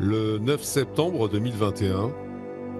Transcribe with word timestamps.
Le 0.00 0.38
9 0.38 0.62
septembre 0.62 1.28
2021, 1.28 2.12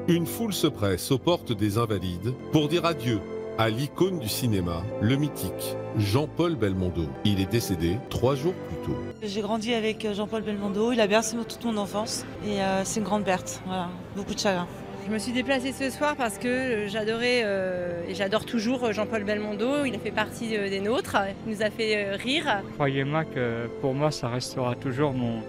une 0.06 0.24
foule 0.24 0.52
se 0.52 0.68
presse 0.68 1.10
aux 1.10 1.18
portes 1.18 1.50
des 1.50 1.76
Invalides 1.76 2.32
pour 2.52 2.68
dire 2.68 2.84
adieu 2.84 3.18
à 3.58 3.70
l'icône 3.70 4.20
du 4.20 4.28
cinéma, 4.28 4.84
le 5.00 5.16
mythique 5.16 5.76
Jean-Paul 5.96 6.54
Belmondo. 6.54 7.06
Il 7.24 7.40
est 7.40 7.50
décédé 7.50 7.96
trois 8.08 8.36
jours 8.36 8.54
plus 8.54 8.76
tôt. 8.86 8.96
J'ai 9.20 9.40
grandi 9.40 9.74
avec 9.74 10.04
euh, 10.04 10.14
Jean-Paul 10.14 10.42
Belmondo, 10.42 10.92
il 10.92 11.00
a 11.00 11.08
bercé 11.08 11.36
toute 11.36 11.64
mon 11.64 11.76
enfance 11.76 12.24
et 12.46 12.62
euh, 12.62 12.84
c'est 12.84 13.00
une 13.00 13.06
grande 13.06 13.24
perte, 13.24 13.62
voilà, 13.66 13.88
beaucoup 14.14 14.34
de 14.34 14.38
chagrin. 14.38 14.68
Je 15.04 15.12
me 15.12 15.18
suis 15.18 15.32
déplacée 15.32 15.72
ce 15.72 15.90
soir 15.90 16.14
parce 16.14 16.38
que 16.38 16.86
j'adorais 16.86 17.42
euh, 17.42 18.06
et 18.06 18.14
j'adore 18.14 18.44
toujours 18.44 18.92
Jean-Paul 18.92 19.24
Belmondo. 19.24 19.84
Il 19.84 19.94
a 19.96 19.98
fait 19.98 20.12
partie 20.12 20.50
des 20.50 20.80
nôtres, 20.80 21.16
il 21.48 21.52
nous 21.52 21.62
a 21.62 21.70
fait 21.70 22.14
rire. 22.14 22.62
Croyez-moi 22.74 23.24
que 23.24 23.66
pour 23.80 23.94
moi, 23.94 24.12
ça 24.12 24.28
restera 24.28 24.76
toujours 24.76 25.14
mon, 25.14 25.42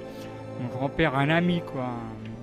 mon 0.60 0.68
grand-père, 0.68 1.16
un 1.16 1.30
ami, 1.30 1.62
quoi 1.66 1.90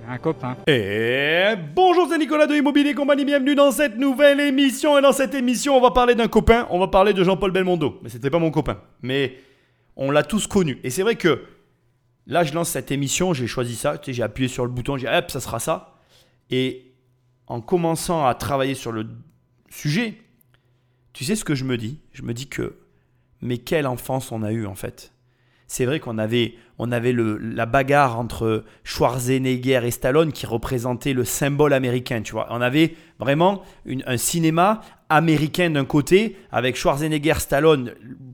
un 0.09 0.17
copain. 0.19 0.55
Et 0.67 1.53
bonjour, 1.75 2.07
c'est 2.09 2.17
Nicolas 2.17 2.47
de 2.47 2.55
Immobilier 2.55 2.93
Compagnie, 2.93 3.25
bienvenue 3.25 3.55
dans 3.55 3.71
cette 3.71 3.97
nouvelle 3.97 4.39
émission. 4.39 4.97
Et 4.97 5.01
dans 5.01 5.11
cette 5.11 5.35
émission, 5.35 5.75
on 5.75 5.81
va 5.81 5.91
parler 5.91 6.15
d'un 6.15 6.29
copain, 6.29 6.65
on 6.69 6.79
va 6.79 6.87
parler 6.87 7.11
de 7.11 7.25
Jean-Paul 7.25 7.51
Belmondo. 7.51 7.99
Mais 8.01 8.07
c'était 8.07 8.29
pas 8.29 8.39
mon 8.39 8.49
copain, 8.49 8.79
mais 9.01 9.37
on 9.97 10.09
l'a 10.09 10.23
tous 10.23 10.47
connu. 10.47 10.79
Et 10.85 10.91
c'est 10.91 11.01
vrai 11.01 11.17
que 11.17 11.43
là, 12.25 12.45
je 12.45 12.53
lance 12.53 12.69
cette 12.69 12.89
émission, 12.89 13.33
j'ai 13.33 13.47
choisi 13.47 13.75
ça, 13.75 13.99
j'ai 14.07 14.23
appuyé 14.23 14.47
sur 14.47 14.63
le 14.63 14.71
bouton, 14.71 14.95
j'ai 14.95 15.07
dit, 15.07 15.13
hop, 15.13 15.29
ça 15.29 15.41
sera 15.41 15.59
ça. 15.59 15.97
Et 16.49 16.93
en 17.47 17.59
commençant 17.59 18.25
à 18.25 18.33
travailler 18.33 18.75
sur 18.75 18.93
le 18.93 19.07
sujet, 19.69 20.13
tu 21.11 21.25
sais 21.25 21.35
ce 21.35 21.43
que 21.43 21.53
je 21.53 21.65
me 21.65 21.77
dis? 21.77 21.99
Je 22.13 22.21
me 22.21 22.33
dis 22.33 22.47
que, 22.47 22.77
mais 23.41 23.57
quelle 23.57 23.87
enfance 23.87 24.31
on 24.31 24.41
a 24.41 24.53
eu 24.53 24.65
en 24.65 24.75
fait 24.75 25.11
c'est 25.67 25.85
vrai 25.85 25.99
qu'on 25.99 26.17
avait, 26.17 26.55
on 26.79 26.91
avait 26.91 27.13
la 27.13 27.65
bagarre 27.65 28.17
entre 28.17 28.63
Schwarzenegger 28.83 29.81
et 29.83 29.91
Stallone 29.91 30.31
qui 30.31 30.45
représentait 30.45 31.13
le 31.13 31.25
symbole 31.25 31.73
américain, 31.73 32.21
tu 32.21 32.31
vois. 32.31 32.47
On 32.51 32.61
avait 32.61 32.95
vraiment 33.19 33.63
un 34.05 34.17
cinéma 34.17 34.81
américain 35.09 35.69
d'un 35.69 35.85
côté, 35.85 36.37
avec 36.51 36.75
Schwarzenegger, 36.75 37.35
Stallone, 37.39 37.93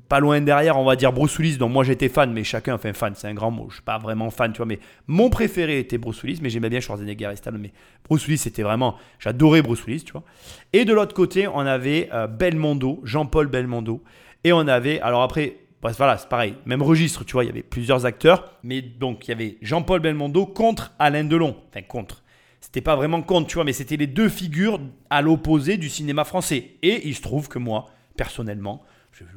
pas 0.10 0.20
loin 0.20 0.42
derrière, 0.42 0.78
on 0.78 0.86
va 0.86 0.96
dire 0.96 1.12
Bruce 1.12 1.38
Willis, 1.40 1.58
dont 1.58 1.70
moi 1.70 1.84
j'étais 1.84 2.10
fan, 2.10 2.32
mais 2.32 2.44
chacun, 2.44 2.76
enfin 2.76 2.94
fan, 2.94 3.14
c'est 3.16 3.28
un 3.28 3.34
grand 3.34 3.52
mot, 3.52 3.68
je 3.70 3.76
suis 3.76 3.84
pas 3.84 3.98
vraiment 3.98 4.30
fan, 4.30 4.52
tu 4.54 4.58
vois, 4.58 4.66
mais 4.66 4.80
mon 5.08 5.30
préféré 5.30 5.80
était 5.80 5.98
Bruce 5.98 6.22
Willis, 6.24 6.40
mais 6.42 6.50
j'aimais 6.50 6.70
bien 6.70 6.80
Schwarzenegger 6.80 7.30
et 7.32 7.36
Stallone, 7.36 7.62
mais 7.62 7.74
Bruce 8.08 8.26
Willis, 8.28 8.40
c'était 8.40 8.64
vraiment, 8.64 8.96
j'adorais 9.20 9.62
Bruce 9.62 9.86
Willis, 9.86 10.04
tu 10.04 10.14
vois. 10.14 10.24
Et 10.72 10.86
de 10.86 10.94
l'autre 10.94 11.14
côté, 11.16 11.48
on 11.48 11.60
avait 11.60 12.10
euh, 12.14 12.28
Belmondo, 12.28 13.02
Jean-Paul 13.04 13.48
Belmondo, 13.48 14.04
et 14.44 14.52
on 14.52 14.68
avait, 14.68 15.00
alors 15.02 15.22
après, 15.22 15.58
voilà, 15.92 16.18
c'est 16.18 16.30
pareil, 16.30 16.56
même 16.66 16.82
registre, 16.82 17.26
tu 17.26 17.34
vois, 17.34 17.44
il 17.44 17.48
y 17.48 17.50
avait 17.50 17.64
plusieurs 17.64 18.06
acteurs, 18.06 18.58
mais 18.64 18.82
donc 18.82 19.28
il 19.28 19.32
y 19.32 19.34
avait 19.34 19.58
Jean-Paul 19.62 20.00
Belmondo 20.00 20.46
contre 20.46 20.94
Alain 21.00 21.26
Delon. 21.26 21.58
Enfin, 21.70 21.82
contre. 21.82 22.24
C'était 22.62 22.82
pas 22.82 22.96
vraiment 22.96 23.22
contre, 23.22 23.48
tu 23.48 23.56
vois, 23.56 23.66
mais 23.66 23.74
c'était 23.74 23.98
les 23.98 24.08
deux 24.08 24.30
figures 24.30 24.80
à 25.10 25.22
l'opposé 25.22 25.76
du 25.76 25.90
cinéma 25.90 26.24
français. 26.24 26.72
Et 26.82 27.08
il 27.08 27.16
se 27.16 27.22
trouve 27.22 27.50
que 27.50 27.60
moi, 27.60 27.88
personnellement, 28.16 28.82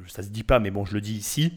ça 0.07 0.23
se 0.23 0.29
dit 0.29 0.43
pas, 0.43 0.59
mais 0.59 0.71
bon, 0.71 0.85
je 0.85 0.93
le 0.93 1.01
dis 1.01 1.15
ici, 1.15 1.53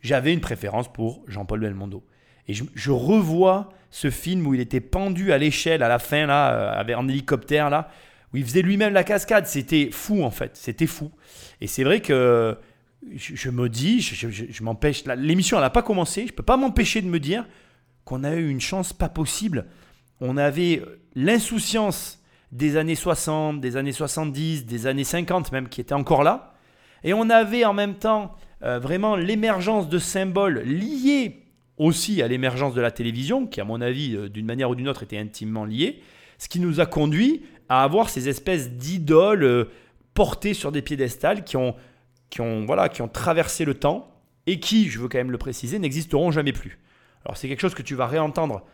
j'avais 0.00 0.32
une 0.32 0.40
préférence 0.40 0.90
pour 0.90 1.22
Jean-Paul 1.28 1.60
Belmondo. 1.60 2.04
Et 2.48 2.54
je, 2.54 2.90
revois 2.90 3.70
ce 3.90 4.10
film 4.10 4.46
où 4.46 4.54
il 4.54 4.60
était 4.60 4.80
pendu 4.80 5.32
à 5.32 5.38
l'échelle 5.38 5.82
à 5.82 5.88
la 5.88 5.98
fin, 5.98 6.26
là, 6.26 6.80
euh, 6.80 6.94
en 6.94 7.08
hélicoptère, 7.08 7.70
là, 7.70 7.88
où 8.32 8.36
il 8.36 8.44
faisait 8.44 8.62
lui-même 8.62 8.92
la 8.92 9.04
cascade. 9.04 9.46
C'était 9.46 9.90
fou, 9.90 10.22
en 10.22 10.30
fait. 10.30 10.56
C'était 10.56 10.86
fou. 10.86 11.10
Et 11.60 11.66
c'est 11.66 11.84
vrai 11.84 12.00
que 12.00 12.56
je, 13.14 13.50
me 13.50 13.68
dis, 13.68 14.00
je, 14.00 14.62
m'empêche, 14.62 15.04
l'émission 15.16 15.60
n'a 15.60 15.70
pas 15.70 15.82
commencé, 15.82 16.22
je 16.22 16.32
ne 16.32 16.36
peux 16.36 16.42
pas 16.42 16.56
m'empêcher 16.56 17.02
de 17.02 17.08
me 17.08 17.20
dire 17.20 17.46
qu'on 18.04 18.24
a 18.24 18.34
eu 18.34 18.48
une 18.48 18.60
chance 18.60 18.92
pas 18.92 19.08
possible. 19.08 19.66
On 20.20 20.36
avait 20.36 20.82
l'insouciance 21.14 22.22
des 22.52 22.76
années 22.76 22.94
60, 22.94 23.60
des 23.60 23.76
années 23.76 23.92
70, 23.92 24.66
des 24.66 24.86
années 24.86 25.04
50 25.04 25.52
même, 25.52 25.68
qui 25.68 25.80
était 25.80 25.94
encore 25.94 26.22
là. 26.22 26.54
Et 27.02 27.12
on 27.12 27.28
avait 27.30 27.64
en 27.64 27.74
même 27.74 27.94
temps 27.94 28.34
euh, 28.62 28.78
vraiment 28.78 29.16
l'émergence 29.16 29.88
de 29.88 29.98
symboles 29.98 30.60
liés 30.60 31.42
aussi 31.76 32.22
à 32.22 32.28
l'émergence 32.28 32.74
de 32.74 32.80
la 32.80 32.90
télévision, 32.90 33.46
qui 33.46 33.60
à 33.60 33.64
mon 33.64 33.80
avis, 33.80 34.14
euh, 34.14 34.28
d'une 34.28 34.46
manière 34.46 34.70
ou 34.70 34.74
d'une 34.74 34.88
autre, 34.88 35.02
était 35.02 35.18
intimement 35.18 35.64
liée, 35.64 36.00
ce 36.38 36.48
qui 36.48 36.60
nous 36.60 36.80
a 36.80 36.86
conduit 36.86 37.42
à 37.68 37.82
avoir 37.82 38.08
ces 38.08 38.28
espèces 38.28 38.70
d'idoles 38.70 39.44
euh, 39.44 39.64
portées 40.14 40.54
sur 40.54 40.70
des 40.70 40.82
piédestals 40.82 41.44
qui 41.44 41.56
ont 41.56 41.74
qui 42.34 42.40
ont, 42.40 42.66
voilà, 42.66 42.88
qui 42.88 43.00
ont 43.00 43.06
traversé 43.06 43.64
le 43.64 43.74
temps 43.74 44.12
et 44.48 44.58
qui, 44.58 44.88
je 44.88 44.98
veux 44.98 45.06
quand 45.06 45.18
même 45.18 45.30
le 45.30 45.38
préciser, 45.38 45.78
n'existeront 45.78 46.32
jamais 46.32 46.52
plus. 46.52 46.80
Alors 47.24 47.36
c'est 47.36 47.48
quelque 47.48 47.60
chose 47.60 47.76
que 47.76 47.82
tu 47.82 47.94
vas 47.94 48.08
réentendre 48.08 48.64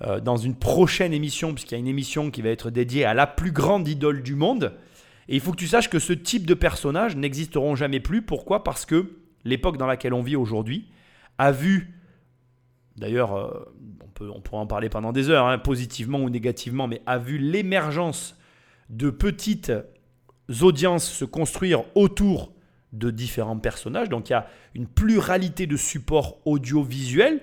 euh, 0.00 0.20
dans 0.20 0.38
une 0.38 0.54
prochaine 0.54 1.12
émission, 1.12 1.52
puisqu'il 1.52 1.74
y 1.74 1.76
a 1.76 1.80
une 1.80 1.86
émission 1.86 2.30
qui 2.30 2.40
va 2.40 2.48
être 2.48 2.70
dédiée 2.70 3.04
à 3.04 3.12
la 3.12 3.26
plus 3.26 3.52
grande 3.52 3.86
idole 3.88 4.22
du 4.22 4.36
monde. 4.36 4.72
Et 5.28 5.34
il 5.34 5.40
faut 5.42 5.50
que 5.50 5.58
tu 5.58 5.66
saches 5.66 5.90
que 5.90 5.98
ce 5.98 6.14
type 6.14 6.46
de 6.46 6.54
personnages 6.54 7.14
n'existeront 7.14 7.74
jamais 7.74 8.00
plus. 8.00 8.22
Pourquoi? 8.22 8.64
Parce 8.64 8.86
que 8.86 9.18
l'époque 9.44 9.76
dans 9.76 9.86
laquelle 9.86 10.14
on 10.14 10.22
vit 10.22 10.36
aujourd'hui 10.36 10.88
a 11.36 11.52
vu, 11.52 12.00
d'ailleurs, 12.96 13.36
euh, 13.36 13.70
on, 14.02 14.08
peut, 14.08 14.30
on 14.34 14.40
pourrait 14.40 14.62
en 14.62 14.66
parler 14.66 14.88
pendant 14.88 15.12
des 15.12 15.28
heures, 15.28 15.46
hein, 15.46 15.58
positivement 15.58 16.20
ou 16.20 16.30
négativement, 16.30 16.88
mais 16.88 17.02
a 17.04 17.18
vu 17.18 17.36
l'émergence 17.36 18.34
de 18.88 19.10
petites 19.10 19.72
audiences 20.62 21.04
se 21.04 21.26
construire 21.26 21.84
autour 21.94 22.54
de 22.92 23.10
différents 23.10 23.58
personnages. 23.58 24.08
Donc 24.08 24.28
il 24.28 24.32
y 24.32 24.36
a 24.36 24.46
une 24.74 24.86
pluralité 24.86 25.66
de 25.66 25.76
supports 25.76 26.38
audiovisuels, 26.44 27.40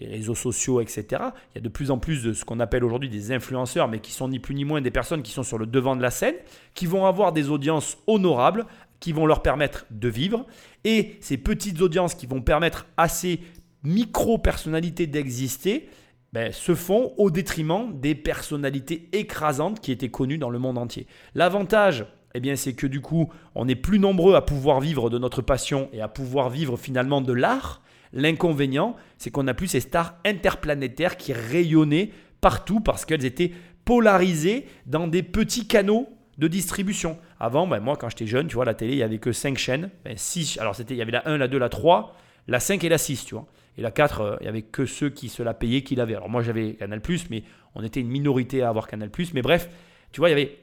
les 0.00 0.06
réseaux 0.06 0.34
sociaux, 0.34 0.80
etc. 0.80 1.04
Il 1.10 1.56
y 1.56 1.58
a 1.58 1.60
de 1.60 1.68
plus 1.68 1.90
en 1.90 1.98
plus 1.98 2.22
de 2.22 2.32
ce 2.32 2.44
qu'on 2.44 2.60
appelle 2.60 2.84
aujourd'hui 2.84 3.08
des 3.08 3.32
influenceurs, 3.32 3.88
mais 3.88 4.00
qui 4.00 4.12
sont 4.12 4.28
ni 4.28 4.38
plus 4.38 4.54
ni 4.54 4.64
moins 4.64 4.80
des 4.80 4.90
personnes 4.90 5.22
qui 5.22 5.32
sont 5.32 5.42
sur 5.42 5.58
le 5.58 5.66
devant 5.66 5.96
de 5.96 6.02
la 6.02 6.10
scène, 6.10 6.34
qui 6.74 6.86
vont 6.86 7.06
avoir 7.06 7.32
des 7.32 7.50
audiences 7.50 7.98
honorables, 8.06 8.66
qui 8.98 9.12
vont 9.12 9.26
leur 9.26 9.42
permettre 9.42 9.86
de 9.90 10.08
vivre. 10.08 10.46
Et 10.84 11.16
ces 11.20 11.38
petites 11.38 11.80
audiences 11.80 12.14
qui 12.14 12.26
vont 12.26 12.42
permettre 12.42 12.86
à 12.96 13.08
ces 13.08 13.40
micro-personnalités 13.82 15.06
d'exister, 15.06 15.88
ben, 16.32 16.52
se 16.52 16.74
font 16.74 17.12
au 17.16 17.30
détriment 17.30 17.98
des 17.98 18.14
personnalités 18.14 19.08
écrasantes 19.12 19.80
qui 19.80 19.90
étaient 19.90 20.10
connues 20.10 20.38
dans 20.38 20.50
le 20.50 20.60
monde 20.60 20.78
entier. 20.78 21.06
L'avantage 21.34 22.06
eh 22.34 22.40
bien, 22.40 22.56
c'est 22.56 22.74
que 22.74 22.86
du 22.86 23.00
coup, 23.00 23.28
on 23.54 23.68
est 23.68 23.74
plus 23.74 23.98
nombreux 23.98 24.34
à 24.34 24.42
pouvoir 24.42 24.80
vivre 24.80 25.10
de 25.10 25.18
notre 25.18 25.42
passion 25.42 25.88
et 25.92 26.00
à 26.00 26.08
pouvoir 26.08 26.48
vivre 26.48 26.76
finalement 26.76 27.20
de 27.20 27.32
l'art. 27.32 27.82
L'inconvénient, 28.12 28.96
c'est 29.18 29.30
qu'on 29.30 29.44
n'a 29.44 29.54
plus 29.54 29.68
ces 29.68 29.80
stars 29.80 30.14
interplanétaires 30.24 31.16
qui 31.16 31.32
rayonnaient 31.32 32.10
partout 32.40 32.80
parce 32.80 33.04
qu'elles 33.04 33.24
étaient 33.24 33.52
polarisées 33.84 34.66
dans 34.86 35.08
des 35.08 35.22
petits 35.22 35.66
canaux 35.66 36.08
de 36.38 36.48
distribution. 36.48 37.18
Avant, 37.38 37.66
ben, 37.66 37.80
moi, 37.80 37.96
quand 37.96 38.08
j'étais 38.08 38.26
jeune, 38.26 38.46
tu 38.46 38.54
vois, 38.54 38.64
la 38.64 38.74
télé, 38.74 38.92
il 38.92 38.96
n'y 38.96 39.02
avait 39.02 39.18
que 39.18 39.32
5 39.32 39.58
chaînes. 39.58 39.90
Ben, 40.04 40.16
alors, 40.58 40.74
c'était, 40.74 40.94
il 40.94 40.98
y 40.98 41.02
avait 41.02 41.12
la 41.12 41.28
1, 41.28 41.36
la 41.36 41.48
2, 41.48 41.58
la 41.58 41.68
3, 41.68 42.16
la 42.48 42.60
5 42.60 42.82
et 42.84 42.88
la 42.88 42.98
6, 42.98 43.24
tu 43.26 43.34
vois. 43.34 43.46
Et 43.76 43.82
la 43.82 43.90
4, 43.90 44.20
euh, 44.20 44.36
il 44.40 44.44
n'y 44.44 44.48
avait 44.48 44.62
que 44.62 44.86
ceux 44.86 45.10
qui 45.10 45.28
se 45.28 45.42
la 45.42 45.54
payaient 45.54 45.82
qui 45.82 45.94
l'avaient. 45.96 46.14
Alors, 46.14 46.28
moi, 46.28 46.42
j'avais 46.42 46.74
Canal, 46.74 47.00
mais 47.30 47.42
on 47.74 47.82
était 47.82 48.00
une 48.00 48.08
minorité 48.08 48.62
à 48.62 48.68
avoir 48.68 48.88
Canal. 48.88 49.10
Mais 49.34 49.42
bref, 49.42 49.68
tu 50.12 50.20
vois, 50.20 50.28
il 50.28 50.32
y 50.32 50.34
avait 50.34 50.58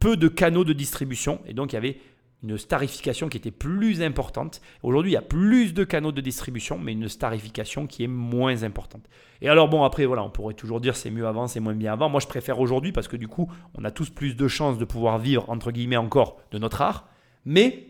peu 0.00 0.16
de 0.16 0.28
canaux 0.28 0.64
de 0.64 0.72
distribution 0.72 1.40
et 1.46 1.54
donc 1.54 1.72
il 1.72 1.76
y 1.76 1.78
avait 1.78 1.98
une 2.42 2.56
starification 2.56 3.28
qui 3.28 3.36
était 3.36 3.50
plus 3.50 4.00
importante. 4.00 4.60
Aujourd'hui, 4.82 5.12
il 5.12 5.14
y 5.14 5.18
a 5.18 5.22
plus 5.22 5.74
de 5.74 5.82
canaux 5.82 6.12
de 6.12 6.20
distribution, 6.20 6.78
mais 6.78 6.92
une 6.92 7.08
starification 7.08 7.86
qui 7.86 8.04
est 8.04 8.08
moins 8.08 8.62
importante. 8.62 9.08
Et 9.40 9.48
alors 9.48 9.68
bon, 9.68 9.82
après, 9.82 10.06
voilà, 10.06 10.22
on 10.22 10.30
pourrait 10.30 10.54
toujours 10.54 10.80
dire 10.80 10.94
c'est 10.94 11.10
mieux 11.10 11.26
avant, 11.26 11.48
c'est 11.48 11.60
moins 11.60 11.74
bien 11.74 11.92
avant. 11.92 12.08
Moi, 12.08 12.20
je 12.20 12.28
préfère 12.28 12.60
aujourd'hui 12.60 12.92
parce 12.92 13.08
que 13.08 13.16
du 13.16 13.26
coup, 13.26 13.50
on 13.76 13.84
a 13.84 13.90
tous 13.90 14.10
plus 14.10 14.36
de 14.36 14.46
chances 14.46 14.78
de 14.78 14.84
pouvoir 14.84 15.18
vivre, 15.18 15.50
entre 15.50 15.72
guillemets, 15.72 15.96
encore 15.96 16.40
de 16.52 16.58
notre 16.58 16.80
art. 16.80 17.08
Mais, 17.44 17.88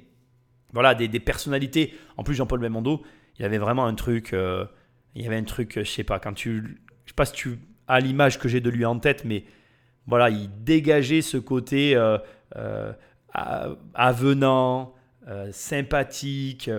voilà, 0.73 0.95
des, 0.95 1.09
personnalités. 1.21 1.95
En 2.17 2.23
plus, 2.23 2.35
Jean-Paul 2.35 2.61
Belmondo, 2.61 3.03
il 3.39 3.45
avait 3.45 3.59
vraiment 3.59 3.85
un 3.85 3.95
truc, 3.95 4.33
euh, 4.33 4.65
il 5.15 5.23
y 5.23 5.27
avait 5.27 5.37
un 5.37 5.45
truc, 5.45 5.75
je 5.77 5.91
sais 5.91 6.05
pas, 6.05 6.19
quand 6.19 6.33
tu, 6.33 6.79
je 7.05 7.11
sais 7.11 7.15
pas 7.15 7.27
si 7.27 7.33
tu 7.33 7.59
as 7.87 8.01
l'image 8.01 8.39
que 8.39 8.49
j'ai 8.49 8.61
de 8.61 8.71
lui 8.71 8.85
en 8.85 8.99
tête, 8.99 9.25
mais 9.25 9.45
voilà, 10.09 10.31
il 10.31 10.49
dégageait 10.65 11.21
ce 11.21 11.37
côté 11.37 11.95
euh, 11.95 12.17
euh, 12.57 12.93
avenant, 13.95 14.95
euh, 15.29 15.51
sympathique, 15.53 16.71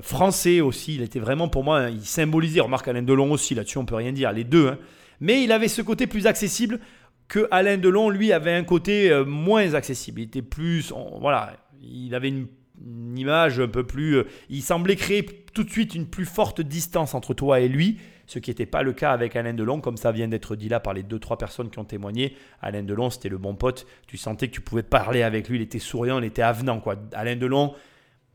français 0.00 0.60
aussi. 0.60 0.94
Il 0.94 1.02
était 1.02 1.18
vraiment 1.18 1.48
pour 1.48 1.64
moi, 1.64 1.90
il 1.90 2.04
symbolisait, 2.06 2.60
remarque 2.60 2.86
Alain 2.86 3.02
Delon 3.02 3.32
aussi, 3.32 3.56
là-dessus 3.56 3.78
on 3.78 3.84
peut 3.84 3.96
rien 3.96 4.12
dire, 4.12 4.32
les 4.32 4.44
deux. 4.44 4.68
Hein. 4.68 4.78
Mais 5.20 5.42
il 5.42 5.50
avait 5.50 5.66
ce 5.66 5.82
côté 5.82 6.06
plus 6.06 6.28
accessible 6.28 6.78
que 7.26 7.48
Alain 7.50 7.78
Delon, 7.78 8.10
lui, 8.10 8.32
avait 8.32 8.54
un 8.54 8.62
côté 8.62 9.12
moins 9.26 9.74
accessible. 9.74 10.20
Il 10.20 10.24
était 10.24 10.40
plus, 10.40 10.92
voilà, 11.20 11.56
il 11.82 12.14
avait 12.14 12.28
une, 12.28 12.46
une, 12.80 13.18
image 13.18 13.58
un 13.58 13.66
peu 13.66 13.84
plus, 13.84 14.22
il 14.48 14.62
semblait 14.62 14.94
créer 14.94 15.26
tout 15.52 15.64
de 15.64 15.70
suite 15.70 15.96
une 15.96 16.06
plus 16.06 16.24
forte 16.24 16.60
distance 16.60 17.14
entre 17.14 17.34
toi 17.34 17.58
et 17.58 17.68
lui 17.68 17.98
ce 18.28 18.38
qui 18.38 18.50
n'était 18.50 18.66
pas 18.66 18.82
le 18.82 18.92
cas 18.92 19.10
avec 19.10 19.34
Alain 19.34 19.54
Delon, 19.54 19.80
comme 19.80 19.96
ça 19.96 20.12
vient 20.12 20.28
d'être 20.28 20.54
dit 20.54 20.68
là 20.68 20.78
par 20.78 20.94
les 20.94 21.02
deux, 21.02 21.18
trois 21.18 21.36
personnes 21.36 21.70
qui 21.70 21.80
ont 21.80 21.84
témoigné. 21.84 22.36
Alain 22.62 22.84
Delon, 22.84 23.10
c'était 23.10 23.28
le 23.28 23.38
bon 23.38 23.56
pote, 23.56 23.86
tu 24.06 24.16
sentais 24.16 24.46
que 24.46 24.52
tu 24.52 24.60
pouvais 24.60 24.84
parler 24.84 25.22
avec 25.22 25.48
lui, 25.48 25.56
il 25.56 25.62
était 25.62 25.80
souriant, 25.80 26.20
il 26.20 26.24
était 26.24 26.42
avenant. 26.42 26.78
Quoi. 26.78 26.96
Alain 27.12 27.34
Delon, 27.34 27.74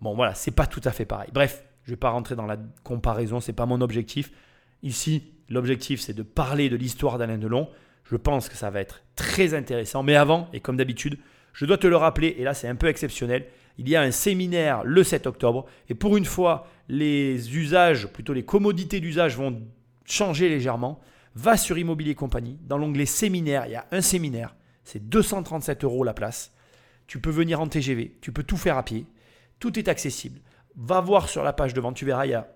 bon 0.01 0.13
voilà, 0.15 0.33
c'est 0.33 0.51
pas 0.51 0.67
tout 0.67 0.81
à 0.83 0.91
fait 0.91 1.05
pareil. 1.05 1.29
Bref, 1.33 1.63
je 1.85 1.91
vais 1.91 1.97
pas 1.97 2.09
rentrer 2.09 2.35
dans 2.35 2.45
la 2.45 2.57
comparaison, 2.83 3.39
c'est 3.39 3.53
pas 3.53 3.65
mon 3.65 3.79
objectif. 3.79 4.31
Ici, 4.81 5.33
L'objectif, 5.49 5.99
c'est 5.99 6.13
de 6.13 6.23
parler 6.23 6.69
de 6.69 6.75
l'histoire 6.75 7.17
d'Alain 7.17 7.37
Delon. 7.37 7.69
Je 8.05 8.15
pense 8.15 8.49
que 8.49 8.55
ça 8.55 8.69
va 8.69 8.81
être 8.81 9.03
très 9.15 9.53
intéressant. 9.53 10.03
Mais 10.03 10.15
avant, 10.15 10.49
et 10.53 10.59
comme 10.59 10.77
d'habitude, 10.77 11.17
je 11.53 11.65
dois 11.65 11.77
te 11.77 11.87
le 11.87 11.95
rappeler, 11.95 12.35
et 12.39 12.43
là 12.43 12.53
c'est 12.53 12.67
un 12.67 12.75
peu 12.75 12.87
exceptionnel, 12.87 13.45
il 13.77 13.87
y 13.89 13.95
a 13.95 14.01
un 14.01 14.11
séminaire 14.11 14.83
le 14.83 15.03
7 15.03 15.27
octobre. 15.27 15.65
Et 15.89 15.95
pour 15.95 16.17
une 16.17 16.25
fois, 16.25 16.67
les 16.89 17.55
usages, 17.55 18.07
plutôt 18.07 18.33
les 18.33 18.43
commodités 18.43 18.99
d'usage 18.99 19.37
vont 19.37 19.61
changer 20.05 20.49
légèrement. 20.49 20.99
Va 21.35 21.57
sur 21.57 21.77
Immobilier 21.77 22.15
Compagnie. 22.15 22.59
Dans 22.61 22.77
l'onglet 22.77 23.05
séminaire, 23.05 23.65
il 23.65 23.71
y 23.71 23.75
a 23.75 23.87
un 23.91 24.01
séminaire. 24.01 24.55
C'est 24.83 25.09
237 25.09 25.83
euros 25.83 26.03
la 26.03 26.13
place. 26.13 26.53
Tu 27.07 27.19
peux 27.19 27.31
venir 27.31 27.59
en 27.59 27.67
TGV. 27.67 28.17
Tu 28.21 28.31
peux 28.31 28.43
tout 28.43 28.57
faire 28.57 28.77
à 28.77 28.83
pied. 28.83 29.05
Tout 29.59 29.79
est 29.79 29.87
accessible. 29.87 30.41
Va 30.75 31.01
voir 31.01 31.29
sur 31.29 31.43
la 31.43 31.53
page 31.53 31.73
devant. 31.73 31.93
Tu 31.93 32.05
verras, 32.05 32.25
il 32.25 32.31
y 32.31 32.35
a 32.35 32.47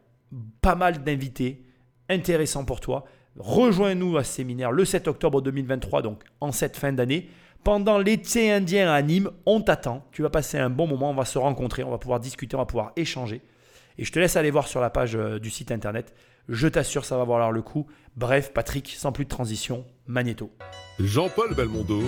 pas 0.62 0.76
mal 0.76 1.04
d'invités 1.04 1.64
intéressants 2.10 2.66
pour 2.66 2.80
toi. 2.80 3.06
Rejoins-nous 3.38 4.18
à 4.18 4.24
ce 4.24 4.34
séminaire 4.34 4.72
le 4.72 4.84
7 4.84 5.08
octobre 5.08 5.42
2023, 5.42 6.02
donc 6.02 6.24
en 6.42 6.52
cette 6.52 6.78
fin 6.78 6.92
d'année. 6.92 7.30
Pendant 7.64 7.98
l'été 7.98 8.52
indien 8.52 8.92
à 8.92 9.02
Nîmes, 9.02 9.30
on 9.46 9.62
t'attend. 9.62 10.06
Tu 10.12 10.22
vas 10.22 10.30
passer 10.30 10.58
un 10.58 10.70
bon 10.70 10.88
moment, 10.88 11.12
on 11.12 11.16
va 11.16 11.26
se 11.26 11.38
rencontrer, 11.38 11.84
on 11.84 11.92
va 11.92 11.98
pouvoir 11.98 12.20
discuter, 12.20 12.56
on 12.56 12.60
va 12.60 12.66
pouvoir 12.66 12.94
échanger. 12.96 13.42
Et 13.98 14.06
je 14.06 14.12
te 14.12 14.20
laisse 14.20 14.36
aller 14.36 14.52
voir 14.52 14.68
sur 14.68 14.80
la 14.80 14.90
page 14.90 15.16
euh, 15.16 15.40
du 15.40 15.50
site 15.50 15.72
internet. 15.72 16.14
Je 16.50 16.68
t'assure, 16.68 17.04
ça 17.04 17.18
va 17.18 17.26
valoir 17.26 17.52
le 17.52 17.62
coup. 17.62 17.88
Bref, 18.16 18.54
Patrick, 18.54 18.96
sans 18.98 19.12
plus 19.12 19.26
de 19.26 19.30
transition, 19.30 19.86
Magnéto. 20.08 20.50
Jean-Paul 21.00 21.54
Belmondo, 21.54 22.02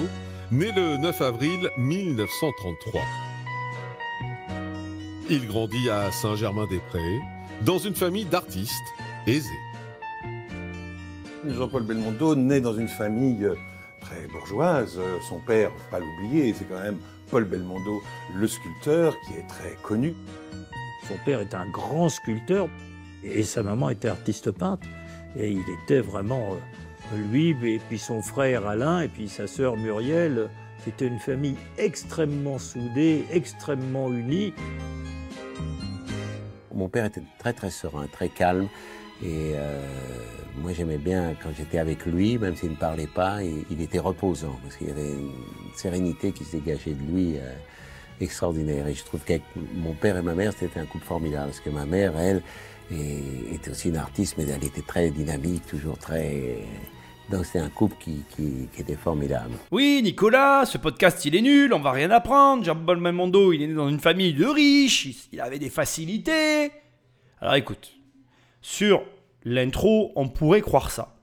né 0.51 0.71
le 0.75 0.97
9 0.97 1.21
avril 1.21 1.69
1933. 1.77 3.01
Il 5.29 5.45
grandit 5.47 5.89
à 5.89 6.11
Saint-Germain-des-Prés, 6.11 7.19
dans 7.65 7.77
une 7.77 7.93
famille 7.95 8.25
d'artistes 8.25 8.71
aisés. 9.27 9.49
Jean-Paul 11.45 11.83
Belmondo 11.83 12.35
naît 12.35 12.61
dans 12.61 12.73
une 12.73 12.87
famille 12.87 13.43
euh, 13.43 13.55
très 14.01 14.25
bourgeoise. 14.27 14.97
Euh, 14.97 15.17
Son 15.27 15.39
père, 15.39 15.71
faut 15.71 15.91
pas 15.91 15.99
l'oublier, 15.99 16.53
c'est 16.57 16.65
quand 16.65 16.81
même 16.81 16.97
Paul 17.29 17.43
Belmondo, 17.43 18.01
le 18.35 18.47
sculpteur, 18.47 19.15
qui 19.27 19.33
est 19.33 19.47
très 19.47 19.75
connu. 19.83 20.15
Son 21.07 21.15
père 21.25 21.41
était 21.41 21.55
un 21.55 21.69
grand 21.69 22.07
sculpteur 22.09 22.69
et 23.23 23.43
sa 23.43 23.63
maman 23.63 23.89
était 23.89 24.07
artiste 24.07 24.51
peintre. 24.51 24.87
Et 25.37 25.51
il 25.51 25.63
était 25.83 25.99
vraiment, 25.99 26.53
euh, 27.13 27.17
lui, 27.31 27.55
et 27.63 27.79
puis 27.87 27.99
son 27.99 28.21
frère 28.21 28.67
Alain, 28.67 29.01
et 29.01 29.07
puis 29.07 29.29
sa 29.29 29.47
sœur 29.47 29.77
Muriel, 29.77 30.49
c'était 30.83 31.07
une 31.07 31.19
famille 31.19 31.55
extrêmement 31.77 32.57
soudée, 32.57 33.25
extrêmement 33.31 34.09
unie. 34.09 34.53
Mon 36.73 36.87
père 36.87 37.05
était 37.05 37.23
très 37.37 37.53
très 37.53 37.69
serein, 37.69 38.07
très 38.11 38.29
calme. 38.29 38.67
Et 39.21 39.51
euh, 39.55 39.81
moi 40.61 40.71
j'aimais 40.71 40.97
bien 40.97 41.35
quand 41.43 41.49
j'étais 41.55 41.77
avec 41.77 42.05
lui, 42.05 42.37
même 42.37 42.55
s'il 42.55 42.71
ne 42.71 42.75
parlait 42.75 43.07
pas, 43.07 43.39
il, 43.43 43.81
était 43.81 43.99
reposant, 43.99 44.57
parce 44.63 44.77
qu'il 44.77 44.87
y 44.87 44.91
avait 44.91 45.11
une 45.11 45.31
sérénité 45.75 46.31
qui 46.31 46.45
se 46.45 46.55
dégageait 46.55 46.93
de 46.93 47.11
lui 47.11 47.37
euh, 47.37 47.53
extraordinaire. 48.21 48.87
Et 48.87 48.93
je 48.93 49.03
trouve 49.03 49.21
qu'avec 49.25 49.43
mon 49.75 49.93
père 49.93 50.17
et 50.17 50.21
ma 50.21 50.33
mère, 50.33 50.53
c'était 50.57 50.79
un 50.79 50.85
couple 50.85 51.05
formidable, 51.05 51.47
parce 51.47 51.59
que 51.59 51.69
ma 51.69 51.85
mère, 51.85 52.17
elle, 52.17 52.41
est- 52.91 53.53
était 53.55 53.71
aussi 53.71 53.89
une 53.89 53.97
artiste, 53.97 54.35
mais 54.37 54.45
elle 54.47 54.63
était 54.63 54.81
très 54.81 55.09
dynamique, 55.11 55.65
toujours 55.67 55.97
très... 55.97 56.57
Donc 57.29 57.45
c'était 57.45 57.59
un 57.59 57.69
couple 57.69 57.95
qui, 57.99 58.23
était 58.79 58.95
formidable. 58.95 59.51
Oui, 59.71 60.01
Nicolas, 60.03 60.65
ce 60.65 60.79
podcast 60.79 61.23
il 61.25 61.35
est 61.35 61.41
nul, 61.41 61.71
on 61.73 61.79
va 61.79 61.91
rien 61.91 62.09
apprendre. 62.09 62.63
Jean-Paul 62.63 62.99
Belmondo, 63.03 63.53
il 63.53 63.61
est 63.61 63.67
né 63.67 63.73
dans 63.75 63.87
une 63.89 63.99
famille 63.99 64.33
de 64.33 64.45
riches, 64.45 65.27
il 65.31 65.39
avait 65.39 65.59
des 65.59 65.69
facilités. 65.69 66.71
Alors 67.39 67.53
écoute, 67.53 67.91
sur 68.61 69.03
l'intro, 69.43 70.11
on 70.15 70.27
pourrait 70.27 70.61
croire 70.61 70.89
ça. 70.89 71.15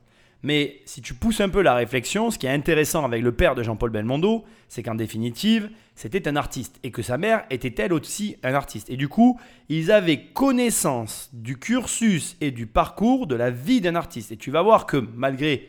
Mais 0.47 0.81
si 0.85 1.03
tu 1.03 1.13
pousses 1.13 1.41
un 1.41 1.49
peu 1.49 1.61
la 1.61 1.75
réflexion, 1.75 2.31
ce 2.31 2.39
qui 2.39 2.47
est 2.47 2.51
intéressant 2.51 3.05
avec 3.05 3.21
le 3.21 3.33
père 3.33 3.57
de 3.57 3.65
Jean-Paul 3.65 3.91
Belmondo, 3.91 4.45
c'est 4.69 4.81
qu'en 4.85 4.95
définitive, 4.95 5.69
c'était 5.97 6.29
un 6.29 6.37
artiste 6.37 6.79
et 6.85 6.93
que 6.93 7.03
sa 7.03 7.19
mère 7.19 7.45
était 7.51 7.75
elle 7.83 7.93
aussi 7.93 8.37
un 8.45 8.55
artiste. 8.55 8.89
Et 8.89 8.97
du 8.97 9.09
coup, 9.09 9.41
ils 9.69 9.91
avaient 9.91 10.21
connaissance 10.21 11.31
du 11.33 11.59
cursus 11.59 12.37
et 12.41 12.53
du 12.53 12.69
parcours 12.69 13.27
de 13.27 13.35
la 13.35 13.51
vie 13.51 13.81
d'un 13.81 13.97
artiste. 13.97 14.31
Et 14.31 14.37
tu 14.37 14.53
vas 14.53 14.63
voir 14.63 14.87
que 14.87 14.99
malgré, 15.17 15.69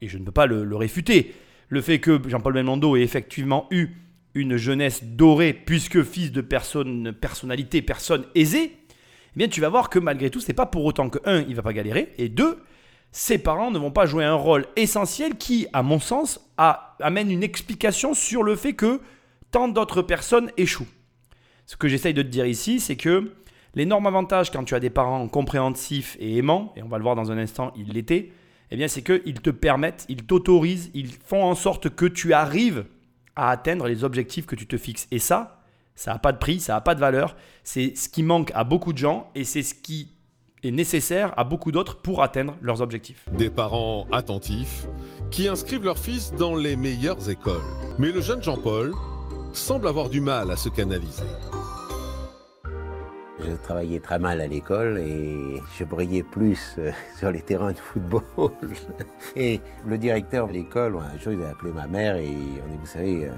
et 0.00 0.08
je 0.08 0.16
ne 0.16 0.24
peux 0.24 0.32
pas 0.32 0.46
le, 0.46 0.74
réfuter, 0.74 1.34
le 1.68 1.82
fait 1.82 1.98
que 1.98 2.18
Jean-Paul 2.26 2.54
Belmondo 2.54 2.96
ait 2.96 3.02
effectivement 3.02 3.66
eu 3.70 3.88
une 4.32 4.56
jeunesse 4.56 5.04
dorée, 5.04 5.52
puisque 5.52 6.02
fils 6.02 6.32
de 6.32 6.40
personne, 6.40 7.12
personnalité, 7.12 7.82
personne 7.82 8.24
aisée, 8.34 8.72
eh 8.72 9.36
bien 9.36 9.48
tu 9.48 9.60
vas 9.60 9.68
voir 9.68 9.90
que 9.90 9.98
malgré 9.98 10.30
tout, 10.30 10.40
c'est 10.40 10.54
pas 10.54 10.64
pour 10.64 10.86
autant 10.86 11.10
que, 11.10 11.18
un, 11.26 11.42
il 11.42 11.54
va 11.54 11.60
pas 11.60 11.74
galérer, 11.74 12.14
et 12.16 12.30
deux, 12.30 12.62
ses 13.12 13.38
parents 13.38 13.70
ne 13.70 13.78
vont 13.78 13.90
pas 13.90 14.06
jouer 14.06 14.24
un 14.24 14.34
rôle 14.34 14.66
essentiel 14.76 15.36
qui, 15.36 15.66
à 15.72 15.82
mon 15.82 15.98
sens, 15.98 16.40
amène 16.56 17.30
une 17.30 17.42
explication 17.42 18.14
sur 18.14 18.42
le 18.42 18.56
fait 18.56 18.74
que 18.74 19.00
tant 19.50 19.68
d'autres 19.68 20.02
personnes 20.02 20.50
échouent. 20.56 20.88
Ce 21.64 21.76
que 21.76 21.88
j'essaye 21.88 22.14
de 22.14 22.22
te 22.22 22.28
dire 22.28 22.46
ici, 22.46 22.78
c'est 22.78 22.96
que 22.96 23.32
l'énorme 23.74 24.06
avantage 24.06 24.50
quand 24.50 24.64
tu 24.64 24.74
as 24.74 24.80
des 24.80 24.90
parents 24.90 25.26
compréhensifs 25.28 26.16
et 26.20 26.36
aimants, 26.36 26.72
et 26.76 26.82
on 26.82 26.88
va 26.88 26.98
le 26.98 27.02
voir 27.02 27.16
dans 27.16 27.32
un 27.32 27.38
instant, 27.38 27.72
ils 27.76 27.92
l'étaient, 27.92 28.32
eh 28.70 28.76
bien 28.76 28.88
c'est 28.88 29.02
qu'ils 29.02 29.40
te 29.40 29.50
permettent, 29.50 30.06
ils 30.08 30.24
t'autorisent, 30.24 30.90
ils 30.94 31.12
font 31.12 31.44
en 31.44 31.54
sorte 31.54 31.90
que 31.90 32.06
tu 32.06 32.32
arrives 32.32 32.84
à 33.36 33.50
atteindre 33.50 33.86
les 33.86 34.04
objectifs 34.04 34.46
que 34.46 34.56
tu 34.56 34.66
te 34.66 34.76
fixes. 34.76 35.06
Et 35.10 35.18
ça, 35.18 35.62
ça 35.94 36.12
n'a 36.12 36.18
pas 36.18 36.32
de 36.32 36.38
prix, 36.38 36.60
ça 36.60 36.74
n'a 36.74 36.80
pas 36.80 36.94
de 36.94 37.00
valeur. 37.00 37.36
C'est 37.64 37.96
ce 37.96 38.08
qui 38.08 38.22
manque 38.22 38.50
à 38.54 38.64
beaucoup 38.64 38.92
de 38.92 38.98
gens 38.98 39.30
et 39.34 39.44
c'est 39.44 39.62
ce 39.62 39.74
qui 39.74 40.15
nécessaire 40.70 41.32
à 41.36 41.44
beaucoup 41.44 41.72
d'autres 41.72 41.96
pour 41.96 42.22
atteindre 42.22 42.56
leurs 42.60 42.80
objectifs. 42.80 43.24
Des 43.32 43.50
parents 43.50 44.06
attentifs 44.12 44.86
qui 45.30 45.48
inscrivent 45.48 45.84
leur 45.84 45.98
fils 45.98 46.32
dans 46.32 46.54
les 46.54 46.76
meilleures 46.76 47.28
écoles. 47.28 47.62
Mais 47.98 48.12
le 48.12 48.20
jeune 48.20 48.42
Jean-Paul 48.42 48.92
semble 49.52 49.88
avoir 49.88 50.08
du 50.08 50.20
mal 50.20 50.50
à 50.50 50.56
se 50.56 50.68
canaliser. 50.68 51.24
Je 53.38 53.52
travaillais 53.62 54.00
très 54.00 54.18
mal 54.18 54.40
à 54.40 54.46
l'école 54.46 54.98
et 54.98 55.60
je 55.78 55.84
brillais 55.84 56.22
plus 56.22 56.74
euh, 56.78 56.90
sur 57.18 57.30
les 57.30 57.42
terrains 57.42 57.72
de 57.72 57.78
football. 57.78 58.22
Et 59.36 59.60
le 59.86 59.98
directeur 59.98 60.48
de 60.48 60.54
l'école, 60.54 60.96
un 60.96 61.18
jour, 61.18 61.32
il 61.32 61.42
a 61.42 61.50
appelé 61.50 61.70
ma 61.72 61.86
mère 61.86 62.16
et 62.16 62.28
on 62.28 62.70
dit, 62.70 62.78
vous 62.80 62.86
savez, 62.86 63.26
euh, 63.26 63.30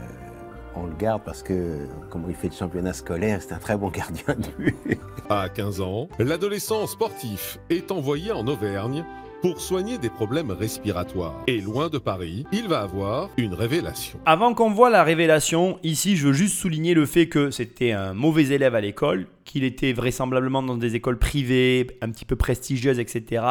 on 0.82 0.86
le 0.86 0.94
garde 0.94 1.22
parce 1.24 1.42
que, 1.42 1.86
comme 2.10 2.24
il 2.28 2.34
fait 2.34 2.48
le 2.48 2.54
championnat 2.54 2.92
scolaire, 2.92 3.42
c'est 3.42 3.52
un 3.52 3.58
très 3.58 3.76
bon 3.76 3.88
gardien 3.88 4.34
de 4.34 4.62
but. 4.62 4.76
À 5.30 5.48
15 5.48 5.80
ans, 5.82 6.08
l'adolescent 6.18 6.86
sportif 6.86 7.58
est 7.68 7.90
envoyé 7.90 8.32
en 8.32 8.46
Auvergne 8.46 9.04
pour 9.42 9.60
soigner 9.60 9.98
des 9.98 10.08
problèmes 10.08 10.50
respiratoires. 10.50 11.34
Et 11.46 11.60
loin 11.60 11.88
de 11.88 11.98
Paris, 11.98 12.44
il 12.50 12.66
va 12.66 12.80
avoir 12.80 13.30
une 13.36 13.54
révélation. 13.54 14.18
Avant 14.26 14.54
qu'on 14.54 14.70
voit 14.70 14.90
la 14.90 15.04
révélation, 15.04 15.78
ici 15.82 16.16
je 16.16 16.28
veux 16.28 16.32
juste 16.32 16.56
souligner 16.56 16.94
le 16.94 17.06
fait 17.06 17.28
que 17.28 17.50
c'était 17.50 17.92
un 17.92 18.14
mauvais 18.14 18.46
élève 18.46 18.74
à 18.74 18.80
l'école, 18.80 19.28
qu'il 19.44 19.64
était 19.64 19.92
vraisemblablement 19.92 20.62
dans 20.62 20.76
des 20.76 20.96
écoles 20.96 21.18
privées, 21.18 21.86
un 22.00 22.10
petit 22.10 22.24
peu 22.24 22.36
prestigieuses, 22.36 22.98
etc. 22.98 23.44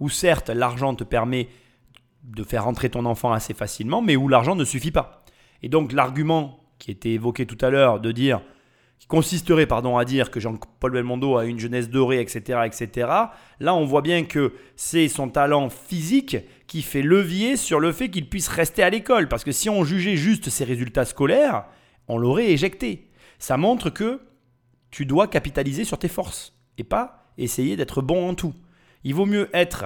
Où 0.00 0.08
certes 0.08 0.50
l'argent 0.50 0.94
te 0.94 1.04
permet 1.04 1.48
de 2.22 2.44
faire 2.44 2.64
rentrer 2.64 2.88
ton 2.88 3.04
enfant 3.04 3.32
assez 3.32 3.54
facilement, 3.54 4.00
mais 4.00 4.16
où 4.16 4.28
l'argent 4.28 4.54
ne 4.54 4.64
suffit 4.64 4.92
pas. 4.92 5.24
Et 5.62 5.68
donc 5.68 5.92
l'argument 5.92 6.61
qui 6.82 6.90
était 6.90 7.10
évoqué 7.10 7.46
tout 7.46 7.64
à 7.64 7.70
l'heure 7.70 8.00
de 8.00 8.10
dire, 8.10 8.42
qui 8.98 9.06
consisterait 9.06 9.66
pardon 9.66 9.98
à 9.98 10.04
dire 10.04 10.32
que 10.32 10.40
Jean-Paul 10.40 10.90
Belmondo 10.90 11.36
a 11.36 11.44
une 11.44 11.60
jeunesse 11.60 11.88
dorée, 11.88 12.20
etc., 12.20 12.58
etc. 12.66 13.08
Là, 13.60 13.74
on 13.76 13.84
voit 13.84 14.02
bien 14.02 14.24
que 14.24 14.52
c'est 14.74 15.06
son 15.06 15.28
talent 15.28 15.70
physique 15.70 16.38
qui 16.66 16.82
fait 16.82 17.02
levier 17.02 17.56
sur 17.56 17.78
le 17.78 17.92
fait 17.92 18.10
qu'il 18.10 18.28
puisse 18.28 18.48
rester 18.48 18.82
à 18.82 18.90
l'école, 18.90 19.28
parce 19.28 19.44
que 19.44 19.52
si 19.52 19.70
on 19.70 19.84
jugeait 19.84 20.16
juste 20.16 20.50
ses 20.50 20.64
résultats 20.64 21.04
scolaires, 21.04 21.66
on 22.08 22.18
l'aurait 22.18 22.50
éjecté. 22.50 23.12
Ça 23.38 23.56
montre 23.56 23.88
que 23.88 24.20
tu 24.90 25.06
dois 25.06 25.28
capitaliser 25.28 25.84
sur 25.84 26.00
tes 26.00 26.08
forces 26.08 26.52
et 26.78 26.84
pas 26.84 27.32
essayer 27.38 27.76
d'être 27.76 28.02
bon 28.02 28.30
en 28.30 28.34
tout. 28.34 28.54
Il 29.04 29.14
vaut 29.14 29.26
mieux 29.26 29.48
être 29.54 29.84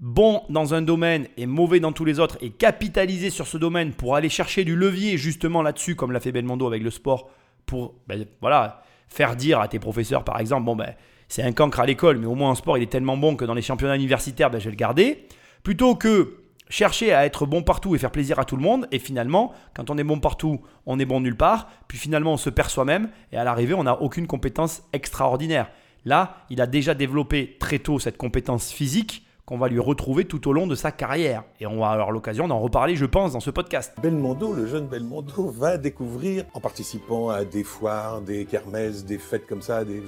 bon 0.00 0.42
dans 0.48 0.74
un 0.74 0.82
domaine 0.82 1.26
et 1.36 1.46
mauvais 1.46 1.80
dans 1.80 1.92
tous 1.92 2.04
les 2.04 2.20
autres 2.20 2.38
et 2.40 2.50
capitaliser 2.50 3.30
sur 3.30 3.46
ce 3.46 3.58
domaine 3.58 3.92
pour 3.92 4.14
aller 4.14 4.28
chercher 4.28 4.64
du 4.64 4.76
levier 4.76 5.16
justement 5.16 5.62
là-dessus, 5.62 5.96
comme 5.96 6.12
l'a 6.12 6.20
fait 6.20 6.32
Belmondo 6.32 6.66
avec 6.66 6.82
le 6.82 6.90
sport, 6.90 7.30
pour 7.66 7.94
ben, 8.06 8.24
voilà, 8.40 8.82
faire 9.08 9.36
dire 9.36 9.60
à 9.60 9.68
tes 9.68 9.78
professeurs 9.78 10.24
par 10.24 10.38
exemple, 10.40 10.64
bon 10.64 10.76
ben 10.76 10.94
c'est 11.28 11.42
un 11.42 11.52
cancre 11.52 11.80
à 11.80 11.86
l'école, 11.86 12.18
mais 12.18 12.26
au 12.26 12.34
moins 12.34 12.50
en 12.50 12.54
sport 12.54 12.78
il 12.78 12.82
est 12.82 12.90
tellement 12.90 13.16
bon 13.16 13.36
que 13.36 13.44
dans 13.44 13.54
les 13.54 13.62
championnats 13.62 13.96
universitaires, 13.96 14.50
ben, 14.50 14.58
je 14.58 14.64
vais 14.64 14.70
le 14.70 14.76
garder, 14.76 15.26
plutôt 15.62 15.94
que 15.94 16.38
chercher 16.70 17.12
à 17.12 17.24
être 17.26 17.46
bon 17.46 17.62
partout 17.62 17.94
et 17.94 17.98
faire 17.98 18.10
plaisir 18.10 18.38
à 18.38 18.44
tout 18.44 18.56
le 18.56 18.62
monde, 18.62 18.86
et 18.92 18.98
finalement, 18.98 19.52
quand 19.74 19.90
on 19.90 19.98
est 19.98 20.04
bon 20.04 20.20
partout, 20.20 20.60
on 20.86 20.98
est 20.98 21.06
bon 21.06 21.20
nulle 21.20 21.36
part, 21.36 21.68
puis 21.88 21.98
finalement 21.98 22.34
on 22.34 22.36
se 22.36 22.50
perd 22.50 22.70
soi-même, 22.70 23.10
et 23.32 23.36
à 23.36 23.44
l'arrivée 23.44 23.74
on 23.74 23.84
n'a 23.84 24.00
aucune 24.00 24.26
compétence 24.26 24.82
extraordinaire. 24.92 25.70
Là, 26.04 26.36
il 26.48 26.60
a 26.60 26.66
déjà 26.66 26.94
développé 26.94 27.56
très 27.58 27.80
tôt 27.80 27.98
cette 27.98 28.16
compétence 28.16 28.70
physique 28.70 29.27
qu'on 29.48 29.56
va 29.56 29.68
lui 29.68 29.78
retrouver 29.78 30.26
tout 30.26 30.46
au 30.46 30.52
long 30.52 30.66
de 30.66 30.74
sa 30.74 30.92
carrière. 30.92 31.42
Et 31.58 31.66
on 31.66 31.80
va 31.80 31.88
avoir 31.88 32.10
l'occasion 32.10 32.48
d'en 32.48 32.58
reparler, 32.58 32.96
je 32.96 33.06
pense, 33.06 33.32
dans 33.32 33.40
ce 33.40 33.48
podcast. 33.48 33.94
Belmondo, 34.02 34.52
le 34.52 34.66
jeune 34.66 34.86
Belmondo, 34.86 35.48
va 35.56 35.78
découvrir, 35.78 36.44
en 36.52 36.60
participant 36.60 37.30
à 37.30 37.46
des 37.46 37.64
foires, 37.64 38.20
des 38.20 38.44
kermesses, 38.44 39.06
des 39.06 39.16
fêtes 39.16 39.46
comme 39.46 39.62
ça, 39.62 39.86
des... 39.86 40.02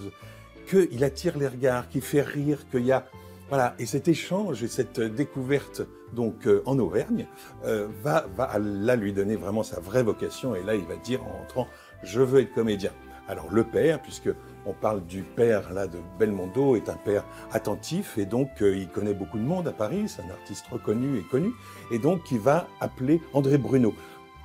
qu'il 0.69 1.03
attire 1.05 1.39
les 1.39 1.49
regards, 1.49 1.89
qu'il 1.89 2.03
fait 2.03 2.21
rire, 2.21 2.59
qu'il 2.71 2.85
y 2.85 2.93
a 2.93 3.07
Voilà, 3.49 3.75
et 3.79 3.87
cet 3.87 4.09
échange 4.09 4.63
et 4.63 4.69
cette 4.69 5.01
découverte 5.01 5.81
donc 6.13 6.47
euh, 6.47 6.63
en 6.67 6.79
Auvergne 6.79 7.27
euh, 7.65 7.89
va, 8.03 8.27
va 8.37 8.59
là 8.59 8.95
lui 8.95 9.15
donner 9.15 9.37
vraiment 9.37 9.63
sa 9.63 9.81
vraie 9.81 10.03
vocation 10.03 10.55
et 10.55 10.63
là 10.63 10.75
il 10.75 10.85
va 10.85 10.97
dire 10.97 11.23
en 11.25 11.39
rentrant 11.39 11.67
je 12.03 12.21
veux 12.21 12.41
être 12.41 12.53
comédien. 12.53 12.91
Alors 13.27 13.47
le 13.51 13.65
père, 13.65 14.03
puisque 14.03 14.31
on 14.67 14.73
parle 14.73 15.05
du 15.07 15.23
père 15.23 15.73
là 15.73 15.87
de 15.87 15.99
Belmondo, 16.19 16.77
est 16.77 16.89
un 16.89 16.97
père 16.97 17.25
attentif 17.53 18.19
et 18.19 18.27
donc 18.27 18.49
euh, 18.63 18.77
il 18.77 18.89
connaît 18.89 19.15
beaucoup 19.15 19.39
de 19.39 19.45
monde 19.45 19.69
à 19.69 19.73
Paris, 19.73 20.05
c'est 20.09 20.23
un 20.23 20.31
artiste 20.31 20.67
reconnu 20.67 21.19
et 21.19 21.23
connu, 21.23 21.53
et 21.91 21.99
donc 21.99 22.31
il 22.31 22.41
va 22.41 22.67
appeler 22.81 23.21
André 23.33 23.59
Bruno. 23.59 23.95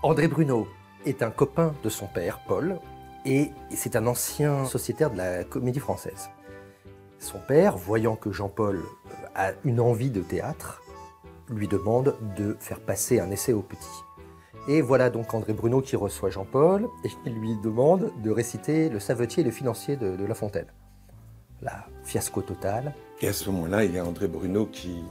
André 0.03 0.27
Bruno 0.27 0.67
est 1.05 1.23
un 1.23 1.31
copain 1.31 1.73
de 1.83 1.89
son 1.89 2.07
père, 2.07 2.39
Paul, 2.47 2.79
et 3.25 3.51
c'est 3.71 3.95
un 3.95 4.05
ancien 4.07 4.65
sociétaire 4.65 5.11
de 5.11 5.17
la 5.17 5.43
comédie 5.43 5.79
française. 5.79 6.29
Son 7.19 7.39
père, 7.39 7.77
voyant 7.77 8.15
que 8.15 8.31
Jean-Paul 8.31 8.83
a 9.33 9.51
une 9.63 9.79
envie 9.79 10.11
de 10.11 10.21
théâtre, 10.21 10.81
lui 11.49 11.67
demande 11.67 12.15
de 12.37 12.55
faire 12.59 12.79
passer 12.79 13.19
un 13.19 13.31
essai 13.31 13.53
au 13.53 13.61
petit. 13.61 14.03
Et 14.67 14.81
voilà 14.81 15.09
donc 15.09 15.33
André 15.33 15.53
Bruno 15.53 15.81
qui 15.81 15.95
reçoit 15.95 16.29
Jean-Paul 16.31 16.87
et 17.03 17.09
qui 17.09 17.29
lui 17.29 17.55
demande 17.63 18.11
de 18.23 18.31
réciter 18.31 18.89
le 18.89 18.99
savetier 18.99 19.41
et 19.41 19.45
le 19.45 19.51
financier 19.51 19.95
de, 19.95 20.15
de 20.15 20.25
La 20.25 20.33
Fontaine. 20.33 20.67
La 21.61 21.85
fiasco 22.03 22.41
total. 22.41 22.93
Et 23.21 23.27
à 23.27 23.33
ce 23.33 23.49
moment-là, 23.51 23.83
il 23.85 23.93
y 23.93 23.99
a 23.99 24.05
André 24.05 24.27
Bruno 24.27 24.65
qui 24.65 25.03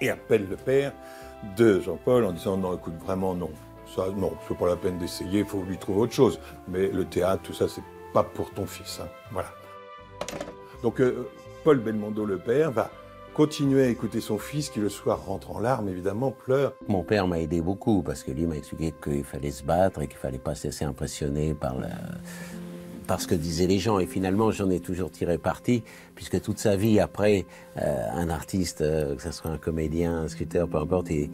et 0.00 0.10
appelle 0.10 0.48
le 0.48 0.56
père 0.56 0.92
de 1.56 1.80
Jean-Paul 1.80 2.24
en 2.24 2.32
disant 2.32 2.56
non, 2.56 2.74
écoute, 2.76 2.94
vraiment 3.04 3.34
non, 3.34 3.50
ça, 3.94 4.06
non, 4.16 4.32
c'est 4.48 4.56
pas 4.56 4.66
la 4.66 4.76
peine 4.76 4.98
d'essayer, 4.98 5.40
il 5.40 5.46
faut 5.46 5.62
lui 5.62 5.78
trouver 5.78 6.00
autre 6.00 6.12
chose. 6.12 6.40
Mais 6.68 6.88
le 6.88 7.04
théâtre, 7.04 7.42
tout 7.42 7.52
ça, 7.52 7.68
c'est 7.68 7.82
pas 8.12 8.24
pour 8.24 8.50
ton 8.52 8.66
fils. 8.66 9.00
hein. 9.00 9.08
Voilà. 9.30 9.48
Donc 10.82 11.00
euh, 11.00 11.28
Paul 11.64 11.78
Belmondo, 11.78 12.24
le 12.24 12.38
père, 12.38 12.70
va 12.72 12.90
continuer 13.34 13.84
à 13.84 13.88
écouter 13.88 14.20
son 14.20 14.38
fils 14.38 14.68
qui 14.70 14.80
le 14.80 14.88
soir 14.88 15.24
rentre 15.24 15.50
en 15.50 15.58
larmes, 15.60 15.88
évidemment, 15.88 16.30
pleure. 16.30 16.74
Mon 16.88 17.02
père 17.02 17.26
m'a 17.26 17.40
aidé 17.40 17.60
beaucoup 17.60 18.02
parce 18.02 18.22
que 18.22 18.30
lui 18.30 18.46
m'a 18.46 18.56
expliqué 18.56 18.92
qu'il 19.02 19.24
fallait 19.24 19.50
se 19.50 19.62
battre 19.64 20.02
et 20.02 20.06
qu'il 20.06 20.18
fallait 20.18 20.38
pas 20.38 20.54
se 20.54 20.66
laisser 20.68 20.84
impressionner 20.84 21.54
par, 21.54 21.78
la- 21.78 21.88
ce 23.18 23.26
que 23.26 23.34
disaient 23.34 23.66
les 23.66 23.78
gens. 23.78 23.98
Et 23.98 24.06
finalement, 24.06 24.50
j'en 24.50 24.70
ai 24.70 24.80
toujours 24.80 25.10
tiré 25.10 25.36
parti, 25.36 25.82
puisque 26.14 26.40
toute 26.40 26.58
sa 26.58 26.76
vie, 26.76 26.98
après, 26.98 27.44
euh, 27.76 28.06
un 28.14 28.30
artiste, 28.30 28.80
euh, 28.80 29.14
que 29.16 29.22
ce 29.22 29.32
soit 29.32 29.50
un 29.50 29.58
comédien, 29.58 30.22
un 30.22 30.28
sculpteur, 30.28 30.66
peu 30.66 30.78
importe, 30.78 31.10
et 31.10 31.30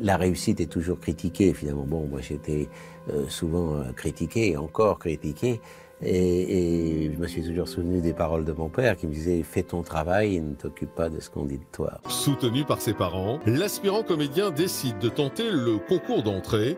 la 0.00 0.16
réussite 0.16 0.60
est 0.60 0.70
toujours 0.72 0.98
critiquée. 0.98 1.52
Finalement, 1.52 1.84
bon, 1.84 2.06
moi 2.06 2.20
j'étais 2.22 2.68
euh, 3.10 3.28
souvent 3.28 3.74
euh, 3.74 3.92
critiqué 3.94 4.52
et 4.52 4.56
encore 4.56 4.98
critiqué. 4.98 5.60
Et, 6.00 7.06
et 7.06 7.12
je 7.12 7.18
me 7.18 7.26
suis 7.26 7.42
toujours 7.42 7.68
souvenu 7.68 8.00
des 8.00 8.12
paroles 8.12 8.44
de 8.44 8.52
mon 8.52 8.68
père 8.68 8.96
qui 8.96 9.06
me 9.06 9.12
disait 9.12 9.42
Fais 9.42 9.62
ton 9.62 9.82
travail 9.82 10.36
et 10.36 10.40
ne 10.40 10.54
t'occupe 10.54 10.94
pas 10.94 11.08
de 11.08 11.20
ce 11.20 11.28
qu'on 11.28 11.44
dit 11.44 11.58
de 11.58 11.64
toi. 11.72 12.00
Soutenu 12.08 12.64
par 12.64 12.80
ses 12.80 12.94
parents, 12.94 13.40
l'aspirant 13.46 14.02
comédien 14.02 14.50
décide 14.50 14.98
de 14.98 15.08
tenter 15.08 15.50
le 15.50 15.78
concours 15.78 16.22
d'entrée 16.22 16.76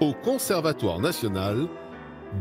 au 0.00 0.12
Conservatoire 0.12 1.00
national 1.00 1.66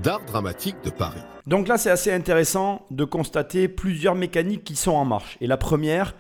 d'art 0.04 0.24
dramatique 0.26 0.76
de 0.84 0.90
Paris. 0.90 1.22
Donc 1.48 1.68
là, 1.68 1.78
c'est 1.78 1.90
assez 1.90 2.12
intéressant 2.12 2.86
de 2.92 3.06
constater 3.06 3.68
plusieurs 3.68 4.16
mécaniques 4.16 4.64
qui 4.64 4.76
sont 4.76 4.92
en 4.92 5.06
marche. 5.06 5.38
Et 5.42 5.48
la 5.48 5.58
première, 5.58 6.16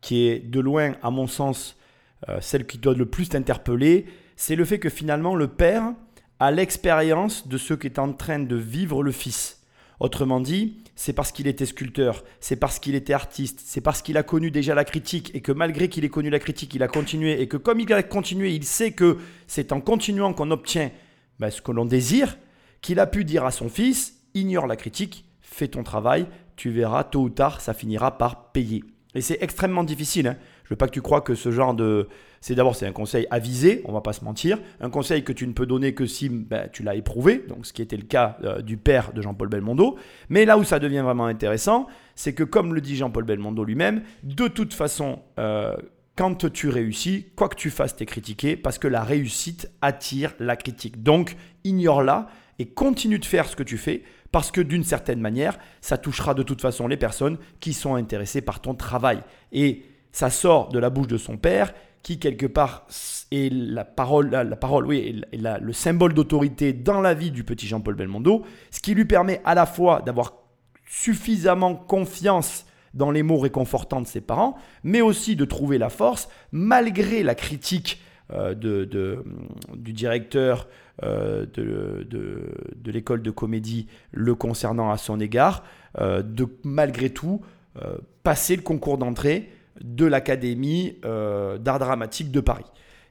qui 0.00 0.26
est 0.26 0.38
de 0.38 0.60
loin, 0.60 0.94
à 1.02 1.10
mon 1.10 1.26
sens, 1.26 1.76
euh, 2.28 2.38
celle 2.40 2.66
qui 2.66 2.78
doit 2.78 2.94
le 2.94 3.06
plus 3.06 3.28
t'interpeller, 3.28 4.06
c'est 4.36 4.56
le 4.56 4.64
fait 4.64 4.78
que 4.78 4.88
finalement, 4.88 5.34
le 5.34 5.48
père 5.48 5.92
a 6.40 6.50
l'expérience 6.50 7.46
de 7.46 7.58
ce 7.58 7.74
qu'est 7.74 7.98
en 7.98 8.12
train 8.14 8.38
de 8.38 8.56
vivre 8.56 9.02
le 9.02 9.12
fils. 9.12 9.62
Autrement 10.00 10.40
dit, 10.40 10.82
c'est 10.96 11.12
parce 11.12 11.30
qu'il 11.30 11.46
était 11.46 11.66
sculpteur, 11.66 12.24
c'est 12.40 12.56
parce 12.56 12.78
qu'il 12.78 12.94
était 12.94 13.12
artiste, 13.12 13.60
c'est 13.62 13.82
parce 13.82 14.00
qu'il 14.00 14.16
a 14.16 14.22
connu 14.22 14.50
déjà 14.50 14.74
la 14.74 14.84
critique 14.84 15.30
et 15.34 15.42
que 15.42 15.52
malgré 15.52 15.90
qu'il 15.90 16.06
ait 16.06 16.08
connu 16.08 16.30
la 16.30 16.38
critique, 16.38 16.74
il 16.74 16.82
a 16.82 16.88
continué 16.88 17.42
et 17.42 17.46
que 17.46 17.58
comme 17.58 17.80
il 17.80 17.92
a 17.92 18.02
continué, 18.02 18.54
il 18.54 18.64
sait 18.64 18.92
que 18.92 19.18
c'est 19.46 19.72
en 19.72 19.82
continuant 19.82 20.32
qu'on 20.32 20.50
obtient 20.50 20.90
ben, 21.38 21.50
ce 21.50 21.60
que 21.60 21.72
l'on 21.72 21.84
désire, 21.84 22.38
qu'il 22.80 22.98
a 22.98 23.06
pu 23.06 23.24
dire 23.24 23.44
à 23.44 23.50
son 23.50 23.68
fils, 23.68 24.22
ignore 24.32 24.66
la 24.66 24.76
critique, 24.76 25.26
fais 25.42 25.68
ton 25.68 25.82
travail, 25.82 26.26
tu 26.56 26.70
verras, 26.70 27.04
tôt 27.04 27.20
ou 27.20 27.30
tard, 27.30 27.60
ça 27.60 27.74
finira 27.74 28.16
par 28.16 28.52
payer. 28.52 28.82
Et 29.14 29.20
c'est 29.20 29.42
extrêmement 29.42 29.84
difficile. 29.84 30.28
hein. 30.28 30.36
Je 30.70 30.74
veux 30.74 30.78
pas 30.78 30.86
que 30.86 30.92
tu 30.92 31.02
crois 31.02 31.20
que 31.20 31.34
ce 31.34 31.50
genre 31.50 31.74
de... 31.74 32.06
C'est 32.40 32.54
d'abord, 32.54 32.76
c'est 32.76 32.86
un 32.86 32.92
conseil 32.92 33.26
avisé, 33.32 33.82
on 33.86 33.92
va 33.92 34.02
pas 34.02 34.12
se 34.12 34.24
mentir. 34.24 34.56
Un 34.80 34.88
conseil 34.88 35.24
que 35.24 35.32
tu 35.32 35.44
ne 35.48 35.52
peux 35.52 35.66
donner 35.66 35.94
que 35.94 36.06
si 36.06 36.28
ben, 36.28 36.68
tu 36.72 36.84
l'as 36.84 36.94
éprouvé, 36.94 37.44
donc 37.48 37.66
ce 37.66 37.72
qui 37.72 37.82
était 37.82 37.96
le 37.96 38.04
cas 38.04 38.38
euh, 38.44 38.62
du 38.62 38.76
père 38.76 39.12
de 39.12 39.20
Jean-Paul 39.20 39.48
Belmondo. 39.48 39.98
Mais 40.28 40.44
là 40.44 40.58
où 40.58 40.62
ça 40.62 40.78
devient 40.78 41.00
vraiment 41.00 41.26
intéressant, 41.26 41.88
c'est 42.14 42.34
que 42.34 42.44
comme 42.44 42.72
le 42.72 42.80
dit 42.80 42.94
Jean-Paul 42.94 43.24
Belmondo 43.24 43.64
lui-même, 43.64 44.02
de 44.22 44.46
toute 44.46 44.72
façon, 44.72 45.18
euh, 45.40 45.74
quand 46.14 46.48
tu 46.52 46.68
réussis, 46.68 47.26
quoi 47.34 47.48
que 47.48 47.56
tu 47.56 47.68
fasses, 47.68 47.96
t'es 47.96 48.06
critiqué 48.06 48.56
parce 48.56 48.78
que 48.78 48.86
la 48.86 49.02
réussite 49.02 49.68
attire 49.82 50.34
la 50.38 50.54
critique. 50.54 51.02
Donc, 51.02 51.34
ignore-la 51.64 52.28
et 52.60 52.66
continue 52.66 53.18
de 53.18 53.24
faire 53.24 53.48
ce 53.48 53.56
que 53.56 53.64
tu 53.64 53.76
fais 53.76 54.04
parce 54.30 54.52
que 54.52 54.60
d'une 54.60 54.84
certaine 54.84 55.20
manière, 55.20 55.58
ça 55.80 55.98
touchera 55.98 56.34
de 56.34 56.44
toute 56.44 56.60
façon 56.60 56.86
les 56.86 56.96
personnes 56.96 57.38
qui 57.58 57.72
sont 57.72 57.96
intéressées 57.96 58.40
par 58.40 58.60
ton 58.60 58.76
travail. 58.76 59.20
Et 59.50 59.82
ça 60.12 60.30
sort 60.30 60.68
de 60.68 60.78
la 60.78 60.90
bouche 60.90 61.06
de 61.06 61.16
son 61.16 61.36
père 61.36 61.72
qui 62.02 62.18
quelque 62.18 62.46
part 62.46 62.86
est 63.30 63.52
la 63.52 63.84
parole, 63.84 64.30
la, 64.30 64.56
parole, 64.56 64.86
oui, 64.86 65.22
le 65.32 65.72
symbole 65.72 66.14
d'autorité 66.14 66.72
dans 66.72 67.00
la 67.00 67.14
vie 67.14 67.30
du 67.30 67.44
petit 67.44 67.66
Jean-Paul 67.66 67.94
Belmondo, 67.94 68.44
ce 68.70 68.80
qui 68.80 68.94
lui 68.94 69.04
permet 69.04 69.40
à 69.44 69.54
la 69.54 69.66
fois 69.66 70.00
d'avoir 70.00 70.34
suffisamment 70.86 71.74
confiance 71.74 72.64
dans 72.94 73.10
les 73.10 73.22
mots 73.22 73.38
réconfortants 73.38 74.00
de 74.00 74.06
ses 74.06 74.20
parents, 74.20 74.56
mais 74.82 75.00
aussi 75.00 75.36
de 75.36 75.44
trouver 75.44 75.78
la 75.78 75.90
force, 75.90 76.28
malgré 76.52 77.22
la 77.22 77.34
critique 77.34 78.00
euh, 78.32 78.54
du 79.74 79.92
directeur 79.92 80.68
euh, 81.02 81.46
de, 81.54 82.90
l'école 82.90 83.22
de 83.22 83.30
comédie 83.30 83.86
le 84.12 84.34
concernant 84.34 84.90
à 84.90 84.98
son 84.98 85.20
égard, 85.20 85.64
euh, 86.00 86.22
de 86.22 86.46
malgré 86.64 87.10
tout 87.10 87.40
passer 88.24 88.56
le 88.56 88.62
concours 88.62 88.98
d'entrée 88.98 89.48
de 89.80 90.04
l'Académie 90.06 90.98
euh, 91.04 91.58
d'art 91.58 91.78
dramatique 91.78 92.30
de 92.30 92.40
Paris. 92.40 92.64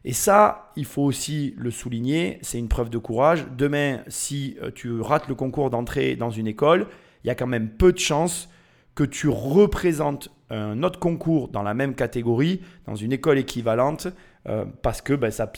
Et 0.06 0.14
ça, 0.14 0.72
il 0.76 0.86
faut 0.86 1.04
aussi 1.04 1.54
le 1.58 1.72
souligner, 1.72 2.40
c'est 2.42 2.58
une 2.58 2.70
preuve 2.70 2.90
de 2.90 2.98
courage. 2.98 3.46
Demain, 3.58 4.02
si 4.08 4.58
euh, 4.62 4.72
tu 4.74 5.02
rates 5.02 5.28
le 5.28 5.36
concours 5.36 5.70
d'entrée 5.70 6.16
dans 6.16 6.30
une 6.30 6.48
école, 6.48 6.88
il 7.24 7.28
y 7.28 7.30
a 7.30 7.36
quand 7.36 7.48
même 7.48 7.70
peu 7.70 7.92
de 7.92 8.00
chances 8.00 8.50
que 8.96 9.04
tu 9.04 9.28
représentes 9.28 10.30
un 10.50 10.84
autre 10.84 11.00
concours 11.00 11.50
dans 11.50 11.64
la 11.64 11.74
même 11.74 11.96
catégorie, 11.96 12.62
dans 12.86 12.96
une 12.96 13.12
école 13.12 13.38
équivalente, 13.38 14.08
euh, 14.48 14.66
parce 14.82 15.02
que 15.02 15.14
ben, 15.14 15.32
ça, 15.32 15.52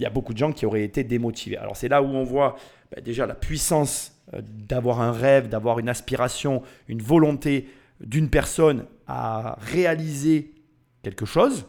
y 0.00 0.04
a 0.04 0.10
beaucoup 0.10 0.32
de 0.32 0.38
gens 0.38 0.52
qui 0.52 0.66
auraient 0.66 0.82
été 0.82 1.04
démotivés. 1.04 1.56
Alors 1.56 1.76
c'est 1.76 1.88
là 1.88 2.02
où 2.02 2.06
on 2.06 2.24
voit 2.24 2.56
ben, 2.94 3.02
déjà 3.02 3.26
la 3.26 3.34
puissance 3.34 4.12
d'avoir 4.32 5.00
un 5.00 5.12
rêve, 5.12 5.48
d'avoir 5.48 5.78
une 5.78 5.88
aspiration, 5.88 6.62
une 6.88 7.00
volonté 7.00 7.68
d'une 8.00 8.28
personne 8.30 8.86
à 9.06 9.56
réaliser 9.60 10.54
quelque 11.02 11.26
chose. 11.26 11.66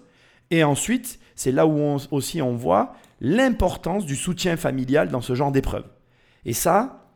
Et 0.51 0.63
ensuite, 0.63 1.19
c'est 1.35 1.51
là 1.51 1.67
où 1.67 1.77
on- 1.77 1.97
aussi 2.11 2.41
on 2.41 2.55
voit 2.55 2.93
l'importance 3.21 4.05
du 4.05 4.15
soutien 4.15 4.57
familial 4.57 5.09
dans 5.09 5.21
ce 5.21 5.35
genre 5.35 5.51
d'épreuve. 5.51 5.85
Et 6.45 6.53
ça, 6.53 7.11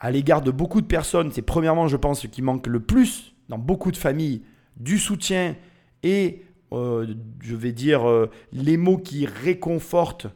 à 0.00 0.10
l'égard 0.10 0.42
de 0.42 0.50
beaucoup 0.50 0.80
de 0.80 0.86
personnes, 0.86 1.30
c'est 1.32 1.42
premièrement, 1.42 1.88
je 1.88 1.96
pense, 1.96 2.20
ce 2.20 2.26
qui 2.26 2.42
manque 2.42 2.66
le 2.66 2.80
plus 2.80 3.34
dans 3.48 3.58
beaucoup 3.58 3.92
de 3.92 3.96
familles, 3.96 4.42
du 4.76 4.98
soutien 4.98 5.54
et, 6.02 6.42
euh, 6.72 7.14
je 7.40 7.54
vais 7.54 7.72
dire, 7.72 8.08
euh, 8.08 8.30
les 8.52 8.76
mots 8.76 8.98
qui 8.98 9.26
réconfortent 9.26 10.26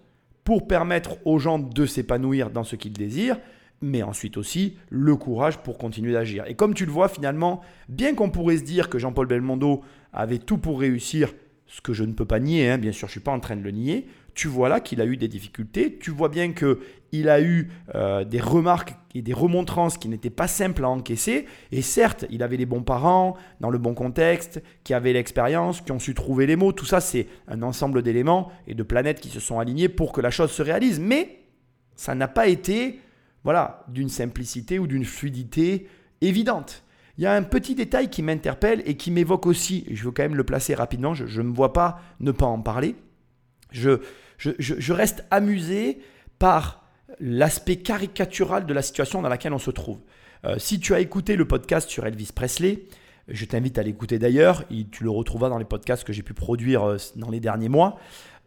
pour 0.44 0.66
permettre 0.68 1.16
aux 1.26 1.38
gens 1.38 1.58
de 1.58 1.86
s'épanouir 1.86 2.50
dans 2.50 2.64
ce 2.64 2.76
qu'ils 2.76 2.92
désirent, 2.92 3.38
mais 3.80 4.02
ensuite 4.02 4.36
aussi 4.36 4.76
le 4.90 5.16
courage 5.16 5.58
pour 5.58 5.78
continuer 5.78 6.12
d'agir. 6.12 6.44
Et 6.46 6.54
comme 6.54 6.74
tu 6.74 6.86
le 6.86 6.92
vois, 6.92 7.08
finalement, 7.08 7.60
bien 7.88 8.14
qu'on 8.14 8.30
pourrait 8.30 8.58
se 8.58 8.64
dire 8.64 8.88
que 8.88 8.98
Jean-Paul 8.98 9.26
Belmondo 9.26 9.82
avait 10.12 10.38
tout 10.38 10.58
pour 10.58 10.80
réussir, 10.80 11.32
ce 11.66 11.80
que 11.80 11.92
je 11.92 12.04
ne 12.04 12.12
peux 12.12 12.24
pas 12.24 12.40
nier, 12.40 12.70
hein, 12.70 12.78
bien 12.78 12.92
sûr, 12.92 13.08
je 13.08 13.10
ne 13.10 13.12
suis 13.12 13.20
pas 13.20 13.32
en 13.32 13.40
train 13.40 13.56
de 13.56 13.62
le 13.62 13.70
nier, 13.70 14.06
tu 14.34 14.48
vois 14.48 14.68
là 14.68 14.80
qu'il 14.80 15.00
a 15.00 15.04
eu 15.04 15.16
des 15.16 15.28
difficultés, 15.28 15.98
tu 15.98 16.10
vois 16.10 16.28
bien 16.28 16.52
qu'il 16.52 17.28
a 17.28 17.42
eu 17.42 17.70
euh, 17.94 18.24
des 18.24 18.40
remarques 18.40 18.94
et 19.14 19.20
des 19.20 19.32
remontrances 19.32 19.98
qui 19.98 20.08
n'étaient 20.08 20.30
pas 20.30 20.48
simples 20.48 20.84
à 20.84 20.88
encaisser, 20.88 21.46
et 21.72 21.82
certes, 21.82 22.24
il 22.30 22.42
avait 22.42 22.56
les 22.56 22.64
bons 22.64 22.82
parents, 22.82 23.36
dans 23.60 23.68
le 23.68 23.78
bon 23.78 23.94
contexte, 23.94 24.62
qui 24.84 24.94
avaient 24.94 25.12
l'expérience, 25.12 25.82
qui 25.82 25.92
ont 25.92 25.98
su 25.98 26.14
trouver 26.14 26.46
les 26.46 26.56
mots, 26.56 26.72
tout 26.72 26.86
ça 26.86 27.00
c'est 27.00 27.26
un 27.48 27.62
ensemble 27.62 28.02
d'éléments 28.02 28.50
et 28.66 28.74
de 28.74 28.82
planètes 28.82 29.20
qui 29.20 29.28
se 29.28 29.40
sont 29.40 29.58
alignés 29.58 29.88
pour 29.88 30.12
que 30.12 30.20
la 30.20 30.30
chose 30.30 30.50
se 30.50 30.62
réalise, 30.62 31.00
mais 31.00 31.40
ça 31.96 32.14
n'a 32.14 32.28
pas 32.28 32.46
été 32.46 33.00
voilà, 33.48 33.82
d'une 33.88 34.10
simplicité 34.10 34.78
ou 34.78 34.86
d'une 34.86 35.06
fluidité 35.06 35.88
évidente. 36.20 36.84
Il 37.16 37.24
y 37.24 37.26
a 37.26 37.32
un 37.32 37.42
petit 37.42 37.74
détail 37.74 38.10
qui 38.10 38.22
m'interpelle 38.22 38.82
et 38.84 38.98
qui 38.98 39.10
m'évoque 39.10 39.46
aussi, 39.46 39.86
je 39.90 40.04
veux 40.04 40.10
quand 40.10 40.22
même 40.22 40.34
le 40.34 40.44
placer 40.44 40.74
rapidement, 40.74 41.14
je 41.14 41.40
ne 41.40 41.48
me 41.48 41.54
vois 41.54 41.72
pas 41.72 41.98
ne 42.20 42.30
pas 42.30 42.44
en 42.44 42.60
parler. 42.60 42.94
Je 43.72 44.92
reste 44.92 45.24
amusé 45.30 46.00
par 46.38 46.84
l'aspect 47.20 47.76
caricatural 47.76 48.66
de 48.66 48.74
la 48.74 48.82
situation 48.82 49.22
dans 49.22 49.30
laquelle 49.30 49.54
on 49.54 49.58
se 49.58 49.70
trouve. 49.70 50.00
Euh, 50.44 50.58
si 50.58 50.78
tu 50.78 50.92
as 50.92 51.00
écouté 51.00 51.34
le 51.34 51.48
podcast 51.48 51.88
sur 51.88 52.04
Elvis 52.06 52.32
Presley, 52.34 52.84
Je 53.30 53.44
t'invite 53.44 53.78
à 53.78 53.82
l'écouter 53.82 54.18
d'ailleurs. 54.18 54.64
Tu 54.90 55.04
le 55.04 55.10
retrouveras 55.10 55.50
dans 55.50 55.58
les 55.58 55.66
podcasts 55.66 56.02
que 56.04 56.14
j'ai 56.14 56.22
pu 56.22 56.32
produire 56.32 56.82
euh, 56.88 56.96
dans 57.16 57.30
les 57.30 57.40
derniers 57.40 57.68
mois. 57.68 57.98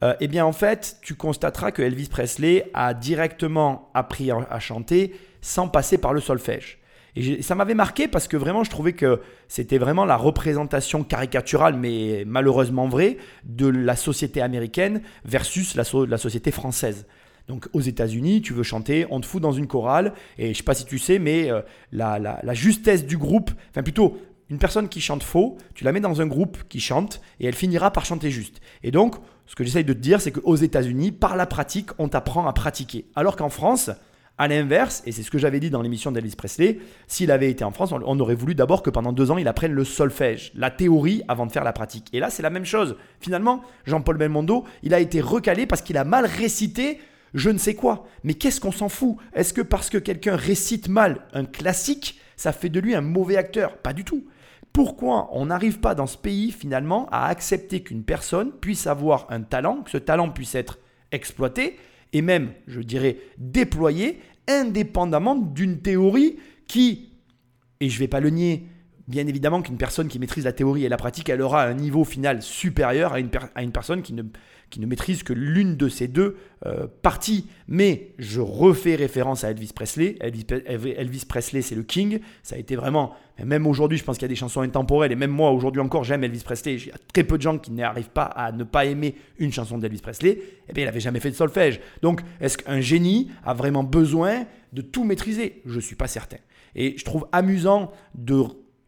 Euh, 0.03 0.15
eh 0.19 0.27
bien, 0.27 0.45
en 0.45 0.51
fait, 0.51 0.97
tu 1.01 1.15
constateras 1.15 1.71
que 1.71 1.81
Elvis 1.81 2.07
Presley 2.07 2.69
a 2.73 2.93
directement 2.93 3.89
appris 3.93 4.31
à 4.31 4.59
chanter 4.59 5.13
sans 5.41 5.67
passer 5.67 5.97
par 5.97 6.13
le 6.13 6.19
solfège. 6.19 6.81
Et 7.15 7.41
ça 7.41 7.55
m'avait 7.55 7.73
marqué 7.73 8.07
parce 8.07 8.27
que 8.27 8.37
vraiment, 8.37 8.63
je 8.63 8.69
trouvais 8.69 8.93
que 8.93 9.21
c'était 9.47 9.77
vraiment 9.77 10.05
la 10.05 10.15
représentation 10.15 11.03
caricaturale, 11.03 11.75
mais 11.75 12.23
malheureusement 12.25 12.87
vraie, 12.87 13.17
de 13.43 13.67
la 13.67 13.95
société 13.95 14.41
américaine 14.41 15.01
versus 15.25 15.75
la, 15.75 15.83
société 16.17 16.51
française. 16.51 17.05
Donc 17.47 17.67
aux 17.73 17.81
États-Unis, 17.81 18.41
tu 18.41 18.53
veux 18.53 18.63
chanter, 18.63 19.05
on 19.09 19.19
te 19.19 19.25
fout 19.25 19.41
dans 19.41 19.51
une 19.51 19.67
chorale, 19.67 20.13
et 20.37 20.45
je 20.45 20.49
ne 20.49 20.53
sais 20.53 20.63
pas 20.63 20.73
si 20.73 20.85
tu 20.85 20.99
sais, 20.99 21.19
mais 21.19 21.51
euh, 21.51 21.61
la, 21.91 22.17
la, 22.19 22.53
justesse 22.53 23.05
du 23.05 23.17
groupe, 23.17 23.51
enfin 23.71 23.83
plutôt 23.83 24.17
une 24.49 24.57
personne 24.57 24.87
qui 24.87 25.01
chante 25.01 25.23
faux, 25.23 25.57
tu 25.73 25.83
la 25.83 25.91
mets 25.91 25.99
dans 25.99 26.21
un 26.21 26.27
groupe 26.27 26.59
qui 26.69 26.79
chante, 26.79 27.21
et 27.39 27.47
elle 27.47 27.55
finira 27.55 27.91
par 27.91 28.05
chanter 28.05 28.31
juste. 28.31 28.61
Et 28.83 28.91
donc, 28.91 29.15
ce 29.51 29.55
que 29.57 29.65
j'essaye 29.65 29.83
de 29.83 29.91
te 29.91 29.99
dire, 29.99 30.21
c'est 30.21 30.31
qu'aux 30.31 30.55
États-Unis, 30.55 31.11
par 31.11 31.35
la 31.35 31.45
pratique, 31.45 31.89
on 31.97 32.07
t'apprend 32.07 32.47
à 32.47 32.53
pratiquer. 32.53 33.03
Alors 33.17 33.35
qu'en 33.35 33.49
France, 33.49 33.91
à 34.37 34.47
l'inverse, 34.47 35.03
et 35.05 35.11
c'est 35.11 35.23
ce 35.23 35.29
que 35.29 35.37
j'avais 35.37 35.59
dit 35.59 35.69
dans 35.69 35.81
l'émission 35.81 36.09
d'Elvis 36.09 36.37
Presley, 36.37 36.79
s'il 37.09 37.31
avait 37.31 37.49
été 37.49 37.65
en 37.65 37.71
France, 37.71 37.91
on 37.91 38.19
aurait 38.21 38.33
voulu 38.33 38.55
d'abord 38.55 38.81
que 38.81 38.89
pendant 38.89 39.11
deux 39.11 39.29
ans, 39.29 39.37
il 39.37 39.49
apprenne 39.49 39.73
le 39.73 39.83
solfège, 39.83 40.53
la 40.55 40.71
théorie 40.71 41.23
avant 41.27 41.45
de 41.45 41.51
faire 41.51 41.65
la 41.65 41.73
pratique. 41.73 42.07
Et 42.13 42.21
là, 42.21 42.29
c'est 42.29 42.41
la 42.41 42.49
même 42.49 42.63
chose. 42.63 42.95
Finalement, 43.19 43.61
Jean-Paul 43.83 44.15
Belmondo, 44.15 44.63
il 44.83 44.93
a 44.93 45.01
été 45.01 45.19
recalé 45.19 45.65
parce 45.65 45.81
qu'il 45.81 45.97
a 45.97 46.05
mal 46.05 46.25
récité 46.25 46.99
je 47.33 47.49
ne 47.49 47.57
sais 47.57 47.75
quoi. 47.75 48.07
Mais 48.23 48.33
qu'est-ce 48.33 48.59
qu'on 48.59 48.71
s'en 48.71 48.89
fout? 48.89 49.17
Est-ce 49.33 49.53
que 49.53 49.61
parce 49.61 49.89
que 49.89 49.97
quelqu'un 49.97 50.35
récite 50.35 50.87
mal 50.87 51.25
un 51.33 51.45
classique, 51.45 52.19
ça 52.35 52.51
fait 52.51 52.69
de 52.69 52.79
lui 52.79 52.95
un 52.95 53.01
mauvais 53.01 53.37
acteur? 53.37 53.77
Pas 53.77 53.93
du 53.93 54.03
tout. 54.03 54.25
Pourquoi 54.73 55.29
on 55.33 55.47
n'arrive 55.47 55.79
pas 55.79 55.95
dans 55.95 56.07
ce 56.07 56.17
pays 56.17 56.51
finalement 56.51 57.07
à 57.11 57.25
accepter 57.25 57.81
qu'une 57.81 58.03
personne 58.03 58.51
puisse 58.51 58.87
avoir 58.87 59.27
un 59.29 59.41
talent, 59.41 59.81
que 59.83 59.91
ce 59.91 59.97
talent 59.97 60.29
puisse 60.29 60.55
être 60.55 60.79
exploité 61.11 61.77
et 62.13 62.21
même, 62.21 62.51
je 62.67 62.81
dirais, 62.81 63.17
déployé 63.37 64.19
indépendamment 64.47 65.35
d'une 65.35 65.81
théorie 65.81 66.37
qui, 66.67 67.13
et 67.79 67.89
je 67.89 67.95
ne 67.95 67.99
vais 67.99 68.07
pas 68.07 68.19
le 68.19 68.29
nier, 68.29 68.67
bien 69.07 69.27
évidemment 69.27 69.61
qu'une 69.61 69.77
personne 69.77 70.07
qui 70.07 70.19
maîtrise 70.19 70.45
la 70.45 70.53
théorie 70.53 70.85
et 70.85 70.89
la 70.89 70.97
pratique, 70.97 71.29
elle 71.29 71.41
aura 71.41 71.63
un 71.63 71.73
niveau 71.73 72.03
final 72.03 72.41
supérieur 72.41 73.13
à 73.13 73.19
une, 73.19 73.29
à 73.55 73.63
une 73.63 73.71
personne 73.71 74.01
qui 74.01 74.13
ne, 74.13 74.23
qui 74.71 74.79
ne 74.79 74.87
maîtrise 74.87 75.21
que 75.21 75.33
l'une 75.33 75.75
de 75.75 75.87
ces 75.89 76.07
deux 76.07 76.37
euh, 76.65 76.87
parties. 77.03 77.47
Mais 77.67 78.13
je 78.17 78.41
refais 78.41 78.95
référence 78.95 79.43
à 79.43 79.51
Elvis 79.51 79.73
Presley. 79.75 80.15
Elvis, 80.21 81.25
Presley, 81.27 81.61
c'est 81.61 81.75
le 81.75 81.83
king. 81.83 82.19
Ça 82.41 82.55
a 82.55 82.57
été 82.57 82.75
vraiment, 82.75 83.13
même 83.43 83.67
aujourd'hui, 83.67 83.99
je 83.99 84.03
pense 84.03 84.17
qu'il 84.17 84.23
y 84.23 84.25
a 84.25 84.29
des 84.29 84.35
chansons 84.35 84.61
intemporelles. 84.61 85.11
Et 85.11 85.15
même 85.15 85.29
moi, 85.29 85.51
aujourd'hui 85.51 85.81
encore, 85.81 86.03
j'aime 86.03 86.23
Elvis 86.23 86.41
Presley. 86.43 86.75
Il 86.75 86.87
y 86.87 86.91
a 86.91 86.97
très 87.13 87.23
peu 87.23 87.37
de 87.37 87.43
gens 87.43 87.59
qui 87.59 87.71
n'arrivent 87.71 88.09
pas 88.09 88.23
à 88.23 88.51
ne 88.51 88.63
pas 88.63 88.85
aimer 88.85 89.15
une 89.37 89.51
chanson 89.51 89.77
d'Elvis 89.77 89.99
Presley. 90.01 90.39
Eh 90.69 90.73
bien, 90.73 90.83
il 90.83 90.87
n'avait 90.87 90.99
jamais 90.99 91.19
fait 91.19 91.29
de 91.29 91.35
solfège. 91.35 91.81
Donc, 92.01 92.21
est-ce 92.39 92.57
qu'un 92.57 92.81
génie 92.81 93.29
a 93.43 93.53
vraiment 93.53 93.83
besoin 93.83 94.45
de 94.73 94.81
tout 94.81 95.03
maîtriser? 95.03 95.61
Je 95.65 95.75
ne 95.75 95.81
suis 95.81 95.95
pas 95.95 96.07
certain. 96.07 96.37
Et 96.75 96.97
je 96.97 97.03
trouve 97.03 97.27
amusant 97.33 97.91
de, 98.15 98.43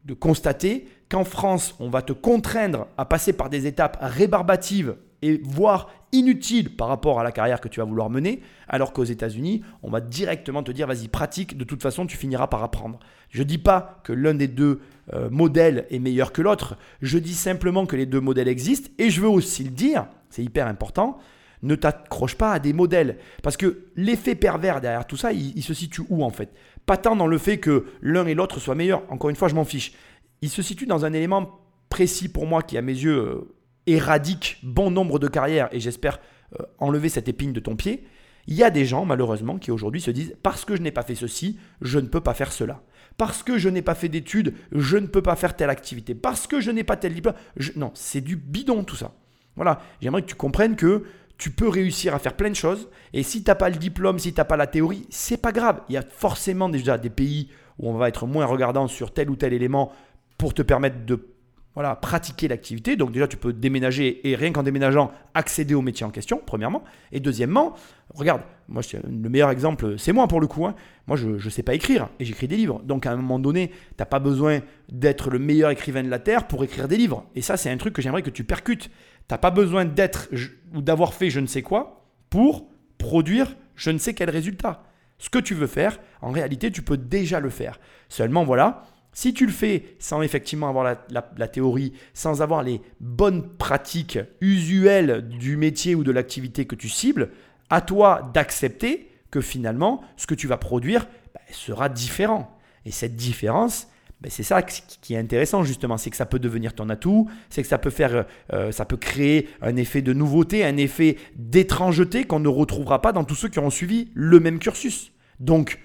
de 0.06 0.14
constater 0.14 0.88
qu'en 1.10 1.26
France, 1.26 1.76
on 1.80 1.90
va 1.90 2.02
te 2.02 2.14
contraindre 2.14 2.88
à 2.98 3.04
passer 3.04 3.34
par 3.34 3.50
des 3.50 3.68
étapes 3.68 3.98
rébarbatives 4.00 4.96
et 5.24 5.42
voire 5.44 5.90
inutile 6.12 6.76
par 6.76 6.90
rapport 6.90 7.20
à 7.20 7.24
la 7.24 7.32
carrière 7.32 7.62
que 7.62 7.70
tu 7.70 7.80
vas 7.80 7.86
vouloir 7.86 8.10
mener, 8.10 8.42
alors 8.68 8.94
qu'aux 8.94 9.04
États-Unis, 9.04 9.64
on 9.82 9.90
va 9.90 10.02
directement 10.02 10.62
te 10.62 10.72
dire 10.72 10.86
vas-y, 10.86 11.08
pratique, 11.08 11.58
de 11.58 11.64
toute 11.64 11.82
façon, 11.82 12.06
tu 12.06 12.18
finiras 12.18 12.48
par 12.48 12.62
apprendre. 12.62 13.00
Je 13.30 13.40
ne 13.40 13.48
dis 13.48 13.58
pas 13.58 14.02
que 14.04 14.14
l'un 14.14 14.36
des 14.36 14.48
deux 14.48 14.82
euh, 15.14 15.30
modèles 15.32 15.88
est 15.90 16.00
meilleur 16.00 16.34
que 16.34 16.42
l'autre, 16.42 16.78
je 17.02 17.18
dis 17.18 17.34
simplement 17.34 17.86
que 17.86 17.96
les 17.96 18.06
deux 18.06 18.20
modèles 18.20 18.50
existent, 18.50 18.92
et 19.00 19.10
je 19.10 19.22
veux 19.22 19.30
aussi 19.30 19.64
le 19.64 19.72
dire, 19.72 20.06
c'est 20.30 20.44
hyper 20.44 20.68
important, 20.68 21.18
ne 21.64 21.76
t'accroche 21.76 22.36
pas 22.36 22.52
à 22.52 22.60
des 22.60 22.74
modèles. 22.74 23.18
Parce 23.42 23.56
que 23.56 23.86
l'effet 23.96 24.36
pervers 24.36 24.82
derrière 24.82 25.08
tout 25.08 25.18
ça, 25.18 25.32
il, 25.32 25.58
il 25.58 25.64
se 25.64 25.74
situe 25.74 26.04
où 26.10 26.24
en 26.24 26.30
fait? 26.30 26.50
Pas 26.86 26.98
tant 26.98 27.16
dans 27.16 27.28
le 27.28 27.38
fait 27.38 27.60
que 27.60 27.86
l'un 28.02 28.26
et 28.28 28.34
l'autre 28.34 28.60
soient 28.60 28.76
meilleurs, 28.76 29.04
encore 29.10 29.30
une 29.30 29.38
fois, 29.38 29.48
je 29.48 29.56
m'en 29.56 29.64
fiche. 29.64 29.94
Il 30.42 30.50
se 30.50 30.62
situe 30.62 30.86
dans 30.86 31.06
un 31.06 31.14
élément 31.14 31.62
précis 31.88 32.28
pour 32.28 32.46
moi 32.46 32.62
qui, 32.62 32.78
à 32.78 32.82
mes 32.82 32.92
yeux, 32.92 33.18
euh, 33.18 33.56
éradique 33.88 34.60
bon 34.64 34.92
nombre 34.92 35.20
de 35.20 35.28
carrières 35.28 35.70
et 35.72 35.80
j'espère 35.80 36.20
euh, 36.60 36.64
enlever 36.80 37.10
cette 37.10 37.28
épine 37.28 37.54
de 37.54 37.60
ton 37.60 37.76
pied, 37.76 38.06
il 38.48 38.56
y 38.56 38.64
a 38.64 38.70
des 38.70 38.86
gens 38.86 39.06
malheureusement 39.06 39.58
qui 39.58 39.72
aujourd'hui 39.72 40.02
se 40.02 40.12
disent 40.12 40.36
parce 40.44 40.66
que 40.66 40.76
je 40.76 40.82
n'ai 40.82 40.92
pas 40.92 41.04
fait 41.04 41.16
ceci, 41.16 41.58
je 41.82 42.00
ne 42.00 42.08
peux 42.08 42.22
pas 42.22 42.34
faire 42.34 42.52
cela. 42.52 42.82
Parce 43.18 43.44
que 43.44 43.58
je 43.58 43.70
n'ai 43.70 43.82
pas 43.82 43.96
fait 43.96 44.10
d'études, 44.10 44.56
je 44.72 44.98
ne 44.98 45.08
peux 45.08 45.22
pas 45.22 45.36
faire 45.36 45.56
telle 45.56 45.70
activité. 45.70 46.16
Parce 46.16 46.48
que 46.48 46.60
je 46.60 46.72
n'ai 46.72 46.84
pas 46.84 46.98
tel 46.98 47.14
diplôme. 47.14 47.36
Non, 47.76 47.92
c'est 47.94 48.22
du 48.22 48.36
bidon 48.36 48.84
tout 48.84 48.96
ça. 48.96 49.14
Voilà, 49.56 49.82
j'aimerais 50.02 50.24
que 50.24 50.28
tu 50.28 50.36
comprennes 50.36 50.76
que 50.76 51.04
tu 51.38 51.52
peux 51.52 51.70
réussir 51.70 52.16
à 52.16 52.20
faire 52.20 52.36
plein 52.36 52.50
de 52.50 52.56
choses. 52.56 52.90
Et 53.14 53.22
si 53.22 53.44
tu 53.44 53.50
n'as 53.50 53.56
pas 53.56 53.70
le 53.70 53.76
diplôme, 53.76 54.18
si 54.18 54.34
tu 54.34 54.40
n'as 54.40 54.46
pas 54.46 54.58
la 54.58 54.68
théorie, 54.68 55.06
c'est 55.10 55.38
pas 55.38 55.52
grave. 55.52 55.82
Il 55.90 55.94
y 55.94 55.98
a 55.98 56.02
forcément 56.02 56.70
déjà 56.70 56.98
des 56.98 57.10
pays 57.12 57.50
où 57.80 57.90
on 57.90 57.98
va 57.98 58.08
être 58.08 58.26
moins 58.26 58.46
regardant 58.46 58.88
sur 58.88 59.14
tel 59.14 59.30
ou 59.30 59.36
tel 59.36 59.54
élément 59.54 59.92
pour 60.38 60.54
te 60.54 60.62
permettre 60.62 61.06
de 61.06 61.33
voilà, 61.74 61.96
pratiquer 61.96 62.48
l'activité. 62.48 62.96
Donc 62.96 63.12
déjà, 63.12 63.28
tu 63.28 63.38
peux 63.38 63.54
déménager 63.54 64.28
et 64.30 64.36
rien 64.36 64.52
qu'en 64.52 64.64
déménageant, 64.64 65.12
accéder 65.34 65.74
au 65.74 65.82
métier 65.82 66.06
en 66.06 66.12
question, 66.12 66.42
premièrement. 66.46 66.84
Et 67.12 67.20
deuxièmement, 67.20 67.74
regarde, 68.14 68.42
moi, 68.68 68.82
le 68.94 69.30
meilleur 69.30 69.50
exemple, 69.50 69.98
c'est 69.98 70.14
moi 70.14 70.28
pour 70.28 70.40
le 70.40 70.48
coup. 70.48 70.66
Hein. 70.66 70.76
Moi, 71.08 71.18
je 71.18 71.30
ne 71.30 71.50
sais 71.50 71.64
pas 71.64 71.74
écrire 71.74 72.10
et 72.20 72.26
j'écris 72.26 72.48
des 72.48 72.58
livres. 72.58 72.82
Donc 72.84 73.06
à 73.06 73.12
un 73.12 73.16
moment 73.16 73.40
donné, 73.40 73.70
tu 73.70 73.76
n'as 74.00 74.06
pas 74.06 74.20
besoin 74.20 74.60
d'être 74.92 75.30
le 75.30 75.40
meilleur 75.40 75.72
écrivain 75.72 76.04
de 76.04 76.10
la 76.10 76.20
Terre 76.20 76.48
pour 76.48 76.64
écrire 76.64 76.88
des 76.88 76.98
livres. 76.98 77.26
Et 77.36 77.42
ça, 77.42 77.58
c'est 77.58 77.72
un 77.72 77.78
truc 77.78 77.94
que 77.94 78.02
j'aimerais 78.02 78.22
que 78.22 78.30
tu 78.30 78.44
percutes. 78.44 78.84
Tu 78.84 78.92
n'as 79.32 79.38
pas 79.38 79.52
besoin 79.52 79.86
d'être 79.86 80.30
ou 80.74 80.82
d'avoir 80.82 81.14
fait 81.14 81.30
je 81.30 81.40
ne 81.40 81.48
sais 81.48 81.62
quoi 81.62 82.06
pour 82.30 82.68
produire 82.98 83.56
je 83.76 83.90
ne 83.90 83.98
sais 83.98 84.14
quel 84.14 84.30
résultat. 84.30 84.84
Ce 85.18 85.30
que 85.30 85.40
tu 85.40 85.54
veux 85.54 85.68
faire, 85.68 86.00
en 86.22 86.32
réalité, 86.32 86.72
tu 86.72 86.82
peux 86.82 86.98
déjà 86.98 87.40
le 87.40 87.50
faire. 87.50 87.80
Seulement, 88.10 88.44
voilà, 88.44 88.84
si 89.14 89.34
tu 89.34 89.46
le 89.46 89.52
fais 89.52 89.96
sans 90.00 90.22
effectivement 90.22 90.68
avoir 90.68 90.98
la, 91.10 91.48
théorie, 91.48 91.94
sans 92.14 92.42
avoir 92.42 92.64
les 92.64 92.82
bonnes 93.00 93.48
pratiques 93.58 94.20
usuelles 94.42 95.28
du 95.28 95.56
métier 95.56 95.96
ou 95.96 96.04
de 96.04 96.12
l'activité 96.12 96.66
que 96.66 96.76
tu 96.76 96.90
cibles, 96.90 97.30
à 97.70 97.82
toi 97.82 98.30
d'accepter 98.34 99.10
que 99.32 99.42
finalement, 99.42 100.04
ce 100.18 100.28
que 100.28 100.36
tu 100.36 100.48
vas 100.48 100.58
produire 100.58 101.08
bah, 101.34 101.42
sera 101.52 101.90
différent. 101.90 102.58
Et 102.86 102.92
cette 102.92 103.16
différence, 103.16 103.88
bah, 104.22 104.30
c'est 104.30 104.44
ça 104.44 104.62
qui 104.62 105.14
est 105.14 105.18
intéressant 105.18 105.64
justement, 105.64 105.98
c'est 105.98 106.10
que 106.10 106.18
ça 106.18 106.26
peut 106.26 106.40
devenir 106.40 106.74
ton 106.74 106.90
atout, 106.90 107.30
c'est 107.50 107.62
que 107.62 107.68
ça 107.68 107.78
peut 107.78 107.90
faire, 107.90 108.26
euh, 108.52 108.72
ça 108.72 108.86
peut 108.86 108.98
créer 108.98 109.50
un 109.62 109.76
effet 109.76 110.02
de 110.02 110.14
nouveauté, 110.14 110.66
un 110.66 110.78
effet 110.78 111.18
d'étrangeté 111.36 112.24
qu'on 112.24 112.40
ne 112.40 112.48
retrouvera 112.48 113.02
pas 113.02 113.12
dans 113.12 113.24
tous 113.24 113.36
ceux 113.36 113.50
qui 113.50 113.60
auront 113.60 113.70
suivi 113.70 114.10
le 114.14 114.40
même 114.40 114.60
cursus. 114.60 115.12
Donc, 115.40 115.80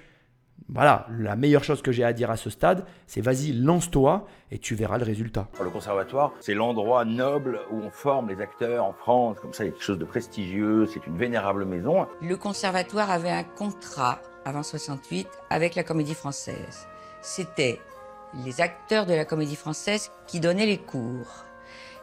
voilà, 0.70 1.06
la 1.18 1.34
meilleure 1.34 1.64
chose 1.64 1.80
que 1.80 1.92
j'ai 1.92 2.04
à 2.04 2.12
dire 2.12 2.30
à 2.30 2.36
ce 2.36 2.50
stade, 2.50 2.84
c'est 3.06 3.22
vas-y, 3.22 3.52
lance-toi 3.52 4.26
et 4.50 4.58
tu 4.58 4.74
verras 4.74 4.98
le 4.98 5.04
résultat. 5.04 5.48
Le 5.62 5.70
conservatoire, 5.70 6.32
c'est 6.40 6.52
l'endroit 6.52 7.06
noble 7.06 7.60
où 7.70 7.80
on 7.80 7.90
forme 7.90 8.28
les 8.28 8.40
acteurs 8.42 8.84
en 8.84 8.92
France, 8.92 9.38
comme 9.40 9.54
ça, 9.54 9.64
il 9.64 9.68
y 9.68 9.70
a 9.70 9.72
quelque 9.72 9.84
chose 9.84 9.98
de 9.98 10.04
prestigieux, 10.04 10.86
c'est 10.86 11.06
une 11.06 11.16
vénérable 11.16 11.64
maison. 11.64 12.06
Le 12.20 12.36
conservatoire 12.36 13.10
avait 13.10 13.30
un 13.30 13.44
contrat 13.44 14.20
avant 14.44 14.62
68 14.62 15.26
avec 15.48 15.74
la 15.74 15.84
comédie 15.84 16.14
française. 16.14 16.86
C'était 17.22 17.80
les 18.44 18.60
acteurs 18.60 19.06
de 19.06 19.14
la 19.14 19.24
comédie 19.24 19.56
française 19.56 20.10
qui 20.26 20.38
donnaient 20.38 20.66
les 20.66 20.78
cours. 20.78 21.44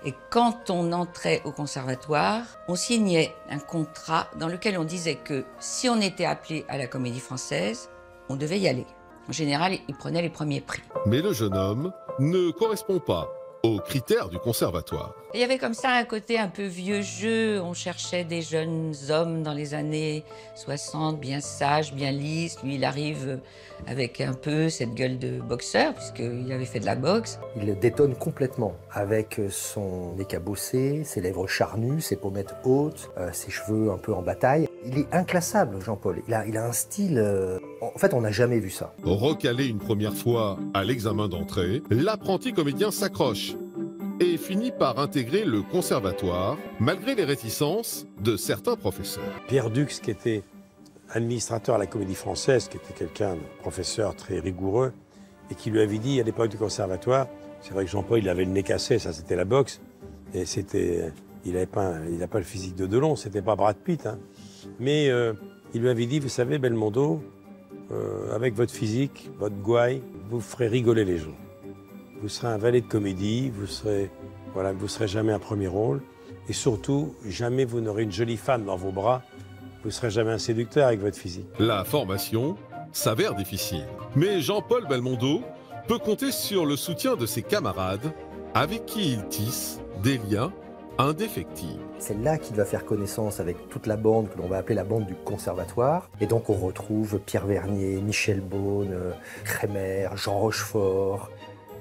Et 0.04 0.14
quand 0.30 0.70
on 0.70 0.92
entrait 0.92 1.42
au 1.46 1.52
conservatoire, 1.52 2.44
on 2.68 2.76
signait 2.76 3.36
un 3.50 3.60
contrat 3.60 4.28
dans 4.38 4.48
lequel 4.48 4.78
on 4.78 4.84
disait 4.84 5.16
que 5.16 5.46
si 5.60 5.88
on 5.88 6.02
était 6.02 6.26
appelé 6.26 6.66
à 6.68 6.78
la 6.78 6.88
comédie 6.88 7.20
française, 7.20 7.90
on 8.30 8.36
devait 8.36 8.60
y 8.60 8.68
aller. 8.68 8.86
En 9.28 9.32
général, 9.32 9.74
il 9.88 9.96
prenait 9.96 10.22
les 10.22 10.30
premiers 10.30 10.62
prix. 10.62 10.82
Mais 11.06 11.22
le 11.22 11.34
jeune 11.34 11.56
homme 11.56 11.92
ne 12.20 12.52
correspond 12.52 13.00
pas 13.00 13.30
aux 13.64 13.80
critères 13.80 14.30
du 14.30 14.38
conservatoire. 14.38 15.14
Il 15.36 15.42
y 15.42 15.44
avait 15.44 15.58
comme 15.58 15.74
ça 15.74 15.90
un 15.92 16.06
côté 16.06 16.40
un 16.40 16.48
peu 16.48 16.64
vieux 16.64 17.02
jeu. 17.02 17.62
On 17.62 17.74
cherchait 17.74 18.24
des 18.24 18.42
jeunes 18.42 18.94
hommes 19.10 19.44
dans 19.44 19.52
les 19.52 19.74
années 19.74 20.24
60, 20.56 21.20
bien 21.20 21.42
sages, 21.42 21.94
bien 21.94 22.14
lisses. 22.14 22.56
Lui, 22.64 22.76
il 22.76 22.86
arrive 22.86 23.42
avec 23.86 24.22
un 24.22 24.32
peu 24.32 24.70
cette 24.70 24.94
gueule 24.94 25.20
de 25.20 25.42
boxeur, 25.42 25.94
puisqu'il 25.94 26.50
avait 26.54 26.64
fait 26.64 26.80
de 26.80 26.86
la 26.86 26.96
boxe. 26.96 27.38
Il 27.62 27.78
détonne 27.78 28.16
complètement 28.16 28.76
avec 28.94 29.42
son 29.50 30.16
nez 30.16 30.24
cabossé, 30.24 31.04
ses 31.04 31.20
lèvres 31.20 31.48
charnues, 31.48 32.00
ses 32.00 32.16
pommettes 32.16 32.56
hautes, 32.64 33.12
euh, 33.18 33.30
ses 33.34 33.52
cheveux 33.52 33.92
un 33.92 33.98
peu 33.98 34.14
en 34.14 34.22
bataille. 34.22 34.70
Il 34.86 35.00
est 35.00 35.14
inclassable, 35.14 35.82
Jean-Paul. 35.82 36.22
Il 36.30 36.34
a, 36.34 36.48
il 36.48 36.56
a 36.56 36.66
un 36.66 36.72
style. 36.72 37.18
Euh, 37.18 37.60
en 37.82 38.00
fait, 38.00 38.14
on 38.14 38.22
n'a 38.22 38.32
jamais 38.32 38.60
vu 38.60 38.70
ça. 38.70 38.94
Recalé 39.04 39.68
une 39.68 39.80
première 39.80 40.14
fois 40.14 40.58
à 40.74 40.86
l'examen 40.86 41.28
d'entrée, 41.28 41.84
l'apprenti 41.90 42.54
comédien 42.54 42.90
s'accroche 42.90 43.58
et 44.20 44.38
finit 44.38 44.72
par 44.72 45.00
intégrer 45.00 45.44
le 45.44 45.62
conservatoire, 45.62 46.58
malgré 46.80 47.16
les 47.16 47.26
réticences 47.26 48.06
de 48.22 48.38
certains 48.38 48.76
professeurs. 48.76 49.24
Pierre 49.48 49.70
Dux, 49.70 50.00
qui 50.02 50.12
était 50.12 50.44
administrateur 51.10 51.76
à 51.76 51.78
la 51.78 51.86
Comédie 51.88 52.16
Française, 52.16 52.68
qui 52.68 52.78
était 52.78 52.94
quelqu'un 52.94 53.36
de 53.36 53.42
professeur 53.60 54.16
très 54.16 54.40
rigoureux, 54.40 54.94
et 55.52 55.56
qui 55.56 55.70
lui 55.70 55.82
avait 55.82 55.98
dit 55.98 56.20
à 56.20 56.24
l'époque 56.24 56.50
du 56.50 56.58
conservatoire, 56.58 57.28
C'est 57.62 57.74
vrai 57.74 57.86
que 57.86 57.92
Jean-Paul, 57.92 58.20
il 58.20 58.30
avait 58.30 58.46
le 58.46 58.52
nez 58.52 58.64
cassé, 58.64 59.00
ça 59.00 59.12
c'était 59.12 59.36
la 59.36 59.46
boxe. 59.46 59.82
Et 60.34 60.46
c'était. 60.46 61.12
Il 61.46 61.54
n'a 61.54 61.66
pas, 61.68 61.94
pas 62.32 62.38
le 62.40 62.44
physique 62.44 62.76
de 62.76 62.88
Delon, 62.88 63.16
c'était 63.16 63.44
pas 63.44 63.56
Brad 63.56 63.76
Pitt. 63.78 64.06
hein. 64.08 64.18
Mais 64.80 65.10
euh, 65.10 65.34
il 65.76 65.82
lui 65.82 65.90
avait 65.90 66.08
dit 66.08 66.20
Vous 66.20 66.30
savez, 66.30 66.58
Belmondo, 66.58 67.22
euh, 67.92 68.36
avec 68.36 68.56
votre 68.56 68.74
physique, 68.74 69.30
votre 69.38 69.56
gouaille, 69.56 70.02
vous 70.30 70.42
ferez 70.42 70.68
rigoler 70.68 71.06
les 71.06 71.18
gens. 71.20 71.36
Vous 72.22 72.30
serez 72.30 72.48
un 72.48 72.58
valet 72.58 72.82
de 72.82 72.88
comédie, 72.88 73.52
vous 73.54 73.68
serez. 73.68 74.10
Voilà, 74.54 74.72
vous 74.72 74.88
serez 74.88 75.08
jamais 75.08 75.34
un 75.34 75.40
premier 75.40 75.68
rôle. 75.68 76.02
Et 76.48 76.54
surtout, 76.54 77.16
jamais 77.28 77.66
vous 77.66 77.82
n'aurez 77.82 78.04
une 78.04 78.12
jolie 78.12 78.38
femme 78.38 78.66
dans 78.66 78.78
vos 78.78 78.92
bras. 78.92 79.24
Vous 79.84 79.92
serez 79.92 80.10
jamais 80.10 80.32
un 80.32 80.38
séducteur 80.38 80.88
avec 80.88 81.02
votre 81.02 81.18
physique. 81.18 81.48
La 81.60 81.84
formation 81.84 82.58
s'avère 82.92 83.36
difficile. 83.36 83.86
Mais 84.16 84.42
Jean-Paul 84.42 84.88
Belmondo 84.88 85.42
peut 85.88 86.00
compter 86.00 86.32
sur 86.32 86.66
le 86.66 86.76
soutien 86.76 87.16
de 87.16 87.26
ses 87.26 87.42
camarades 87.42 88.12
avec 88.54 88.86
qui 88.86 89.14
il 89.14 89.28
tisse 89.28 89.82
des 90.02 90.18
liens 90.18 90.52
indéfectibles. 90.98 91.82
C'est 92.00 92.18
là 92.18 92.38
qu'il 92.38 92.56
va 92.56 92.66
faire 92.66 92.86
connaissance 92.86 93.40
avec 93.40 93.70
toute 93.70 93.86
la 93.86 93.98
bande 93.98 94.30
que 94.30 94.38
l'on 94.38 94.48
va 94.48 94.58
appeler 94.58 94.76
la 94.76 94.84
bande 94.84 95.06
du 95.06 95.16
conservatoire. 95.16 96.10
Et 96.22 96.26
donc 96.26 96.50
on 96.50 96.54
retrouve 96.54 97.20
Pierre 97.20 97.46
Vernier, 97.46 98.02
Michel 98.02 98.42
Beaune, 98.42 98.94
euh, 98.94 99.12
Crémer, 99.44 100.08
Jean 100.16 100.38
Rochefort, 100.38 101.30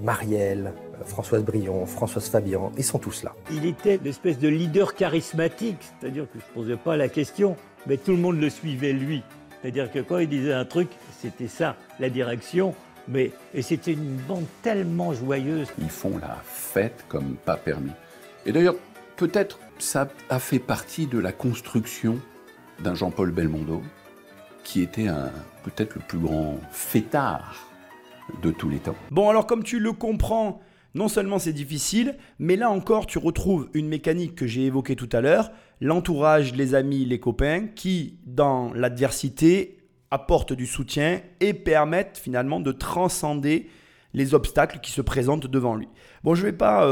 Marielle, 0.00 0.72
Françoise 1.06 1.42
Brion, 1.44 1.86
Françoise 1.86 2.28
Fabian. 2.28 2.72
Ils 2.76 2.84
sont 2.84 2.98
tous 2.98 3.22
là. 3.22 3.34
Il 3.50 3.64
était 3.66 3.98
l'espèce 4.02 4.38
de 4.38 4.48
leader 4.48 4.94
charismatique, 4.94 5.78
c'est-à-dire 6.00 6.24
que 6.24 6.38
je 6.38 6.44
ne 6.44 6.62
posais 6.64 6.76
pas 6.76 6.96
la 6.96 7.08
question, 7.08 7.56
mais 7.86 7.96
tout 7.96 8.12
le 8.12 8.18
monde 8.18 8.38
le 8.40 8.50
suivait 8.50 8.92
lui. 8.92 9.22
C'est-à-dire 9.62 9.90
que 9.90 9.98
quand 10.00 10.18
il 10.18 10.28
disait 10.28 10.52
un 10.52 10.64
truc, 10.64 10.88
c'était 11.20 11.48
ça, 11.48 11.76
la 12.00 12.10
direction. 12.10 12.74
Mais, 13.06 13.32
et 13.52 13.60
c'était 13.60 13.92
une 13.92 14.16
bande 14.16 14.46
tellement 14.62 15.12
joyeuse. 15.12 15.68
Ils 15.78 15.90
font 15.90 16.16
la 16.18 16.38
fête 16.44 17.04
comme 17.08 17.34
pas 17.44 17.56
permis. 17.56 17.92
Et 18.46 18.52
d'ailleurs, 18.52 18.76
peut-être 19.16 19.58
ça 19.78 20.08
a 20.30 20.38
fait 20.38 20.58
partie 20.58 21.06
de 21.06 21.18
la 21.18 21.32
construction 21.32 22.18
d'un 22.82 22.94
Jean-Paul 22.94 23.30
Belmondo, 23.30 23.82
qui 24.64 24.80
était 24.82 25.08
un- 25.08 25.30
peut-être 25.64 25.94
le 25.96 26.00
plus 26.00 26.18
grand 26.18 26.58
fêtard 26.70 27.68
de 28.42 28.50
tous 28.50 28.68
les 28.68 28.78
temps. 28.78 28.96
Bon, 29.10 29.28
alors 29.28 29.46
comme 29.46 29.62
tu 29.62 29.78
le 29.78 29.92
comprends, 29.92 30.60
non 30.94 31.08
seulement 31.08 31.38
c'est 31.38 31.52
difficile, 31.52 32.16
mais 32.38 32.56
là 32.56 32.70
encore 32.70 33.06
tu 33.06 33.18
retrouves 33.18 33.68
une 33.74 33.88
mécanique 33.88 34.34
que 34.34 34.46
j'ai 34.46 34.66
évoquée 34.66 34.96
tout 34.96 35.08
à 35.12 35.20
l'heure, 35.20 35.50
l'entourage, 35.80 36.54
les 36.54 36.74
amis, 36.74 37.04
les 37.04 37.20
copains, 37.20 37.66
qui 37.66 38.18
dans 38.26 38.72
l'adversité 38.74 39.78
apportent 40.10 40.52
du 40.52 40.66
soutien 40.66 41.20
et 41.40 41.52
permettent 41.52 42.18
finalement 42.22 42.60
de 42.60 42.72
transcender 42.72 43.68
les 44.14 44.32
obstacles 44.32 44.78
qui 44.80 44.92
se 44.92 45.02
présentent 45.02 45.48
devant 45.48 45.74
lui. 45.74 45.88
Bon, 46.22 46.34
je 46.34 46.42
vais 46.44 46.52
pas... 46.52 46.88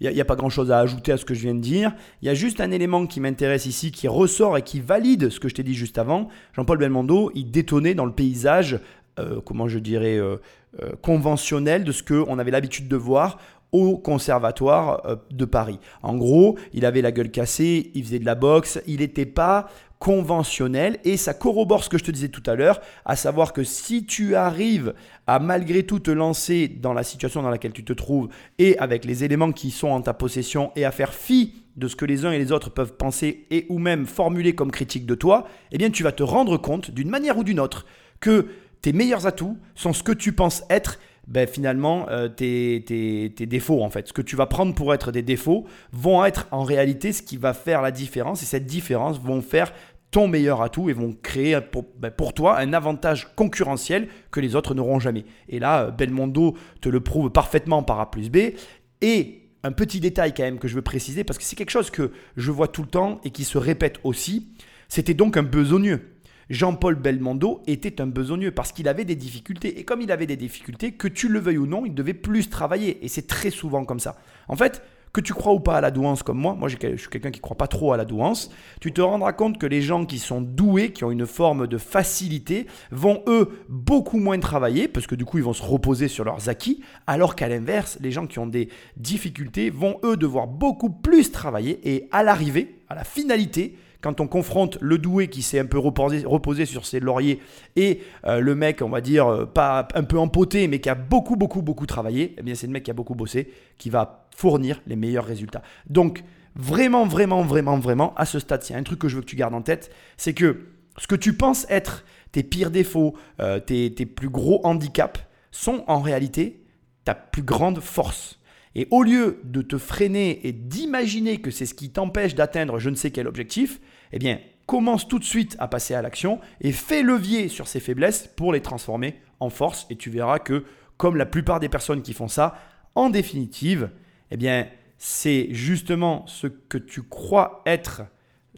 il 0.00 0.10
n'y 0.10 0.20
a, 0.20 0.24
pas 0.26 0.36
grand-chose 0.36 0.70
à 0.70 0.78
ajouter 0.78 1.12
à 1.12 1.16
ce 1.16 1.24
que 1.24 1.32
je 1.32 1.40
viens 1.40 1.54
de 1.54 1.60
dire. 1.60 1.94
Il 2.20 2.26
y 2.26 2.28
a 2.28 2.34
juste 2.34 2.60
un 2.60 2.70
élément 2.70 3.06
qui 3.06 3.20
m'intéresse 3.20 3.64
ici, 3.64 3.90
qui 3.90 4.06
ressort 4.06 4.58
et 4.58 4.62
qui 4.62 4.80
valide 4.80 5.30
ce 5.30 5.40
que 5.40 5.48
je 5.48 5.54
t'ai 5.54 5.62
dit 5.62 5.74
juste 5.74 5.96
avant. 5.96 6.28
Jean-Paul 6.52 6.76
Belmondo, 6.76 7.32
il 7.34 7.50
détonnait 7.50 7.94
dans 7.94 8.04
le 8.04 8.12
paysage, 8.12 8.80
euh, 9.18 9.40
comment 9.40 9.66
je 9.66 9.78
dirais, 9.78 10.18
euh, 10.18 10.36
euh, 10.82 10.92
conventionnel 11.02 11.84
de 11.84 11.92
ce 11.92 12.02
qu'on 12.02 12.38
avait 12.38 12.50
l'habitude 12.50 12.88
de 12.88 12.96
voir 12.96 13.38
au 13.72 13.98
conservatoire 13.98 15.02
euh, 15.06 15.16
de 15.30 15.44
Paris. 15.44 15.78
En 16.02 16.16
gros, 16.16 16.58
il 16.72 16.86
avait 16.86 17.02
la 17.02 17.12
gueule 17.12 17.30
cassée, 17.30 17.90
il 17.94 18.04
faisait 18.04 18.18
de 18.18 18.24
la 18.24 18.34
boxe, 18.34 18.80
il 18.86 19.00
n'était 19.00 19.26
pas 19.26 19.68
conventionnel 19.98 20.98
et 21.04 21.16
ça 21.16 21.34
corrobore 21.34 21.82
ce 21.82 21.88
que 21.88 21.98
je 21.98 22.04
te 22.04 22.10
disais 22.10 22.28
tout 22.28 22.42
à 22.46 22.54
l'heure, 22.54 22.80
à 23.04 23.16
savoir 23.16 23.52
que 23.52 23.64
si 23.64 24.06
tu 24.06 24.36
arrives 24.36 24.94
à 25.26 25.38
malgré 25.40 25.84
tout 25.84 25.98
te 25.98 26.10
lancer 26.10 26.68
dans 26.68 26.92
la 26.92 27.02
situation 27.02 27.42
dans 27.42 27.50
laquelle 27.50 27.72
tu 27.72 27.84
te 27.84 27.92
trouves 27.92 28.28
et 28.58 28.78
avec 28.78 29.04
les 29.04 29.24
éléments 29.24 29.52
qui 29.52 29.70
sont 29.70 29.88
en 29.88 30.00
ta 30.00 30.14
possession 30.14 30.70
et 30.76 30.84
à 30.84 30.92
faire 30.92 31.12
fi 31.12 31.54
de 31.76 31.88
ce 31.88 31.96
que 31.96 32.04
les 32.04 32.24
uns 32.24 32.32
et 32.32 32.38
les 32.38 32.52
autres 32.52 32.70
peuvent 32.70 32.94
penser 32.94 33.46
et 33.50 33.66
ou 33.68 33.78
même 33.78 34.06
formuler 34.06 34.54
comme 34.54 34.70
critique 34.70 35.06
de 35.06 35.14
toi, 35.14 35.46
eh 35.72 35.78
bien 35.78 35.90
tu 35.90 36.02
vas 36.02 36.12
te 36.12 36.22
rendre 36.22 36.56
compte 36.56 36.90
d'une 36.90 37.10
manière 37.10 37.38
ou 37.38 37.44
d'une 37.44 37.60
autre 37.60 37.86
que 38.20 38.46
tes 38.82 38.92
meilleurs 38.92 39.26
atouts 39.26 39.58
sont 39.74 39.92
ce 39.92 40.02
que 40.02 40.12
tu 40.12 40.32
penses 40.32 40.62
être 40.70 40.98
ben 41.26 41.46
finalement, 41.46 42.08
euh, 42.08 42.28
tes, 42.28 42.82
tes- 42.86 43.30
tes 43.36 43.44
défauts, 43.44 43.82
en 43.82 43.90
fait, 43.90 44.08
ce 44.08 44.12
que 44.14 44.22
tu 44.22 44.34
vas 44.34 44.46
prendre 44.46 44.74
pour 44.74 44.94
être 44.94 45.12
des 45.12 45.20
défauts, 45.20 45.66
vont 45.92 46.24
être 46.24 46.48
en 46.52 46.62
réalité 46.62 47.12
ce 47.12 47.20
qui 47.20 47.36
va 47.36 47.52
faire 47.52 47.82
la 47.82 47.90
différence. 47.90 48.42
Et 48.42 48.46
cette 48.46 48.64
différence 48.64 49.20
vont 49.20 49.42
faire 49.42 49.74
ton 50.10 50.26
meilleur 50.26 50.62
atout 50.62 50.88
et 50.88 50.94
vont 50.94 51.14
créer 51.22 51.60
pour, 51.60 51.84
ben, 51.98 52.10
pour 52.10 52.32
toi 52.32 52.58
un 52.58 52.72
avantage 52.72 53.28
concurrentiel 53.36 54.08
que 54.30 54.40
les 54.40 54.56
autres 54.56 54.74
n'auront 54.74 55.00
jamais. 55.00 55.26
Et 55.50 55.58
là, 55.58 55.82
euh, 55.82 55.90
Belmondo 55.90 56.56
te 56.80 56.88
le 56.88 57.00
prouve 57.00 57.30
parfaitement 57.30 57.82
par 57.82 58.00
A 58.00 58.10
plus 58.10 58.30
B. 58.30 58.54
Et 59.02 59.42
un 59.64 59.72
petit 59.72 60.00
détail 60.00 60.32
quand 60.32 60.44
même 60.44 60.58
que 60.58 60.66
je 60.66 60.74
veux 60.74 60.82
préciser, 60.82 61.24
parce 61.24 61.36
que 61.36 61.44
c'est 61.44 61.56
quelque 61.56 61.70
chose 61.70 61.90
que 61.90 62.10
je 62.38 62.50
vois 62.50 62.68
tout 62.68 62.82
le 62.82 62.88
temps 62.88 63.20
et 63.22 63.30
qui 63.30 63.44
se 63.44 63.58
répète 63.58 64.00
aussi, 64.02 64.48
c'était 64.88 65.12
donc 65.12 65.36
un 65.36 65.42
besogneux. 65.42 66.14
Jean-Paul 66.50 66.94
Belmondo 66.94 67.62
était 67.66 68.00
un 68.00 68.06
besogneux 68.06 68.50
parce 68.50 68.72
qu'il 68.72 68.88
avait 68.88 69.04
des 69.04 69.16
difficultés. 69.16 69.78
Et 69.78 69.84
comme 69.84 70.00
il 70.00 70.10
avait 70.10 70.26
des 70.26 70.36
difficultés, 70.36 70.92
que 70.92 71.08
tu 71.08 71.28
le 71.28 71.38
veuilles 71.38 71.58
ou 71.58 71.66
non, 71.66 71.84
il 71.84 71.94
devait 71.94 72.14
plus 72.14 72.48
travailler. 72.48 73.04
Et 73.04 73.08
c'est 73.08 73.26
très 73.26 73.50
souvent 73.50 73.84
comme 73.84 74.00
ça. 74.00 74.16
En 74.48 74.56
fait, 74.56 74.82
que 75.12 75.20
tu 75.20 75.34
crois 75.34 75.52
ou 75.52 75.60
pas 75.60 75.76
à 75.76 75.80
la 75.80 75.90
douance 75.90 76.22
comme 76.22 76.38
moi, 76.38 76.54
moi 76.54 76.68
je 76.68 76.76
suis 76.96 77.08
quelqu'un 77.08 77.30
qui 77.30 77.38
ne 77.38 77.42
croit 77.42 77.56
pas 77.56 77.66
trop 77.66 77.92
à 77.92 77.96
la 77.96 78.04
douance, 78.04 78.50
tu 78.80 78.92
te 78.92 79.00
rendras 79.00 79.32
compte 79.32 79.58
que 79.58 79.66
les 79.66 79.82
gens 79.82 80.04
qui 80.04 80.18
sont 80.18 80.40
doués, 80.40 80.92
qui 80.92 81.04
ont 81.04 81.10
une 81.10 81.26
forme 81.26 81.66
de 81.66 81.78
facilité, 81.78 82.66
vont 82.90 83.22
eux 83.26 83.48
beaucoup 83.68 84.18
moins 84.18 84.38
travailler, 84.38 84.88
parce 84.88 85.06
que 85.06 85.14
du 85.14 85.24
coup 85.24 85.38
ils 85.38 85.44
vont 85.44 85.52
se 85.52 85.62
reposer 85.62 86.08
sur 86.08 86.24
leurs 86.24 86.48
acquis, 86.48 86.82
alors 87.06 87.36
qu'à 87.36 87.48
l'inverse, 87.48 87.98
les 88.00 88.10
gens 88.10 88.26
qui 88.26 88.38
ont 88.38 88.46
des 88.46 88.68
difficultés 88.96 89.70
vont 89.70 89.98
eux 90.04 90.16
devoir 90.16 90.46
beaucoup 90.46 90.90
plus 90.90 91.32
travailler, 91.32 91.80
et 91.84 92.08
à 92.12 92.22
l'arrivée, 92.22 92.76
à 92.88 92.94
la 92.94 93.04
finalité, 93.04 93.76
quand 94.08 94.22
on 94.22 94.26
confronte 94.26 94.78
le 94.80 94.96
doué 94.96 95.28
qui 95.28 95.42
s'est 95.42 95.58
un 95.58 95.66
peu 95.66 95.78
reposé, 95.78 96.64
sur 96.64 96.86
ses 96.86 96.98
lauriers 96.98 97.40
et 97.76 98.00
euh, 98.24 98.40
le 98.40 98.54
mec, 98.54 98.80
on 98.80 98.88
va 98.88 99.02
dire, 99.02 99.26
euh, 99.26 99.44
pas 99.44 99.86
un 99.94 100.02
peu 100.02 100.18
empoté, 100.18 100.66
mais 100.66 100.80
qui 100.80 100.88
a 100.88 100.94
beaucoup, 100.94 101.36
beaucoup, 101.36 101.60
beaucoup 101.60 101.84
travaillé, 101.84 102.34
eh 102.38 102.54
c'est 102.54 102.66
le 102.66 102.72
mec 102.72 102.84
qui 102.84 102.90
a 102.90 102.94
beaucoup 102.94 103.14
bossé 103.14 103.52
qui 103.76 103.90
va 103.90 104.26
fournir 104.34 104.80
les 104.86 104.96
meilleurs 104.96 105.26
résultats. 105.26 105.60
Donc, 105.90 106.24
vraiment, 106.56 107.06
vraiment, 107.06 107.42
vraiment, 107.42 107.78
vraiment, 107.78 108.14
à 108.14 108.24
ce 108.24 108.38
stade, 108.38 108.64
a 108.70 108.76
un 108.76 108.82
truc 108.82 108.98
que 108.98 109.08
je 109.08 109.16
veux 109.16 109.20
que 109.20 109.26
tu 109.26 109.36
gardes 109.36 109.52
en 109.52 109.60
tête, 109.60 109.90
c'est 110.16 110.32
que 110.32 110.68
ce 110.96 111.06
que 111.06 111.14
tu 111.14 111.34
penses 111.34 111.66
être 111.68 112.06
tes 112.32 112.42
pires 112.42 112.70
défauts, 112.70 113.14
euh, 113.40 113.60
tes 113.60 113.90
plus 113.90 114.30
gros 114.30 114.62
handicaps, 114.64 115.20
sont 115.50 115.84
en 115.86 116.00
réalité 116.00 116.64
ta 117.04 117.14
plus 117.14 117.42
grande 117.42 117.80
force. 117.80 118.38
Et 118.74 118.86
au 118.90 119.02
lieu 119.02 119.40
de 119.44 119.60
te 119.60 119.76
freiner 119.76 120.46
et 120.46 120.52
d'imaginer 120.52 121.40
que 121.40 121.50
c'est 121.50 121.66
ce 121.66 121.74
qui 121.74 121.90
t'empêche 121.90 122.34
d'atteindre 122.34 122.78
je 122.78 122.90
ne 122.90 122.94
sais 122.94 123.10
quel 123.10 123.26
objectif, 123.26 123.80
eh 124.12 124.18
bien, 124.18 124.40
commence 124.66 125.08
tout 125.08 125.18
de 125.18 125.24
suite 125.24 125.56
à 125.58 125.68
passer 125.68 125.94
à 125.94 126.02
l'action 126.02 126.40
et 126.60 126.72
fais 126.72 127.02
levier 127.02 127.48
sur 127.48 127.68
ces 127.68 127.80
faiblesses 127.80 128.28
pour 128.36 128.52
les 128.52 128.60
transformer 128.60 129.20
en 129.40 129.50
force. 129.50 129.86
Et 129.90 129.96
tu 129.96 130.10
verras 130.10 130.38
que, 130.38 130.64
comme 130.96 131.16
la 131.16 131.26
plupart 131.26 131.60
des 131.60 131.68
personnes 131.68 132.02
qui 132.02 132.12
font 132.12 132.28
ça, 132.28 132.56
en 132.94 133.10
définitive, 133.10 133.90
eh 134.30 134.36
bien, 134.36 134.68
c'est 134.98 135.48
justement 135.50 136.26
ce 136.26 136.46
que 136.46 136.78
tu 136.78 137.02
crois 137.02 137.62
être 137.64 138.02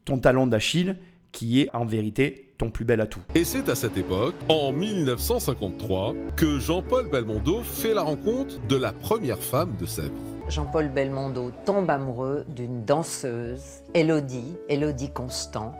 ton 0.05 0.19
talon 0.19 0.47
d'Achille 0.47 0.97
qui 1.33 1.61
est 1.61 1.69
en 1.75 1.85
vérité 1.85 2.53
ton 2.59 2.71
plus 2.71 2.85
bel 2.85 3.01
atout. 3.01 3.21
Et 3.35 3.45
c'est 3.45 3.69
à 3.69 3.75
cette 3.75 3.97
époque, 3.97 4.35
en 4.49 4.73
1953, 4.73 6.15
que 6.37 6.59
Jean-Paul 6.59 7.09
Belmondo 7.09 7.63
fait 7.63 7.95
la 7.95 8.03
rencontre 8.03 8.61
de 8.69 8.77
la 8.77 8.93
première 8.93 9.39
femme 9.39 9.77
de 9.81 9.87
sa 9.87 10.03
vie. 10.03 10.40
Jean-Paul 10.51 10.89
Belmondo 10.89 11.53
tombe 11.65 11.89
amoureux 11.91 12.45
d'une 12.49 12.85
danseuse, 12.85 13.83
Elodie, 13.95 14.57
Elodie 14.69 15.13
Constant, 15.13 15.73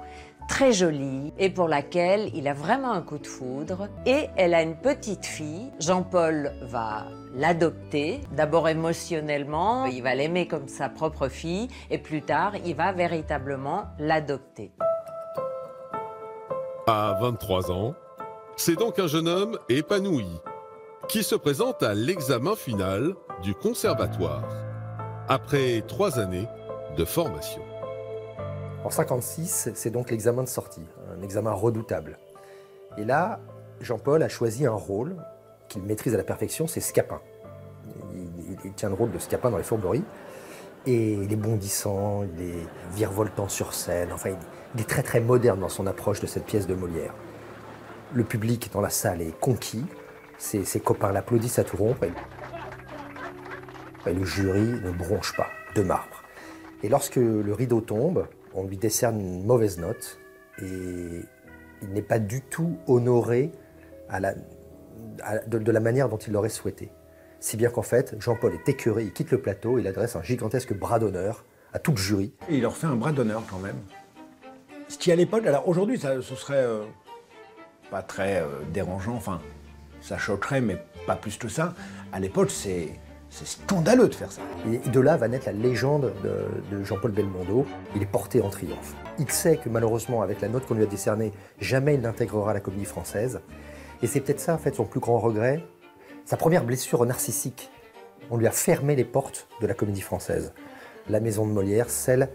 très 0.49 0.73
jolie 0.73 1.33
et 1.39 1.51
pour 1.51 1.67
laquelle 1.67 2.31
il 2.35 2.47
a 2.47 2.55
vraiment 2.55 2.93
un 2.93 3.03
coup 3.03 3.19
de 3.19 3.27
foudre. 3.27 3.89
Et 4.07 4.29
elle 4.37 4.55
a 4.55 4.63
une 4.63 4.77
petite 4.77 5.27
fille. 5.27 5.73
Jean-Paul 5.81 6.53
va 6.63 7.07
l'adopter, 7.35 8.21
d'abord 8.33 8.69
émotionnellement, 8.69 9.87
il 9.87 10.03
va 10.03 10.15
l'aimer 10.15 10.47
comme 10.47 10.69
sa 10.69 10.89
propre 10.89 11.29
fille 11.29 11.69
et 11.91 11.99
plus 11.99 12.23
tard, 12.23 12.53
il 12.65 12.77
va 12.77 12.93
véritablement 12.93 13.87
l'adopter. 13.99 14.71
À 16.87 17.19
23 17.21 17.73
ans, 17.73 17.95
c'est 18.57 18.77
donc 18.77 18.99
un 18.99 19.07
jeune 19.09 19.29
homme 19.29 19.59
épanoui 19.69 20.27
qui 21.11 21.25
se 21.25 21.35
présente 21.35 21.83
à 21.83 21.93
l'examen 21.93 22.55
final 22.55 23.15
du 23.43 23.53
conservatoire 23.53 24.45
après 25.29 25.83
trois 25.89 26.21
années 26.21 26.47
de 26.97 27.05
formation. 27.05 27.63
En 28.85 28.91
56, 28.91 29.71
c'est 29.75 29.91
donc 29.91 30.13
l'examen 30.13 30.45
de 30.45 30.49
sortie, 30.49 30.87
un 31.13 31.21
examen 31.23 31.51
redoutable. 31.51 32.17
Et 32.97 33.05
là, 33.05 33.41
Jean-Paul 33.81 34.23
a 34.23 34.29
choisi 34.29 34.67
un 34.67 34.75
rôle 34.75 35.17
qu'il 35.69 35.83
maîtrise 35.83 36.15
à 36.15 36.17
la 36.17 36.23
perfection, 36.23 36.69
c'est 36.69 36.81
Scapin. 36.81 37.21
Il, 38.65 38.73
tient 38.75 38.89
le 38.89 38.95
rôle 38.95 39.11
de 39.11 39.19
Scapin 39.19 39.51
dans 39.51 39.59
les 39.59 39.65
Fourberies. 39.65 40.05
Et 40.87 41.15
il 41.15 41.33
est 41.33 41.37
bondissant, 41.37 42.23
il 42.23 42.41
est 42.41 42.67
virevoltant 42.95 43.49
sur 43.49 43.75
scène, 43.75 44.13
enfin 44.13 44.31
il, 44.31 44.37
il 44.77 44.81
est 44.81 44.89
très 44.89 45.03
très 45.03 45.21
moderne 45.21 45.59
dans 45.59 45.69
son 45.69 45.89
approche 45.89 46.21
de 46.21 46.27
cette 46.27 46.45
pièce 46.45 46.69
de 46.69 46.75
Molière. 46.75 47.15
Le 48.13 48.23
public 48.23 48.71
dans 48.73 48.81
la 48.81 48.91
salle 48.91 49.21
est 49.21 49.39
conquis, 49.41 49.85
ses, 50.41 50.65
ses 50.65 50.81
copains 50.81 51.13
l'applaudissent 51.13 51.59
à 51.59 51.65
tout 51.65 51.77
rompre. 51.77 52.05
Et 52.05 52.11
Et 54.11 54.15
le 54.15 54.25
jury 54.25 54.63
ne 54.83 54.91
bronche 54.91 55.37
pas, 55.37 55.49
de 55.77 55.83
marbre. 55.83 56.23
Et 56.83 56.89
lorsque 56.89 57.17
le 57.17 57.53
rideau 57.53 57.81
tombe, 57.81 58.27
on 58.55 58.65
lui 58.65 58.77
décerne 58.79 59.21
une 59.21 59.45
mauvaise 59.45 59.79
note 59.79 60.19
et 60.61 61.21
il 61.83 61.89
n'est 61.93 62.03
pas 62.03 62.19
du 62.19 62.41
tout 62.41 62.79
honoré 62.87 63.53
à 64.09 64.19
la, 64.21 64.35
à- 65.23 65.39
de, 65.41 65.59
de 65.59 65.73
la 65.73 65.81
manière 65.81 66.09
dont 66.09 66.17
il 66.17 66.33
l'aurait 66.33 66.49
souhaité. 66.49 66.91
Si 67.39 67.57
bien 67.57 67.71
qu'en 67.71 67.83
fait, 67.83 68.17
Jean-Paul 68.19 68.55
est 68.55 68.69
écœuré, 68.69 69.05
il 69.05 69.13
quitte 69.13 69.31
le 69.31 69.41
plateau, 69.41 69.79
il 69.79 69.87
adresse 69.87 70.17
un 70.17 70.23
gigantesque 70.23 70.75
bras 70.75 70.99
d'honneur 70.99 71.45
à 71.73 71.79
tout 71.79 71.93
le 71.93 71.97
jury. 71.99 72.35
Et 72.49 72.57
il 72.57 72.63
leur 72.63 72.77
fait 72.77 72.87
un 72.87 72.97
bras 72.97 73.13
d'honneur 73.13 73.43
quand 73.49 73.59
même. 73.59 73.77
Ce 74.89 74.99
qui 74.99 75.13
à 75.13 75.17
l'époque, 75.17 75.47
alors 75.47 75.69
aujourd'hui, 75.69 75.99
ça, 75.99 76.21
ce 76.21 76.35
serait 76.35 76.65
euh, 76.65 76.83
pas 77.91 78.03
très 78.03 78.41
euh, 78.43 78.47
dérangeant, 78.73 79.15
enfin, 79.15 79.41
ça 80.01 80.19
choquerait, 80.19 80.61
mais 80.61 80.83
pas 81.07 81.17
plus 81.17 81.37
que 81.37 81.49
ça. 81.49 81.75
À 82.13 82.21
l'époque, 82.21 82.51
c'est 82.51 82.89
scandaleux 83.31 84.09
de 84.09 84.15
faire 84.15 84.33
ça. 84.33 84.43
Et 84.71 84.79
de 84.89 85.01
là 85.01 85.17
va 85.17 85.29
naître 85.29 85.47
la 85.47 85.53
légende 85.53 86.13
de, 86.23 86.77
de 86.77 86.85
Jean-Paul 86.85 87.13
Belmondo. 87.13 87.67
Il 87.95 88.03
est 88.03 88.07
porté 88.07 88.41
en 88.43 88.51
triomphe. 88.51 88.95
Il 89.19 89.31
sait 89.31 89.57
que 89.57 89.69
malheureusement, 89.69 90.23
avec 90.23 90.41
la 90.41 90.49
note 90.49 90.67
qu'on 90.67 90.75
lui 90.75 90.83
a 90.83 90.87
décernée, 90.87 91.33
jamais 91.61 91.95
il 91.95 92.01
n'intégrera 92.01 92.55
la 92.55 92.61
comédie 92.61 92.85
française. 92.85 93.41
Et 94.03 94.07
c'est 94.07 94.21
peut-être 94.21 94.41
ça, 94.41 94.55
en 94.55 94.59
fait, 94.59 94.75
son 94.75 94.85
plus 94.85 95.01
grand 95.01 95.19
regret. 95.19 95.63
Sa 96.25 96.37
première 96.37 96.65
blessure 96.65 97.05
narcissique. 97.05 97.71
On 98.31 98.37
lui 98.37 98.47
a 98.47 98.51
fermé 98.51 98.97
les 98.97 99.05
portes 99.05 99.49
de 99.61 99.67
la 99.67 99.75
comédie 99.75 100.01
française. 100.01 100.53
La 101.09 101.21
maison 101.21 101.47
de 101.47 101.53
Molière, 101.53 101.91
celle 101.91 102.31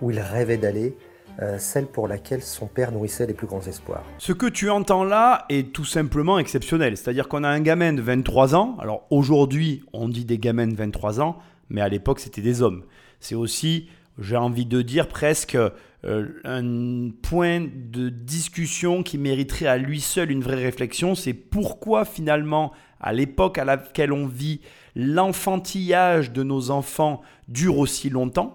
où 0.00 0.10
il 0.10 0.20
rêvait 0.20 0.56
d'aller, 0.56 0.96
euh, 1.42 1.58
celle 1.58 1.86
pour 1.86 2.08
laquelle 2.08 2.42
son 2.42 2.66
père 2.66 2.92
nourrissait 2.92 3.26
les 3.26 3.34
plus 3.34 3.46
grands 3.46 3.60
espoirs. 3.60 4.04
Ce 4.18 4.32
que 4.32 4.46
tu 4.46 4.70
entends 4.70 5.04
là 5.04 5.44
est 5.48 5.72
tout 5.72 5.84
simplement 5.84 6.38
exceptionnel. 6.38 6.96
C'est-à-dire 6.96 7.28
qu'on 7.28 7.44
a 7.44 7.48
un 7.48 7.60
gamin 7.60 7.92
de 7.92 8.00
23 8.00 8.54
ans. 8.54 8.76
Alors 8.80 9.06
aujourd'hui, 9.10 9.84
on 9.92 10.08
dit 10.08 10.24
des 10.24 10.38
gamins 10.38 10.66
de 10.66 10.76
23 10.76 11.20
ans, 11.20 11.38
mais 11.68 11.80
à 11.80 11.88
l'époque, 11.88 12.20
c'était 12.20 12.40
des 12.40 12.62
hommes. 12.62 12.84
C'est 13.20 13.34
aussi, 13.34 13.88
j'ai 14.18 14.36
envie 14.36 14.66
de 14.66 14.80
dire, 14.80 15.08
presque 15.08 15.56
euh, 15.56 16.28
un 16.44 17.10
point 17.22 17.60
de 17.60 18.08
discussion 18.08 19.02
qui 19.02 19.18
mériterait 19.18 19.66
à 19.66 19.76
lui 19.76 20.00
seul 20.00 20.30
une 20.30 20.42
vraie 20.42 20.54
réflexion. 20.54 21.14
C'est 21.14 21.34
pourquoi 21.34 22.04
finalement, 22.04 22.72
à 23.00 23.12
l'époque 23.12 23.58
à 23.58 23.64
laquelle 23.64 24.12
on 24.12 24.26
vit, 24.26 24.60
l'enfantillage 24.94 26.32
de 26.32 26.42
nos 26.42 26.70
enfants 26.70 27.22
dure 27.48 27.78
aussi 27.78 28.08
longtemps? 28.08 28.54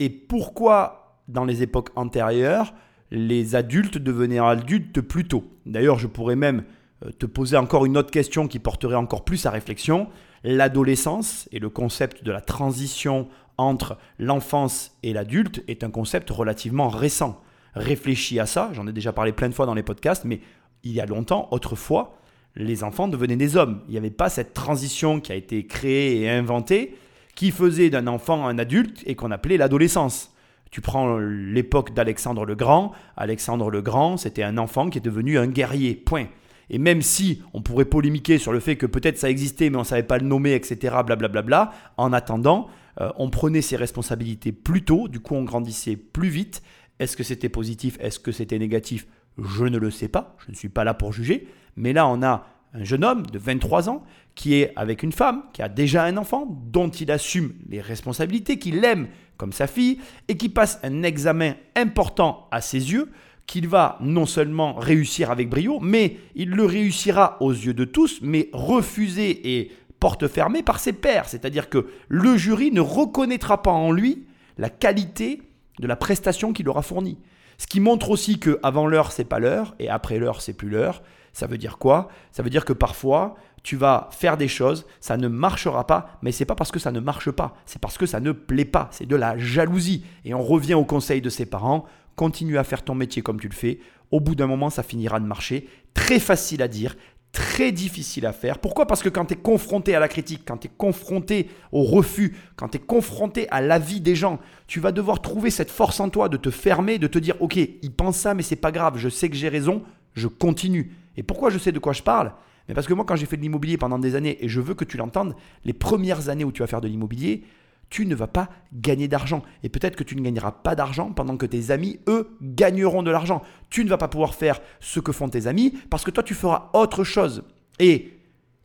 Et 0.00 0.10
pourquoi, 0.10 1.07
dans 1.28 1.44
les 1.44 1.62
époques 1.62 1.90
antérieures, 1.96 2.74
les 3.10 3.54
adultes 3.54 3.98
devenaient 3.98 4.38
adultes 4.38 5.00
plus 5.00 5.26
tôt. 5.26 5.44
D'ailleurs, 5.66 5.98
je 5.98 6.06
pourrais 6.06 6.36
même 6.36 6.64
euh, 7.04 7.10
te 7.18 7.26
poser 7.26 7.56
encore 7.56 7.86
une 7.86 7.96
autre 7.96 8.10
question 8.10 8.48
qui 8.48 8.58
porterait 8.58 8.96
encore 8.96 9.24
plus 9.24 9.46
à 9.46 9.50
réflexion. 9.50 10.08
L'adolescence 10.44 11.48
et 11.52 11.58
le 11.58 11.70
concept 11.70 12.24
de 12.24 12.32
la 12.32 12.40
transition 12.40 13.28
entre 13.56 13.98
l'enfance 14.18 14.96
et 15.02 15.12
l'adulte 15.12 15.62
est 15.68 15.84
un 15.84 15.90
concept 15.90 16.30
relativement 16.30 16.88
récent. 16.88 17.40
Réfléchis 17.74 18.40
à 18.40 18.46
ça, 18.46 18.70
j'en 18.72 18.86
ai 18.86 18.92
déjà 18.92 19.12
parlé 19.12 19.32
plein 19.32 19.48
de 19.48 19.54
fois 19.54 19.66
dans 19.66 19.74
les 19.74 19.82
podcasts, 19.82 20.24
mais 20.24 20.40
il 20.84 20.92
y 20.92 21.00
a 21.00 21.06
longtemps, 21.06 21.48
autrefois, 21.50 22.16
les 22.56 22.84
enfants 22.84 23.08
devenaient 23.08 23.36
des 23.36 23.56
hommes. 23.56 23.82
Il 23.88 23.92
n'y 23.92 23.98
avait 23.98 24.10
pas 24.10 24.28
cette 24.28 24.54
transition 24.54 25.20
qui 25.20 25.32
a 25.32 25.34
été 25.34 25.66
créée 25.66 26.20
et 26.20 26.30
inventée 26.30 26.96
qui 27.34 27.52
faisait 27.52 27.88
d'un 27.88 28.08
enfant 28.08 28.48
un 28.48 28.58
adulte 28.58 29.02
et 29.06 29.14
qu'on 29.14 29.30
appelait 29.30 29.56
l'adolescence. 29.56 30.34
Tu 30.70 30.80
prends 30.80 31.18
l'époque 31.18 31.94
d'Alexandre 31.94 32.44
le 32.44 32.54
Grand. 32.54 32.92
Alexandre 33.16 33.70
le 33.70 33.82
Grand, 33.82 34.16
c'était 34.16 34.42
un 34.42 34.58
enfant 34.58 34.90
qui 34.90 34.98
est 34.98 35.02
devenu 35.02 35.38
un 35.38 35.46
guerrier. 35.46 35.94
Point. 35.94 36.26
Et 36.70 36.78
même 36.78 37.02
si 37.02 37.42
on 37.54 37.62
pourrait 37.62 37.86
polémiquer 37.86 38.38
sur 38.38 38.52
le 38.52 38.60
fait 38.60 38.76
que 38.76 38.86
peut-être 38.86 39.18
ça 39.18 39.30
existait, 39.30 39.70
mais 39.70 39.76
on 39.76 39.80
ne 39.80 39.86
savait 39.86 40.02
pas 40.02 40.18
le 40.18 40.26
nommer, 40.26 40.52
etc., 40.52 40.96
blablabla, 41.04 41.72
en 41.96 42.12
attendant, 42.12 42.68
euh, 43.00 43.10
on 43.16 43.30
prenait 43.30 43.62
ses 43.62 43.76
responsabilités 43.76 44.52
plus 44.52 44.84
tôt, 44.84 45.08
du 45.08 45.20
coup 45.20 45.34
on 45.34 45.44
grandissait 45.44 45.96
plus 45.96 46.28
vite. 46.28 46.62
Est-ce 46.98 47.16
que 47.16 47.22
c'était 47.22 47.48
positif? 47.48 47.96
Est-ce 48.00 48.18
que 48.18 48.32
c'était 48.32 48.58
négatif? 48.58 49.06
Je 49.38 49.64
ne 49.64 49.78
le 49.78 49.90
sais 49.90 50.08
pas, 50.08 50.36
je 50.44 50.50
ne 50.50 50.56
suis 50.56 50.68
pas 50.68 50.84
là 50.84 50.94
pour 50.94 51.12
juger. 51.12 51.48
Mais 51.76 51.92
là, 51.92 52.08
on 52.08 52.22
a 52.22 52.46
un 52.74 52.84
jeune 52.84 53.04
homme 53.04 53.24
de 53.24 53.38
23 53.38 53.88
ans 53.88 54.04
qui 54.34 54.54
est 54.54 54.72
avec 54.76 55.02
une 55.02 55.12
femme, 55.12 55.44
qui 55.52 55.62
a 55.62 55.68
déjà 55.68 56.04
un 56.04 56.16
enfant, 56.16 56.46
dont 56.70 56.88
il 56.88 57.10
assume 57.10 57.54
les 57.68 57.80
responsabilités, 57.80 58.58
qu'il 58.58 58.84
aime 58.84 59.08
comme 59.38 59.52
sa 59.52 59.66
fille, 59.66 59.98
et 60.28 60.36
qui 60.36 60.50
passe 60.50 60.78
un 60.82 61.02
examen 61.02 61.54
important 61.74 62.48
à 62.50 62.60
ses 62.60 62.92
yeux, 62.92 63.10
qu'il 63.46 63.66
va 63.66 63.96
non 64.00 64.26
seulement 64.26 64.74
réussir 64.74 65.30
avec 65.30 65.48
brio, 65.48 65.80
mais 65.80 66.18
il 66.34 66.50
le 66.50 66.66
réussira 66.66 67.38
aux 67.40 67.52
yeux 67.52 67.72
de 67.72 67.86
tous, 67.86 68.18
mais 68.20 68.50
refusé 68.52 69.56
et 69.56 69.72
porte 70.00 70.28
fermée 70.28 70.62
par 70.62 70.78
ses 70.78 70.92
pairs. 70.92 71.28
C'est-à-dire 71.28 71.70
que 71.70 71.86
le 72.08 72.36
jury 72.36 72.70
ne 72.72 72.82
reconnaîtra 72.82 73.62
pas 73.62 73.70
en 73.70 73.90
lui 73.90 74.26
la 74.58 74.68
qualité 74.68 75.40
de 75.80 75.86
la 75.86 75.96
prestation 75.96 76.52
qu'il 76.52 76.68
aura 76.68 76.82
fournie. 76.82 77.18
Ce 77.56 77.66
qui 77.66 77.80
montre 77.80 78.10
aussi 78.10 78.38
que 78.38 78.60
avant 78.62 78.86
l'heure, 78.86 79.12
c'est 79.12 79.24
pas 79.24 79.38
l'heure, 79.38 79.74
et 79.78 79.88
après 79.88 80.18
l'heure, 80.18 80.42
c'est 80.42 80.52
plus 80.52 80.68
l'heure. 80.68 81.02
Ça 81.32 81.46
veut 81.46 81.58
dire 81.58 81.78
quoi? 81.78 82.08
Ça 82.32 82.42
veut 82.42 82.50
dire 82.50 82.64
que 82.64 82.72
parfois, 82.72 83.36
tu 83.68 83.76
vas 83.76 84.08
faire 84.12 84.38
des 84.38 84.48
choses, 84.48 84.86
ça 84.98 85.18
ne 85.18 85.28
marchera 85.28 85.86
pas, 85.86 86.18
mais 86.22 86.32
c'est 86.32 86.46
pas 86.46 86.54
parce 86.54 86.72
que 86.72 86.78
ça 86.78 86.90
ne 86.90 87.00
marche 87.00 87.30
pas, 87.30 87.54
c'est 87.66 87.78
parce 87.78 87.98
que 87.98 88.06
ça 88.06 88.18
ne 88.18 88.32
plaît 88.32 88.64
pas, 88.64 88.88
c'est 88.92 89.04
de 89.04 89.14
la 89.14 89.36
jalousie. 89.36 90.06
Et 90.24 90.32
on 90.32 90.42
revient 90.42 90.72
au 90.72 90.86
conseil 90.86 91.20
de 91.20 91.28
ses 91.28 91.44
parents, 91.44 91.84
continue 92.16 92.56
à 92.56 92.64
faire 92.64 92.82
ton 92.82 92.94
métier 92.94 93.20
comme 93.20 93.38
tu 93.38 93.46
le 93.46 93.54
fais, 93.54 93.80
au 94.10 94.20
bout 94.20 94.34
d'un 94.34 94.46
moment 94.46 94.70
ça 94.70 94.82
finira 94.82 95.20
de 95.20 95.26
marcher, 95.26 95.68
très 95.92 96.18
facile 96.18 96.62
à 96.62 96.68
dire, 96.68 96.96
très 97.30 97.70
difficile 97.70 98.24
à 98.24 98.32
faire. 98.32 98.58
Pourquoi? 98.58 98.86
Parce 98.86 99.02
que 99.02 99.10
quand 99.10 99.26
tu 99.26 99.34
es 99.34 99.36
confronté 99.36 99.94
à 99.94 100.00
la 100.00 100.08
critique, 100.08 100.44
quand 100.46 100.56
tu 100.56 100.68
es 100.68 100.70
confronté 100.74 101.50
au 101.70 101.82
refus, 101.82 102.38
quand 102.56 102.68
tu 102.68 102.78
es 102.78 102.80
confronté 102.80 103.50
à 103.50 103.60
l'avis 103.60 104.00
des 104.00 104.14
gens, 104.14 104.38
tu 104.66 104.80
vas 104.80 104.92
devoir 104.92 105.20
trouver 105.20 105.50
cette 105.50 105.70
force 105.70 106.00
en 106.00 106.08
toi 106.08 106.30
de 106.30 106.38
te 106.38 106.48
fermer, 106.48 106.96
de 106.96 107.06
te 107.06 107.18
dire 107.18 107.36
OK, 107.40 107.56
il 107.56 107.92
pense 107.92 108.16
ça 108.16 108.32
mais 108.32 108.42
c'est 108.42 108.56
pas 108.56 108.72
grave, 108.72 108.96
je 108.96 109.10
sais 109.10 109.28
que 109.28 109.36
j'ai 109.36 109.50
raison, 109.50 109.82
je 110.14 110.26
continue. 110.26 110.90
Et 111.18 111.22
pourquoi 111.22 111.50
je 111.50 111.58
sais 111.58 111.70
de 111.70 111.78
quoi 111.78 111.92
je 111.92 112.02
parle? 112.02 112.32
Mais 112.68 112.74
parce 112.74 112.86
que 112.86 112.94
moi, 112.94 113.04
quand 113.06 113.16
j'ai 113.16 113.26
fait 113.26 113.36
de 113.36 113.42
l'immobilier 113.42 113.78
pendant 113.78 113.98
des 113.98 114.14
années, 114.14 114.44
et 114.44 114.48
je 114.48 114.60
veux 114.60 114.74
que 114.74 114.84
tu 114.84 114.96
l'entendes, 114.98 115.34
les 115.64 115.72
premières 115.72 116.28
années 116.28 116.44
où 116.44 116.52
tu 116.52 116.60
vas 116.60 116.66
faire 116.66 116.82
de 116.82 116.88
l'immobilier, 116.88 117.44
tu 117.90 118.04
ne 118.04 118.14
vas 118.14 118.26
pas 118.26 118.50
gagner 118.74 119.08
d'argent. 119.08 119.42
Et 119.62 119.68
peut-être 119.68 119.96
que 119.96 120.04
tu 120.04 120.14
ne 120.16 120.20
gagneras 120.20 120.52
pas 120.52 120.74
d'argent 120.74 121.12
pendant 121.12 121.36
que 121.36 121.46
tes 121.46 121.70
amis, 121.70 121.98
eux, 122.06 122.36
gagneront 122.42 123.02
de 123.02 123.10
l'argent. 123.10 123.42
Tu 123.70 123.84
ne 123.84 123.88
vas 123.88 123.96
pas 123.96 124.08
pouvoir 124.08 124.34
faire 124.34 124.60
ce 124.80 125.00
que 125.00 125.12
font 125.12 125.28
tes 125.28 125.46
amis 125.46 125.78
parce 125.88 126.04
que 126.04 126.10
toi, 126.10 126.22
tu 126.22 126.34
feras 126.34 126.70
autre 126.74 127.04
chose. 127.04 127.44
Et 127.78 128.18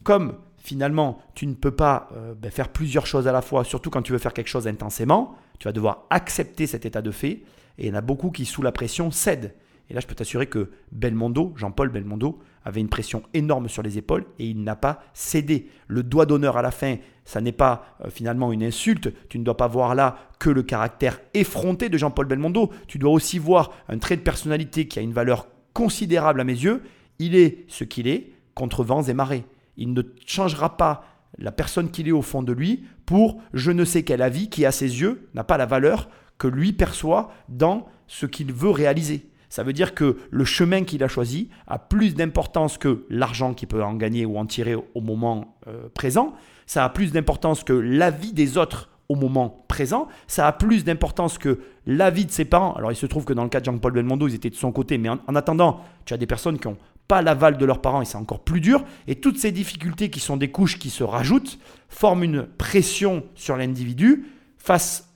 comme 0.04 0.36
finalement, 0.58 1.20
tu 1.36 1.48
ne 1.48 1.54
peux 1.54 1.72
pas 1.72 2.10
euh, 2.14 2.34
ben, 2.36 2.52
faire 2.52 2.70
plusieurs 2.70 3.06
choses 3.06 3.28
à 3.28 3.32
la 3.32 3.42
fois, 3.42 3.64
surtout 3.64 3.90
quand 3.90 4.02
tu 4.02 4.12
veux 4.12 4.18
faire 4.18 4.34
quelque 4.34 4.48
chose 4.48 4.68
intensément, 4.68 5.36
tu 5.60 5.68
vas 5.68 5.74
devoir 5.74 6.06
accepter 6.10 6.68
cet 6.68 6.86
état 6.86 7.02
de 7.02 7.12
fait. 7.12 7.44
Et 7.78 7.86
il 7.86 7.88
y 7.88 7.92
en 7.92 7.96
a 7.96 8.02
beaucoup 8.02 8.32
qui, 8.32 8.46
sous 8.46 8.62
la 8.62 8.72
pression, 8.72 9.12
cèdent. 9.12 9.56
Et 9.90 9.94
là, 9.94 10.00
je 10.00 10.08
peux 10.08 10.16
t'assurer 10.16 10.48
que 10.48 10.72
Belmondo, 10.92 11.54
Jean-Paul 11.56 11.90
Belmondo, 11.90 12.40
avait 12.66 12.82
une 12.82 12.90
pression 12.90 13.24
énorme 13.34 13.68
sur 13.68 13.84
les 13.84 13.98
épaules 13.98 14.26
et 14.40 14.48
il 14.48 14.64
n'a 14.64 14.76
pas 14.76 15.04
cédé. 15.14 15.70
Le 15.88 16.04
doigt 16.04 16.26
d'honneur 16.26 16.58
à 16.58 16.62
la 16.62 16.72
fin, 16.72 16.98
ça 17.26 17.42
n'est 17.42 17.52
pas 17.52 17.98
euh, 18.04 18.10
finalement 18.10 18.52
une 18.52 18.64
insulte. 18.64 19.14
Tu 19.30 19.40
ne 19.40 19.44
dois 19.44 19.58
pas 19.58 19.68
voir 19.68 19.96
là 19.96 20.18
que 20.40 20.50
le 20.50 20.64
caractère 20.64 21.20
effronté 21.34 21.90
de 21.90 21.98
Jean-Paul 21.98 22.26
Belmondo. 22.26 22.72
Tu 22.88 22.98
dois 22.98 23.12
aussi 23.12 23.40
voir 23.40 23.72
un 23.90 23.98
trait 23.98 24.18
de 24.18 24.22
personnalité 24.22 24.88
qui 24.88 25.00
a 25.00 25.02
une 25.02 25.14
valeur 25.14 25.48
considérable 25.74 26.42
à 26.42 26.44
mes 26.44 26.54
yeux. 26.54 26.84
Il 27.20 27.36
est 27.36 27.66
ce 27.68 27.84
qu'il 27.84 28.08
est, 28.08 28.32
contre 28.56 28.84
vents 28.84 29.04
et 29.04 29.14
marées. 29.14 29.46
Il 29.78 29.94
ne 29.94 30.02
changera 30.26 30.78
pas 30.78 31.06
la 31.38 31.52
personne 31.52 31.90
qu'il 31.90 32.08
est 32.08 32.12
au 32.12 32.22
fond 32.22 32.44
de 32.44 32.54
lui 32.54 32.84
pour 33.06 33.42
je 33.54 33.72
ne 33.72 33.86
sais 33.86 34.04
quel 34.04 34.22
avis 34.22 34.50
qui, 34.50 34.66
à 34.66 34.72
ses 34.72 35.02
yeux, 35.02 35.28
n'a 35.34 35.44
pas 35.44 35.58
la 35.58 35.66
valeur 35.66 36.10
que 36.38 36.48
lui 36.48 36.74
perçoit 36.74 37.32
dans 37.50 37.88
ce 38.08 38.26
qu'il 38.26 38.54
veut 38.54 38.70
réaliser. 38.70 39.30
Ça 39.54 39.62
veut 39.62 39.72
dire 39.72 39.94
que 39.94 40.18
le 40.32 40.46
chemin 40.46 40.84
qu'il 40.84 41.04
a 41.04 41.08
choisi 41.08 41.50
a 41.68 41.78
plus 41.78 42.16
d'importance 42.16 42.80
que 42.80 43.06
l'argent 43.12 43.54
qu'il 43.54 43.68
peut 43.68 43.84
en 43.84 43.94
gagner 43.94 44.26
ou 44.26 44.40
en 44.40 44.48
tirer 44.48 44.74
au 44.74 45.00
moment 45.00 45.60
euh, 45.68 45.90
présent. 45.94 46.34
Ça 46.66 46.84
a 46.84 46.90
plus 46.90 47.12
d'importance 47.12 47.64
que 47.64 47.72
l'avis 47.72 48.34
des 48.34 48.58
autres 48.58 48.90
au 49.10 49.16
moment 49.16 49.64
présent. 49.68 50.08
Ça 50.26 50.48
a 50.48 50.54
plus 50.54 50.84
d'importance 50.84 51.38
que 51.38 51.60
l'avis 51.86 52.26
de 52.26 52.32
ses 52.32 52.46
parents. 52.46 52.74
Alors 52.74 52.92
il 52.92 52.96
se 52.96 53.06
trouve 53.06 53.26
que 53.26 53.34
dans 53.34 53.44
le 53.44 53.50
cas 53.50 53.60
de 53.60 53.66
Jean-Paul 53.66 53.94
Belmondo, 53.94 54.28
ils 54.28 54.34
étaient 54.34 54.50
de 54.50 54.56
son 54.56 54.72
côté. 54.72 54.98
Mais 54.98 55.10
en, 55.10 55.20
en 55.28 55.36
attendant, 55.36 55.82
tu 56.06 56.16
as 56.16 56.18
des 56.18 56.26
personnes 56.26 56.58
qui 56.58 56.68
n'ont 56.68 56.78
pas 57.08 57.22
l'aval 57.22 57.60
de 57.60 57.66
leurs 57.68 57.80
parents 57.80 58.02
et 58.02 58.06
c'est 58.06 58.18
encore 58.18 58.40
plus 58.40 58.60
dur. 58.60 58.84
Et 59.06 59.18
toutes 59.18 59.38
ces 59.38 59.52
difficultés 59.52 60.10
qui 60.10 60.20
sont 60.20 60.36
des 60.36 60.50
couches 60.50 60.80
qui 60.80 60.90
se 60.90 61.04
rajoutent 61.04 61.60
forment 61.90 62.24
une 62.24 62.48
pression 62.48 63.24
sur 63.36 63.56
l'individu 63.56 64.26
face 64.58 65.14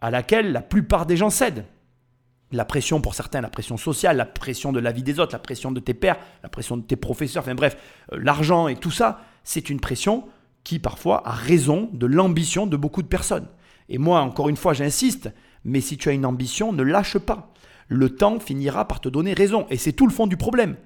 à 0.00 0.10
laquelle 0.10 0.52
la 0.52 0.62
plupart 0.62 1.04
des 1.04 1.18
gens 1.18 1.28
cèdent 1.28 1.66
la 2.52 2.64
pression 2.64 3.00
pour 3.00 3.14
certains, 3.14 3.40
la 3.40 3.48
pression 3.48 3.76
sociale, 3.76 4.16
la 4.16 4.24
pression 4.24 4.72
de 4.72 4.78
la 4.78 4.92
vie 4.92 5.02
des 5.02 5.18
autres, 5.18 5.32
la 5.32 5.38
pression 5.38 5.72
de 5.72 5.80
tes 5.80 5.94
pères, 5.94 6.16
la 6.42 6.48
pression 6.48 6.76
de 6.76 6.82
tes 6.82 6.96
professeurs, 6.96 7.42
enfin 7.42 7.54
bref, 7.54 7.76
euh, 8.12 8.18
l'argent 8.22 8.68
et 8.68 8.76
tout 8.76 8.90
ça, 8.90 9.20
c'est 9.42 9.68
une 9.70 9.80
pression 9.80 10.24
qui 10.64 10.78
parfois 10.78 11.26
a 11.28 11.32
raison 11.32 11.90
de 11.92 12.06
l'ambition 12.06 12.66
de 12.66 12.76
beaucoup 12.76 13.02
de 13.02 13.08
personnes. 13.08 13.46
Et 13.88 13.98
moi, 13.98 14.20
encore 14.20 14.48
une 14.48 14.56
fois, 14.56 14.74
j'insiste, 14.74 15.30
mais 15.64 15.80
si 15.80 15.96
tu 15.96 16.08
as 16.08 16.12
une 16.12 16.26
ambition, 16.26 16.72
ne 16.72 16.82
lâche 16.82 17.18
pas. 17.18 17.52
Le 17.88 18.10
temps 18.10 18.40
finira 18.40 18.86
par 18.86 19.00
te 19.00 19.08
donner 19.08 19.32
raison. 19.32 19.66
Et 19.70 19.76
c'est 19.76 19.92
tout 19.92 20.06
le 20.06 20.12
fond 20.12 20.26
du 20.26 20.36
problème. 20.36 20.76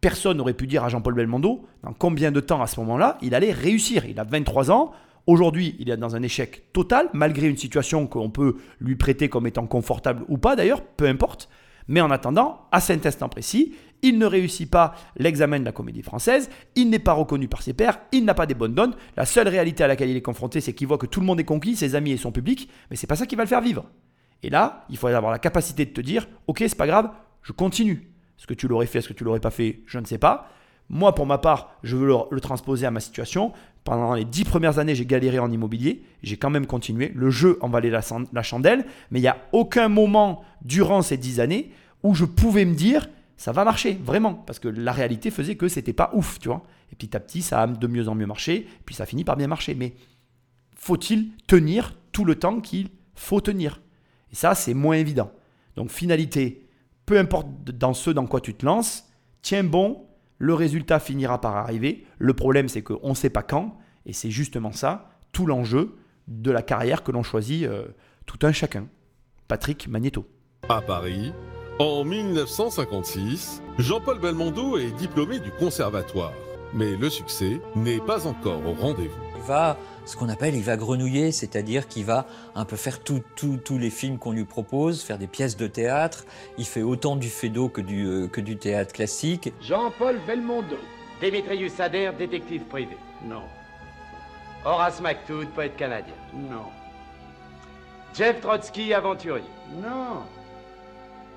Personne 0.00 0.38
n'aurait 0.38 0.54
pu 0.54 0.66
dire 0.66 0.84
à 0.84 0.88
Jean-Paul 0.88 1.14
Belmondo 1.14 1.66
dans 1.82 1.92
combien 1.92 2.32
de 2.32 2.40
temps 2.40 2.62
à 2.62 2.66
ce 2.66 2.80
moment-là 2.80 3.18
il 3.22 3.34
allait 3.34 3.52
réussir. 3.52 4.04
Il 4.06 4.18
a 4.20 4.24
23 4.24 4.70
ans, 4.70 4.92
Aujourd'hui, 5.26 5.76
il 5.78 5.90
est 5.90 5.96
dans 5.96 6.16
un 6.16 6.22
échec 6.22 6.72
total, 6.72 7.08
malgré 7.12 7.46
une 7.48 7.56
situation 7.56 8.06
qu'on 8.06 8.30
peut 8.30 8.56
lui 8.80 8.96
prêter 8.96 9.28
comme 9.28 9.46
étant 9.46 9.66
confortable 9.66 10.24
ou 10.28 10.38
pas 10.38 10.56
d'ailleurs, 10.56 10.82
peu 10.82 11.06
importe. 11.06 11.48
Mais 11.88 12.00
en 12.00 12.10
attendant, 12.10 12.68
à 12.72 12.80
cet 12.80 13.04
instant 13.06 13.28
précis, 13.28 13.74
il 14.02 14.18
ne 14.18 14.26
réussit 14.26 14.70
pas 14.70 14.94
l'examen 15.16 15.58
de 15.60 15.64
la 15.64 15.72
comédie 15.72 16.02
française, 16.02 16.48
il 16.74 16.88
n'est 16.88 16.98
pas 16.98 17.12
reconnu 17.12 17.48
par 17.48 17.62
ses 17.62 17.74
pairs, 17.74 18.00
il 18.12 18.24
n'a 18.24 18.34
pas 18.34 18.46
des 18.46 18.54
bonnes 18.54 18.74
donnes. 18.74 18.94
La 19.16 19.26
seule 19.26 19.48
réalité 19.48 19.84
à 19.84 19.88
laquelle 19.88 20.08
il 20.08 20.16
est 20.16 20.22
confronté, 20.22 20.60
c'est 20.60 20.72
qu'il 20.72 20.86
voit 20.86 20.98
que 20.98 21.06
tout 21.06 21.20
le 21.20 21.26
monde 21.26 21.40
est 21.40 21.44
conquis, 21.44 21.76
ses 21.76 21.94
amis 21.94 22.12
et 22.12 22.16
son 22.16 22.32
public, 22.32 22.70
mais 22.90 22.96
c'est 22.96 23.06
pas 23.06 23.16
ça 23.16 23.26
qui 23.26 23.36
va 23.36 23.42
le 23.42 23.48
faire 23.48 23.60
vivre. 23.60 23.86
Et 24.42 24.50
là, 24.50 24.86
il 24.88 24.96
faut 24.96 25.08
avoir 25.08 25.32
la 25.32 25.38
capacité 25.38 25.84
de 25.84 25.90
te 25.90 26.00
dire, 26.00 26.28
ok, 26.46 26.58
c'est 26.60 26.76
pas 26.76 26.86
grave, 26.86 27.10
je 27.42 27.52
continue. 27.52 28.12
Est-ce 28.38 28.46
que 28.46 28.54
tu 28.54 28.68
l'aurais 28.68 28.86
fait, 28.86 29.00
est-ce 29.00 29.08
que 29.08 29.12
tu 29.12 29.24
l'aurais 29.24 29.40
pas 29.40 29.50
fait, 29.50 29.82
je 29.86 29.98
ne 29.98 30.06
sais 30.06 30.18
pas. 30.18 30.48
Moi, 30.88 31.14
pour 31.14 31.26
ma 31.26 31.38
part, 31.38 31.76
je 31.82 31.96
veux 31.96 32.08
le 32.30 32.40
transposer 32.40 32.86
à 32.86 32.90
ma 32.90 33.00
situation. 33.00 33.52
Pendant 33.84 34.14
les 34.14 34.24
dix 34.24 34.44
premières 34.44 34.78
années, 34.78 34.94
j'ai 34.94 35.06
galéré 35.06 35.38
en 35.38 35.50
immobilier. 35.50 36.02
J'ai 36.22 36.36
quand 36.36 36.50
même 36.50 36.66
continué. 36.66 37.12
Le 37.14 37.30
jeu 37.30 37.58
en 37.60 37.68
valait 37.68 37.90
la, 37.90 38.42
chandelle. 38.42 38.84
Mais 39.10 39.18
il 39.18 39.22
n'y 39.22 39.28
a 39.28 39.38
aucun 39.52 39.88
moment 39.88 40.42
durant 40.62 41.02
ces 41.02 41.16
dix 41.16 41.40
années 41.40 41.70
où 42.02 42.14
je 42.14 42.24
pouvais 42.24 42.64
me 42.64 42.74
dire, 42.74 43.08
ça 43.36 43.52
va 43.52 43.64
marcher, 43.64 43.98
vraiment. 44.04 44.34
Parce 44.34 44.58
que 44.58 44.68
la 44.68 44.92
réalité 44.92 45.30
faisait 45.30 45.56
que 45.56 45.68
c'était 45.68 45.92
pas 45.92 46.10
ouf, 46.14 46.38
tu 46.38 46.48
vois. 46.48 46.62
Et 46.92 46.96
petit 46.96 47.16
à 47.16 47.20
petit, 47.20 47.42
ça 47.42 47.62
a 47.62 47.66
de 47.66 47.86
mieux 47.86 48.08
en 48.08 48.14
mieux 48.14 48.26
marché. 48.26 48.66
Puis 48.84 48.94
ça 48.94 49.06
finit 49.06 49.24
par 49.24 49.36
bien 49.36 49.46
marcher. 49.46 49.74
Mais 49.74 49.94
faut-il 50.76 51.30
tenir 51.46 51.94
tout 52.12 52.24
le 52.24 52.34
temps 52.34 52.60
qu'il 52.60 52.88
faut 53.14 53.40
tenir? 53.40 53.80
Et 54.30 54.34
ça, 54.34 54.54
c'est 54.54 54.74
moins 54.74 54.96
évident. 54.96 55.32
Donc, 55.76 55.90
finalité, 55.90 56.66
peu 57.06 57.18
importe 57.18 57.48
dans 57.64 57.94
ce 57.94 58.10
dans 58.10 58.26
quoi 58.26 58.40
tu 58.40 58.54
te 58.54 58.64
lances, 58.64 59.08
tiens 59.42 59.64
bon, 59.64 60.04
le 60.40 60.54
résultat 60.54 60.98
finira 60.98 61.40
par 61.40 61.56
arriver. 61.56 62.04
Le 62.18 62.32
problème, 62.32 62.68
c'est 62.68 62.82
qu'on 62.82 63.10
ne 63.10 63.14
sait 63.14 63.30
pas 63.30 63.42
quand. 63.42 63.78
Et 64.06 64.14
c'est 64.14 64.30
justement 64.30 64.72
ça, 64.72 65.10
tout 65.32 65.46
l'enjeu 65.46 65.96
de 66.26 66.50
la 66.50 66.62
carrière 66.62 67.04
que 67.04 67.12
l'on 67.12 67.22
choisit 67.22 67.64
euh, 67.64 67.88
tout 68.24 68.38
un 68.42 68.50
chacun. 68.50 68.88
Patrick 69.46 69.86
Magneto. 69.86 70.26
À 70.68 70.80
Paris, 70.80 71.32
en 71.78 72.04
1956, 72.04 73.62
Jean-Paul 73.78 74.18
Belmondo 74.18 74.78
est 74.78 74.92
diplômé 74.92 75.40
du 75.40 75.50
conservatoire. 75.50 76.32
Mais 76.72 76.96
le 76.96 77.10
succès 77.10 77.60
n'est 77.76 78.00
pas 78.00 78.26
encore 78.26 78.64
au 78.66 78.72
rendez-vous. 78.72 79.20
Il 79.36 79.42
va, 79.42 79.76
ce 80.04 80.16
qu'on 80.16 80.28
appelle, 80.28 80.54
il 80.54 80.62
va 80.62 80.76
grenouiller, 80.76 81.32
c'est-à-dire 81.32 81.88
qu'il 81.88 82.04
va 82.04 82.26
un 82.54 82.64
peu 82.64 82.76
faire 82.76 83.00
tous 83.00 83.22
les 83.78 83.90
films 83.90 84.18
qu'on 84.18 84.32
lui 84.32 84.44
propose, 84.44 85.02
faire 85.02 85.18
des 85.18 85.26
pièces 85.26 85.56
de 85.56 85.66
théâtre. 85.66 86.24
Il 86.58 86.66
fait 86.66 86.82
autant 86.82 87.16
du 87.16 87.28
fédo 87.28 87.68
que 87.68 87.80
du, 87.80 88.06
euh, 88.06 88.26
que 88.28 88.40
du 88.40 88.56
théâtre 88.56 88.92
classique. 88.92 89.52
Jean-Paul 89.60 90.18
Belmondo. 90.26 90.76
Démétrius 91.20 91.78
Adair, 91.78 92.14
détective 92.14 92.62
privé. 92.64 92.96
Non. 93.24 93.42
Horace 94.64 95.00
McTood, 95.00 95.48
poète 95.50 95.76
canadien. 95.76 96.14
Non. 96.34 96.66
Jeff 98.14 98.40
Trotsky, 98.40 98.92
aventurier. 98.94 99.44
Non. 99.82 100.22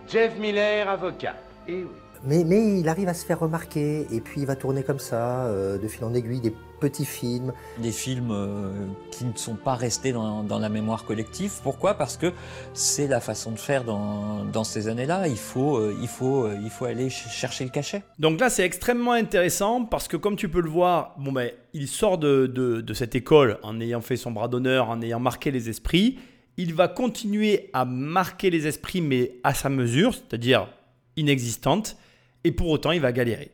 Jeff 0.07 0.37
Miller, 0.37 0.89
avocat. 0.89 1.35
Eh 1.67 1.83
oui. 1.83 2.02
Mais, 2.25 2.45
mais 2.45 2.79
il 2.79 2.87
arrive 2.87 3.09
à 3.09 3.13
se 3.13 3.25
faire 3.25 3.39
remarquer, 3.39 4.07
et 4.09 4.21
puis 4.21 4.41
il 4.41 4.47
va 4.47 4.55
tourner 4.55 4.83
comme 4.83 4.99
ça, 4.99 5.45
euh, 5.45 5.77
de 5.77 5.87
fil 5.89 6.05
en 6.05 6.13
aiguille, 6.13 6.39
des 6.39 6.53
petits 6.79 7.05
films. 7.05 7.51
Des 7.79 7.91
films 7.91 8.31
euh, 8.31 8.71
qui 9.11 9.25
ne 9.25 9.35
sont 9.35 9.55
pas 9.55 9.75
restés 9.75 10.13
dans, 10.13 10.41
dans, 10.41 10.59
la 10.59 10.69
mémoire 10.69 11.03
collective. 11.03 11.51
Pourquoi? 11.63 11.95
Parce 11.95 12.15
que 12.15 12.31
c'est 12.73 13.07
la 13.07 13.19
façon 13.19 13.51
de 13.51 13.59
faire 13.59 13.83
dans, 13.83 14.45
dans 14.45 14.63
ces 14.63 14.87
années-là. 14.87 15.27
Il 15.27 15.37
faut, 15.37 15.77
euh, 15.77 15.93
il, 16.01 16.07
faut, 16.07 16.49
il 16.49 16.69
faut 16.69 16.85
aller 16.85 17.09
chercher 17.09 17.65
le 17.65 17.71
cachet. 17.71 18.03
Donc 18.19 18.39
là, 18.39 18.49
c'est 18.49 18.63
extrêmement 18.63 19.11
intéressant 19.11 19.83
parce 19.83 20.07
que 20.07 20.15
comme 20.15 20.37
tu 20.37 20.47
peux 20.47 20.61
le 20.61 20.69
voir, 20.69 21.15
bon 21.17 21.33
ben, 21.33 21.51
il 21.73 21.89
sort 21.89 22.17
de, 22.17 22.47
de, 22.47 22.79
de 22.79 22.93
cette 22.93 23.15
école 23.15 23.59
en 23.63 23.81
ayant 23.81 24.01
fait 24.01 24.15
son 24.15 24.31
bras 24.31 24.47
d'honneur, 24.47 24.89
en 24.89 25.01
ayant 25.01 25.19
marqué 25.19 25.51
les 25.51 25.69
esprits. 25.69 26.19
Il 26.55 26.73
va 26.73 26.87
continuer 26.87 27.69
à 27.73 27.83
marquer 27.83 28.49
les 28.49 28.65
esprits, 28.67 29.01
mais 29.01 29.33
à 29.43 29.53
sa 29.53 29.69
mesure, 29.69 30.13
c'est-à-dire 30.13 30.69
inexistante 31.17 31.97
et 32.43 32.51
pour 32.51 32.69
autant 32.69 32.91
il 32.91 33.01
va 33.01 33.11
galérer. 33.11 33.51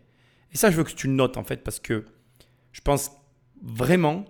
Et 0.52 0.58
ça, 0.58 0.72
je 0.72 0.78
veux 0.78 0.84
que 0.84 0.92
tu 0.92 1.08
le 1.08 1.14
notes 1.14 1.38
en 1.38 1.44
fait, 1.44 1.64
parce 1.64 1.80
que 1.80 2.06
je 2.72 2.82
pense 2.82 3.12
vraiment, 3.62 4.26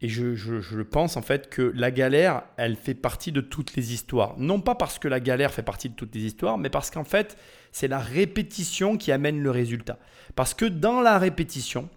et 0.00 0.08
je, 0.08 0.82
pense 0.82 1.16
en 1.16 1.22
fait, 1.22 1.48
que 1.48 1.62
la 1.76 1.92
galère, 1.92 2.42
elle 2.56 2.74
fait 2.74 2.94
partie 2.94 3.30
de 3.30 3.40
toutes 3.40 3.76
les 3.76 3.92
histoires. 3.94 4.34
Non 4.36 4.60
pas 4.60 4.74
parce 4.74 4.98
que 4.98 5.06
la 5.06 5.20
galère 5.20 5.52
fait 5.52 5.62
partie 5.62 5.88
de 5.88 5.94
toutes 5.94 6.14
les 6.14 6.22
histoires, 6.22 6.58
mais 6.58 6.70
parce 6.70 6.90
qu'en 6.90 7.04
fait, 7.04 7.36
c'est 7.70 7.86
la 7.86 8.00
répétition 8.00 8.96
qui 8.96 9.12
amène 9.12 9.40
le 9.40 9.50
résultat. 9.50 9.98
Parce 10.34 10.54
que 10.54 10.64
dans 10.64 11.00
la 11.00 11.18
répétition, 11.18 11.88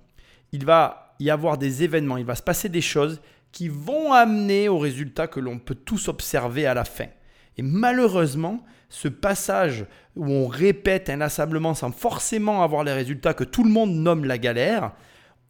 il 0.51 0.65
va 0.65 1.15
y 1.19 1.31
avoir 1.31 1.57
des 1.57 1.83
événements, 1.83 2.17
il 2.17 2.25
va 2.25 2.35
se 2.35 2.43
passer 2.43 2.69
des 2.69 2.81
choses 2.81 3.21
qui 3.51 3.69
vont 3.69 4.13
amener 4.13 4.69
au 4.69 4.77
résultat 4.77 5.27
que 5.27 5.39
l'on 5.39 5.57
peut 5.57 5.75
tous 5.75 6.07
observer 6.07 6.67
à 6.67 6.75
la 6.75 6.85
fin. 6.85 7.07
Et 7.57 7.63
malheureusement, 7.63 8.63
ce 8.89 9.07
passage 9.07 9.85
où 10.15 10.31
on 10.31 10.47
répète 10.47 11.09
inlassablement 11.09 11.73
sans 11.73 11.91
forcément 11.91 12.63
avoir 12.63 12.83
les 12.83 12.93
résultats 12.93 13.33
que 13.33 13.43
tout 13.43 13.63
le 13.63 13.69
monde 13.69 13.93
nomme 13.93 14.25
la 14.25 14.37
galère, 14.37 14.91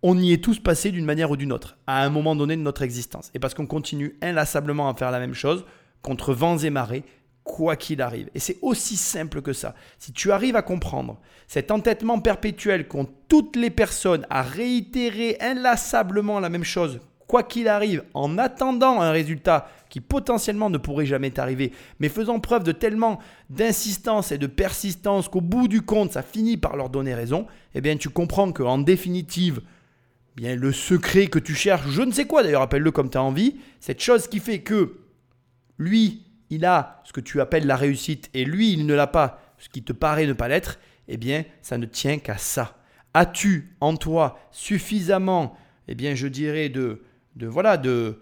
on 0.04 0.18
y 0.18 0.34
est 0.34 0.44
tous 0.44 0.60
passés 0.60 0.92
d'une 0.92 1.06
manière 1.06 1.32
ou 1.32 1.38
d'une 1.38 1.52
autre, 1.52 1.78
à 1.88 2.04
un 2.04 2.10
moment 2.10 2.36
donné 2.36 2.56
de 2.56 2.62
notre 2.62 2.84
existence. 2.84 3.32
Et 3.34 3.40
parce 3.40 3.54
qu'on 3.54 3.66
continue 3.66 4.18
inlassablement 4.22 4.90
à 4.90 4.94
faire 4.94 5.12
la 5.12 5.20
même 5.20 5.34
chose, 5.34 5.66
contre 6.02 6.34
vents 6.34 6.58
et 6.58 6.70
marées, 6.70 7.04
quoi 7.44 7.76
qu'il 7.76 8.02
arrive. 8.02 8.30
Et 8.36 8.40
c'est 8.40 8.58
aussi 8.62 8.98
simple 8.98 9.42
que 9.42 9.54
ça. 9.54 9.76
Si 9.98 10.12
tu 10.12 10.32
arrives 10.32 10.56
à 10.56 10.62
comprendre 10.62 11.20
cet 11.48 11.72
entêtement 11.72 12.20
perpétuel 12.20 12.88
qu'ont 12.88 13.08
toutes 13.30 13.56
les 13.56 13.70
personnes 13.70 14.26
à 14.30 14.42
réitérer 14.42 15.38
inlassablement 15.40 16.40
la 16.40 16.50
même 16.50 16.64
chose, 16.64 17.00
quoi 17.28 17.44
qu'il 17.44 17.68
arrive, 17.68 18.04
en 18.14 18.38
attendant 18.38 19.02
un 19.02 19.12
résultat 19.12 19.68
qui 19.90 20.02
potentiellement 20.02 20.70
ne 20.70 20.78
pourrait 20.78 21.06
jamais 21.06 21.32
t'arriver, 21.32 21.72
mais 22.00 22.10
faisant 22.10 22.40
preuve 22.40 22.64
de 22.64 22.72
tellement 22.72 23.20
d'insistance 23.50 24.32
et 24.32 24.38
de 24.38 24.48
persistance 24.48 25.30
qu'au 25.30 25.42
bout 25.42 25.68
du 25.68 25.82
compte, 25.82 26.14
ça 26.14 26.22
finit 26.22 26.58
par 26.58 26.76
leur 26.76 26.90
donner 26.90 27.14
raison, 27.14 27.48
eh 27.74 27.82
bien 27.82 27.98
tu 27.98 28.10
comprends 28.10 28.52
qu'en 28.52 28.78
définitive, 28.78 29.62
bien 30.36 30.56
le 30.56 30.72
secret 30.72 31.28
que 31.28 31.40
tu 31.40 31.56
cherches, 31.56 31.90
je 31.90 32.02
ne 32.02 32.12
sais 32.12 32.26
quoi 32.26 32.44
d'ailleurs, 32.44 32.62
appelle-le 32.62 32.92
comme 32.92 33.10
tu 33.10 33.18
as 33.18 33.24
envie, 33.24 33.56
cette 33.80 34.02
chose 34.02 34.28
qui 34.28 34.40
fait 34.40 34.60
que 34.60 35.00
lui, 35.78 36.24
il 36.50 36.66
a 36.66 37.02
ce 37.06 37.14
que 37.14 37.22
tu 37.22 37.42
appelles 37.42 37.66
la 37.66 37.76
réussite 37.76 38.30
et 38.34 38.46
lui, 38.46 38.74
il 38.74 38.86
ne 38.86 38.94
l'a 38.94 39.08
pas, 39.08 39.42
ce 39.58 39.70
qui 39.70 39.84
te 39.84 39.94
paraît 39.94 40.28
ne 40.28 40.34
pas 40.34 40.48
l'être, 40.48 40.80
eh 41.08 41.18
bien 41.18 41.46
ça 41.62 41.78
ne 41.78 41.86
tient 41.86 42.18
qu'à 42.18 42.38
ça. 42.38 42.78
As-tu 43.14 43.76
en 43.80 43.96
toi 43.96 44.38
suffisamment, 44.52 45.56
eh 45.88 45.96
bien 45.96 46.16
je 46.16 46.28
dirais 46.28 46.70
de, 46.70 47.02
de 47.36 47.48
voilà, 47.48 47.78
de, 47.78 48.20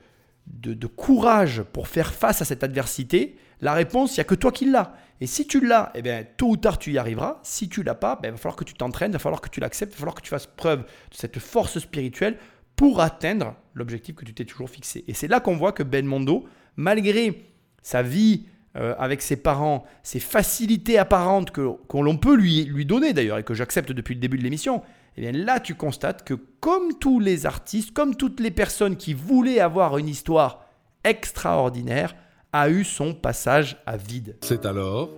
de, 0.48 0.88
courage 0.88 1.64
pour 1.64 1.88
faire 1.88 2.14
face 2.14 2.42
à 2.42 2.46
cette 2.46 2.64
adversité 2.64 3.38
La 3.62 3.74
réponse, 3.74 4.16
il 4.16 4.20
n'y 4.20 4.22
a 4.22 4.26
que 4.26 4.36
toi 4.36 4.52
qui 4.52 4.66
l'as. 4.66 4.96
Et 5.22 5.28
si 5.28 5.48
tu 5.48 5.66
l'as, 5.66 5.92
eh 5.96 6.02
bien, 6.02 6.26
tôt 6.38 6.50
ou 6.50 6.58
tard, 6.58 6.78
tu 6.78 6.92
y 6.92 6.98
arriveras. 6.98 7.40
Si 7.44 7.70
tu 7.70 7.84
l'as 7.84 7.96
pas, 7.96 8.18
ben, 8.22 8.30
il 8.30 8.32
va 8.32 8.38
falloir 8.38 8.56
que 8.56 8.64
tu 8.64 8.74
t'entraînes, 8.74 9.12
il 9.12 9.14
va 9.14 9.20
falloir 9.20 9.42
que 9.42 9.50
tu 9.50 9.60
l'acceptes, 9.60 9.94
il 9.94 9.96
va 9.96 10.00
falloir 10.00 10.16
que 10.16 10.22
tu 10.22 10.30
fasses 10.30 10.48
preuve 10.48 10.80
de 10.82 11.16
cette 11.16 11.40
force 11.40 11.80
spirituelle 11.80 12.38
pour 12.76 13.00
atteindre 13.02 13.56
l'objectif 13.74 14.16
que 14.16 14.26
tu 14.26 14.34
t'es 14.34 14.46
toujours 14.46 14.70
fixé. 14.70 15.06
Et 15.08 15.14
c'est 15.14 15.28
là 15.28 15.40
qu'on 15.40 15.56
voit 15.56 15.72
que 15.72 15.84
Belmondo, 15.84 16.46
malgré 16.76 17.48
sa 17.82 18.02
vie 18.02 18.48
euh, 18.76 18.96
avec 18.98 19.22
ses 19.22 19.36
parents, 19.36 19.86
ses 20.02 20.20
facilités 20.20 20.98
apparentes 20.98 21.52
que, 21.52 21.70
qu'on 21.88 22.18
peut 22.18 22.36
lui, 22.36 22.66
lui 22.66 22.86
donner 22.86 23.14
d'ailleurs, 23.14 23.38
et 23.38 23.44
que 23.44 23.54
j'accepte 23.54 23.92
depuis 23.92 24.16
le 24.16 24.20
début 24.20 24.38
de 24.38 24.44
l'émission, 24.44 24.82
et 25.18 25.22
bien 25.22 25.32
là 25.32 25.60
tu 25.60 25.76
constates 25.76 26.24
que 26.24 26.34
comme 26.60 26.98
tous 27.00 27.20
les 27.20 27.46
artistes, 27.46 27.94
comme 27.94 28.16
toutes 28.16 28.40
les 28.40 28.52
personnes 28.52 28.96
qui 28.96 29.14
voulaient 29.14 29.60
avoir 29.60 29.98
une 29.98 30.08
histoire 30.08 30.66
extraordinaire, 31.04 32.16
a 32.52 32.70
eu 32.70 32.84
son 32.84 33.14
passage 33.14 33.82
à 33.86 33.98
vide. 33.98 34.38
C'est 34.42 34.66
alors 34.66 35.10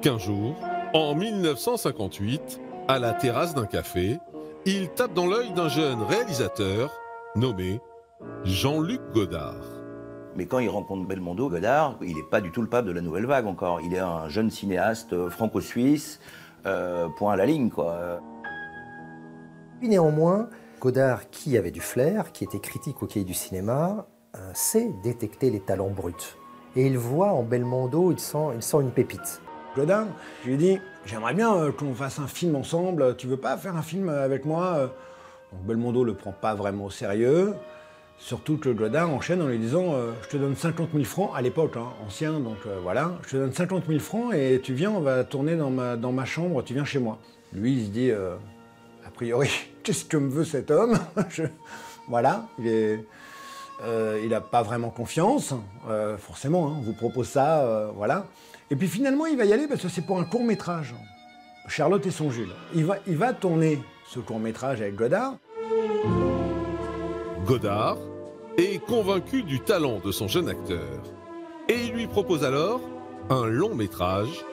qu'un 0.00 0.18
jour, 0.18 0.56
en 0.94 1.14
1958, 1.14 2.60
à 2.88 2.98
la 2.98 3.12
terrasse 3.12 3.54
d'un 3.54 3.66
café, 3.66 4.18
il 4.64 4.88
tape 4.90 5.12
dans 5.12 5.26
l'œil 5.26 5.52
d'un 5.52 5.68
jeune 5.68 6.02
réalisateur 6.02 6.92
nommé 7.36 7.80
Jean-Luc 8.44 9.00
Godard. 9.12 9.64
Mais 10.36 10.46
quand 10.46 10.58
il 10.58 10.68
rencontre 10.68 11.06
Belmondo, 11.06 11.48
Godard, 11.48 11.96
il 12.00 12.14
n'est 12.16 12.22
pas 12.30 12.40
du 12.40 12.50
tout 12.50 12.62
le 12.62 12.68
pape 12.68 12.86
de 12.86 12.92
la 12.92 13.00
nouvelle 13.00 13.26
vague 13.26 13.46
encore. 13.46 13.80
Il 13.80 13.94
est 13.94 14.00
un 14.00 14.28
jeune 14.28 14.50
cinéaste 14.50 15.28
franco-suisse, 15.28 16.20
euh, 16.66 17.08
point 17.16 17.34
à 17.34 17.36
la 17.36 17.46
ligne, 17.46 17.70
quoi. 17.70 18.20
Néanmoins, 19.88 20.48
Godard, 20.80 21.30
qui 21.30 21.56
avait 21.56 21.70
du 21.70 21.80
flair, 21.80 22.32
qui 22.32 22.44
était 22.44 22.60
critique 22.60 23.02
au 23.02 23.06
cahier 23.06 23.24
du 23.24 23.34
cinéma, 23.34 24.06
euh, 24.36 24.50
sait 24.54 24.90
détecter 25.02 25.50
les 25.50 25.60
talents 25.60 25.90
bruts. 25.90 26.36
Et 26.76 26.86
il 26.86 26.98
voit 26.98 27.32
en 27.32 27.42
Belmondo, 27.42 28.12
il 28.12 28.18
sent, 28.18 28.76
une 28.80 28.90
pépite. 28.90 29.40
Godard, 29.76 30.06
je 30.42 30.48
lui 30.48 30.54
ai 30.54 30.56
dit, 30.56 30.78
j'aimerais 31.04 31.34
bien 31.34 31.54
euh, 31.54 31.72
qu'on 31.72 31.94
fasse 31.94 32.18
un 32.18 32.26
film 32.26 32.56
ensemble, 32.56 33.16
tu 33.16 33.26
veux 33.26 33.36
pas 33.36 33.56
faire 33.56 33.76
un 33.76 33.82
film 33.82 34.08
avec 34.08 34.44
moi 34.44 34.92
Donc 35.52 35.62
Belmondo 35.66 36.04
le 36.04 36.14
prend 36.14 36.32
pas 36.32 36.54
vraiment 36.54 36.86
au 36.86 36.90
sérieux. 36.90 37.54
Surtout 38.18 38.56
que 38.56 38.68
Godard 38.68 39.10
enchaîne 39.10 39.42
en 39.42 39.48
lui 39.48 39.58
disant 39.58 39.94
euh, 39.94 40.12
Je 40.22 40.28
te 40.28 40.36
donne 40.36 40.54
50 40.54 40.90
000 40.92 41.04
francs, 41.04 41.30
à 41.34 41.42
l'époque, 41.42 41.76
hein, 41.76 41.88
ancien, 42.06 42.40
donc 42.40 42.56
euh, 42.66 42.78
voilà, 42.82 43.18
je 43.26 43.32
te 43.32 43.36
donne 43.36 43.52
50 43.52 43.84
000 43.86 43.98
francs 43.98 44.32
et 44.32 44.60
tu 44.62 44.72
viens, 44.72 44.90
on 44.92 45.00
va 45.00 45.24
tourner 45.24 45.56
dans 45.56 45.70
ma, 45.70 46.24
chambre, 46.24 46.62
tu 46.62 46.74
viens 46.74 46.84
chez 46.84 46.98
moi. 46.98 47.18
Lui, 47.52 47.74
il 47.74 47.86
se 47.86 47.90
dit 47.90 48.10
euh, 48.10 48.36
A 49.06 49.10
priori, 49.10 49.50
qu'est-ce 49.84 50.04
que 50.04 50.16
me 50.16 50.28
veut 50.30 50.44
cet 50.44 50.70
homme 50.70 50.98
Voilà, 52.08 52.46
il 52.58 52.66
est. 52.66 53.04
Euh, 53.82 54.28
n'a 54.28 54.40
pas 54.40 54.62
vraiment 54.62 54.90
confiance, 54.90 55.52
euh, 55.88 56.16
forcément. 56.16 56.68
hein, 56.68 56.76
on 56.78 56.82
vous 56.82 56.92
propose 56.92 57.28
ça, 57.28 57.64
euh, 57.64 57.90
voilà. 57.94 58.26
Et 58.70 58.76
puis 58.76 58.86
finalement, 58.88 59.26
il 59.26 59.36
va 59.36 59.44
y 59.44 59.52
aller 59.52 59.66
parce 59.66 59.82
que 59.82 59.88
c'est 59.88 60.06
pour 60.06 60.18
un 60.18 60.24
court 60.24 60.44
métrage. 60.44 60.94
Charlotte 61.66 62.06
et 62.06 62.10
son 62.10 62.30
Jules. 62.30 62.54
Il 62.74 62.84
va, 62.84 62.96
il 63.06 63.16
va 63.16 63.32
tourner 63.32 63.80
ce 64.06 64.20
court 64.20 64.38
métrage 64.38 64.80
avec 64.80 64.94
Godard. 64.94 65.34
Godard 67.44 67.98
est 68.56 68.78
convaincu 68.84 69.42
du 69.42 69.60
talent 69.60 69.98
de 69.98 70.12
son 70.12 70.28
jeune 70.28 70.48
acteur 70.48 71.02
et 71.68 71.86
il 71.86 71.92
lui 71.92 72.06
propose 72.06 72.44
alors 72.44 72.80
un 73.30 73.46
long 73.46 73.74
métrage 73.74 74.44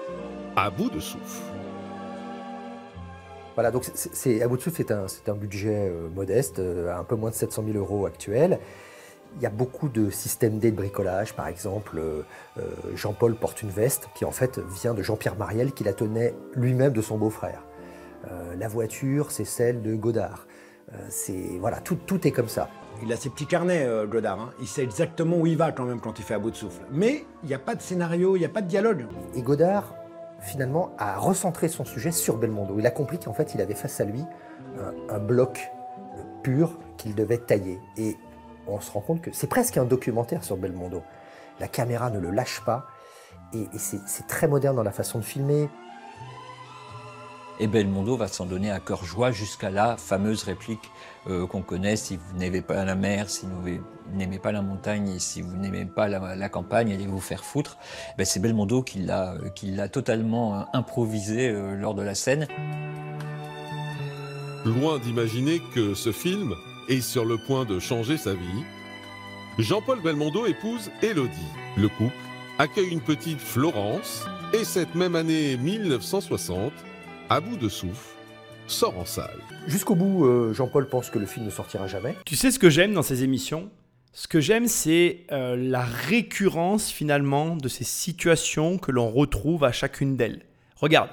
à 0.56 0.70
bout 0.70 0.90
de 0.90 1.00
souffle. 1.00 1.42
Voilà, 3.56 3.72
donc 3.72 3.84
c'est- 3.84 4.14
c'est, 4.14 4.42
à 4.42 4.48
bout 4.48 4.58
de 4.58 4.62
souffle, 4.62 4.84
c'est 5.08 5.30
un, 5.30 5.36
budget 5.36 5.90
euh, 5.92 6.08
modeste, 6.16 6.60
euh, 6.60 6.96
un 6.98 7.04
peu 7.04 7.16
moins 7.16 7.30
de 7.30 7.36
700 7.36 7.64
000 7.66 7.78
euros 7.78 8.06
actuels. 8.06 8.60
Il 9.38 9.42
y 9.42 9.46
a 9.46 9.50
beaucoup 9.50 9.88
de 9.90 10.10
systèmes 10.10 10.58
d'aide 10.60 10.76
bricolage, 10.76 11.34
par 11.34 11.48
exemple, 11.48 12.00
euh, 12.00 12.22
Jean-Paul 12.96 13.36
porte 13.36 13.62
une 13.62 13.70
veste 13.70 14.10
qui 14.14 14.26
en 14.26 14.32
fait 14.32 14.60
vient 14.60 14.94
de 14.94 15.02
Jean-Pierre 15.02 15.38
Mariel 15.38 15.72
qui 15.72 15.84
la 15.86 15.94
tenait 15.94 16.34
lui-même 16.56 16.92
de 16.92 17.02
son 17.02 17.18
beau-frère. 17.18 17.64
Euh, 18.30 18.56
la 18.58 18.68
voiture, 18.68 19.32
c'est 19.32 19.46
celle 19.46 19.82
de 19.82 19.96
Godard. 19.96 20.48
Euh, 20.92 20.98
c'est 21.10 21.58
voilà, 21.60 21.80
tout, 21.80 21.96
tout 21.96 22.28
est 22.28 22.32
comme 22.32 22.50
ça. 22.50 22.70
Il 23.04 23.12
a 23.14 23.16
ses 23.16 23.30
petits 23.30 23.46
carnets, 23.48 23.88
Godard. 24.10 24.40
hein. 24.42 24.50
Il 24.60 24.68
sait 24.68 24.84
exactement 24.84 25.38
où 25.38 25.48
il 25.48 25.58
va 25.58 25.72
quand 25.72 25.86
même 25.86 26.02
quand 26.02 26.20
il 26.20 26.26
fait 26.26 26.34
à 26.34 26.40
bout 26.40 26.52
de 26.52 26.56
souffle. 26.58 26.82
Mais 26.92 27.26
il 27.44 27.48
n'y 27.48 27.56
a 27.56 27.60
pas 27.60 27.74
de 27.76 27.82
scénario, 27.82 28.36
il 28.36 28.40
n'y 28.40 28.46
a 28.46 28.50
pas 28.50 28.62
de 28.62 28.68
dialogue. 28.68 29.06
Et 29.34 29.42
Godard, 29.42 29.96
finalement, 30.42 30.92
a 30.98 31.18
recentré 31.18 31.68
son 31.68 31.86
sujet 31.86 32.12
sur 32.12 32.38
Belmondo. 32.38 32.78
Il 32.80 32.86
a 32.86 32.92
compris 32.92 33.20
qu'en 33.20 33.34
fait, 33.34 33.54
il 33.56 33.62
avait 33.62 33.76
face 33.76 34.02
à 34.02 34.06
lui 34.06 34.24
un, 35.10 35.20
bloc 35.20 35.72
pur 36.44 36.78
qu'il 36.98 37.16
devait 37.16 37.38
tailler. 37.38 37.80
Et 37.98 38.18
on 38.68 38.80
se 38.80 38.92
rend 38.92 39.02
compte 39.02 39.22
que 39.22 39.32
c'est 39.32 39.48
presque 39.48 39.78
un 39.78 39.86
documentaire 39.86 40.44
sur 40.44 40.58
Belmondo. 40.58 41.04
La 41.60 41.68
caméra 41.68 42.10
ne 42.10 42.20
le 42.20 42.32
lâche 42.32 42.62
pas. 42.66 42.88
Et, 43.54 43.68
c'est 43.78 44.28
très 44.28 44.48
moderne 44.48 44.76
dans 44.76 44.84
la 44.84 44.92
façon 44.92 45.20
de 45.20 45.24
filmer. 45.24 45.70
Et 47.60 47.68
Belmondo 47.68 48.18
va 48.18 48.28
s'en 48.28 48.46
donner 48.46 48.72
à 48.72 48.80
cœur 48.80 49.06
joie 49.06 49.32
jusqu'à 49.32 49.70
la 49.70 49.96
fameuse 49.96 50.44
réplique 50.44 50.90
euh, 51.28 51.46
qu'on 51.46 51.62
connaît 51.62 51.96
si 51.96 52.18
vous 52.18 52.38
n'aimez 52.38 52.62
pas 52.62 52.84
la 52.86 52.96
mer, 52.96 53.30
si 53.30 53.46
vous 53.46 53.80
n'aimez 54.16 54.40
pas 54.40 54.52
la 54.52 54.62
montagne 54.62 55.10
et 55.10 55.20
si 55.20 55.42
vous 55.42 55.56
n'aimez 55.58 55.86
pas 55.86 56.08
la, 56.08 56.36
la 56.36 56.50
campagne, 56.50 56.92
allez 56.92 57.08
vous 57.08 57.20
faire 57.20 57.44
foutre. 57.44 57.78
Ben, 58.18 58.26
c'est 58.26 58.40
Belmondo 58.40 58.84
qui 58.84 59.00
l'a 59.00 59.34
euh, 59.34 59.50
qui 59.50 59.72
l'a 59.72 59.90
totalement 59.90 60.56
euh, 60.56 60.64
improvisé 60.74 61.50
euh, 61.50 61.76
lors 61.76 61.94
de 61.94 62.02
la 62.02 62.16
scène. 62.16 62.48
Loin 64.66 65.00
d'imaginer 65.00 65.62
que 65.74 65.94
ce 65.94 66.12
film 66.12 66.54
est 66.88 67.02
sur 67.02 67.26
le 67.26 67.38
point 67.38 67.66
de 67.66 67.80
changer 67.80 68.18
sa 68.18 68.34
vie, 68.34 68.64
Jean-Paul 69.58 70.02
Belmondo 70.02 70.46
épouse 70.46 70.92
Élodie. 71.02 71.32
Le 71.78 71.88
couple 71.90 72.14
accueille 72.60 72.90
une 72.90 73.02
petite 73.02 73.40
Florence 73.40 74.26
et 74.54 74.64
cette 74.64 74.96
même 74.96 75.16
année 75.16 75.58
1960, 75.58 76.72
à 77.30 77.40
bout 77.40 77.58
de 77.58 77.70
souffle, 77.70 78.16
sort 78.68 78.98
en 78.98 79.06
salle. 79.06 79.40
Jusqu'au 79.68 79.96
bout, 79.96 80.26
euh, 80.26 80.54
Jean-Paul 80.54 80.88
pense 80.88 81.10
que 81.10 81.20
le 81.20 81.26
film 81.26 81.46
ne 81.46 81.50
sortira 81.52 81.88
jamais. 81.88 82.16
Tu 82.26 82.36
sais 82.36 82.52
ce 82.52 82.60
que 82.60 82.70
j'aime 82.70 82.94
dans 82.94 83.04
ces 83.04 83.24
émissions? 83.24 83.70
Ce 84.14 84.28
que 84.28 84.42
j'aime, 84.42 84.68
c'est 84.68 85.26
euh, 85.32 85.56
la 85.56 85.84
récurrence 85.84 86.92
finalement 86.92 87.56
de 87.56 87.70
ces 87.70 87.86
situations 87.86 88.78
que 88.78 88.92
l'on 88.92 89.10
retrouve 89.10 89.64
à 89.64 89.72
chacune 89.72 90.18
d'elles. 90.18 90.42
Regarde, 90.76 91.12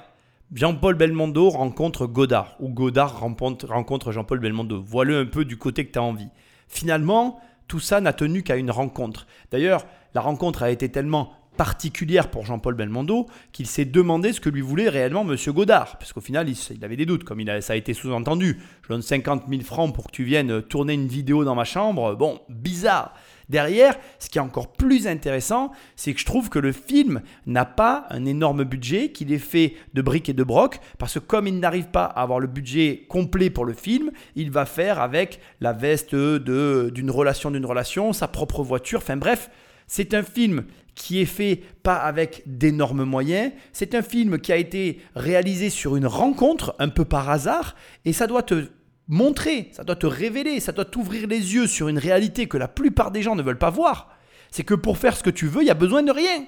Jean-Paul 0.53 0.95
Belmondo 0.95 1.49
rencontre 1.49 2.07
Godard, 2.07 2.57
ou 2.59 2.67
Godard 2.67 3.21
rencontre, 3.21 4.11
Jean-Paul 4.11 4.39
Belmondo. 4.39 4.83
Voilà 4.85 5.17
un 5.19 5.25
peu 5.25 5.45
du 5.45 5.55
côté 5.55 5.85
que 5.85 5.93
tu 5.93 5.99
as 5.99 6.03
envie. 6.03 6.27
Finalement, 6.67 7.39
tout 7.69 7.79
ça 7.79 8.01
n'a 8.01 8.11
tenu 8.11 8.43
qu'à 8.43 8.57
une 8.57 8.71
rencontre. 8.71 9.27
D'ailleurs, 9.49 9.85
la 10.13 10.19
rencontre 10.19 10.63
a 10.63 10.69
été 10.69 10.89
tellement 10.89 11.31
particulière 11.59 12.31
pour 12.31 12.45
Jean-Paul 12.45 12.73
Belmondo 12.73 13.25
qu'il 13.51 13.67
s'est 13.67 13.83
demandé 13.83 14.31
ce 14.31 14.39
que 14.39 14.47
lui 14.49 14.61
voulait 14.61 14.87
réellement 14.87 15.25
Monsieur 15.25 15.51
Godard. 15.51 15.97
Parce 15.97 16.13
qu'au 16.13 16.21
final, 16.21 16.47
il, 16.47 16.85
avait 16.85 16.95
des 16.95 17.05
doutes, 17.05 17.25
comme 17.25 17.41
il 17.41 17.49
a- 17.49 17.59
ça 17.59 17.73
a 17.73 17.75
été 17.75 17.93
sous-entendu. 17.93 18.59
Je 18.83 18.87
donne 18.87 19.01
50 19.01 19.43
000 19.49 19.61
francs 19.63 19.93
pour 19.93 20.05
que 20.07 20.11
tu 20.13 20.23
viennes 20.23 20.61
tourner 20.61 20.93
une 20.93 21.07
vidéo 21.09 21.43
dans 21.43 21.55
ma 21.55 21.65
chambre. 21.65 22.15
Bon, 22.15 22.39
bizarre. 22.47 23.13
Derrière, 23.49 23.95
ce 24.19 24.29
qui 24.29 24.37
est 24.37 24.41
encore 24.41 24.71
plus 24.71 25.05
intéressant, 25.05 25.73
c'est 25.97 26.13
que 26.13 26.21
je 26.21 26.25
trouve 26.25 26.47
que 26.49 26.59
le 26.59 26.71
film 26.71 27.19
n'a 27.45 27.65
pas 27.65 28.05
un 28.09 28.23
énorme 28.25 28.63
budget, 28.63 29.11
qu'il 29.11 29.33
est 29.33 29.37
fait 29.37 29.73
de 29.93 30.01
briques 30.01 30.29
et 30.29 30.33
de 30.33 30.43
broc, 30.45 30.79
parce 30.97 31.15
que 31.15 31.19
comme 31.19 31.45
il 31.45 31.59
n'arrive 31.59 31.87
pas 31.89 32.05
à 32.05 32.21
avoir 32.21 32.39
le 32.39 32.47
budget 32.47 33.05
complet 33.09 33.49
pour 33.49 33.65
le 33.65 33.73
film, 33.73 34.11
il 34.37 34.49
va 34.49 34.65
faire 34.65 35.01
avec 35.01 35.41
la 35.59 35.73
veste 35.73 36.15
d'une 36.15 37.11
relation 37.11 37.51
d'une 37.51 37.65
relation, 37.65 38.13
sa 38.13 38.29
propre 38.29 38.63
voiture, 38.63 38.99
enfin 38.99 39.17
bref, 39.17 39.49
c'est 39.89 40.13
un 40.13 40.23
film 40.23 40.65
qui 40.93 41.19
est 41.19 41.25
fait 41.25 41.63
pas 41.81 41.95
avec 41.95 42.43
d'énormes 42.45 43.03
moyens. 43.03 43.51
C'est 43.73 43.95
un 43.95 44.03
film 44.03 44.37
qui 44.39 44.53
a 44.53 44.57
été 44.57 45.01
réalisé 45.15 45.69
sur 45.69 45.95
une 45.95 46.05
rencontre, 46.05 46.75
un 46.77 46.89
peu 46.89 47.05
par 47.05 47.29
hasard, 47.29 47.75
et 48.05 48.13
ça 48.13 48.27
doit 48.27 48.43
te 48.43 48.67
montrer, 49.07 49.69
ça 49.71 49.83
doit 49.83 49.95
te 49.95 50.05
révéler, 50.05 50.59
ça 50.59 50.73
doit 50.73 50.85
t'ouvrir 50.85 51.27
les 51.27 51.55
yeux 51.55 51.65
sur 51.65 51.89
une 51.89 51.97
réalité 51.97 52.47
que 52.47 52.57
la 52.57 52.67
plupart 52.67 53.09
des 53.09 53.23
gens 53.23 53.35
ne 53.35 53.41
veulent 53.41 53.57
pas 53.57 53.71
voir. 53.71 54.15
C'est 54.51 54.63
que 54.63 54.75
pour 54.75 54.99
faire 54.99 55.17
ce 55.17 55.23
que 55.23 55.31
tu 55.31 55.47
veux, 55.47 55.63
il 55.63 55.67
y 55.67 55.71
a 55.71 55.75
besoin 55.75 56.03
de 56.03 56.11
rien. 56.11 56.45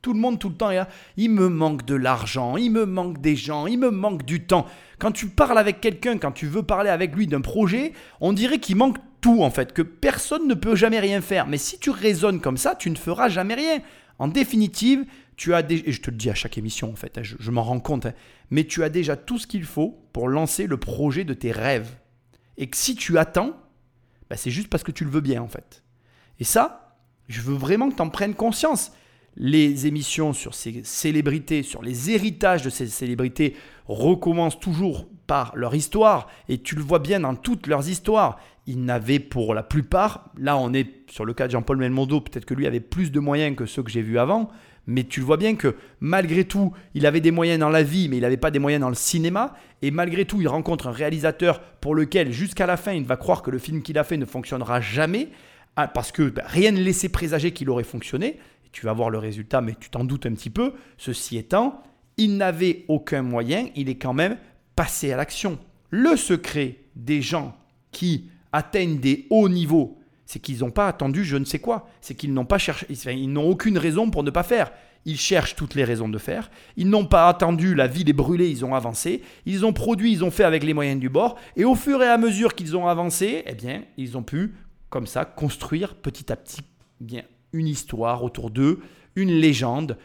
Tout 0.00 0.12
le 0.12 0.20
monde, 0.20 0.38
tout 0.38 0.50
le 0.50 0.54
temps, 0.54 0.70
il 1.16 1.30
me 1.30 1.48
manque 1.48 1.84
de 1.84 1.96
l'argent, 1.96 2.56
il 2.56 2.70
me 2.70 2.86
manque 2.86 3.20
des 3.20 3.34
gens, 3.34 3.66
il 3.66 3.78
me 3.78 3.90
manque 3.90 4.24
du 4.24 4.46
temps. 4.46 4.66
Quand 5.00 5.10
tu 5.10 5.26
parles 5.26 5.58
avec 5.58 5.80
quelqu'un, 5.80 6.18
quand 6.18 6.30
tu 6.30 6.46
veux 6.46 6.62
parler 6.62 6.90
avec 6.90 7.16
lui 7.16 7.26
d'un 7.26 7.40
projet, 7.40 7.92
on 8.20 8.32
dirait 8.32 8.60
qu'il 8.60 8.76
manque 8.76 8.98
en 9.42 9.50
fait, 9.50 9.72
que 9.72 9.82
personne 9.82 10.48
ne 10.48 10.54
peut 10.54 10.76
jamais 10.76 11.00
rien 11.00 11.20
faire. 11.20 11.46
Mais 11.46 11.58
si 11.58 11.78
tu 11.78 11.90
raisonnes 11.90 12.40
comme 12.40 12.56
ça, 12.56 12.74
tu 12.74 12.90
ne 12.90 12.96
feras 12.96 13.28
jamais 13.28 13.54
rien. 13.54 13.80
En 14.18 14.28
définitive, 14.28 15.04
tu 15.36 15.54
as 15.54 15.62
des... 15.62 15.82
et 15.86 15.92
je 15.92 16.00
te 16.00 16.10
le 16.10 16.16
dis 16.16 16.30
à 16.30 16.34
chaque 16.34 16.56
émission 16.58 16.90
en 16.90 16.96
fait, 16.96 17.18
hein, 17.18 17.22
je, 17.22 17.36
je 17.38 17.50
m'en 17.50 17.62
rends 17.62 17.80
compte, 17.80 18.06
hein, 18.06 18.14
mais 18.50 18.64
tu 18.64 18.82
as 18.82 18.88
déjà 18.88 19.16
tout 19.16 19.38
ce 19.38 19.46
qu'il 19.46 19.64
faut 19.64 20.00
pour 20.12 20.28
lancer 20.28 20.66
le 20.66 20.78
projet 20.78 21.24
de 21.24 21.34
tes 21.34 21.52
rêves. 21.52 21.96
Et 22.56 22.68
que 22.68 22.76
si 22.76 22.94
tu 22.94 23.18
attends, 23.18 23.54
bah, 24.30 24.36
c'est 24.36 24.50
juste 24.50 24.68
parce 24.68 24.82
que 24.82 24.92
tu 24.92 25.04
le 25.04 25.10
veux 25.10 25.20
bien 25.20 25.42
en 25.42 25.48
fait. 25.48 25.82
Et 26.40 26.44
ça, 26.44 26.96
je 27.28 27.40
veux 27.40 27.54
vraiment 27.54 27.90
que 27.90 27.96
tu 27.96 28.02
en 28.02 28.10
prennes 28.10 28.34
conscience. 28.34 28.92
Les 29.36 29.86
émissions 29.86 30.32
sur 30.32 30.54
ces 30.54 30.82
célébrités, 30.84 31.62
sur 31.62 31.82
les 31.82 32.10
héritages 32.10 32.62
de 32.62 32.70
ces 32.70 32.86
célébrités, 32.86 33.54
recommencent 33.86 34.58
toujours 34.58 35.06
par 35.26 35.54
leur 35.54 35.74
histoire. 35.74 36.28
Et 36.48 36.58
tu 36.58 36.74
le 36.74 36.82
vois 36.82 37.00
bien 37.00 37.20
dans 37.20 37.34
toutes 37.34 37.66
leurs 37.66 37.88
histoires. 37.88 38.40
Ils 38.66 38.84
n'avaient 38.84 39.20
pour 39.20 39.54
la 39.54 39.62
plupart, 39.62 40.30
là 40.36 40.56
on 40.56 40.72
est 40.72 40.88
sur 41.08 41.24
le 41.24 41.34
cas 41.34 41.46
de 41.46 41.52
Jean-Paul 41.52 41.78
Belmondo, 41.78 42.20
peut-être 42.20 42.44
que 42.44 42.54
lui 42.54 42.66
avait 42.66 42.80
plus 42.80 43.12
de 43.12 43.20
moyens 43.20 43.56
que 43.56 43.64
ceux 43.64 43.82
que 43.82 43.90
j'ai 43.90 44.02
vus 44.02 44.18
avant, 44.18 44.50
mais 44.86 45.04
tu 45.04 45.20
le 45.20 45.26
vois 45.26 45.36
bien 45.36 45.56
que 45.56 45.76
malgré 46.00 46.44
tout, 46.44 46.72
il 46.94 47.06
avait 47.06 47.20
des 47.20 47.32
moyens 47.32 47.58
dans 47.58 47.68
la 47.68 47.82
vie, 47.82 48.08
mais 48.08 48.18
il 48.18 48.20
n'avait 48.20 48.36
pas 48.36 48.50
des 48.50 48.58
moyens 48.58 48.80
dans 48.80 48.88
le 48.88 48.94
cinéma. 48.94 49.54
Et 49.82 49.90
malgré 49.90 50.24
tout, 50.24 50.40
il 50.40 50.48
rencontre 50.48 50.86
un 50.86 50.92
réalisateur 50.92 51.60
pour 51.80 51.94
lequel, 51.94 52.32
jusqu'à 52.32 52.66
la 52.66 52.76
fin, 52.76 52.92
il 52.92 53.04
va 53.04 53.16
croire 53.16 53.42
que 53.42 53.50
le 53.50 53.58
film 53.58 53.82
qu'il 53.82 53.98
a 53.98 54.04
fait 54.04 54.16
ne 54.16 54.24
fonctionnera 54.24 54.80
jamais, 54.80 55.28
ah, 55.74 55.88
parce 55.88 56.12
que 56.12 56.30
bah, 56.30 56.44
rien 56.46 56.70
ne 56.70 56.80
laissait 56.80 57.08
présager 57.08 57.50
qu'il 57.50 57.68
aurait 57.68 57.84
fonctionné. 57.84 58.38
Et 58.64 58.68
tu 58.70 58.86
vas 58.86 58.92
voir 58.92 59.10
le 59.10 59.18
résultat, 59.18 59.60
mais 59.60 59.74
tu 59.78 59.90
t'en 59.90 60.04
doutes 60.04 60.26
un 60.26 60.32
petit 60.32 60.50
peu. 60.50 60.74
Ceci 60.96 61.36
étant, 61.36 61.82
il 62.16 62.36
n'avait 62.36 62.84
aucun 62.88 63.22
moyen, 63.22 63.68
il 63.74 63.88
est 63.88 63.96
quand 63.96 64.14
même 64.14 64.38
passé 64.76 65.12
à 65.12 65.16
l'action. 65.16 65.58
Le 65.90 66.16
secret 66.16 66.76
des 66.94 67.22
gens 67.22 67.56
qui 67.90 68.30
atteignent 68.52 68.98
des 68.98 69.26
hauts 69.30 69.48
niveaux, 69.48 69.98
c'est 70.26 70.40
qu'ils 70.40 70.60
n'ont 70.60 70.70
pas 70.70 70.88
attendu 70.88 71.24
je 71.24 71.36
ne 71.36 71.44
sais 71.44 71.60
quoi. 71.60 71.88
C'est 72.00 72.14
qu'ils 72.14 72.34
n'ont 72.34 72.44
pas 72.44 72.58
cherché, 72.58 72.86
ils 72.90 73.32
n'ont 73.32 73.48
aucune 73.48 73.78
raison 73.78 74.10
pour 74.10 74.22
ne 74.22 74.30
pas 74.30 74.42
faire. 74.42 74.72
Ils 75.04 75.18
cherchent 75.18 75.54
toutes 75.54 75.76
les 75.76 75.84
raisons 75.84 76.08
de 76.08 76.18
faire. 76.18 76.50
Ils 76.76 76.90
n'ont 76.90 77.06
pas 77.06 77.28
attendu 77.28 77.76
la 77.76 77.86
ville 77.86 78.10
est 78.10 78.12
brûlée, 78.12 78.50
ils 78.50 78.64
ont 78.64 78.74
avancé. 78.74 79.22
Ils 79.46 79.64
ont 79.64 79.72
produit, 79.72 80.10
ils 80.10 80.24
ont 80.24 80.32
fait 80.32 80.42
avec 80.42 80.64
les 80.64 80.74
moyens 80.74 81.00
du 81.00 81.08
bord. 81.08 81.36
Et 81.54 81.64
au 81.64 81.76
fur 81.76 82.02
et 82.02 82.08
à 82.08 82.18
mesure 82.18 82.56
qu'ils 82.56 82.76
ont 82.76 82.88
avancé, 82.88 83.44
eh 83.46 83.54
bien, 83.54 83.84
ils 83.96 84.18
ont 84.18 84.24
pu, 84.24 84.54
comme 84.90 85.06
ça, 85.06 85.24
construire 85.24 85.94
petit 85.94 86.32
à 86.32 86.36
petit 86.36 86.62
bien, 87.00 87.22
une 87.52 87.68
histoire 87.68 88.24
autour 88.24 88.50
d'eux, 88.50 88.80
une 89.14 89.30
légende, 89.30 89.96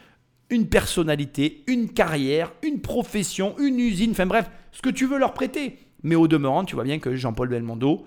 une 0.52 0.68
personnalité, 0.68 1.64
une 1.66 1.90
carrière, 1.90 2.54
une 2.62 2.82
profession, 2.82 3.56
une 3.58 3.80
usine, 3.80 4.12
enfin 4.12 4.28
bref, 4.28 4.52
ce 4.72 4.84
que 4.84 4.90
tu 4.90 5.08
veux 5.08 5.18
leur 5.18 5.34
prêter. 5.34 5.80
Mais 6.04 6.16
au 6.16 6.28
demeurant, 6.28 6.64
tu 6.64 6.76
vois 6.76 6.84
bien 6.84 7.00
que 7.00 7.16
Jean-Paul 7.16 7.50
Belmondo, 7.50 8.06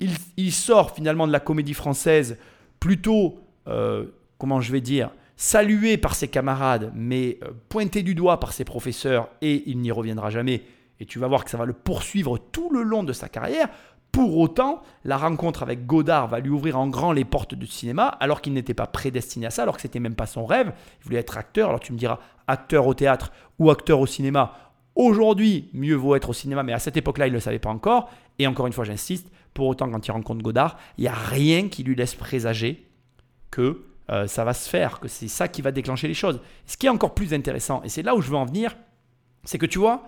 il, 0.00 0.52
sort 0.52 0.94
finalement 0.94 1.26
de 1.26 1.32
la 1.32 1.40
comédie 1.40 1.74
française 1.74 2.38
plutôt, 2.80 3.40
euh, 3.66 4.06
comment 4.38 4.60
je 4.60 4.72
vais 4.72 4.80
dire, 4.80 5.10
salué 5.36 5.96
par 5.96 6.14
ses 6.14 6.28
camarades, 6.28 6.92
mais 6.94 7.38
euh, 7.42 7.50
pointé 7.68 8.02
du 8.02 8.14
doigt 8.14 8.40
par 8.40 8.52
ses 8.52 8.64
professeurs, 8.64 9.28
et 9.40 9.62
il 9.66 9.78
n'y 9.78 9.90
reviendra 9.90 10.30
jamais. 10.30 10.62
Et 11.00 11.06
tu 11.06 11.18
vas 11.18 11.28
voir 11.28 11.44
que 11.44 11.50
ça 11.50 11.56
va 11.56 11.64
le 11.64 11.72
poursuivre 11.72 12.38
tout 12.38 12.70
le 12.70 12.82
long 12.82 13.04
de 13.04 13.12
sa 13.12 13.28
carrière. 13.28 13.68
Pour 14.10 14.36
autant, 14.38 14.82
la 15.04 15.16
rencontre 15.16 15.62
avec 15.62 15.86
Godard 15.86 16.28
va 16.28 16.40
lui 16.40 16.50
ouvrir 16.50 16.78
en 16.78 16.88
grand 16.88 17.12
les 17.12 17.24
portes 17.24 17.54
du 17.54 17.66
cinéma, 17.66 18.06
alors 18.06 18.40
qu'il 18.40 18.52
n'était 18.52 18.74
pas 18.74 18.86
prédestiné 18.86 19.46
à 19.46 19.50
ça, 19.50 19.62
alors 19.62 19.76
que 19.76 19.82
c'était 19.82 20.00
même 20.00 20.14
pas 20.14 20.26
son 20.26 20.46
rêve. 20.46 20.72
Il 21.00 21.04
voulait 21.04 21.20
être 21.20 21.36
acteur. 21.36 21.68
Alors 21.68 21.80
tu 21.80 21.92
me 21.92 21.98
diras, 21.98 22.18
acteur 22.46 22.86
au 22.86 22.94
théâtre 22.94 23.30
ou 23.58 23.70
acteur 23.70 24.00
au 24.00 24.06
cinéma. 24.06 24.54
Aujourd'hui, 24.96 25.68
mieux 25.72 25.94
vaut 25.94 26.16
être 26.16 26.30
au 26.30 26.32
cinéma, 26.32 26.64
mais 26.64 26.72
à 26.72 26.80
cette 26.80 26.96
époque-là, 26.96 27.28
il 27.28 27.30
ne 27.30 27.36
le 27.36 27.40
savait 27.40 27.60
pas 27.60 27.70
encore. 27.70 28.10
Et 28.40 28.46
encore 28.46 28.66
une 28.66 28.72
fois, 28.72 28.84
j'insiste, 28.84 29.30
Pour 29.58 29.66
autant, 29.66 29.90
quand 29.90 30.06
il 30.06 30.12
rencontre 30.12 30.40
Godard, 30.40 30.78
il 30.98 31.00
n'y 31.00 31.08
a 31.08 31.14
rien 31.14 31.68
qui 31.68 31.82
lui 31.82 31.96
laisse 31.96 32.14
présager 32.14 32.86
que 33.50 33.82
euh, 34.08 34.28
ça 34.28 34.44
va 34.44 34.54
se 34.54 34.68
faire, 34.68 35.00
que 35.00 35.08
c'est 35.08 35.26
ça 35.26 35.48
qui 35.48 35.62
va 35.62 35.72
déclencher 35.72 36.06
les 36.06 36.14
choses. 36.14 36.40
Ce 36.64 36.76
qui 36.76 36.86
est 36.86 36.90
encore 36.90 37.12
plus 37.12 37.34
intéressant, 37.34 37.82
et 37.82 37.88
c'est 37.88 38.02
là 38.02 38.14
où 38.14 38.20
je 38.20 38.30
veux 38.30 38.36
en 38.36 38.44
venir, 38.44 38.76
c'est 39.42 39.58
que 39.58 39.66
tu 39.66 39.80
vois, 39.80 40.04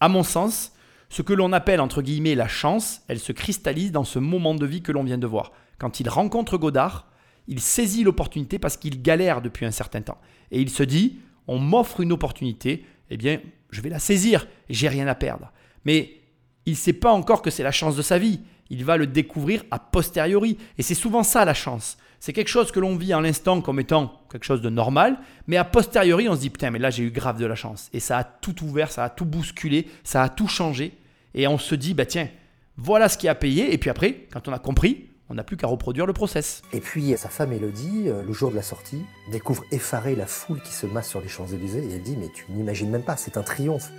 à 0.00 0.10
mon 0.10 0.22
sens, 0.22 0.74
ce 1.08 1.22
que 1.22 1.32
l'on 1.32 1.54
appelle 1.54 1.80
entre 1.80 2.02
guillemets 2.02 2.34
la 2.34 2.46
chance, 2.46 3.00
elle 3.08 3.20
se 3.20 3.32
cristallise 3.32 3.90
dans 3.90 4.04
ce 4.04 4.18
moment 4.18 4.54
de 4.54 4.66
vie 4.66 4.82
que 4.82 4.92
l'on 4.92 5.02
vient 5.02 5.16
de 5.16 5.26
voir. 5.26 5.52
Quand 5.78 5.98
il 6.00 6.10
rencontre 6.10 6.58
Godard, 6.58 7.06
il 7.48 7.60
saisit 7.60 8.04
l'opportunité 8.04 8.58
parce 8.58 8.76
qu'il 8.76 9.00
galère 9.00 9.40
depuis 9.40 9.64
un 9.64 9.70
certain 9.70 10.02
temps. 10.02 10.18
Et 10.50 10.60
il 10.60 10.68
se 10.68 10.82
dit, 10.82 11.20
on 11.48 11.58
m'offre 11.58 12.00
une 12.00 12.12
opportunité, 12.12 12.84
eh 13.08 13.16
bien, 13.16 13.40
je 13.70 13.80
vais 13.80 13.88
la 13.88 13.98
saisir, 13.98 14.46
j'ai 14.68 14.88
rien 14.88 15.06
à 15.06 15.14
perdre. 15.14 15.52
Mais 15.86 16.20
il 16.66 16.72
ne 16.72 16.76
sait 16.76 16.92
pas 16.92 17.12
encore 17.12 17.40
que 17.40 17.48
c'est 17.48 17.62
la 17.62 17.72
chance 17.72 17.96
de 17.96 18.02
sa 18.02 18.18
vie. 18.18 18.40
Il 18.70 18.84
va 18.84 18.96
le 18.96 19.06
découvrir 19.06 19.64
a 19.70 19.78
posteriori. 19.78 20.56
Et 20.78 20.82
c'est 20.82 20.94
souvent 20.94 21.22
ça 21.22 21.44
la 21.44 21.54
chance. 21.54 21.98
C'est 22.20 22.32
quelque 22.32 22.48
chose 22.48 22.70
que 22.70 22.80
l'on 22.80 22.96
vit 22.96 23.12
à 23.12 23.20
l'instant 23.20 23.60
comme 23.62 23.80
étant 23.80 24.20
quelque 24.30 24.44
chose 24.44 24.60
de 24.60 24.68
normal, 24.68 25.18
mais 25.46 25.56
a 25.56 25.64
posteriori, 25.64 26.28
on 26.28 26.34
se 26.34 26.40
dit 26.40 26.50
putain, 26.50 26.70
mais 26.70 26.78
là 26.78 26.90
j'ai 26.90 27.02
eu 27.02 27.10
grave 27.10 27.38
de 27.38 27.46
la 27.46 27.54
chance. 27.54 27.88
Et 27.94 28.00
ça 28.00 28.18
a 28.18 28.24
tout 28.24 28.62
ouvert, 28.62 28.92
ça 28.92 29.04
a 29.04 29.08
tout 29.08 29.24
bousculé, 29.24 29.88
ça 30.04 30.22
a 30.22 30.28
tout 30.28 30.46
changé. 30.46 30.92
Et 31.34 31.48
on 31.48 31.56
se 31.56 31.74
dit, 31.74 31.94
bah 31.94 32.04
tiens, 32.04 32.28
voilà 32.76 33.08
ce 33.08 33.16
qui 33.16 33.26
a 33.26 33.34
payé. 33.34 33.72
Et 33.72 33.78
puis 33.78 33.88
après, 33.88 34.26
quand 34.30 34.48
on 34.48 34.52
a 34.52 34.58
compris, 34.58 35.08
on 35.30 35.34
n'a 35.34 35.44
plus 35.44 35.56
qu'à 35.56 35.66
reproduire 35.66 36.06
le 36.06 36.12
process. 36.12 36.60
Et 36.72 36.80
puis 36.80 37.14
sa 37.16 37.28
femme 37.30 37.52
Elodie, 37.52 38.08
euh, 38.08 38.22
le 38.22 38.32
jour 38.32 38.50
de 38.50 38.56
la 38.56 38.62
sortie, 38.62 39.02
découvre 39.30 39.64
effarée 39.70 40.14
la 40.14 40.26
foule 40.26 40.60
qui 40.60 40.72
se 40.72 40.86
masse 40.86 41.08
sur 41.08 41.20
les 41.20 41.28
Champs-Élysées 41.28 41.84
et 41.84 41.94
elle 41.94 42.02
dit 42.02 42.16
Mais 42.18 42.28
tu 42.34 42.44
n'imagines 42.50 42.90
même 42.90 43.04
pas, 43.04 43.16
c'est 43.16 43.36
un 43.36 43.42
triomphe. 43.42 43.90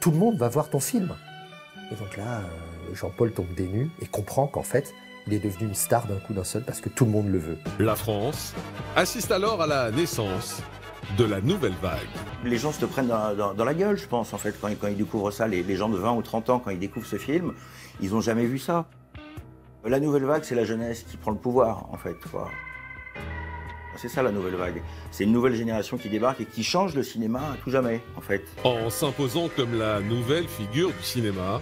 Tout 0.00 0.10
le 0.10 0.16
monde 0.16 0.36
va 0.36 0.48
voir 0.48 0.68
ton 0.68 0.80
film. 0.80 1.14
Et 1.92 1.94
donc 1.94 2.16
là, 2.16 2.40
euh, 2.40 2.71
Jean-Paul 2.94 3.32
tombe 3.32 3.52
des 3.54 3.66
nues 3.66 3.90
et 4.00 4.06
comprend 4.06 4.46
qu'en 4.46 4.62
fait, 4.62 4.94
il 5.26 5.34
est 5.34 5.38
devenu 5.38 5.68
une 5.68 5.74
star 5.74 6.06
d'un 6.06 6.16
coup 6.16 6.32
d'un 6.34 6.44
seul 6.44 6.62
parce 6.64 6.80
que 6.80 6.88
tout 6.88 7.04
le 7.04 7.10
monde 7.12 7.28
le 7.28 7.38
veut. 7.38 7.58
La 7.78 7.94
France 7.96 8.54
assiste 8.96 9.30
alors 9.30 9.62
à 9.62 9.66
la 9.66 9.90
naissance 9.90 10.60
de 11.18 11.24
la 11.24 11.40
nouvelle 11.40 11.74
vague. 11.82 11.98
Les 12.44 12.58
gens 12.58 12.72
se 12.72 12.80
te 12.80 12.86
prennent 12.86 13.08
dans, 13.08 13.34
dans- 13.34 13.54
dans 13.54 13.64
la 13.64 13.74
gueule, 13.74 13.96
je 13.96 14.06
pense, 14.06 14.32
en 14.32 14.38
fait, 14.38 14.54
quand, 14.60 14.68
ils- 14.68 14.76
quand 14.76 14.88
ils 14.88 14.96
découvrent 14.96 15.30
ça. 15.30 15.46
Les, 15.48 15.62
les 15.62 15.76
gens 15.76 15.88
de 15.88 15.96
20 15.96 16.12
ou 16.12 16.22
30 16.22 16.50
ans, 16.50 16.58
quand 16.58 16.70
ils 16.70 16.78
découvrent 16.78 17.06
ce 17.06 17.16
film, 17.16 17.52
ils 18.00 18.10
n'ont 18.10 18.20
jamais 18.20 18.46
vu 18.46 18.58
ça. 18.58 18.86
La 19.84 19.98
nouvelle 20.00 20.24
vague, 20.24 20.44
c'est 20.44 20.54
la 20.54 20.64
jeunesse 20.64 21.02
qui 21.02 21.16
prend 21.16 21.32
le 21.32 21.38
pouvoir, 21.38 21.86
en 21.92 21.96
fait. 21.96 22.14
quoi. 22.30 22.48
C'est 23.96 24.08
ça 24.08 24.22
la 24.22 24.30
nouvelle 24.32 24.54
vague. 24.54 24.80
C'est 25.10 25.24
une 25.24 25.32
nouvelle 25.32 25.54
génération 25.54 25.98
qui 25.98 26.08
débarque 26.08 26.40
et 26.40 26.46
qui 26.46 26.64
change 26.64 26.94
le 26.94 27.02
cinéma 27.02 27.40
à 27.52 27.56
tout 27.62 27.70
jamais, 27.70 28.00
en 28.16 28.20
fait. 28.22 28.42
En 28.64 28.88
s'imposant 28.88 29.48
comme 29.54 29.78
la 29.78 30.00
nouvelle 30.00 30.48
figure 30.48 30.88
du 30.88 31.02
cinéma, 31.02 31.60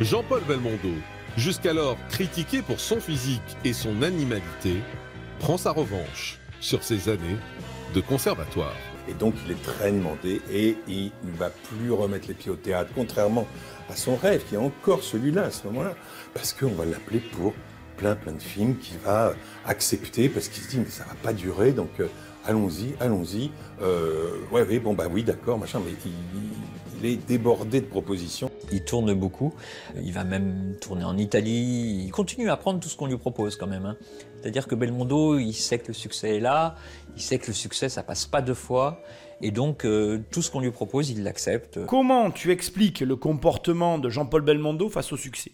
Jean-Paul 0.00 0.42
Belmondo, 0.46 0.94
jusqu'alors 1.36 1.96
critiqué 2.08 2.62
pour 2.62 2.78
son 2.78 3.00
physique 3.00 3.42
et 3.64 3.72
son 3.72 4.02
animalité, 4.02 4.76
prend 5.40 5.56
sa 5.56 5.72
revanche 5.72 6.38
sur 6.60 6.84
ses 6.84 7.08
années 7.08 7.36
de 7.96 8.00
conservatoire. 8.00 8.76
Et 9.08 9.14
donc 9.14 9.34
il 9.44 9.50
est 9.50 9.62
très 9.62 9.90
demandé 9.90 10.40
et 10.52 10.76
il 10.86 11.10
ne 11.24 11.36
va 11.36 11.50
plus 11.50 11.90
remettre 11.90 12.28
les 12.28 12.34
pieds 12.34 12.52
au 12.52 12.56
théâtre, 12.56 12.90
contrairement 12.94 13.48
à 13.90 13.96
son 13.96 14.14
rêve, 14.14 14.44
qui 14.48 14.54
est 14.54 14.58
encore 14.58 15.02
celui-là 15.02 15.46
à 15.46 15.50
ce 15.50 15.66
moment-là, 15.66 15.96
parce 16.32 16.52
qu'on 16.52 16.68
va 16.68 16.84
l'appeler 16.84 17.18
pour 17.18 17.52
plein 17.96 18.14
plein 18.14 18.34
de 18.34 18.42
films 18.42 18.76
qu'il 18.76 18.98
va 18.98 19.32
accepter, 19.66 20.28
parce 20.28 20.46
qu'il 20.46 20.62
se 20.62 20.68
dit 20.68 20.78
mais 20.78 20.90
ça 20.90 21.06
va 21.08 21.14
pas 21.24 21.32
durer, 21.32 21.72
donc 21.72 21.90
euh, 21.98 22.06
allons-y, 22.46 22.94
allons-y. 23.00 23.50
Euh, 23.82 24.36
ouais, 24.52 24.64
oui, 24.68 24.78
bon 24.78 24.94
bah 24.94 25.06
oui, 25.10 25.24
d'accord, 25.24 25.58
machin, 25.58 25.80
mais 25.84 25.92
il 27.02 27.10
est 27.10 27.16
débordé 27.16 27.80
de 27.80 27.86
propositions. 27.86 28.47
Il 28.70 28.84
tourne 28.84 29.14
beaucoup, 29.14 29.54
il 29.96 30.12
va 30.12 30.24
même 30.24 30.76
tourner 30.80 31.04
en 31.04 31.16
Italie, 31.16 32.04
il 32.04 32.10
continue 32.10 32.50
à 32.50 32.56
prendre 32.56 32.80
tout 32.80 32.88
ce 32.88 32.96
qu'on 32.96 33.06
lui 33.06 33.16
propose 33.16 33.56
quand 33.56 33.66
même. 33.66 33.86
hein. 33.86 33.96
C'est-à-dire 34.40 34.66
que 34.66 34.74
Belmondo, 34.74 35.38
il 35.38 35.54
sait 35.54 35.78
que 35.78 35.88
le 35.88 35.94
succès 35.94 36.36
est 36.36 36.40
là, 36.40 36.76
il 37.16 37.22
sait 37.22 37.38
que 37.38 37.48
le 37.48 37.52
succès, 37.54 37.88
ça 37.88 38.02
passe 38.02 38.26
pas 38.26 38.42
deux 38.42 38.54
fois, 38.54 39.02
et 39.40 39.50
donc 39.50 39.84
euh, 39.84 40.20
tout 40.30 40.42
ce 40.42 40.50
qu'on 40.50 40.60
lui 40.60 40.70
propose, 40.70 41.10
il 41.10 41.22
l'accepte. 41.22 41.84
Comment 41.86 42.30
tu 42.30 42.50
expliques 42.52 43.00
le 43.00 43.16
comportement 43.16 43.98
de 43.98 44.10
Jean-Paul 44.10 44.42
Belmondo 44.42 44.88
face 44.88 45.12
au 45.12 45.16
succès? 45.16 45.52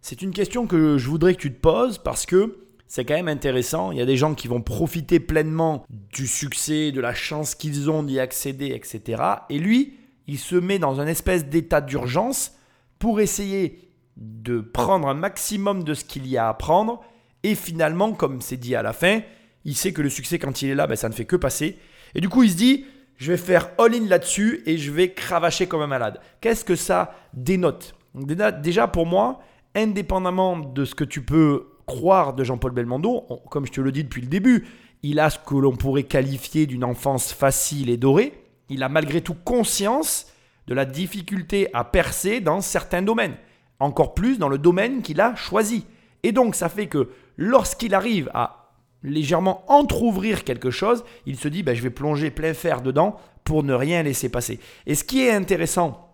C'est 0.00 0.22
une 0.22 0.32
question 0.32 0.66
que 0.66 0.98
je 0.98 1.08
voudrais 1.08 1.34
que 1.34 1.40
tu 1.40 1.52
te 1.52 1.60
poses 1.60 1.98
parce 1.98 2.26
que 2.26 2.58
c'est 2.88 3.04
quand 3.04 3.14
même 3.14 3.28
intéressant. 3.28 3.90
Il 3.92 3.98
y 3.98 4.02
a 4.02 4.06
des 4.06 4.16
gens 4.16 4.34
qui 4.34 4.48
vont 4.48 4.60
profiter 4.60 5.20
pleinement 5.20 5.84
du 6.12 6.26
succès, 6.26 6.92
de 6.92 7.00
la 7.00 7.14
chance 7.14 7.54
qu'ils 7.54 7.88
ont 7.88 8.02
d'y 8.02 8.18
accéder, 8.18 8.72
etc. 8.74 9.22
Et 9.48 9.58
lui, 9.58 9.94
il 10.26 10.38
se 10.38 10.56
met 10.56 10.78
dans 10.78 11.00
un 11.00 11.06
espèce 11.06 11.46
d'état 11.46 11.80
d'urgence 11.80 12.52
pour 12.98 13.20
essayer 13.20 13.88
de 14.16 14.60
prendre 14.60 15.08
un 15.08 15.14
maximum 15.14 15.84
de 15.84 15.94
ce 15.94 16.04
qu'il 16.04 16.26
y 16.26 16.36
a 16.36 16.48
à 16.48 16.54
prendre. 16.54 17.02
Et 17.42 17.54
finalement, 17.54 18.12
comme 18.12 18.40
c'est 18.40 18.56
dit 18.56 18.76
à 18.76 18.82
la 18.82 18.92
fin, 18.92 19.20
il 19.64 19.74
sait 19.74 19.92
que 19.92 20.02
le 20.02 20.10
succès, 20.10 20.38
quand 20.38 20.62
il 20.62 20.70
est 20.70 20.74
là, 20.74 20.86
ben, 20.86 20.96
ça 20.96 21.08
ne 21.08 21.14
fait 21.14 21.24
que 21.24 21.36
passer. 21.36 21.78
Et 22.14 22.20
du 22.20 22.28
coup, 22.28 22.42
il 22.42 22.50
se 22.50 22.56
dit, 22.56 22.84
je 23.16 23.32
vais 23.32 23.38
faire 23.38 23.70
all-in 23.78 24.06
là-dessus 24.06 24.62
et 24.66 24.76
je 24.78 24.90
vais 24.92 25.12
cravacher 25.12 25.66
comme 25.66 25.82
un 25.82 25.86
malade. 25.86 26.20
Qu'est-ce 26.40 26.64
que 26.64 26.76
ça 26.76 27.14
dénote? 27.34 27.94
Déjà- 28.14 28.86
pour 28.88 29.06
moi, 29.06 29.40
indépendamment 29.74 30.58
de 30.58 30.84
ce 30.84 30.94
que 30.94 31.04
tu 31.04 31.22
peux 31.22 31.68
croire 31.86 32.34
de 32.34 32.44
Jean-Paul 32.44 32.72
Belmondo, 32.72 33.24
on- 33.28 33.36
comme 33.38 33.66
je 33.66 33.72
te 33.72 33.80
le 33.80 33.90
dis 33.92 34.04
depuis 34.04 34.20
le 34.22 34.28
début, 34.28 34.66
il 35.02 35.18
a 35.18 35.30
ce 35.30 35.38
que 35.38 35.54
l'on 35.56 35.74
pourrait 35.74 36.04
qualifier 36.04 36.66
d'une 36.66 36.84
enfance 36.84 37.32
facile 37.32 37.90
et 37.90 37.96
dorée. 37.96 38.34
Il 38.72 38.82
a 38.82 38.88
malgré 38.88 39.20
tout 39.20 39.34
conscience 39.34 40.26
de 40.66 40.74
la 40.74 40.84
difficulté 40.84 41.68
à 41.74 41.84
percer 41.84 42.40
dans 42.40 42.60
certains 42.60 43.02
domaines. 43.02 43.36
Encore 43.80 44.14
plus 44.14 44.38
dans 44.38 44.48
le 44.48 44.58
domaine 44.58 45.02
qu'il 45.02 45.20
a 45.20 45.34
choisi. 45.34 45.84
Et 46.22 46.32
donc, 46.32 46.54
ça 46.54 46.68
fait 46.68 46.86
que 46.86 47.10
lorsqu'il 47.36 47.94
arrive 47.94 48.30
à 48.32 48.70
légèrement 49.02 49.64
entr'ouvrir 49.68 50.44
quelque 50.44 50.70
chose, 50.70 51.04
il 51.26 51.36
se 51.36 51.48
dit 51.48 51.62
ben, 51.62 51.74
je 51.74 51.82
vais 51.82 51.90
plonger 51.90 52.30
plein 52.30 52.54
fer 52.54 52.80
dedans 52.80 53.16
pour 53.44 53.62
ne 53.62 53.74
rien 53.74 54.02
laisser 54.02 54.30
passer. 54.30 54.58
Et 54.86 54.94
ce 54.94 55.04
qui 55.04 55.22
est 55.22 55.32
intéressant 55.32 56.08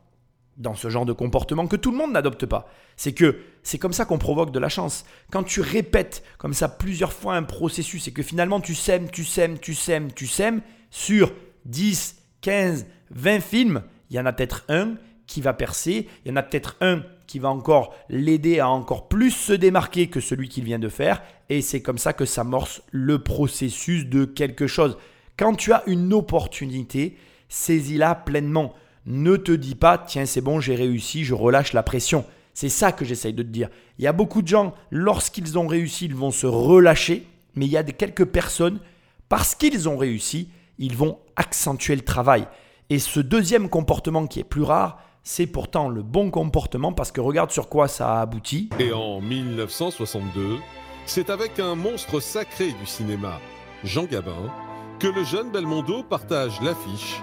dans 0.57 0.75
ce 0.75 0.89
genre 0.89 1.07
de 1.07 1.13
comportement 1.13 1.69
que 1.69 1.77
tout 1.77 1.93
le 1.93 1.99
monde 1.99 2.13
n'adopte 2.13 2.47
pas, 2.47 2.69
c'est 2.97 3.13
que 3.13 3.39
c'est 3.63 3.79
comme 3.79 3.93
ça 3.93 4.05
qu'on 4.05 4.19
provoque 4.19 4.51
de 4.51 4.59
la 4.59 4.69
chance. 4.69 5.05
Quand 5.31 5.45
tu 5.45 5.61
répètes 5.61 6.25
comme 6.39 6.55
ça 6.55 6.69
plusieurs 6.69 7.13
fois 7.13 7.37
un 7.37 7.45
processus 7.45 8.09
et 8.09 8.13
que 8.13 8.25
finalement 8.25 8.61
tu 8.61 8.75
sèmes, 8.75 9.09
tu 9.11 9.25
sèmes, 9.25 9.59
tu 9.59 9.75
sèmes, 9.75 10.13
tu 10.13 10.27
sèmes 10.27 10.63
sur 10.91 11.33
10, 11.67 12.18
15, 12.41 12.86
20 13.11 13.41
films, 13.41 13.82
il 14.11 14.16
y 14.16 14.20
en 14.20 14.26
a 14.26 14.32
peut-être 14.32 14.64
un 14.68 14.95
qui 15.26 15.41
va 15.41 15.53
percer, 15.53 16.09
il 16.24 16.30
y 16.30 16.32
en 16.32 16.36
a 16.36 16.43
peut-être 16.43 16.76
un 16.80 17.03
qui 17.26 17.39
va 17.39 17.51
encore 17.51 17.95
l'aider 18.09 18.59
à 18.59 18.68
encore 18.68 19.09
plus 19.09 19.30
se 19.30 19.53
démarquer 19.53 20.09
que 20.09 20.20
celui 20.20 20.49
qu'il 20.49 20.64
vient 20.64 20.78
de 20.78 20.89
faire, 20.89 21.22
et 21.51 21.61
c'est 21.61 21.82
comme 21.82 21.99
ça 21.99 22.12
que 22.12 22.24
s'amorce 22.24 22.82
le 22.91 23.18
processus 23.18 24.07
de 24.07 24.24
quelque 24.24 24.66
chose. 24.66 24.97
Quand 25.36 25.55
tu 25.55 25.72
as 25.72 25.82
une 25.86 26.12
opportunité, 26.14 27.16
saisis-la 27.49 28.14
pleinement. 28.14 28.74
Ne 29.07 29.36
te 29.36 29.53
dis 29.53 29.74
pas, 29.74 29.99
tiens, 29.99 30.26
c'est 30.26 30.41
bon, 30.41 30.61
j'ai 30.61 30.74
réussi, 30.74 31.24
je 31.24 31.34
relâche 31.34 31.72
la 31.72 31.82
pression. 31.82 32.24
C'est 32.55 32.68
ça 32.68 32.93
que 32.93 33.05
j'essaye 33.05 33.34
de 33.34 33.43
te 33.43 33.49
dire. 33.49 33.68
Il 33.99 34.05
y 34.05 34.09
a 34.09 34.12
beaucoup 34.12 34.43
de 34.43 34.49
gens, 34.49 34.74
lorsqu'ils 34.91 35.59
ont 35.59 35.66
réussi, 35.66 36.07
ils 36.07 36.14
vont 36.14 36.30
se 36.30 36.47
relâcher, 36.47 37.26
mais 37.55 37.66
il 37.66 37.70
y 37.70 37.76
a 37.76 37.84
quelques 37.84 38.24
personnes, 38.24 38.80
parce 39.28 39.55
qu'ils 39.55 39.89
ont 39.89 39.97
réussi, 39.97 40.49
ils 40.79 40.97
vont 40.97 41.18
accentuer 41.37 41.97
le 41.97 42.03
travail. 42.03 42.47
Et 42.91 42.99
ce 42.99 43.20
deuxième 43.20 43.68
comportement 43.68 44.26
qui 44.26 44.41
est 44.41 44.45
plus 44.45 44.62
rare, 44.62 45.03
c'est 45.22 45.47
pourtant 45.47 45.89
le 45.89 46.03
bon 46.03 46.31
comportement 46.31 46.93
parce 46.93 47.12
que 47.12 47.20
regarde 47.20 47.51
sur 47.51 47.68
quoi 47.68 47.87
ça 47.87 48.16
a 48.16 48.20
abouti. 48.22 48.70
Et 48.79 48.93
en 48.93 49.20
1962, 49.20 50.57
c'est 51.05 51.31
avec 51.31 51.59
un 51.59 51.74
monstre 51.74 52.20
sacré 52.20 52.72
du 52.72 52.87
cinéma, 52.87 53.39
Jean 53.85 54.05
Gabin, 54.05 54.53
que 54.99 55.07
le 55.07 55.24
jeune 55.24 55.51
Belmondo 55.51 56.03
partage 56.03 56.61
l'affiche 56.62 57.20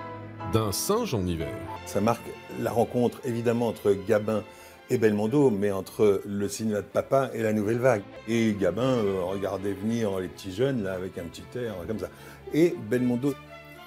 d'un 0.53 0.71
singe 0.71 1.13
en 1.13 1.25
hiver. 1.25 1.53
Ça 1.85 1.99
marque 1.99 2.25
la 2.59 2.71
rencontre 2.71 3.19
évidemment 3.25 3.67
entre 3.67 3.95
Gabin 4.07 4.43
et 4.89 4.97
Belmondo, 4.97 5.49
mais 5.49 5.71
entre 5.71 6.21
le 6.25 6.47
cinéma 6.47 6.81
de 6.81 6.85
papa 6.85 7.31
et 7.33 7.41
la 7.41 7.53
nouvelle 7.53 7.79
vague. 7.79 8.03
Et 8.27 8.55
Gabin 8.59 8.83
euh, 8.83 9.23
regardait 9.23 9.73
venir 9.73 10.19
les 10.19 10.27
petits 10.27 10.53
jeunes 10.53 10.83
là 10.83 10.93
avec 10.93 11.17
un 11.17 11.23
petit 11.23 11.43
air 11.57 11.73
comme 11.87 11.99
ça. 11.99 12.09
Et 12.55 12.73
Belmondo 12.89 13.35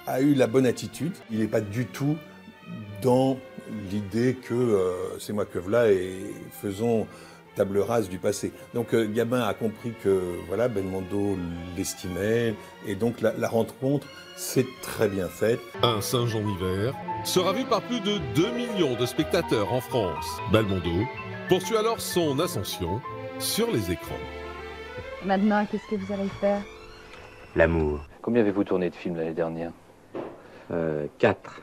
a 0.05 0.21
eu 0.21 0.35
la 0.35 0.45
bonne 0.45 0.67
attitude. 0.67 1.13
Il 1.31 1.39
n'est 1.39 1.47
pas 1.47 1.59
du 1.59 1.87
tout 1.87 2.15
dans 3.01 3.37
l'idée 3.91 4.35
que 4.35 4.53
euh, 4.53 5.17
c'est 5.19 5.33
moi 5.33 5.45
que 5.45 5.57
voilà 5.57 5.91
et 5.91 6.19
faisons 6.51 7.07
table 7.55 7.79
rase 7.79 8.09
du 8.09 8.19
passé. 8.19 8.53
Donc 8.75 8.93
euh, 8.93 9.11
Gabin 9.11 9.41
a 9.41 9.55
compris 9.55 9.93
que 10.03 10.21
voilà 10.47 10.67
Belmondo 10.67 11.35
l'estimait 11.75 12.53
et 12.85 12.93
donc 12.93 13.21
la, 13.21 13.33
la 13.33 13.49
rencontre 13.49 14.05
s'est 14.37 14.67
très 14.83 15.09
bien 15.09 15.27
faite. 15.27 15.59
Un 15.81 15.99
singe 15.99 16.35
en 16.35 16.47
hiver 16.47 16.93
sera 17.25 17.53
vu 17.53 17.65
par 17.65 17.81
plus 17.81 18.01
de 18.01 18.19
2 18.35 18.51
millions 18.51 18.95
de 18.95 19.05
spectateurs 19.07 19.73
en 19.73 19.81
France. 19.81 20.27
Belmondo 20.51 21.07
poursuit 21.49 21.75
alors 21.75 21.99
son 21.99 22.39
ascension 22.39 23.01
sur 23.39 23.71
les 23.71 23.91
écrans. 23.91 24.15
Maintenant, 25.25 25.65
qu'est-ce 25.65 25.87
que 25.89 25.99
vous 25.99 26.13
allez 26.13 26.29
faire? 26.39 26.61
L'amour. 27.55 27.99
Combien 28.21 28.41
avez-vous 28.41 28.63
tourné 28.63 28.89
de 28.89 28.95
films 28.95 29.15
l'année 29.17 29.33
dernière 29.33 29.71
Euh, 30.71 31.07
quatre. 31.17 31.61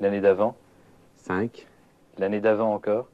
L'année 0.00 0.20
d'avant 0.20 0.56
Cinq. 1.16 1.66
L'année 2.18 2.40
d'avant 2.40 2.72
encore 2.74 3.08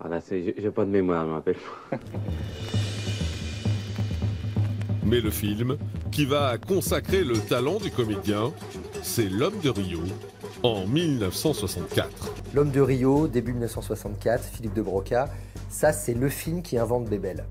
Ah 0.00 0.06
là, 0.08 0.20
c'est- 0.20 0.42
j'ai 0.44 0.54
j'ai 0.56 0.70
pas 0.70 0.84
de 0.84 0.90
mémoire, 0.90 1.24
je 1.24 1.28
me 1.28 1.34
rappelle. 1.34 1.56
Mais 5.04 5.20
le 5.20 5.30
film, 5.30 5.76
qui 6.12 6.24
va 6.24 6.56
consacrer 6.58 7.24
le 7.24 7.36
talent 7.38 7.78
du 7.78 7.90
comédien, 7.90 8.52
c'est 9.02 9.28
L'homme 9.28 9.58
de 9.58 9.70
Rio, 9.70 10.00
en 10.62 10.86
1964. 10.86 12.32
L'homme 12.54 12.70
de 12.70 12.80
Rio, 12.80 13.26
début 13.26 13.52
1964, 13.54 14.44
Philippe 14.44 14.74
de 14.74 14.82
Broca. 14.82 15.28
Ça, 15.68 15.92
c'est 15.92 16.14
le 16.14 16.28
film 16.28 16.62
qui 16.62 16.78
invente 16.78 17.06
Bébel. 17.08 17.44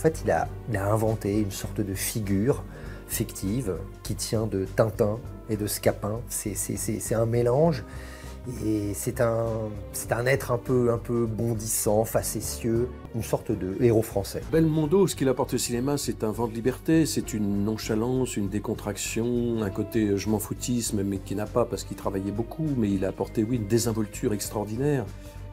Fait, 0.00 0.22
il 0.24 0.30
a, 0.30 0.48
inventé 0.74 1.40
une 1.40 1.50
sorte 1.50 1.80
de 1.80 1.94
figure 1.94 2.62
fictive 3.08 3.74
qui 4.02 4.14
tient 4.14 4.46
de 4.46 4.64
Tintin 4.64 5.18
et 5.48 5.56
de 5.56 5.66
Scapin. 5.66 6.20
C'est- 6.28 7.14
un 7.14 7.26
mélange 7.26 7.84
et 8.64 8.94
c'est 8.94 9.20
un, 9.20 9.46
un 10.10 10.26
être 10.26 10.52
un 10.52 10.58
peu, 10.58 10.90
un 10.92 10.98
peu 10.98 11.26
bondissant, 11.26 12.04
facétieux, 12.04 12.88
une 13.14 13.22
sorte 13.22 13.52
de 13.52 13.76
héros 13.80 14.02
français. 14.02 14.42
Belmondo, 14.50 15.06
ce 15.06 15.14
qu'il 15.14 15.28
apporte 15.28 15.54
au 15.54 15.58
cinéma, 15.58 15.98
c'est 15.98 16.24
un 16.24 16.32
vent 16.32 16.46
de 16.46 16.54
liberté, 16.54 17.04
c'est 17.04 17.34
une 17.34 17.64
nonchalance, 17.64 18.36
une 18.36 18.48
décontraction, 18.48 19.62
un 19.62 19.70
côté 19.70 20.16
je 20.16 20.28
m'en 20.30 20.38
foutisme, 20.38 21.02
mais 21.02 21.18
qui 21.18 21.34
n'a 21.34 21.46
pas 21.46 21.66
parce 21.66 21.84
qu'il 21.84 21.96
travaillait 21.96 22.32
beaucoup, 22.32 22.66
mais 22.76 22.90
il 22.90 23.04
a 23.04 23.08
apporté, 23.08 23.44
oui, 23.44 23.56
une 23.56 23.66
désinvolture 23.66 24.32
extraordinaire. 24.32 25.04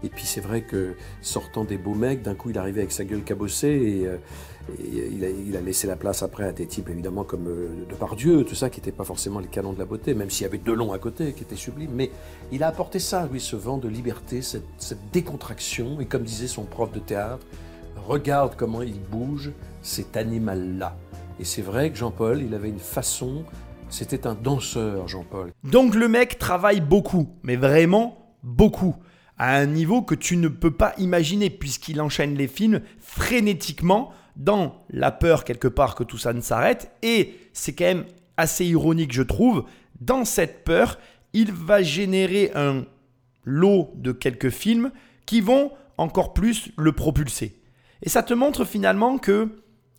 Et 0.03 0.09
puis 0.09 0.25
c'est 0.25 0.41
vrai 0.41 0.61
que 0.61 0.95
sortant 1.21 1.63
des 1.63 1.77
beaux 1.77 1.95
mecs, 1.95 2.21
d'un 2.21 2.35
coup 2.35 2.49
il 2.49 2.57
arrivait 2.57 2.81
avec 2.81 2.91
sa 2.91 3.03
gueule 3.03 3.23
cabossée 3.23 3.67
et, 3.67 4.07
euh, 4.07 4.17
et 4.79 5.11
il, 5.47 5.55
a, 5.55 5.61
laissé 5.61 5.87
la 5.87 5.95
place 5.95 6.23
après 6.23 6.43
à 6.43 6.51
des 6.51 6.67
types 6.67 6.89
évidemment 6.89 7.23
comme 7.23 7.47
euh, 7.47 7.85
Depardieu, 7.89 8.43
tout 8.43 8.55
ça 8.55 8.69
qui 8.69 8.79
n'était 8.79 8.91
pas 8.91 9.03
forcément 9.03 9.39
les 9.39 9.47
canons 9.47 9.73
de 9.73 9.79
la 9.79 9.85
beauté, 9.85 10.13
même 10.13 10.29
s'il 10.29 10.43
y 10.43 10.45
avait 10.45 10.57
Delon 10.57 10.91
à 10.91 10.99
côté 10.99 11.33
qui 11.33 11.43
était 11.43 11.55
sublime. 11.55 11.91
Mais 11.93 12.11
il 12.51 12.63
a 12.63 12.67
apporté 12.67 12.99
ça, 12.99 13.27
lui, 13.31 13.39
ce 13.39 13.55
vent 13.55 13.77
de 13.77 13.87
liberté, 13.87 14.41
cette 14.41 15.11
décontraction. 15.11 15.99
Et 16.01 16.05
comme 16.05 16.23
disait 16.23 16.47
son 16.47 16.63
prof 16.63 16.91
de 16.91 16.99
théâtre, 16.99 17.45
regarde 18.05 18.55
comment 18.55 18.81
il 18.81 18.99
bouge 18.99 19.51
cet 19.81 20.17
animal-là. 20.17 20.95
Et 21.39 21.45
c'est 21.45 21.61
vrai 21.61 21.91
que 21.91 21.97
Jean-Paul, 21.97 22.41
il 22.41 22.53
avait 22.53 22.69
une 22.69 22.79
façon, 22.79 23.43
c'était 23.89 24.27
un 24.27 24.33
danseur, 24.33 25.07
Jean-Paul. 25.07 25.53
Donc 25.63 25.95
le 25.95 26.07
mec 26.07 26.39
travaille 26.39 26.81
beaucoup, 26.81 27.29
mais 27.43 27.55
vraiment 27.55 28.35
beaucoup, 28.43 28.95
à 29.37 29.57
un 29.57 29.65
niveau 29.65 30.01
que 30.01 30.15
tu 30.15 30.37
ne 30.37 30.47
peux 30.47 30.71
pas 30.71 30.93
imaginer 30.97 31.49
puisqu'il 31.49 32.01
enchaîne 32.01 32.35
les 32.35 32.47
films 32.47 32.81
frénétiquement 32.99 34.11
dans 34.35 34.83
la 34.89 35.11
peur 35.11 35.43
quelque 35.43 35.67
part 35.67 35.95
que 35.95 36.03
tout 36.03 36.17
ça 36.17 36.33
ne 36.33 36.41
s'arrête 36.41 36.91
et 37.01 37.35
c'est 37.53 37.73
quand 37.73 37.85
même 37.85 38.05
assez 38.37 38.65
ironique 38.65 39.13
je 39.13 39.23
trouve, 39.23 39.65
dans 39.99 40.25
cette 40.25 40.63
peur, 40.63 40.99
il 41.33 41.51
va 41.51 41.81
générer 41.81 42.51
un 42.55 42.85
lot 43.43 43.91
de 43.95 44.11
quelques 44.11 44.49
films 44.49 44.91
qui 45.25 45.41
vont 45.41 45.71
encore 45.97 46.33
plus 46.33 46.71
le 46.77 46.91
propulser. 46.91 47.59
Et 48.03 48.09
ça 48.09 48.21
te 48.21 48.33
montre 48.33 48.63
finalement 48.63 49.17
que, 49.17 49.49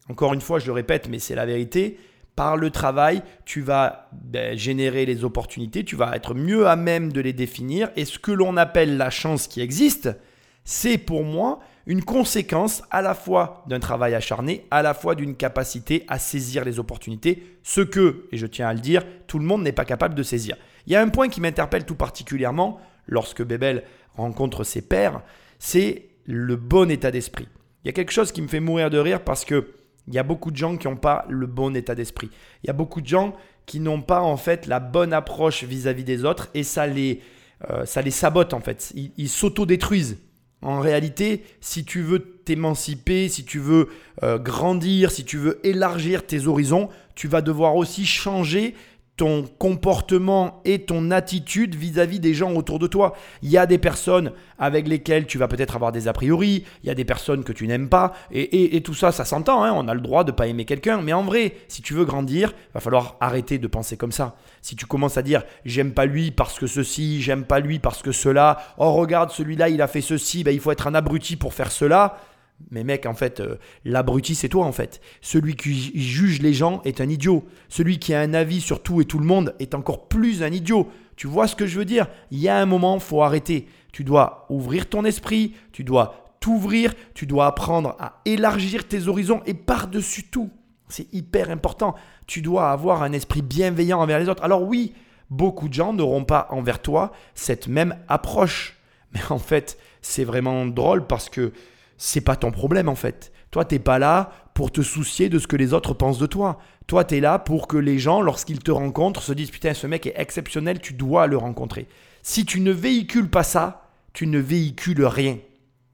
encore 0.08 0.34
une 0.34 0.40
fois 0.40 0.58
je 0.58 0.66
le 0.66 0.72
répète 0.72 1.08
mais 1.08 1.18
c'est 1.18 1.34
la 1.34 1.46
vérité, 1.46 1.98
par 2.38 2.56
le 2.56 2.70
travail, 2.70 3.22
tu 3.44 3.62
vas 3.62 4.08
ben, 4.12 4.56
générer 4.56 5.04
les 5.06 5.24
opportunités, 5.24 5.82
tu 5.82 5.96
vas 5.96 6.14
être 6.14 6.34
mieux 6.34 6.68
à 6.68 6.76
même 6.76 7.10
de 7.10 7.20
les 7.20 7.32
définir. 7.32 7.90
Et 7.96 8.04
ce 8.04 8.20
que 8.20 8.30
l'on 8.30 8.56
appelle 8.56 8.96
la 8.96 9.10
chance 9.10 9.48
qui 9.48 9.60
existe, 9.60 10.10
c'est 10.62 10.98
pour 10.98 11.24
moi 11.24 11.58
une 11.88 12.04
conséquence 12.04 12.84
à 12.92 13.02
la 13.02 13.16
fois 13.16 13.64
d'un 13.66 13.80
travail 13.80 14.14
acharné, 14.14 14.66
à 14.70 14.82
la 14.82 14.94
fois 14.94 15.16
d'une 15.16 15.34
capacité 15.34 16.04
à 16.06 16.20
saisir 16.20 16.64
les 16.64 16.78
opportunités, 16.78 17.58
ce 17.64 17.80
que, 17.80 18.28
et 18.30 18.36
je 18.36 18.46
tiens 18.46 18.68
à 18.68 18.74
le 18.74 18.78
dire, 18.78 19.02
tout 19.26 19.40
le 19.40 19.44
monde 19.44 19.64
n'est 19.64 19.72
pas 19.72 19.84
capable 19.84 20.14
de 20.14 20.22
saisir. 20.22 20.54
Il 20.86 20.92
y 20.92 20.96
a 20.96 21.02
un 21.02 21.08
point 21.08 21.28
qui 21.28 21.40
m'interpelle 21.40 21.86
tout 21.86 21.96
particulièrement 21.96 22.78
lorsque 23.08 23.42
Bébel 23.42 23.82
rencontre 24.14 24.62
ses 24.62 24.82
pairs, 24.82 25.22
c'est 25.58 26.10
le 26.24 26.54
bon 26.54 26.88
état 26.88 27.10
d'esprit. 27.10 27.48
Il 27.82 27.88
y 27.88 27.90
a 27.90 27.94
quelque 27.94 28.12
chose 28.12 28.30
qui 28.30 28.42
me 28.42 28.48
fait 28.48 28.60
mourir 28.60 28.90
de 28.90 28.98
rire 28.98 29.24
parce 29.24 29.44
que 29.44 29.72
il 30.08 30.14
y 30.14 30.18
a 30.18 30.22
beaucoup 30.22 30.50
de 30.50 30.56
gens 30.56 30.76
qui 30.76 30.88
n'ont 30.88 30.96
pas 30.96 31.26
le 31.28 31.46
bon 31.46 31.76
état 31.76 31.94
d'esprit. 31.94 32.30
Il 32.64 32.66
y 32.66 32.70
a 32.70 32.72
beaucoup 32.72 33.00
de 33.00 33.06
gens 33.06 33.34
qui 33.66 33.78
n'ont 33.78 34.00
pas 34.00 34.22
en 34.22 34.38
fait 34.38 34.66
la 34.66 34.80
bonne 34.80 35.12
approche 35.12 35.64
vis-à-vis 35.64 36.04
des 36.04 36.24
autres 36.24 36.48
et 36.54 36.62
ça 36.62 36.86
les, 36.86 37.20
euh, 37.70 37.84
ça 37.84 38.00
les 38.00 38.10
sabote 38.10 38.54
en 38.54 38.60
fait. 38.60 38.92
Ils, 38.94 39.28
s'auto-détruisent. 39.28 40.18
En 40.62 40.80
réalité, 40.80 41.44
si 41.60 41.84
tu 41.84 42.00
veux 42.00 42.20
t'émanciper, 42.20 43.28
si 43.28 43.44
tu 43.44 43.58
veux 43.58 43.90
euh, 44.22 44.38
grandir, 44.38 45.12
si 45.12 45.24
tu 45.24 45.36
veux 45.36 45.60
élargir 45.64 46.26
tes 46.26 46.46
horizons, 46.46 46.88
tu 47.14 47.28
vas 47.28 47.42
devoir 47.42 47.76
aussi 47.76 48.06
changer 48.06 48.74
ton 49.18 49.44
comportement 49.58 50.62
et 50.64 50.78
ton 50.78 51.10
attitude 51.10 51.74
vis-à-vis 51.74 52.20
des 52.20 52.34
gens 52.34 52.54
autour 52.54 52.78
de 52.78 52.86
toi. 52.86 53.14
Il 53.42 53.50
y 53.50 53.58
a 53.58 53.66
des 53.66 53.76
personnes 53.76 54.32
avec 54.60 54.86
lesquelles 54.86 55.26
tu 55.26 55.38
vas 55.38 55.48
peut-être 55.48 55.74
avoir 55.74 55.90
des 55.92 56.06
a 56.06 56.12
priori, 56.12 56.64
il 56.82 56.86
y 56.86 56.90
a 56.90 56.94
des 56.94 57.04
personnes 57.04 57.42
que 57.42 57.52
tu 57.52 57.66
n'aimes 57.66 57.88
pas, 57.88 58.12
et, 58.30 58.76
et- 58.76 58.80
tout 58.80 58.94
ça, 58.94 59.10
ça 59.10 59.24
s'entend, 59.24 59.64
hein, 59.64 59.72
on 59.74 59.88
a 59.88 59.94
le 59.94 60.00
droit 60.00 60.22
de 60.22 60.30
ne 60.30 60.36
pas 60.36 60.46
aimer 60.46 60.64
quelqu'un, 60.64 61.02
mais 61.02 61.12
en 61.12 61.24
vrai, 61.24 61.54
si 61.66 61.82
tu 61.82 61.94
veux 61.94 62.04
grandir, 62.04 62.54
va 62.74 62.80
falloir 62.80 63.16
arrêter 63.20 63.58
de 63.58 63.66
penser 63.66 63.96
comme 63.96 64.12
ça. 64.12 64.36
Si 64.62 64.76
tu 64.76 64.86
commences 64.86 65.18
à 65.18 65.22
dire 65.22 65.42
j'aime 65.64 65.92
pas 65.92 66.06
lui 66.06 66.30
parce 66.30 66.58
que 66.58 66.68
ceci, 66.68 67.20
j'aime 67.20 67.44
pas 67.44 67.58
lui 67.58 67.80
parce 67.80 68.02
que 68.02 68.12
cela, 68.12 68.58
oh 68.78 68.92
regarde 68.92 69.30
celui-là 69.30 69.68
il 69.68 69.82
a 69.82 69.88
fait 69.88 70.00
ceci, 70.00 70.44
ben, 70.44 70.52
il 70.54 70.60
faut 70.60 70.70
être 70.70 70.86
un 70.86 70.94
abruti 70.94 71.34
pour 71.34 71.54
faire 71.54 71.72
cela, 71.72 72.18
mais 72.70 72.84
mec, 72.84 73.06
en 73.06 73.14
fait, 73.14 73.40
euh, 73.40 73.56
l'abruti, 73.84 74.34
c'est 74.34 74.48
toi, 74.48 74.66
en 74.66 74.72
fait. 74.72 75.00
Celui 75.20 75.54
qui 75.56 75.74
ju- 75.74 75.92
juge 75.94 76.42
les 76.42 76.52
gens 76.52 76.82
est 76.84 77.00
un 77.00 77.08
idiot. 77.08 77.46
Celui 77.68 77.98
qui 77.98 78.14
a 78.14 78.20
un 78.20 78.34
avis 78.34 78.60
sur 78.60 78.82
tout 78.82 79.00
et 79.00 79.04
tout 79.04 79.18
le 79.18 79.24
monde 79.24 79.54
est 79.58 79.74
encore 79.74 80.08
plus 80.08 80.42
un 80.42 80.52
idiot. 80.52 80.88
Tu 81.16 81.26
vois 81.26 81.48
ce 81.48 81.56
que 81.56 81.66
je 81.66 81.78
veux 81.78 81.84
dire? 81.84 82.08
Il 82.30 82.38
y 82.38 82.48
a 82.48 82.58
un 82.58 82.66
moment, 82.66 82.98
faut 82.98 83.22
arrêter. 83.22 83.68
Tu 83.92 84.04
dois 84.04 84.46
ouvrir 84.50 84.88
ton 84.88 85.04
esprit, 85.04 85.54
tu 85.72 85.82
dois 85.84 86.36
t'ouvrir, 86.40 86.94
tu 87.14 87.26
dois 87.26 87.46
apprendre 87.46 87.96
à 87.98 88.20
élargir 88.24 88.86
tes 88.86 89.08
horizons 89.08 89.40
et 89.44 89.54
par-dessus 89.54 90.24
tout, 90.24 90.50
c'est 90.88 91.12
hyper 91.12 91.50
important, 91.50 91.96
tu 92.28 92.42
dois 92.42 92.70
avoir 92.70 93.02
un 93.02 93.12
esprit 93.12 93.42
bienveillant 93.42 94.00
envers 94.00 94.20
les 94.20 94.28
autres. 94.28 94.44
Alors 94.44 94.62
oui, 94.62 94.94
beaucoup 95.30 95.68
de 95.68 95.74
gens 95.74 95.92
n'auront 95.92 96.24
pas 96.24 96.46
envers 96.50 96.80
toi 96.80 97.12
cette 97.34 97.66
même 97.66 97.96
approche. 98.06 98.76
Mais 99.14 99.20
en 99.30 99.38
fait, 99.38 99.78
c'est 100.00 100.24
vraiment 100.24 100.64
drôle 100.66 101.06
parce 101.06 101.28
que 101.28 101.52
c'est 101.98 102.22
pas 102.22 102.36
ton 102.36 102.50
problème 102.50 102.88
en 102.88 102.94
fait. 102.94 103.32
Toi, 103.50 103.64
t'es 103.64 103.78
pas 103.78 103.98
là 103.98 104.30
pour 104.54 104.70
te 104.70 104.82
soucier 104.82 105.28
de 105.28 105.38
ce 105.38 105.46
que 105.46 105.56
les 105.56 105.72
autres 105.72 105.94
pensent 105.94 106.18
de 106.18 106.26
toi. 106.26 106.58
Toi, 106.86 107.04
tu 107.04 107.16
es 107.16 107.20
là 107.20 107.38
pour 107.38 107.66
que 107.66 107.76
les 107.76 107.98
gens, 107.98 108.22
lorsqu'ils 108.22 108.60
te 108.60 108.70
rencontrent, 108.70 109.22
se 109.22 109.32
disent 109.32 109.50
Putain, 109.50 109.74
ce 109.74 109.86
mec 109.86 110.06
est 110.06 110.14
exceptionnel, 110.16 110.80
tu 110.80 110.94
dois 110.94 111.26
le 111.26 111.36
rencontrer. 111.36 111.88
Si 112.22 112.44
tu 112.44 112.60
ne 112.60 112.72
véhicules 112.72 113.30
pas 113.30 113.42
ça, 113.42 113.88
tu 114.12 114.26
ne 114.26 114.38
véhicules 114.38 115.04
rien. 115.04 115.38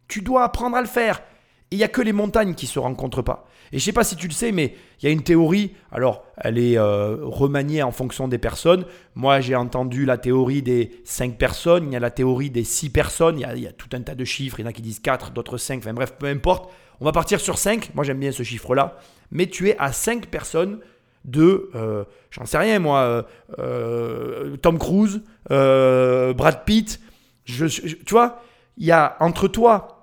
Tu 0.09 0.21
dois 0.21 0.45
apprendre 0.45 0.77
à 0.77 0.81
le 0.81 0.87
faire. 0.87 1.23
Il 1.71 1.79
n'y 1.79 1.85
a 1.85 1.89
que 1.89 2.03
les 2.03 2.13
montagnes 2.13 2.55
qui 2.55 2.67
se 2.67 2.79
rencontrent 2.79 3.23
pas. 3.23 3.49
Et 3.73 3.79
je 3.79 3.85
sais 3.85 3.93
pas 3.93 4.05
si 4.05 4.17
tu 4.17 4.29
le 4.29 4.33
sais, 4.33 4.53
mais 4.53 4.75
il 5.01 5.07
y 5.07 5.09
a 5.09 5.13
une 5.13 5.23
théorie, 5.23 5.73
alors 5.91 6.25
elle 6.37 6.59
est 6.59 6.79
euh, 6.79 7.17
remaniée 7.23 7.83
en 7.83 7.91
fonction 7.91 8.29
des 8.29 8.39
personnes. 8.39 8.85
Moi, 9.15 9.41
j'ai 9.41 9.57
entendu 9.57 10.05
la 10.05 10.19
théorie 10.19 10.63
des 10.63 11.01
5 11.05 11.37
personnes, 11.37 11.89
il 11.89 11.93
y 11.93 11.97
a 11.97 12.01
la 12.01 12.11
théorie 12.11 12.51
des 12.51 12.65
6 12.65 12.91
personnes, 12.91 13.41
il 13.41 13.61
y, 13.61 13.67
a, 13.67 13.73
tout 13.73 13.89
un 13.93 14.01
tas 14.01 14.15
de 14.15 14.25
chiffres, 14.25 14.61
il 14.61 14.63
y 14.63 14.67
en 14.67 14.69
a 14.69 14.73
qui 14.73 14.83
disent 14.83 15.01
4, 15.01 15.33
d'autres 15.33 15.59
5, 15.59 15.79
enfin 15.79 15.95
bref, 15.95 16.15
peu 16.19 16.27
importe. 16.27 16.71
On 17.01 17.05
va 17.05 17.13
partir 17.13 17.41
sur 17.41 17.59
5, 17.59 17.91
moi 17.95 18.05
j'aime 18.05 18.21
bien 18.21 18.31
ce 18.31 18.43
chiffre-là, 18.43 18.99
mais 19.33 19.47
tu 19.47 19.69
es 19.69 19.77
à 19.79 19.93
5 19.93 20.27
personnes 20.27 20.79
de, 21.25 21.71
euh, 21.75 22.05
j'en 22.31 22.47
sais 22.47 22.59
rien 22.59 22.79
moi, 22.79 23.27
euh, 23.59 24.57
Tom 24.59 24.79
Cruise, 24.79 25.23
Brad 25.49 26.65
Pitt, 26.65 27.01
tu 27.45 27.65
vois, 28.11 28.41
il 28.77 28.87
y 28.87 28.93
a 28.93 29.17
entre 29.21 29.49
toi 29.49 29.94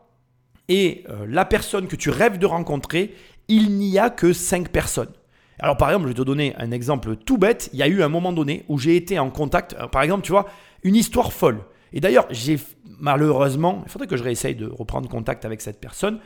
et 0.71 1.03
euh, 1.09 1.25
la 1.27 1.43
personne 1.43 1.87
que 1.87 1.97
tu 1.97 2.09
rêves 2.09 2.37
de 2.37 2.45
rencontrer, 2.45 3.13
il 3.49 3.71
n'y 3.71 3.99
a 3.99 4.09
que 4.09 4.31
5 4.31 4.69
personnes. 4.69 5.11
Alors 5.59 5.75
par 5.75 5.89
exemple, 5.89 6.05
je 6.05 6.13
vais 6.13 6.17
te 6.17 6.21
donner 6.21 6.55
un 6.57 6.71
exemple 6.71 7.17
tout 7.17 7.37
bête. 7.37 7.69
Il 7.73 7.79
y 7.79 7.83
a 7.83 7.89
eu 7.89 8.01
un 8.01 8.07
moment 8.07 8.31
donné 8.31 8.63
où 8.69 8.79
j'ai 8.79 8.95
été 8.95 9.19
en 9.19 9.29
contact, 9.29 9.75
euh, 9.77 9.87
par 9.87 10.01
exemple, 10.01 10.23
tu 10.23 10.31
vois, 10.31 10.47
une 10.83 10.95
histoire 10.95 11.33
folle. 11.33 11.59
Et 11.91 11.99
d'ailleurs, 11.99 12.25
j'ai 12.29 12.57
malheureusement, 13.01 13.83
il 13.85 13.91
faudrait 13.91 14.07
que 14.07 14.15
je 14.15 14.23
réessaye 14.23 14.55
de 14.55 14.65
reprendre 14.65 15.09
contact 15.09 15.43
avec 15.43 15.59
cette 15.59 15.81
personne. 15.81 16.19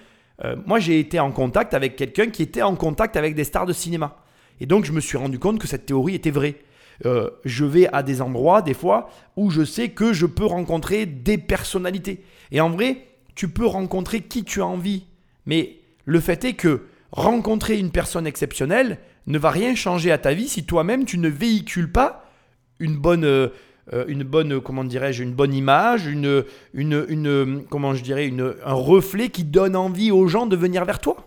Euh, 0.44 0.56
moi, 0.68 0.78
j'ai 0.78 1.00
été 1.00 1.20
en 1.20 1.32
contact 1.32 1.74
avec 1.74 1.96
quelqu'un 1.96 2.28
qui 2.28 2.44
était 2.44 2.62
en 2.62 2.76
contact 2.76 3.18
avec 3.18 3.34
des 3.34 3.46
stars 3.46 3.66
de 3.66 3.74
cinéma. 3.74 4.16
Et 4.60 4.68
donc, 4.68 4.86
je 4.86 4.92
me 4.92 5.00
suis 5.00 5.18
rendu 5.18 5.40
compte 5.40 5.58
que 5.58 5.66
cette 5.66 5.88
théorie 5.88 6.14
était 6.14 6.30
vraie. 6.30 6.56
Je 7.04 7.66
vais 7.66 7.90
à 7.92 8.04
des 8.04 8.22
endroits, 8.22 8.62
des 8.62 8.74
fois, 8.74 9.10
où 9.36 9.50
je 9.50 9.66
sais 9.66 9.90
que 9.90 10.14
je 10.14 10.26
peux 10.26 10.46
rencontrer 10.46 11.06
des 11.06 11.38
personnalités. 11.38 12.24
Et 12.52 12.62
en 12.62 12.70
vrai, 12.70 13.06
tu 13.36 13.50
peux 13.50 13.66
rencontrer 13.66 14.22
qui 14.22 14.44
tu 14.44 14.62
as 14.62 14.66
envie. 14.66 15.04
Mais 15.46 15.78
le 16.06 16.20
fait 16.20 16.44
est 16.46 16.54
que 16.54 16.84
rencontrer 17.12 17.78
une 17.78 17.92
personne 17.92 18.28
exceptionnelle 18.28 19.00
ne 19.28 19.38
va 19.38 19.50
rien 19.50 19.76
changer 19.76 20.12
à 20.12 20.18
ta 20.18 20.34
vie 20.34 20.48
si 20.48 20.66
toi-même 20.66 21.06
tu 21.06 21.18
ne 21.18 21.30
véhicules 21.30 21.92
pas 21.92 22.30
une 22.80 22.98
bonne, 22.98 23.24
euh, 23.24 23.50
une 24.08 24.24
bonne, 24.24 24.60
comment 24.62 24.84
dirais-je, 24.84 25.24
une 25.24 25.34
bonne 25.34 25.54
image, 25.54 26.06
une, 26.08 26.44
une, 26.74 27.06
une, 27.10 27.64
comment 27.70 27.94
je 27.94 28.04
dirais, 28.04 28.32
un 28.66 28.74
reflet 28.74 29.30
qui 29.30 29.44
donne 29.44 29.76
envie 29.76 30.12
aux 30.12 30.28
gens 30.28 30.46
de 30.46 30.56
venir 30.56 30.86
vers 30.86 31.00
toi. 31.00 31.18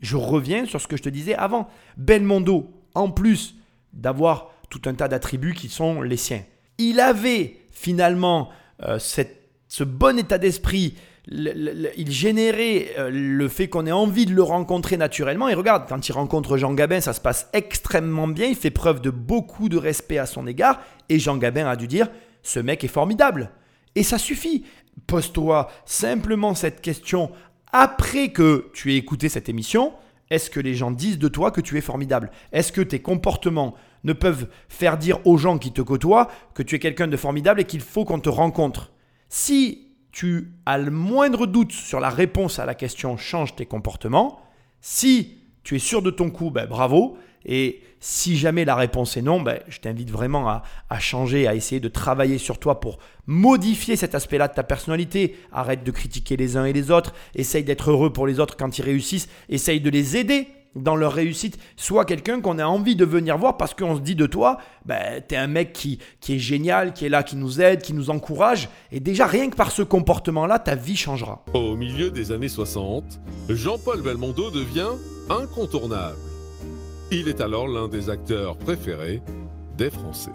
Je 0.00 0.16
reviens 0.16 0.66
sur 0.66 0.80
ce 0.80 0.88
que 0.88 0.96
je 0.96 1.02
te 1.02 1.08
disais 1.08 1.34
avant. 1.34 1.68
Belmondo, 1.96 2.70
en 2.94 3.10
plus 3.10 3.56
d'avoir 3.92 4.52
tout 4.70 4.82
un 4.86 4.94
tas 4.94 5.08
d'attributs 5.08 5.54
qui 5.54 5.68
sont 5.68 6.02
les 6.02 6.16
siens, 6.16 6.42
il 6.78 7.00
avait 7.00 7.56
finalement 7.70 8.50
euh, 8.82 8.98
ce 8.98 9.84
bon 9.84 10.18
état 10.18 10.38
d'esprit, 10.38 10.96
il 11.30 12.10
générait 12.10 12.90
euh, 12.98 13.10
le 13.10 13.48
fait 13.48 13.68
qu'on 13.68 13.86
ait 13.86 13.92
envie 13.92 14.26
de 14.26 14.34
le 14.34 14.42
rencontrer 14.42 14.96
naturellement. 14.96 15.48
Et 15.48 15.54
regarde, 15.54 15.84
quand 15.88 16.06
il 16.06 16.12
rencontre 16.12 16.58
Jean 16.58 16.74
Gabin, 16.74 17.00
ça 17.00 17.12
se 17.12 17.20
passe 17.20 17.48
extrêmement 17.52 18.28
bien. 18.28 18.46
Il 18.46 18.56
fait 18.56 18.70
preuve 18.70 19.00
de 19.00 19.10
beaucoup 19.10 19.68
de 19.68 19.78
respect 19.78 20.18
à 20.18 20.26
son 20.26 20.46
égard. 20.46 20.80
Et 21.08 21.18
Jean 21.18 21.36
Gabin 21.36 21.66
a 21.66 21.76
dû 21.76 21.88
dire 21.88 22.08
Ce 22.42 22.60
mec 22.60 22.84
est 22.84 22.88
formidable. 22.88 23.50
Et 23.94 24.02
ça 24.02 24.18
suffit. 24.18 24.64
Pose-toi 25.06 25.70
simplement 25.86 26.54
cette 26.54 26.80
question 26.80 27.30
après 27.72 28.28
que 28.28 28.70
tu 28.74 28.92
aies 28.92 28.96
écouté 28.96 29.28
cette 29.28 29.48
émission. 29.48 29.92
Est-ce 30.30 30.50
que 30.50 30.60
les 30.60 30.74
gens 30.74 30.90
disent 30.90 31.18
de 31.18 31.28
toi 31.28 31.50
que 31.50 31.60
tu 31.60 31.76
es 31.78 31.80
formidable? 31.80 32.30
Est-ce 32.52 32.72
que 32.72 32.80
tes 32.80 33.00
comportements 33.00 33.74
ne 34.04 34.12
peuvent 34.12 34.48
faire 34.68 34.98
dire 34.98 35.18
aux 35.26 35.36
gens 35.36 35.58
qui 35.58 35.72
te 35.72 35.82
côtoient 35.82 36.30
que 36.54 36.62
tu 36.62 36.74
es 36.74 36.78
quelqu'un 36.78 37.08
de 37.08 37.16
formidable 37.16 37.60
et 37.60 37.64
qu'il 37.64 37.80
faut 37.80 38.04
qu'on 38.04 38.20
te 38.20 38.28
rencontre? 38.28 38.92
Si 39.28 39.83
tu 40.14 40.52
as 40.64 40.78
le 40.78 40.92
moindre 40.92 41.44
doute 41.44 41.72
sur 41.72 41.98
la 41.98 42.08
réponse 42.08 42.60
à 42.60 42.66
la 42.66 42.76
question 42.76 43.16
change 43.16 43.56
tes 43.56 43.66
comportements, 43.66 44.40
si 44.80 45.38
tu 45.64 45.74
es 45.74 45.80
sûr 45.80 46.02
de 46.02 46.10
ton 46.10 46.30
coup, 46.30 46.50
ben, 46.50 46.66
bravo. 46.66 47.18
Et 47.44 47.82
si 47.98 48.36
jamais 48.36 48.64
la 48.64 48.76
réponse 48.76 49.16
est 49.16 49.22
non, 49.22 49.42
ben, 49.42 49.58
je 49.68 49.80
t'invite 49.80 50.10
vraiment 50.10 50.48
à, 50.48 50.62
à 50.88 51.00
changer, 51.00 51.48
à 51.48 51.56
essayer 51.56 51.80
de 51.80 51.88
travailler 51.88 52.38
sur 52.38 52.60
toi 52.60 52.78
pour 52.78 52.98
modifier 53.26 53.96
cet 53.96 54.14
aspect-là 54.14 54.46
de 54.46 54.54
ta 54.54 54.62
personnalité. 54.62 55.36
Arrête 55.50 55.82
de 55.82 55.90
critiquer 55.90 56.36
les 56.36 56.56
uns 56.56 56.64
et 56.64 56.72
les 56.72 56.92
autres. 56.92 57.12
Essaye 57.34 57.64
d'être 57.64 57.90
heureux 57.90 58.12
pour 58.12 58.28
les 58.28 58.38
autres 58.38 58.56
quand 58.56 58.78
ils 58.78 58.82
réussissent. 58.82 59.28
Essaye 59.48 59.80
de 59.80 59.90
les 59.90 60.16
aider 60.16 60.46
dans 60.76 60.96
leur 60.96 61.12
réussite. 61.12 61.58
Sois 61.76 62.04
quelqu'un 62.04 62.40
qu'on 62.40 62.58
a 62.58 62.66
envie 62.66 62.96
de 62.96 63.04
venir 63.04 63.38
voir 63.38 63.56
parce 63.56 63.74
qu'on 63.74 63.96
se 63.96 64.00
dit 64.00 64.14
de 64.14 64.26
toi, 64.26 64.58
ben, 64.84 65.22
t'es 65.26 65.36
un 65.36 65.46
mec 65.46 65.72
qui, 65.72 65.98
qui 66.20 66.34
est 66.34 66.38
génial, 66.38 66.92
qui 66.92 67.06
est 67.06 67.08
là, 67.08 67.22
qui 67.22 67.36
nous 67.36 67.60
aide, 67.60 67.82
qui 67.82 67.92
nous 67.92 68.10
encourage. 68.10 68.68
Et 68.92 69.00
déjà, 69.00 69.26
rien 69.26 69.50
que 69.50 69.56
par 69.56 69.70
ce 69.70 69.82
comportement-là, 69.82 70.58
ta 70.58 70.74
vie 70.74 70.96
changera. 70.96 71.44
Au 71.54 71.76
milieu 71.76 72.10
des 72.10 72.32
années 72.32 72.48
60, 72.48 73.20
Jean-Paul 73.48 74.02
Belmondo 74.02 74.50
devient 74.50 74.92
incontournable. 75.30 76.16
Il 77.10 77.28
est 77.28 77.40
alors 77.40 77.68
l'un 77.68 77.88
des 77.88 78.10
acteurs 78.10 78.56
préférés 78.56 79.22
des 79.76 79.90
Français. 79.90 80.32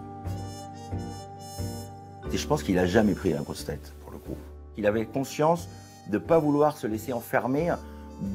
Et 2.32 2.38
je 2.38 2.48
pense 2.48 2.62
qu'il 2.62 2.78
a 2.78 2.86
jamais 2.86 3.14
pris 3.14 3.32
la 3.32 3.40
grosse 3.40 3.66
tête, 3.66 3.94
pour 4.02 4.12
le 4.12 4.20
coup. 4.20 4.38
Il 4.78 4.86
avait 4.86 5.06
conscience 5.06 5.68
de 6.08 6.14
ne 6.14 6.24
pas 6.24 6.38
vouloir 6.38 6.78
se 6.78 6.88
laisser 6.88 7.12
enfermer 7.12 7.74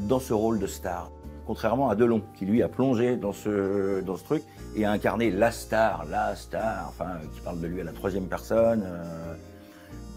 dans 0.08 0.18
ce 0.18 0.32
rôle 0.32 0.58
de 0.58 0.66
star. 0.66 1.10
Contrairement 1.46 1.90
à 1.90 1.94
Delon, 1.94 2.22
qui 2.36 2.46
lui 2.46 2.62
a 2.62 2.68
plongé 2.68 3.16
dans 3.16 3.32
ce, 3.32 4.00
dans 4.00 4.16
ce 4.16 4.24
truc 4.24 4.42
et 4.76 4.84
a 4.84 4.90
incarné 4.90 5.30
la 5.30 5.50
star, 5.50 6.06
la 6.10 6.34
star, 6.36 6.86
enfin, 6.88 7.18
qui 7.34 7.40
parle 7.40 7.60
de 7.60 7.66
lui 7.66 7.80
à 7.80 7.84
la 7.84 7.92
troisième 7.92 8.26
personne. 8.26 8.82
euh. 8.84 9.34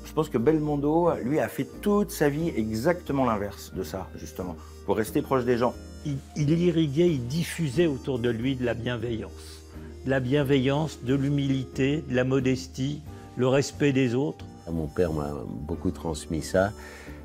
Je 0.06 0.14
pense 0.14 0.30
que 0.30 0.38
Belmondo, 0.38 1.12
lui, 1.24 1.40
a 1.40 1.50
fait 1.50 1.68
toute 1.82 2.12
sa 2.12 2.30
vie 2.30 2.50
exactement 2.56 3.26
l'inverse 3.26 3.74
de 3.76 3.84
ça, 3.84 4.08
justement, 4.16 4.56
pour 4.86 4.96
rester 4.96 5.22
proche 5.22 5.44
des 5.44 5.58
gens. 5.58 5.74
il, 6.06 6.18
il 6.38 6.50
irriguait, 6.50 7.10
il 7.10 7.28
diffusait 7.28 7.88
autour 7.88 8.18
de 8.18 8.30
lui 8.30 8.56
de 8.56 8.66
la 8.66 8.74
bienveillance. 8.74 9.64
De 10.06 10.10
la 10.10 10.22
bienveillance, 10.22 11.04
de 11.04 11.14
l'humilité, 11.14 12.06
de 12.10 12.16
la 12.16 12.24
modestie, 12.24 13.02
le 13.36 13.48
respect 13.50 13.92
des 13.92 14.16
autres. 14.16 14.46
Mon 14.72 14.88
père 14.88 15.12
m'a 15.12 15.32
beaucoup 15.48 15.92
transmis 15.92 16.42
ça 16.42 16.72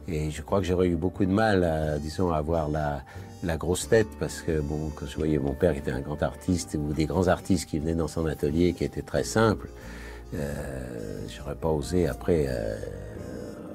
et 0.08 0.30
je 0.30 0.42
crois 0.42 0.60
que 0.60 0.66
j'aurais 0.66 0.88
eu 0.88 0.96
beaucoup 0.96 1.24
de 1.24 1.30
mal 1.30 1.62
à, 1.64 1.98
disons, 1.98 2.32
à 2.32 2.36
avoir 2.38 2.68
la, 2.68 3.02
la 3.42 3.56
grosse 3.56 3.88
tête 3.88 4.08
parce 4.20 4.40
que 4.40 4.60
bon, 4.60 4.90
quand 4.94 5.06
je 5.06 5.16
voyais 5.16 5.38
mon 5.38 5.52
père 5.54 5.72
qui 5.72 5.78
était 5.80 5.90
un 5.90 6.00
grand 6.00 6.22
artiste 6.22 6.76
ou 6.78 6.92
des 6.92 7.06
grands 7.06 7.28
artistes 7.28 7.68
qui 7.68 7.78
venaient 7.78 7.94
dans 7.94 8.08
son 8.08 8.26
atelier 8.26 8.72
qui 8.72 8.84
était 8.84 9.02
très 9.02 9.24
simple, 9.24 9.68
euh, 10.34 11.26
j'aurais 11.36 11.56
pas 11.56 11.68
osé 11.68 12.06
après 12.06 12.46
euh, 12.48 12.76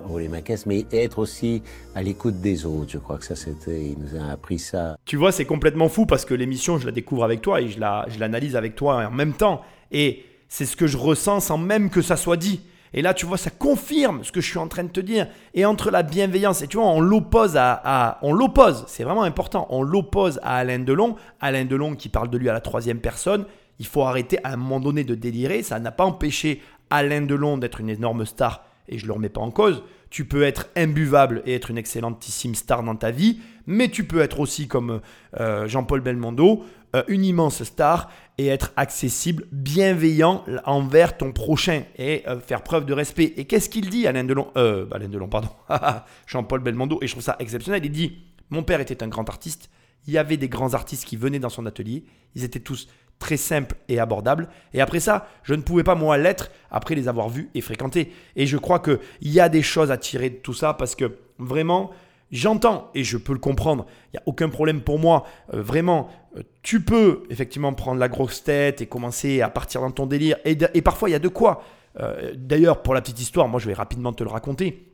rouler 0.05 0.27
ma 0.29 0.41
caisse, 0.41 0.65
mais 0.65 0.85
être 0.91 1.19
aussi 1.19 1.61
à 1.95 2.01
l'écoute 2.01 2.39
des 2.39 2.65
autres. 2.65 2.91
Je 2.91 2.97
crois 2.97 3.17
que 3.17 3.25
ça, 3.25 3.35
c'était, 3.35 3.83
il 3.91 3.97
nous 3.99 4.19
a 4.19 4.31
appris 4.31 4.57
ça. 4.57 4.97
Tu 5.05 5.17
vois, 5.17 5.31
c'est 5.31 5.45
complètement 5.45 5.89
fou 5.89 6.05
parce 6.05 6.23
que 6.25 6.33
l'émission, 6.33 6.77
je 6.77 6.85
la 6.85 6.91
découvre 6.93 7.23
avec 7.25 7.41
toi 7.41 7.61
et 7.61 7.67
je 7.67 7.79
la- 7.79 8.05
je 8.07 8.19
l'analyse 8.19 8.55
avec 8.55 8.75
toi 8.75 9.05
en 9.05 9.11
même 9.11 9.33
temps. 9.33 9.61
Et 9.91 10.23
c'est 10.47 10.65
ce 10.65 10.77
que 10.77 10.87
je 10.87 10.97
ressens 10.97 11.41
sans 11.41 11.57
même 11.57 11.89
que 11.89 12.01
ça 12.01 12.15
soit 12.15 12.37
dit. 12.37 12.61
Et 12.93 13.01
là, 13.01 13.13
tu 13.13 13.25
vois, 13.25 13.37
ça 13.37 13.49
confirme 13.49 14.23
ce 14.23 14.31
que 14.31 14.41
je 14.41 14.47
suis 14.47 14.57
en 14.57 14.67
train 14.67 14.83
de 14.83 14.89
te 14.89 14.99
dire. 14.99 15.27
Et 15.53 15.65
entre 15.65 15.91
la 15.91 16.03
bienveillance, 16.03 16.61
et 16.61 16.67
tu 16.67 16.77
vois, 16.77 16.87
on 16.87 17.01
l'oppose 17.01 17.57
à, 17.57 18.19
on 18.21 18.33
l'oppose, 18.33 18.85
c'est 18.87 19.03
vraiment 19.03 19.23
important, 19.23 19.67
on 19.69 19.83
l'oppose 19.83 20.39
à 20.43 20.57
Alain 20.57 20.79
Delon. 20.79 21.15
Alain 21.41 21.65
Delon 21.65 21.95
qui 21.95 22.09
parle 22.09 22.29
de 22.29 22.37
lui 22.37 22.49
à 22.49 22.53
la 22.53 22.61
troisième 22.61 22.99
personne. 22.99 23.45
Il 23.79 23.85
faut 23.85 24.03
arrêter 24.03 24.39
à 24.43 24.53
un 24.53 24.57
moment 24.57 24.79
donné 24.79 25.03
de 25.03 25.15
délirer. 25.15 25.63
Ça 25.63 25.79
n'a 25.79 25.91
pas 25.91 26.05
empêché 26.05 26.61
Alain 26.89 27.21
Delon 27.21 27.57
d'être 27.57 27.81
une 27.81 27.89
énorme 27.89 28.25
star 28.25 28.63
et 28.89 28.97
je 28.97 29.03
ne 29.03 29.07
le 29.07 29.13
remets 29.13 29.29
pas 29.29 29.41
en 29.41 29.51
cause. 29.51 29.83
Tu 30.09 30.25
peux 30.25 30.43
être 30.43 30.67
imbuvable 30.75 31.41
et 31.45 31.53
être 31.53 31.69
une 31.69 31.77
excellentissime 31.77 32.55
star 32.55 32.83
dans 32.83 32.95
ta 32.95 33.11
vie, 33.11 33.39
mais 33.65 33.89
tu 33.89 34.05
peux 34.05 34.21
être 34.21 34.39
aussi 34.39 34.67
comme 34.67 35.01
euh, 35.39 35.67
Jean-Paul 35.67 36.01
Belmondo, 36.01 36.63
euh, 36.95 37.03
une 37.07 37.25
immense 37.25 37.63
star 37.63 38.09
et 38.37 38.47
être 38.47 38.71
accessible, 38.75 39.45
bienveillant 39.51 40.45
envers 40.65 41.17
ton 41.17 41.31
prochain 41.31 41.83
et 41.97 42.23
euh, 42.27 42.39
faire 42.39 42.61
preuve 42.61 42.85
de 42.85 42.93
respect. 42.93 43.33
Et 43.37 43.45
qu'est-ce 43.45 43.69
qu'il 43.69 43.89
dit, 43.89 44.05
Alain 44.05 44.23
Delon 44.23 44.49
euh, 44.57 44.85
bah, 44.85 44.97
Alain 44.97 45.09
Delon, 45.09 45.27
pardon. 45.27 45.49
Jean-Paul 46.27 46.61
Belmondo, 46.61 46.99
et 47.01 47.07
je 47.07 47.13
trouve 47.13 47.23
ça 47.23 47.35
exceptionnel. 47.39 47.83
Il 47.83 47.91
dit 47.91 48.19
Mon 48.49 48.63
père 48.63 48.79
était 48.79 49.01
un 49.01 49.07
grand 49.07 49.27
artiste. 49.27 49.69
Il 50.05 50.13
y 50.13 50.17
avait 50.17 50.37
des 50.37 50.49
grands 50.49 50.73
artistes 50.73 51.05
qui 51.05 51.17
venaient 51.17 51.39
dans 51.39 51.49
son 51.49 51.65
atelier. 51.65 52.05
Ils 52.35 52.43
étaient 52.43 52.59
tous 52.59 52.87
très 53.19 53.37
simples 53.37 53.75
et 53.89 53.99
abordables. 53.99 54.47
Et 54.73 54.81
après 54.81 54.99
ça, 54.99 55.27
je 55.43 55.55
ne 55.55 55.61
pouvais 55.61 55.83
pas 55.83 55.95
moi 55.95 56.17
l'être 56.17 56.51
après 56.69 56.95
les 56.95 57.07
avoir 57.07 57.29
vus 57.29 57.49
et 57.55 57.61
fréquentés. 57.61 58.13
Et 58.35 58.45
je 58.45 58.57
crois 58.57 58.79
qu'il 58.79 58.99
y 59.21 59.39
a 59.39 59.49
des 59.49 59.63
choses 59.63 59.91
à 59.91 59.97
tirer 59.97 60.29
de 60.29 60.35
tout 60.35 60.53
ça 60.53 60.73
parce 60.73 60.95
que 60.95 61.17
vraiment, 61.39 61.91
j'entends 62.31 62.91
et 62.93 63.03
je 63.03 63.17
peux 63.17 63.33
le 63.33 63.39
comprendre. 63.39 63.85
Il 64.07 64.17
n'y 64.17 64.19
a 64.19 64.23
aucun 64.25 64.49
problème 64.49 64.81
pour 64.81 64.99
moi. 64.99 65.25
Euh, 65.53 65.61
vraiment, 65.61 66.09
euh, 66.37 66.43
tu 66.63 66.81
peux 66.81 67.23
effectivement 67.29 67.73
prendre 67.73 67.99
la 67.99 68.09
grosse 68.09 68.43
tête 68.43 68.81
et 68.81 68.85
commencer 68.85 69.41
à 69.41 69.49
partir 69.49 69.81
dans 69.81 69.91
ton 69.91 70.05
délire. 70.05 70.37
Et, 70.45 70.81
parfois, 70.81 71.09
il 71.09 71.13
y 71.13 71.15
a 71.15 71.19
de 71.19 71.27
quoi. 71.27 71.63
Euh, 71.99 72.33
D'ailleurs, 72.35 72.83
pour 72.83 72.93
la 72.93 73.01
petite 73.01 73.19
histoire, 73.19 73.47
moi 73.47 73.59
je 73.59 73.67
vais 73.67 73.73
rapidement 73.73 74.13
te 74.13 74.23
le 74.23 74.29
raconter. 74.29 74.93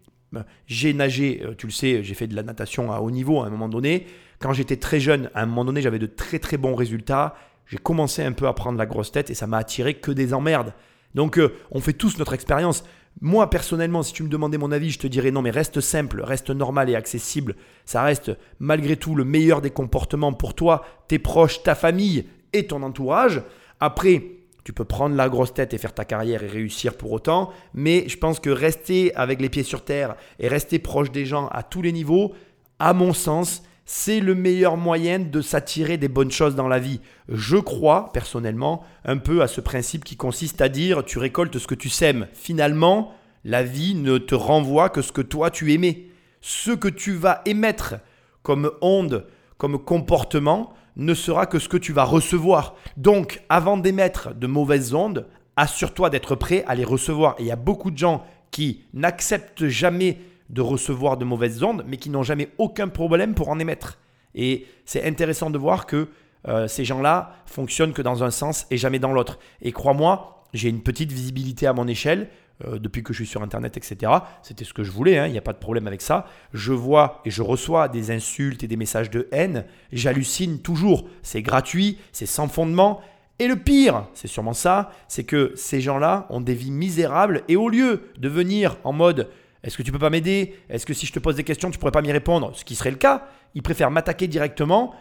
J'ai 0.66 0.94
nagé, 0.94 1.44
tu 1.60 1.68
le 1.68 1.72
sais, 1.72 2.04
j'ai 2.04 2.16
fait 2.16 2.26
de 2.26 2.36
la 2.36 2.42
natation 2.42 2.92
à 2.92 3.02
haut 3.02 3.12
niveau 3.12 3.42
à 3.42 3.46
un 3.46 3.52
moment 3.52 3.70
donné. 3.70 4.08
Quand 4.40 4.52
j'étais 4.52 4.78
très 4.78 5.00
jeune, 5.00 5.30
à 5.36 5.44
un 5.44 5.46
moment 5.46 5.64
donné, 5.64 5.80
j'avais 5.84 6.00
de 6.00 6.08
très 6.08 6.40
très 6.40 6.58
bons 6.58 6.74
résultats. 6.74 7.36
J'ai 7.68 7.78
commencé 7.78 8.24
un 8.24 8.32
peu 8.32 8.48
à 8.48 8.54
prendre 8.54 8.80
la 8.80 8.88
grosse 8.88 9.12
tête 9.12 9.30
et 9.30 9.36
ça 9.36 9.46
m'a 9.46 9.58
attiré 9.58 9.94
que 9.94 10.10
des 10.10 10.34
emmerdes. 10.34 10.74
Donc 11.14 11.40
on 11.70 11.82
fait 11.82 11.94
tous 11.94 12.18
notre 12.18 12.34
expérience. 12.34 12.84
Moi 13.22 13.50
personnellement, 13.50 14.04
si 14.04 14.14
tu 14.14 14.24
me 14.24 14.30
demandais 14.30 14.58
mon 14.58 14.72
avis, 14.72 14.90
je 14.90 15.00
te 15.00 15.08
dirais 15.08 15.32
non 15.32 15.42
mais 15.42 15.52
reste 15.52 15.82
simple, 15.82 16.22
reste 16.22 16.50
normal 16.50 16.90
et 16.90 16.96
accessible. 16.96 17.56
Ça 17.86 18.04
reste 18.04 18.32
malgré 18.60 18.98
tout 18.98 19.16
le 19.16 19.24
meilleur 19.24 19.62
des 19.62 19.70
comportements 19.70 20.34
pour 20.34 20.54
toi, 20.54 20.86
tes 21.08 21.20
proches, 21.20 21.64
ta 21.64 21.76
famille 21.76 22.26
et 22.52 22.68
ton 22.68 22.84
entourage. 22.84 23.42
Après, 23.80 24.24
tu 24.64 24.74
peux 24.74 24.86
prendre 24.86 25.16
la 25.16 25.30
grosse 25.30 25.54
tête 25.54 25.74
et 25.74 25.78
faire 25.78 25.94
ta 25.94 26.06
carrière 26.06 26.44
et 26.44 26.48
réussir 26.48 26.96
pour 26.96 27.12
autant, 27.12 27.52
mais 27.74 28.08
je 28.08 28.18
pense 28.18 28.40
que 28.40 28.50
rester 28.50 29.14
avec 29.16 29.42
les 29.42 29.50
pieds 29.50 29.64
sur 29.64 29.84
terre 29.84 30.16
et 30.40 30.48
rester 30.48 30.80
proche 30.80 31.12
des 31.12 31.26
gens 31.26 31.48
à 31.48 31.64
tous 31.64 31.82
les 31.82 31.92
niveaux, 31.92 32.34
à 32.80 32.94
mon 32.94 33.14
sens, 33.14 33.64
c'est 33.86 34.20
le 34.20 34.36
meilleur 34.36 34.78
moyen 34.78 35.20
de 35.20 35.42
s'attirer 35.42 35.98
des 35.98 36.08
bonnes 36.08 36.32
choses 36.32 36.56
dans 36.56 36.68
la 36.68 36.80
vie. 36.80 37.02
Je 37.28 37.58
crois, 37.58 38.12
personnellement, 38.14 38.84
un 39.06 39.18
peu 39.18 39.42
à 39.42 39.48
ce 39.48 39.62
principe 39.62 40.06
qui 40.06 40.16
consiste 40.16 40.62
à 40.62 40.70
dire 40.70 41.04
tu 41.04 41.20
récoltes 41.20 41.58
ce 41.58 41.68
que 41.68 41.76
tu 41.76 41.90
sèmes. 41.90 42.28
Finalement, 42.34 43.14
la 43.44 43.64
vie 43.64 43.96
ne 43.96 44.18
te 44.18 44.36
renvoie 44.36 44.90
que 44.90 45.02
ce 45.02 45.12
que 45.12 45.22
toi 45.22 45.52
tu 45.52 45.74
aimais. 45.74 46.06
Ce 46.40 46.72
que 46.72 46.88
tu 46.88 47.14
vas 47.14 47.42
émettre 47.46 47.96
comme 48.42 48.72
onde, 48.82 49.26
comme 49.58 49.78
comportement, 49.78 50.74
ne 50.96 51.14
sera 51.14 51.46
que 51.46 51.60
ce 51.60 51.70
que 51.70 51.78
tu 51.78 51.92
vas 51.94 52.04
recevoir. 52.04 52.76
Donc, 52.98 53.42
avant 53.50 53.78
d'émettre 53.78 54.34
de 54.34 54.48
mauvaises 54.48 54.94
ondes, 54.94 55.28
assure-toi 55.56 56.10
d'être 56.10 56.36
prêt 56.36 56.64
à 56.68 56.76
les 56.76 56.84
recevoir. 56.84 57.36
Il 57.40 57.46
y 57.46 57.52
a 57.52 57.56
beaucoup 57.56 57.92
de 57.92 57.98
gens 57.98 58.24
qui 58.52 58.84
n'acceptent 58.94 59.68
jamais 59.68 60.20
de 60.50 60.62
recevoir 60.62 61.18
de 61.18 61.26
mauvaises 61.26 61.64
ondes, 61.64 61.84
mais 61.88 61.98
qui 61.98 62.10
n'ont 62.10 62.24
jamais 62.24 62.50
aucun 62.58 62.88
problème 62.88 63.34
pour 63.34 63.50
en 63.50 63.60
émettre. 63.60 64.00
Et 64.36 64.66
c'est 64.86 65.04
intéressant 65.06 65.50
de 65.50 65.58
voir 65.58 65.86
que 65.86 66.10
euh, 66.48 66.68
ces 66.68 66.86
gens-là 66.86 67.36
fonctionnent 67.46 67.94
que 67.94 68.02
dans 68.02 68.24
un 68.24 68.32
sens 68.32 68.66
et 68.72 68.78
jamais 68.78 69.00
dans 69.00 69.14
l'autre. 69.14 69.40
Et 69.62 69.72
crois-moi, 69.72 70.44
j'ai 70.54 70.70
une 70.70 70.82
petite 70.82 71.12
visibilité 71.12 71.68
à 71.68 71.74
mon 71.74 71.88
échelle. 71.88 72.30
euh, 72.66 72.80
depuis 72.80 73.04
que 73.04 73.14
je 73.14 73.20
suis 73.24 73.28
sur 73.28 73.42
Internet, 73.42 73.78
etc. 73.78 74.12
C'était 74.42 74.66
ce 74.66 74.74
que 74.74 74.84
je 74.84 74.92
voulais, 74.92 75.18
hein, 75.18 75.28
il 75.28 75.32
n'y 75.32 75.38
a 75.38 75.42
pas 75.42 75.54
de 75.54 75.58
problème 75.58 75.88
avec 75.88 76.02
ça. 76.02 76.26
Je 76.54 76.72
vois 76.72 77.22
et 77.26 77.32
je 77.32 77.42
reçois 77.42 77.88
des 77.90 78.12
insultes 78.12 78.64
et 78.64 78.68
des 78.68 78.78
messages 78.78 79.10
de 79.10 79.28
haine. 79.32 79.66
J'hallucine 79.92 80.60
toujours. 80.60 81.08
C'est 81.22 81.42
gratuit, 81.42 81.98
c'est 82.12 82.26
sans 82.26 82.48
fondement. 82.48 83.02
Et 83.40 83.48
le 83.48 83.56
pire, 83.56 84.06
c'est 84.14 84.28
sûrement 84.28 84.54
ça, 84.54 84.92
c'est 85.08 85.24
que 85.24 85.54
ces 85.56 85.82
gens-là 85.82 86.28
ont 86.30 86.42
des 86.42 86.54
vies 86.54 86.72
misérables 86.72 87.44
et 87.48 87.56
au 87.56 87.68
lieu 87.68 88.04
de 88.18 88.30
venir 88.30 88.78
en 88.84 88.94
mode 88.94 89.30
est-ce 89.64 89.78
que 89.78 89.84
tu 89.84 89.92
peux 89.92 90.00
pas 90.00 90.10
m'aider? 90.10 90.56
Est-ce 90.70 90.86
que 90.86 90.94
si 90.94 91.06
je 91.06 91.14
te 91.14 91.20
pose 91.20 91.36
des 91.36 91.44
questions, 91.44 91.72
tu 91.72 91.80
pourrais 91.80 91.92
pas 91.92 92.02
m'y 92.02 92.12
répondre? 92.12 92.52
Ce 92.56 92.66
qui 92.66 92.76
serait 92.76 92.92
le 92.92 92.98
cas, 92.98 93.28
ils 93.56 93.64
préfèrent 93.64 93.92
m'attaquer 93.92 94.28
directement 94.28 94.94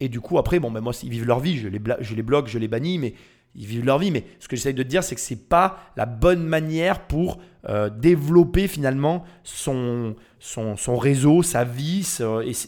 et 0.00 0.08
du 0.08 0.20
coup 0.20 0.38
après 0.38 0.58
bon 0.58 0.70
ben 0.70 0.80
moi 0.80 0.92
ils 1.02 1.08
vivent 1.10 1.26
leur 1.26 1.40
vie, 1.40 1.56
je 1.56 1.68
les, 1.68 1.78
bloque, 1.78 2.48
je 2.48 2.58
les 2.58 2.68
bannis 2.68 2.98
mais 2.98 3.14
ils 3.54 3.66
vivent 3.66 3.84
leur 3.84 3.98
vie. 3.98 4.10
Mais 4.10 4.24
ce 4.38 4.48
que 4.48 4.56
j'essaye 4.56 4.74
de 4.74 4.82
te 4.82 4.88
dire, 4.88 5.02
c'est 5.02 5.14
que 5.14 5.20
c'est 5.20 5.48
pas 5.48 5.78
la 5.96 6.06
bonne 6.06 6.44
manière 6.44 7.06
pour 7.06 7.38
euh, 7.68 7.88
développer 7.90 8.68
finalement 8.68 9.24
son, 9.42 10.14
son, 10.38 10.96
réseau, 10.96 11.42
sa 11.42 11.64
vie 11.64 12.06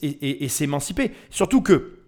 et- 0.02 0.44
et 0.44 0.48
s'émanciper. 0.48 1.12
Surtout 1.30 1.60
que, 1.62 1.98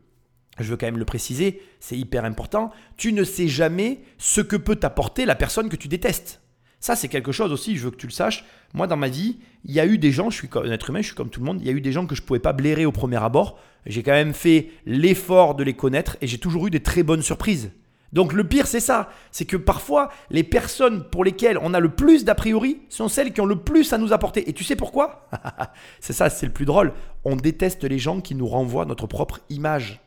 je 0.59 0.70
veux 0.70 0.76
quand 0.76 0.86
même 0.86 0.99
le 0.99 1.05
préciser, 1.05 1.62
c'est 1.78 1.97
hyper 1.97 2.24
important, 2.24 2.70
tu 2.97 3.12
ne 3.12 3.24
sais 3.24 3.49
jamais 3.49 4.01
ce 4.18 4.41
que 4.41 4.57
peut 4.57 4.76
t'apporter 4.76 5.24
la 5.24 5.34
personne 5.34 5.68
que 5.68 5.76
tu 5.76 5.88
détestes. 5.88 6.41
Ça, 6.81 6.97
c'est 6.97 7.09
quelque 7.09 7.31
chose 7.31 7.53
aussi, 7.53 7.76
je 7.76 7.85
veux 7.85 7.91
que 7.91 7.97
tu 7.97 8.07
le 8.07 8.12
saches. 8.12 8.45
Moi, 8.72 8.87
dans 8.87 8.97
ma 8.97 9.09
vie, 9.09 9.39
il 9.64 9.72
y 9.72 9.81
a 9.81 9.87
eu 9.87 9.99
des 9.99 10.12
gens, 10.12 10.31
je 10.31 10.37
suis 10.37 10.49
un 10.55 10.70
être 10.70 10.89
humain, 10.89 11.03
je 11.03 11.09
suis 11.09 11.14
comme 11.14 11.28
tout 11.28 11.41
le 11.41 11.47
monde, 11.47 11.61
il 11.61 11.66
y 11.66 11.70
a 11.70 11.72
eu 11.72 11.83
des 11.83 11.93
gens 11.93 12.07
que 12.07 12.14
je 12.14 12.22
ne 12.22 12.26
pouvais 12.26 12.41
pas 12.41 12.55
blairer 12.55 12.87
au 12.87 12.93
premier 12.93 13.22
abord. 13.22 13.59
J'ai 13.87 14.03
quand 14.03 14.12
même 14.12 14.33
fait 14.33 14.70
l'effort 14.87 15.55
de 15.55 15.62
les 15.62 15.74
connaître 15.74 16.16
et 16.20 16.26
j'ai 16.26 16.39
toujours 16.39 16.66
eu 16.66 16.70
des 16.70 16.81
très 16.81 17.03
bonnes 17.03 17.22
surprises. 17.22 17.70
Donc 18.12 18.33
le 18.33 18.45
pire, 18.45 18.66
c'est 18.66 18.81
ça. 18.81 19.11
C'est 19.31 19.45
que 19.45 19.57
parfois, 19.57 20.11
les 20.31 20.43
personnes 20.43 21.05
pour 21.05 21.22
lesquelles 21.22 21.59
on 21.62 21.74
a 21.74 21.81
le 21.81 21.91
plus 21.91 22.24
d'a 22.24 22.35
priori 22.35 22.78
sont 22.89 23.09
celles 23.09 23.33
qui 23.33 23.41
ont 23.41 23.47
le 23.47 23.61
plus 23.61 23.93
à 23.93 23.99
nous 23.99 24.12
apporter. 24.12 24.49
Et 24.49 24.53
tu 24.53 24.64
sais 24.64 24.74
pourquoi? 24.74 25.28
C'est 26.01 26.12
ça, 26.12 26.28
c'est 26.28 26.47
le 26.47 26.53
plus 26.53 26.64
drôle. 26.64 26.93
On 27.24 27.37
déteste 27.37 27.85
les 27.85 27.99
gens 27.99 28.20
qui 28.20 28.35
nous 28.35 28.49
renvoient 28.49 28.85
notre 28.85 29.07
propre 29.07 29.41
image. 29.49 30.01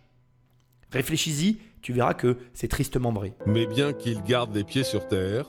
Réfléchis-y, 0.92 1.60
tu 1.82 1.94
verras 1.94 2.14
que 2.14 2.38
c'est 2.54 2.68
tristement 2.68 3.12
vrai. 3.12 3.34
Mais 3.46 3.66
bien 3.66 3.94
qu'il 3.94 4.22
garde 4.24 4.56
les 4.56 4.64
pieds 4.64 4.84
sur 4.84 5.08
terre, 5.08 5.48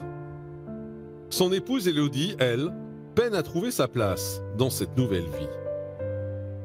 son 1.34 1.52
épouse 1.52 1.88
Élodie, 1.88 2.36
elle, 2.38 2.72
peine 3.16 3.34
à 3.34 3.42
trouver 3.42 3.72
sa 3.72 3.88
place 3.88 4.40
dans 4.56 4.70
cette 4.70 4.96
nouvelle 4.96 5.24
vie. 5.24 5.48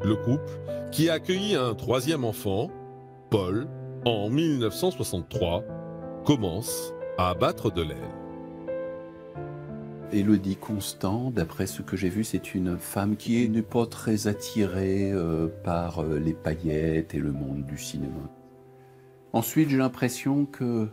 Le 0.04 0.16
couple, 0.16 0.60
qui 0.92 1.10
a 1.10 1.14
accueilli 1.14 1.56
un 1.56 1.74
troisième 1.74 2.24
enfant, 2.24 2.70
Paul, 3.32 3.68
en 4.06 4.30
1963, 4.30 5.64
commence 6.24 6.94
à 7.18 7.34
battre 7.34 7.72
de 7.72 7.82
l'aile. 7.82 7.98
Élodie 10.12 10.56
Constant, 10.56 11.32
d'après 11.32 11.66
ce 11.66 11.82
que 11.82 11.98
j'ai 11.98 12.10
vu, 12.10 12.24
c'est 12.24 12.54
une 12.54 12.78
femme 12.78 13.16
qui 13.18 13.50
n'est 13.50 13.64
pas 13.64 13.88
très 13.88 14.28
attirée 14.28 15.12
euh, 15.12 15.48
par 15.64 16.04
euh, 16.04 16.20
les 16.20 16.34
paillettes 16.34 17.16
et 17.16 17.20
le 17.20 17.32
monde 17.32 17.66
du 17.66 17.80
cinéma. 17.80 18.30
Ensuite, 19.34 19.70
j'ai 19.70 19.78
l'impression 19.78 20.46
que 20.46 20.90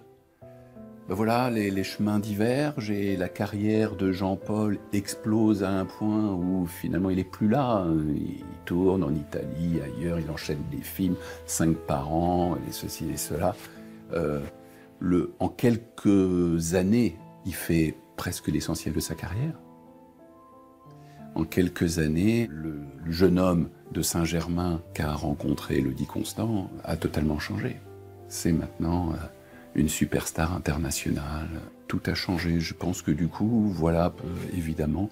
ben 1.09 1.15
voilà, 1.15 1.51
les, 1.51 1.85
chemins 1.85 2.19
divergent 2.19 2.91
et 2.91 3.17
la 3.17 3.29
carrière 3.29 3.95
de 3.95 4.11
Jean-Paul 4.11 4.79
explose 4.93 5.63
à 5.63 5.71
un 5.71 5.85
point 5.85 6.33
où 6.33 6.67
finalement 6.67 7.11
il 7.11 7.19
n'est 7.19 7.25
plus 7.25 7.49
là. 7.49 7.87
Il 8.17 8.43
tourne 8.65 9.05
en 9.05 9.15
Italie, 9.15 9.81
ailleurs, 9.81 10.19
il 10.19 10.29
enchaîne 10.31 10.65
des 10.73 10.83
films, 10.83 11.15
cinq 11.47 11.77
par 11.77 12.13
an, 12.13 12.57
et 12.57 12.73
ceci 12.73 13.09
et 13.09 13.17
cela. 13.17 13.55
Euh, 14.15 14.41
en 15.39 15.49
quelques 15.49 16.75
années, 16.75 17.17
il 17.45 17.55
fait 17.55 17.95
presque 18.17 18.49
l'essentiel 18.49 18.93
de 18.93 19.01
sa 19.01 19.15
carrière. 19.15 19.55
En 21.37 21.45
quelques 21.45 22.01
années, 22.01 22.49
le, 22.51 22.81
le 23.05 23.13
jeune 23.13 23.39
homme 23.39 23.69
de 23.93 24.03
Saint-Germain 24.03 24.81
qu'a 24.93 25.13
rencontré 25.13 25.77
Elodie 25.77 26.07
Constant 26.07 26.69
a 26.83 26.97
totalement 26.97 27.39
changé. 27.39 27.77
C'est 28.29 28.53
maintenant 28.53 29.13
euh, 29.13 29.17
une 29.77 29.89
superstar 29.89 30.55
internationale. 30.55 31.49
Tout 31.87 32.01
a 32.07 32.15
changé. 32.15 32.59
Je 32.59 32.75
pense 32.75 33.03
que 33.03 33.11
du 33.13 33.29
coup, 33.29 33.71
voilà, 33.73 34.13
euh, 34.25 34.57
évidemment, 34.57 35.11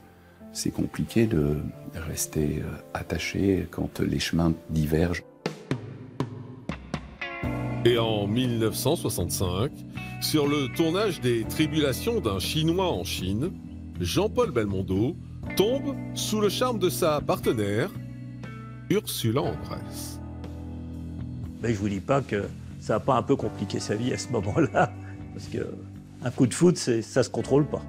c'est 0.53 0.71
compliqué 0.71 1.27
de 1.27 1.59
rester 1.95 2.62
euh, 2.62 2.71
attaché 2.95 3.69
quand 3.71 4.01
les 4.01 4.19
chemins 4.19 4.55
divergent. 4.71 5.23
Et 7.85 7.99
en 7.99 8.27
1965, 8.27 9.71
sur 10.23 10.49
le 10.49 10.75
tournage 10.75 11.21
des 11.21 11.45
Tribulations 11.45 12.21
d'un 12.21 12.39
Chinois 12.39 12.91
en 12.91 13.05
Chine, 13.05 13.53
Jean-Paul 14.01 14.51
Belmondo 14.51 15.17
tombe 15.57 15.95
sous 16.15 16.41
le 16.41 16.49
charme 16.49 16.79
de 16.79 16.89
sa 16.89 17.21
partenaire, 17.21 17.91
Ursula 18.89 19.43
Andress. 19.43 20.19
Mais 21.62 21.75
je 21.75 21.79
vous 21.79 21.91
dis 21.91 22.01
pas 22.01 22.23
que 22.23 22.45
ça 22.85 22.93
n'a 22.95 23.01
pas 23.01 23.14
un 23.14 23.22
peu 23.22 23.35
compliqué 23.35 23.80
sa 23.80 23.95
vie 23.95 24.12
à 24.12 24.18
ce 24.18 24.28
moment-là, 24.28 24.93
parce 25.32 25.47
que 25.47 25.66
un 26.22 26.30
coup 26.30 26.47
de 26.47 26.53
foot, 26.53 26.76
ça 26.76 27.22
se 27.22 27.30
contrôle 27.30 27.64
pas. 27.66 27.80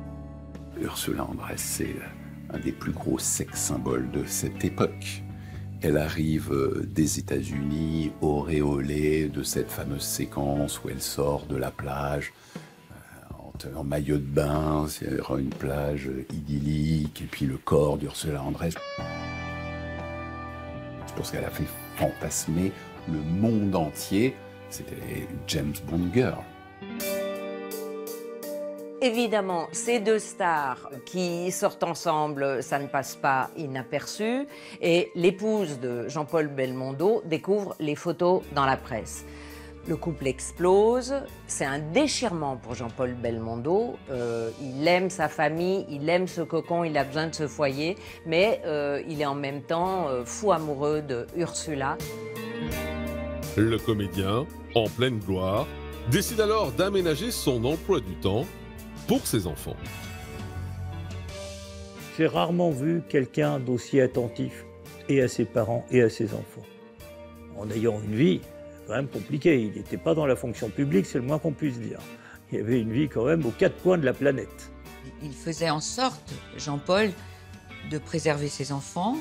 Ursula 0.81 1.25
Andress, 1.25 1.59
c'est 1.59 1.97
un 2.49 2.59
des 2.59 2.71
plus 2.71 2.93
gros 2.93 3.19
sex 3.19 3.59
symboles 3.59 4.09
de 4.11 4.23
cette 4.25 4.63
époque. 4.63 5.21
Elle 5.81 5.97
arrive 5.97 6.49
euh, 6.53 6.87
des 6.89 7.19
États-Unis, 7.19 8.13
auréolée 8.21 9.27
de 9.27 9.43
cette 9.43 9.69
fameuse 9.69 10.01
séquence 10.01 10.81
où 10.81 10.89
elle 10.89 11.01
sort 11.01 11.45
de 11.45 11.57
la 11.57 11.71
plage 11.71 12.31
euh, 13.65 13.75
en 13.75 13.83
maillot 13.83 14.17
de 14.17 14.23
bain 14.23 14.87
sur 14.87 15.37
une 15.37 15.49
plage 15.49 16.09
idyllique, 16.31 17.21
et 17.21 17.27
puis 17.29 17.45
le 17.45 17.57
corps 17.57 17.97
d'Ursula 17.97 18.41
Andress. 18.41 18.75
Je 21.05 21.13
pense 21.17 21.31
qu'elle 21.31 21.43
a 21.43 21.49
fait 21.49 21.67
fantasmer 21.97 22.71
le 23.11 23.19
monde 23.19 23.75
entier. 23.75 24.35
C'était 24.75 25.25
James 25.47 25.73
Bond 25.87 26.09
girl. 26.13 26.43
Évidemment, 29.01 29.67
ces 29.71 30.01
deux 30.01 30.19
stars 30.19 30.89
qui 31.05 31.49
sortent 31.51 31.83
ensemble, 31.83 32.61
ça 32.61 32.77
ne 32.79 32.87
passe 32.87 33.15
pas 33.15 33.49
inaperçu. 33.55 34.45
Et 34.81 35.11
l'épouse 35.15 35.79
de 35.79 36.09
Jean-Paul 36.09 36.49
Belmondo 36.49 37.21
découvre 37.23 37.77
les 37.79 37.95
photos 37.95 38.41
dans 38.53 38.65
la 38.65 38.75
presse. 38.75 39.23
Le 39.87 39.95
couple 39.95 40.27
explose, 40.27 41.13
c'est 41.47 41.63
un 41.63 41.79
déchirement 41.79 42.57
pour 42.57 42.73
Jean-Paul 42.73 43.13
Belmondo. 43.13 43.95
Euh, 44.11 44.49
il 44.61 44.85
aime 44.85 45.09
sa 45.09 45.29
famille, 45.29 45.85
il 45.89 46.09
aime 46.09 46.27
ce 46.27 46.41
cocon, 46.41 46.83
il 46.83 46.97
a 46.97 47.05
besoin 47.05 47.27
de 47.27 47.35
ce 47.35 47.47
foyer, 47.47 47.95
mais 48.25 48.61
euh, 48.65 49.01
il 49.07 49.21
est 49.21 49.25
en 49.25 49.35
même 49.35 49.61
temps 49.61 50.09
euh, 50.09 50.25
fou 50.25 50.51
amoureux 50.51 51.01
de 51.01 51.27
Ursula. 51.37 51.97
Le 53.57 53.77
comédien, 53.77 54.45
en 54.75 54.89
pleine 54.89 55.17
gloire, 55.19 55.65
décide 56.11 56.41
alors 56.41 56.73
d'aménager 56.73 57.31
son 57.31 57.63
emploi 57.63 58.01
du 58.01 58.13
temps 58.15 58.45
pour 59.07 59.25
ses 59.25 59.47
enfants. 59.47 59.77
J'ai 62.17 62.27
rarement 62.27 62.71
vu 62.71 63.01
quelqu'un 63.07 63.59
d'aussi 63.61 64.01
attentif 64.01 64.65
et 65.07 65.21
à 65.21 65.29
ses 65.29 65.45
parents 65.45 65.85
et 65.89 66.01
à 66.01 66.09
ses 66.09 66.33
enfants. 66.33 66.65
En 67.57 67.69
ayant 67.71 68.01
une 68.01 68.15
vie 68.15 68.41
quand 68.87 68.93
même 68.93 69.07
compliquée, 69.07 69.61
il 69.61 69.71
n'était 69.71 69.97
pas 69.97 70.15
dans 70.15 70.25
la 70.25 70.35
fonction 70.35 70.69
publique, 70.69 71.05
c'est 71.05 71.19
le 71.19 71.23
moins 71.23 71.39
qu'on 71.39 71.53
puisse 71.53 71.79
dire. 71.79 71.99
Il 72.51 72.57
y 72.57 72.61
avait 72.61 72.81
une 72.81 72.91
vie 72.91 73.07
quand 73.07 73.23
même 73.23 73.45
aux 73.45 73.51
quatre 73.51 73.81
coins 73.81 73.97
de 73.97 74.05
la 74.05 74.13
planète. 74.13 74.69
Il 75.23 75.31
faisait 75.31 75.69
en 75.69 75.79
sorte, 75.79 76.33
Jean-Paul, 76.57 77.09
de 77.89 77.97
préserver 77.99 78.49
ses 78.49 78.73
enfants, 78.73 79.15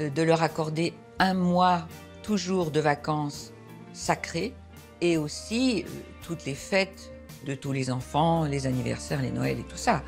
euh, 0.00 0.10
de 0.10 0.22
leur 0.22 0.42
accorder 0.42 0.94
un 1.20 1.34
mois 1.34 1.86
toujours 2.26 2.72
de 2.72 2.80
vacances 2.80 3.52
sacrées 3.92 4.52
et 5.00 5.16
aussi 5.16 5.84
euh, 5.84 5.90
toutes 6.22 6.44
les 6.44 6.54
fêtes 6.54 7.12
de 7.46 7.54
tous 7.54 7.70
les 7.70 7.88
enfants, 7.90 8.44
les 8.44 8.66
anniversaires, 8.66 9.22
les 9.22 9.30
Noëls 9.30 9.60
et 9.60 9.62
tout 9.62 9.76
ça. 9.76 10.02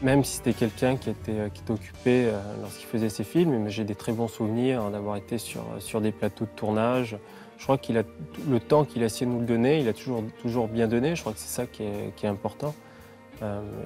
Même 0.00 0.24
si 0.24 0.36
c'était 0.36 0.54
quelqu'un 0.54 0.96
qui 0.96 1.10
était, 1.10 1.32
euh, 1.32 1.48
qui 1.50 1.60
occupé 1.70 2.26
euh, 2.26 2.40
lorsqu'il 2.62 2.86
faisait 2.86 3.10
ses 3.10 3.24
films, 3.24 3.68
j'ai 3.68 3.84
des 3.84 3.94
très 3.94 4.12
bons 4.12 4.28
souvenirs 4.28 4.82
hein, 4.82 4.90
d'avoir 4.90 5.16
été 5.16 5.36
sur, 5.36 5.64
sur 5.80 6.00
des 6.00 6.12
plateaux 6.12 6.46
de 6.46 6.56
tournage. 6.56 7.18
Je 7.58 7.64
crois 7.64 7.76
qu'il 7.76 7.98
a 7.98 8.04
le 8.48 8.60
temps 8.60 8.84
qu'il 8.84 9.02
a 9.02 9.06
essayé 9.06 9.26
de 9.26 9.32
nous 9.32 9.40
le 9.40 9.46
donner, 9.46 9.80
il 9.80 9.88
a 9.88 9.92
toujours, 9.92 10.22
toujours 10.40 10.68
bien 10.68 10.88
donné. 10.88 11.14
Je 11.14 11.20
crois 11.20 11.34
que 11.34 11.40
c'est 11.40 11.54
ça 11.54 11.66
qui 11.66 11.82
est, 11.82 12.24
important. 12.24 12.72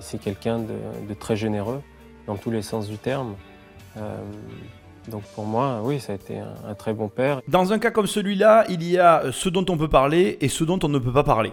C'est 0.00 0.20
quelqu'un 0.20 0.58
de, 0.58 1.14
très 1.14 1.36
généreux 1.36 1.80
dans 2.26 2.36
tous 2.36 2.50
les 2.50 2.60
sens 2.60 2.86
du 2.86 2.98
terme. 2.98 3.34
Donc 5.08 5.22
pour 5.34 5.44
moi, 5.44 5.80
oui, 5.82 5.98
ça 5.98 6.12
a 6.12 6.14
été 6.14 6.38
un, 6.38 6.74
très 6.74 6.92
bon 6.92 7.08
père. 7.08 7.40
Dans 7.48 7.72
un 7.72 7.78
cas 7.78 7.90
comme 7.90 8.06
celui-là, 8.06 8.64
il 8.68 8.88
y 8.88 8.98
a 8.98 9.24
ce 9.32 9.48
dont 9.48 9.64
on 9.68 9.76
peut 9.76 9.88
parler 9.88 10.38
et 10.40 10.48
ce 10.48 10.64
dont 10.64 10.78
on 10.82 10.88
ne 10.88 10.98
peut 10.98 11.12
pas 11.12 11.24
parler. 11.24 11.52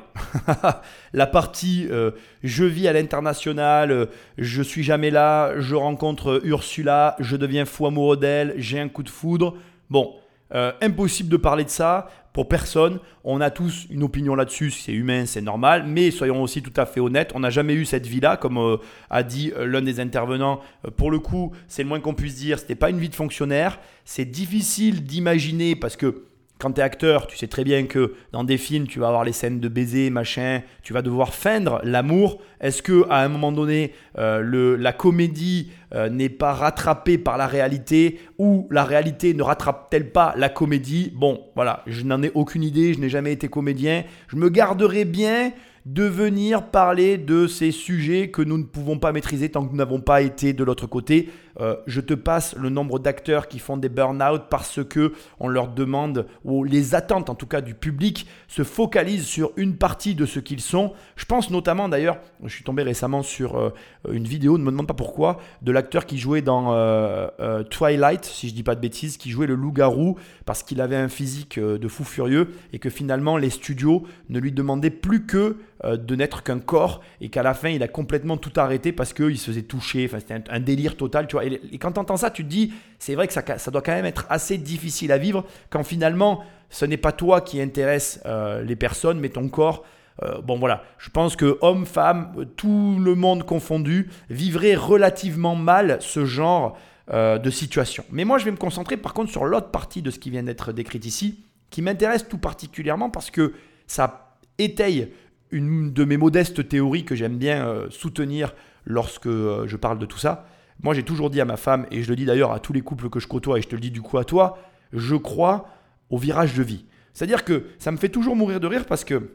la 1.13 1.27
partie 1.27 1.87
euh, 1.89 2.11
je 2.43 2.63
vis 2.63 2.87
à 2.87 2.93
l'international, 2.93 3.91
euh, 3.91 4.05
je 4.37 4.61
suis 4.61 4.83
jamais 4.83 5.09
là, 5.09 5.59
je 5.59 5.75
rencontre 5.75 6.41
Ursula, 6.43 7.15
je 7.19 7.35
deviens 7.35 7.65
fou 7.65 7.87
amoureux 7.87 8.17
d'elle, 8.17 8.53
j'ai 8.57 8.79
un 8.79 8.87
coup 8.87 9.03
de 9.03 9.09
foudre. 9.09 9.55
Bon, 9.89 10.13
euh, 10.53 10.71
impossible 10.81 11.29
de 11.29 11.37
parler 11.37 11.63
de 11.63 11.69
ça 11.69 12.09
pour 12.33 12.47
personne. 12.47 12.99
On 13.23 13.41
a 13.41 13.49
tous 13.49 13.87
une 13.89 14.03
opinion 14.03 14.35
là-dessus, 14.35 14.71
c'est 14.71 14.93
humain, 14.93 15.25
c'est 15.25 15.41
normal. 15.41 15.85
Mais 15.87 16.11
soyons 16.11 16.41
aussi 16.41 16.61
tout 16.61 16.73
à 16.77 16.85
fait 16.85 16.99
honnêtes, 16.99 17.31
on 17.35 17.39
n'a 17.39 17.49
jamais 17.49 17.73
eu 17.73 17.85
cette 17.85 18.07
vie-là, 18.07 18.37
comme 18.37 18.57
euh, 18.57 18.77
a 19.09 19.23
dit 19.23 19.51
euh, 19.55 19.65
l'un 19.65 19.81
des 19.81 19.99
intervenants. 19.99 20.61
Euh, 20.85 20.91
pour 20.91 21.11
le 21.11 21.19
coup, 21.19 21.51
c'est 21.67 21.83
le 21.83 21.89
moins 21.89 21.99
qu'on 21.99 22.13
puisse 22.13 22.35
dire. 22.35 22.59
C'était 22.59 22.75
pas 22.75 22.89
une 22.89 22.99
vie 22.99 23.09
de 23.09 23.15
fonctionnaire. 23.15 23.79
C'est 24.05 24.25
difficile 24.25 25.03
d'imaginer 25.03 25.75
parce 25.75 25.95
que 25.95 26.28
quand 26.59 26.73
tu 26.73 26.81
es 26.81 26.83
acteur, 26.83 27.25
tu 27.25 27.37
sais 27.37 27.47
très 27.47 27.63
bien 27.63 27.85
que 27.85 28.13
dans 28.33 28.43
des 28.43 28.57
films, 28.57 28.85
tu 28.85 28.99
vas 28.99 29.07
avoir 29.07 29.23
les 29.23 29.31
scènes 29.31 29.61
de 29.61 29.69
baiser, 29.69 30.09
machin, 30.09 30.61
tu 30.83 30.91
vas 30.91 31.01
devoir 31.01 31.33
feindre 31.33 31.79
l'amour. 31.85 32.41
Est-ce 32.59 32.81
que 32.81 33.05
à 33.09 33.23
un 33.23 33.29
moment 33.29 33.53
donné, 33.53 33.93
euh, 34.17 34.41
le, 34.41 34.75
la 34.75 34.91
comédie 34.91 35.71
euh, 35.95 36.09
n'est 36.09 36.29
pas 36.29 36.51
rattrapée 36.51 37.17
par 37.17 37.37
la 37.37 37.47
réalité 37.47 38.19
ou 38.37 38.67
la 38.71 38.83
réalité 38.83 39.33
ne 39.33 39.41
rattrape-t-elle 39.41 40.11
pas 40.11 40.33
la 40.35 40.49
comédie? 40.49 41.13
Bon, 41.15 41.45
voilà, 41.55 41.81
je 41.87 42.03
n'en 42.03 42.21
ai 42.21 42.31
aucune 42.33 42.63
idée, 42.63 42.93
je 42.93 42.99
n'ai 42.99 43.09
jamais 43.09 43.31
été 43.31 43.47
comédien. 43.47 44.03
Je 44.27 44.35
me 44.35 44.49
garderai 44.49 45.05
bien 45.05 45.53
de 45.85 46.03
venir 46.03 46.67
parler 46.67 47.17
de 47.17 47.47
ces 47.47 47.71
sujets 47.71 48.29
que 48.29 48.41
nous 48.41 48.57
ne 48.57 48.63
pouvons 48.63 48.99
pas 48.99 49.11
maîtriser 49.11 49.49
tant 49.49 49.65
que 49.65 49.71
nous 49.71 49.77
n'avons 49.77 50.01
pas 50.01 50.21
été 50.21 50.53
de 50.53 50.63
l'autre 50.63 50.87
côté. 50.87 51.29
Euh, 51.59 51.75
je 51.87 52.01
te 52.01 52.13
passe 52.13 52.55
le 52.55 52.69
nombre 52.69 52.99
d'acteurs 52.99 53.47
qui 53.47 53.59
font 53.59 53.77
des 53.77 53.89
burn-out 53.89 54.43
parce 54.49 54.83
que 54.83 55.13
on 55.39 55.47
leur 55.47 55.69
demande, 55.69 56.25
ou 56.45 56.63
les 56.63 56.95
attentes 56.95 57.29
en 57.29 57.35
tout 57.35 57.47
cas 57.47 57.61
du 57.61 57.73
public, 57.73 58.27
se 58.47 58.63
focalisent 58.63 59.25
sur 59.25 59.51
une 59.57 59.75
partie 59.75 60.15
de 60.15 60.25
ce 60.25 60.39
qu'ils 60.39 60.61
sont. 60.61 60.93
Je 61.15 61.25
pense 61.25 61.49
notamment 61.49 61.89
d'ailleurs, 61.89 62.19
je 62.43 62.53
suis 62.53 62.63
tombé 62.63 62.83
récemment 62.83 63.23
sur 63.23 63.57
euh, 63.57 63.73
une 64.11 64.25
vidéo, 64.25 64.57
ne 64.57 64.63
me 64.63 64.71
demande 64.71 64.87
pas 64.87 64.93
pourquoi, 64.93 65.39
de 65.61 65.71
l'acteur 65.71 66.05
qui 66.05 66.17
jouait 66.17 66.41
dans 66.41 66.73
euh, 66.73 67.63
Twilight, 67.63 68.25
si 68.25 68.49
je 68.49 68.53
dis 68.53 68.63
pas 68.63 68.75
de 68.75 68.81
bêtises, 68.81 69.17
qui 69.17 69.31
jouait 69.31 69.47
le 69.47 69.55
loup-garou 69.55 70.17
parce 70.45 70.63
qu'il 70.63 70.81
avait 70.81 70.95
un 70.95 71.09
physique 71.09 71.59
de 71.59 71.87
fou 71.87 72.03
furieux 72.03 72.49
et 72.73 72.79
que 72.79 72.89
finalement 72.89 73.37
les 73.37 73.49
studios 73.49 74.03
ne 74.29 74.39
lui 74.39 74.51
demandaient 74.51 74.89
plus 74.89 75.25
que 75.25 75.57
de 75.85 76.15
n'être 76.15 76.43
qu'un 76.43 76.59
corps 76.59 77.01
et 77.21 77.29
qu'à 77.29 77.43
la 77.43 77.53
fin 77.53 77.69
il 77.69 77.83
a 77.83 77.87
complètement 77.87 78.37
tout 78.37 78.51
arrêté 78.57 78.91
parce 78.91 79.13
qu'il 79.13 79.37
se 79.37 79.51
faisait 79.51 79.61
toucher, 79.61 80.05
enfin, 80.05 80.19
c'était 80.19 80.33
un, 80.33 80.43
un, 80.49 80.59
délire 80.59 80.97
total, 80.97 81.27
tu 81.27 81.35
vois. 81.35 81.45
Et, 81.53 81.77
quand 81.77 81.93
tu 81.93 81.99
entends 81.99 82.17
ça, 82.17 82.31
tu 82.31 82.43
te 82.43 82.49
dis, 82.49 82.73
c'est 82.97 83.15
vrai 83.15 83.27
que 83.27 83.33
ça, 83.33 83.71
doit 83.71 83.81
quand 83.81 83.93
même 83.93 84.05
être 84.05 84.25
assez 84.29 84.57
difficile 84.57 85.11
à 85.11 85.17
vivre 85.17 85.45
quand 85.69 85.83
finalement 85.83 86.43
ce 86.69 86.85
n'est 86.85 86.97
pas 86.97 87.11
toi 87.11 87.41
qui 87.41 87.61
intéresse 87.61 88.21
euh, 88.25 88.63
les 88.63 88.75
personnes, 88.75 89.19
mais 89.19 89.29
ton 89.29 89.47
corps. 89.49 89.83
Euh, 90.21 90.41
bon 90.41 90.59
voilà, 90.59 90.83
je 90.97 91.09
pense 91.09 91.35
que 91.35 91.57
hommes, 91.61 91.85
femmes, 91.85 92.45
tout 92.57 92.97
le 92.99 93.15
monde 93.15 93.43
confondu, 93.45 94.09
vivrait 94.29 94.75
relativement 94.75 95.55
mal 95.55 95.97
ce 96.01 96.25
genre 96.25 96.77
euh, 97.11 97.39
de 97.39 97.49
situation. 97.49 98.03
Mais 98.11 98.23
moi 98.23 98.37
je 98.37 98.45
vais 98.45 98.51
me 98.51 98.57
concentrer 98.57 98.95
par 98.95 99.15
contre 99.15 99.31
sur 99.31 99.45
l'autre 99.45 99.71
partie 99.71 100.03
de 100.03 100.11
ce 100.11 100.19
qui 100.19 100.29
vient 100.29 100.43
d'être 100.43 100.73
décrit 100.73 100.99
ici, 100.99 101.43
qui 101.71 101.81
m'intéresse 101.81 102.27
tout 102.27 102.37
particulièrement 102.37 103.09
parce 103.09 103.31
que 103.31 103.53
ça 103.87 104.35
étaye 104.59 105.11
une 105.49 105.91
de 105.91 106.03
mes 106.03 106.17
modestes 106.17 106.67
théories 106.69 107.05
que 107.05 107.15
j'aime 107.15 107.37
bien 107.37 107.67
euh, 107.67 107.89
soutenir 107.89 108.53
lorsque 108.85 109.25
euh, 109.25 109.67
je 109.67 109.75
parle 109.75 109.97
de 109.97 110.05
tout 110.05 110.19
ça. 110.19 110.45
Moi, 110.81 110.93
j'ai 110.93 111.03
toujours 111.03 111.29
dit 111.29 111.41
à 111.41 111.45
ma 111.45 111.57
femme, 111.57 111.85
et 111.91 112.03
je 112.03 112.09
le 112.09 112.15
dis 112.15 112.25
d'ailleurs 112.25 112.51
à 112.51 112.59
tous 112.59 112.73
les 112.73 112.81
couples 112.81 113.09
que 113.09 113.19
je 113.19 113.27
côtoie, 113.27 113.59
et 113.59 113.61
je 113.61 113.67
te 113.67 113.75
le 113.75 113.81
dis 113.81 113.91
du 113.91 114.01
coup 114.01 114.17
à 114.17 114.23
toi, 114.23 114.57
je 114.93 115.15
crois 115.15 115.67
au 116.09 116.17
virage 116.17 116.53
de 116.55 116.63
vie. 116.63 116.85
C'est-à-dire 117.13 117.43
que 117.43 117.65
ça 117.79 117.91
me 117.91 117.97
fait 117.97 118.09
toujours 118.09 118.35
mourir 118.35 118.59
de 118.59 118.67
rire 118.67 118.85
parce 118.85 119.03
que, 119.03 119.31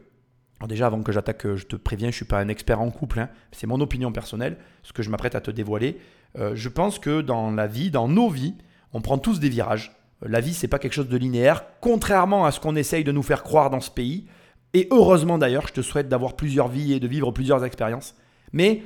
déjà 0.67 0.87
avant 0.87 1.03
que 1.03 1.11
j'attaque, 1.11 1.45
euh, 1.45 1.55
je 1.55 1.65
te 1.65 1.75
préviens, 1.75 2.07
je 2.07 2.13
ne 2.13 2.15
suis 2.17 2.25
pas 2.25 2.39
un 2.39 2.47
expert 2.47 2.81
en 2.81 2.89
couple, 2.89 3.19
hein. 3.19 3.29
c'est 3.51 3.67
mon 3.67 3.79
opinion 3.79 4.11
personnelle, 4.11 4.57
ce 4.83 4.93
que 4.93 5.03
je 5.03 5.09
m'apprête 5.09 5.35
à 5.35 5.41
te 5.41 5.51
dévoiler. 5.51 5.97
je 6.35 6.69
pense 6.69 6.99
que 6.99 7.21
dans 7.21 7.51
la 7.51 7.67
vie, 7.67 7.91
dans 7.91 8.07
nos 8.09 8.29
vies, 8.29 8.55
on 8.91 9.01
prend 9.01 9.17
tous 9.17 9.39
des 9.39 9.49
virages. 9.49 9.95
La 10.21 10.39
vie, 10.39 10.53
c'est 10.53 10.67
pas 10.67 10.79
quelque 10.79 10.93
chose 10.93 11.09
de 11.09 11.17
linéaire, 11.17 11.65
contrairement 11.81 12.45
à 12.45 12.51
ce 12.51 12.59
qu'on 12.59 12.75
essaye 12.75 13.03
de 13.03 13.11
nous 13.11 13.23
faire 13.23 13.43
croire 13.43 13.69
dans 13.69 13.81
ce 13.81 13.91
pays. 13.91 14.25
Et 14.73 14.87
heureusement 14.91 15.37
d'ailleurs, 15.37 15.67
je 15.67 15.73
te 15.73 15.81
souhaite 15.81 16.09
d'avoir 16.09 16.35
plusieurs 16.35 16.67
vies 16.67 16.93
et 16.93 16.99
de 16.99 17.07
vivre 17.07 17.31
plusieurs 17.31 17.63
expériences. 17.63 18.15
Mais 18.51 18.81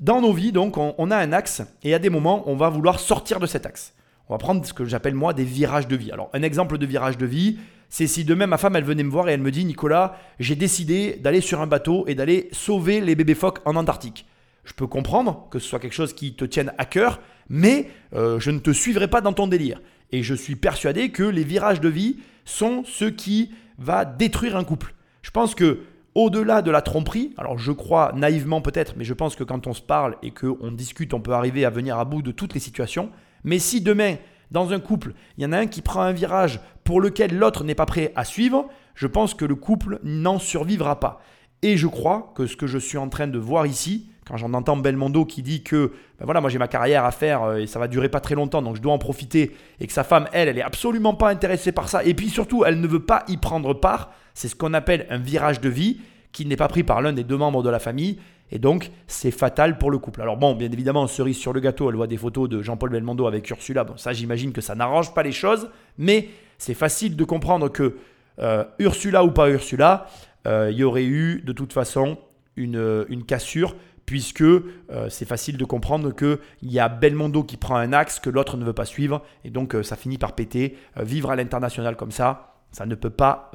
dans 0.00 0.20
nos 0.20 0.32
vies, 0.32 0.52
donc, 0.52 0.76
on, 0.76 1.10
a 1.10 1.16
un 1.16 1.32
axe 1.32 1.62
et 1.82 1.94
à 1.94 1.98
des 1.98 2.10
moments, 2.10 2.48
on 2.48 2.56
va 2.56 2.68
vouloir 2.68 3.00
sortir 3.00 3.40
de 3.40 3.46
cet 3.46 3.66
axe. 3.66 3.94
On 4.28 4.34
va 4.34 4.38
prendre 4.38 4.64
ce 4.66 4.72
que 4.72 4.84
j'appelle 4.84 5.14
moi 5.14 5.32
des 5.32 5.44
virages 5.44 5.88
de 5.88 5.96
vie. 5.96 6.10
Alors, 6.10 6.30
un 6.32 6.42
exemple 6.42 6.78
de 6.78 6.86
virage 6.86 7.16
de 7.16 7.26
vie, 7.26 7.58
c'est 7.88 8.06
si 8.06 8.24
demain 8.24 8.46
ma 8.46 8.58
femme, 8.58 8.76
elle 8.76 8.84
venait 8.84 9.04
me 9.04 9.10
voir 9.10 9.28
et 9.28 9.32
elle 9.32 9.40
me 9.40 9.50
dit 9.50 9.64
Nicolas, 9.64 10.18
j'ai 10.40 10.56
décidé 10.56 11.18
d'aller 11.22 11.40
sur 11.40 11.60
un 11.60 11.66
bateau 11.66 12.04
et 12.08 12.14
d'aller 12.14 12.48
sauver 12.52 13.00
les 13.00 13.14
bébés 13.14 13.34
phoques 13.34 13.60
en 13.64 13.76
Antarctique. 13.76 14.26
Je 14.64 14.72
peux 14.72 14.86
comprendre 14.86 15.46
que 15.50 15.58
ce 15.58 15.68
soit 15.68 15.78
quelque 15.78 15.92
chose 15.94 16.12
qui 16.12 16.34
te 16.34 16.44
tienne 16.44 16.72
à 16.76 16.84
cœur, 16.84 17.20
mais 17.48 17.88
euh, 18.14 18.40
je 18.40 18.50
ne 18.50 18.58
te 18.58 18.72
suivrai 18.72 19.08
pas 19.08 19.20
dans 19.20 19.32
ton 19.32 19.46
délire. 19.46 19.80
Et 20.10 20.22
je 20.22 20.34
suis 20.34 20.56
persuadé 20.56 21.10
que 21.10 21.22
les 21.22 21.44
virages 21.44 21.80
de 21.80 21.88
vie 21.88 22.18
sont 22.44 22.82
ce 22.84 23.04
qui 23.04 23.52
va 23.78 24.04
détruire 24.04 24.56
un 24.56 24.64
couple. 24.64 24.94
Je 25.22 25.30
pense 25.30 25.54
que 25.54 25.80
au-delà 26.16 26.62
de 26.62 26.70
la 26.70 26.80
tromperie, 26.80 27.34
alors 27.36 27.58
je 27.58 27.72
crois 27.72 28.12
naïvement 28.16 28.62
peut-être, 28.62 28.94
mais 28.96 29.04
je 29.04 29.12
pense 29.12 29.36
que 29.36 29.44
quand 29.44 29.66
on 29.66 29.74
se 29.74 29.82
parle 29.82 30.16
et 30.22 30.30
qu'on 30.30 30.72
discute, 30.72 31.12
on 31.12 31.20
peut 31.20 31.34
arriver 31.34 31.66
à 31.66 31.70
venir 31.70 31.98
à 31.98 32.06
bout 32.06 32.22
de 32.22 32.32
toutes 32.32 32.54
les 32.54 32.60
situations. 32.60 33.10
Mais 33.44 33.58
si 33.58 33.82
demain, 33.82 34.16
dans 34.50 34.72
un 34.72 34.80
couple, 34.80 35.12
il 35.36 35.44
y 35.44 35.46
en 35.46 35.52
a 35.52 35.58
un 35.58 35.66
qui 35.66 35.82
prend 35.82 36.00
un 36.00 36.12
virage 36.12 36.58
pour 36.84 37.02
lequel 37.02 37.36
l'autre 37.36 37.64
n'est 37.64 37.74
pas 37.74 37.84
prêt 37.84 38.12
à 38.16 38.24
suivre, 38.24 38.66
je 38.94 39.06
pense 39.06 39.34
que 39.34 39.44
le 39.44 39.56
couple 39.56 40.00
n'en 40.04 40.38
survivra 40.38 41.00
pas. 41.00 41.20
Et 41.60 41.76
je 41.76 41.86
crois 41.86 42.32
que 42.34 42.46
ce 42.46 42.56
que 42.56 42.66
je 42.66 42.78
suis 42.78 42.96
en 42.96 43.10
train 43.10 43.26
de 43.26 43.38
voir 43.38 43.66
ici, 43.66 44.08
quand 44.26 44.36
j'en 44.36 44.52
entends 44.54 44.76
Belmondo 44.76 45.24
qui 45.24 45.42
dit 45.42 45.62
que 45.62 45.92
ben 46.18 46.24
voilà, 46.24 46.40
moi 46.40 46.50
j'ai 46.50 46.58
ma 46.58 46.68
carrière 46.68 47.04
à 47.04 47.12
faire 47.12 47.42
euh, 47.44 47.56
et 47.58 47.66
ça 47.66 47.78
va 47.78 47.88
durer 47.88 48.08
pas 48.08 48.20
très 48.20 48.34
longtemps, 48.34 48.60
donc 48.60 48.76
je 48.76 48.82
dois 48.82 48.92
en 48.92 48.98
profiter, 48.98 49.54
et 49.80 49.86
que 49.86 49.92
sa 49.92 50.04
femme, 50.04 50.26
elle, 50.32 50.48
elle 50.48 50.58
est 50.58 50.62
absolument 50.62 51.14
pas 51.14 51.30
intéressée 51.30 51.72
par 51.72 51.88
ça, 51.88 52.04
et 52.04 52.14
puis 52.14 52.28
surtout, 52.28 52.64
elle 52.64 52.80
ne 52.80 52.86
veut 52.86 53.04
pas 53.04 53.24
y 53.28 53.36
prendre 53.36 53.72
part, 53.74 54.10
c'est 54.34 54.48
ce 54.48 54.56
qu'on 54.56 54.74
appelle 54.74 55.06
un 55.10 55.18
virage 55.18 55.60
de 55.60 55.68
vie 55.68 56.00
qui 56.32 56.44
n'est 56.44 56.56
pas 56.56 56.68
pris 56.68 56.82
par 56.82 57.00
l'un 57.00 57.12
des 57.12 57.24
deux 57.24 57.36
membres 57.36 57.62
de 57.62 57.70
la 57.70 57.78
famille, 57.78 58.18
et 58.50 58.58
donc 58.58 58.90
c'est 59.06 59.30
fatal 59.30 59.78
pour 59.78 59.90
le 59.90 59.98
couple. 59.98 60.22
Alors 60.22 60.36
bon, 60.36 60.54
bien 60.54 60.70
évidemment, 60.70 61.06
cerise 61.06 61.36
sur 61.36 61.52
le 61.52 61.60
gâteau, 61.60 61.88
elle 61.88 61.96
voit 61.96 62.06
des 62.06 62.16
photos 62.16 62.48
de 62.48 62.62
Jean-Paul 62.62 62.90
Belmondo 62.90 63.26
avec 63.26 63.48
Ursula, 63.48 63.84
bon 63.84 63.96
ça 63.96 64.12
j'imagine 64.12 64.52
que 64.52 64.60
ça 64.60 64.74
n'arrange 64.74 65.14
pas 65.14 65.22
les 65.22 65.32
choses, 65.32 65.70
mais 65.98 66.28
c'est 66.58 66.74
facile 66.74 67.16
de 67.16 67.24
comprendre 67.24 67.68
que 67.68 67.96
euh, 68.38 68.64
Ursula 68.78 69.24
ou 69.24 69.30
pas 69.30 69.50
Ursula, 69.50 70.06
euh, 70.46 70.68
il 70.70 70.78
y 70.78 70.84
aurait 70.84 71.04
eu 71.04 71.42
de 71.42 71.52
toute 71.52 71.72
façon 71.72 72.18
une, 72.56 73.04
une 73.08 73.24
cassure 73.24 73.74
puisque 74.06 74.42
euh, 74.42 74.62
c'est 75.10 75.26
facile 75.26 75.58
de 75.58 75.64
comprendre 75.64 76.14
qu'il 76.14 76.38
y 76.62 76.78
a 76.78 76.88
Belmondo 76.88 77.42
qui 77.42 77.56
prend 77.56 77.76
un 77.76 77.92
axe 77.92 78.20
que 78.20 78.30
l'autre 78.30 78.56
ne 78.56 78.64
veut 78.64 78.72
pas 78.72 78.84
suivre, 78.84 79.22
et 79.44 79.50
donc 79.50 79.74
euh, 79.74 79.82
ça 79.82 79.96
finit 79.96 80.16
par 80.16 80.34
péter. 80.34 80.78
Euh, 80.96 81.02
vivre 81.02 81.30
à 81.30 81.36
l'international 81.36 81.96
comme 81.96 82.12
ça, 82.12 82.54
ça 82.70 82.86
ne 82.86 82.94
peut 82.94 83.10
pas, 83.10 83.52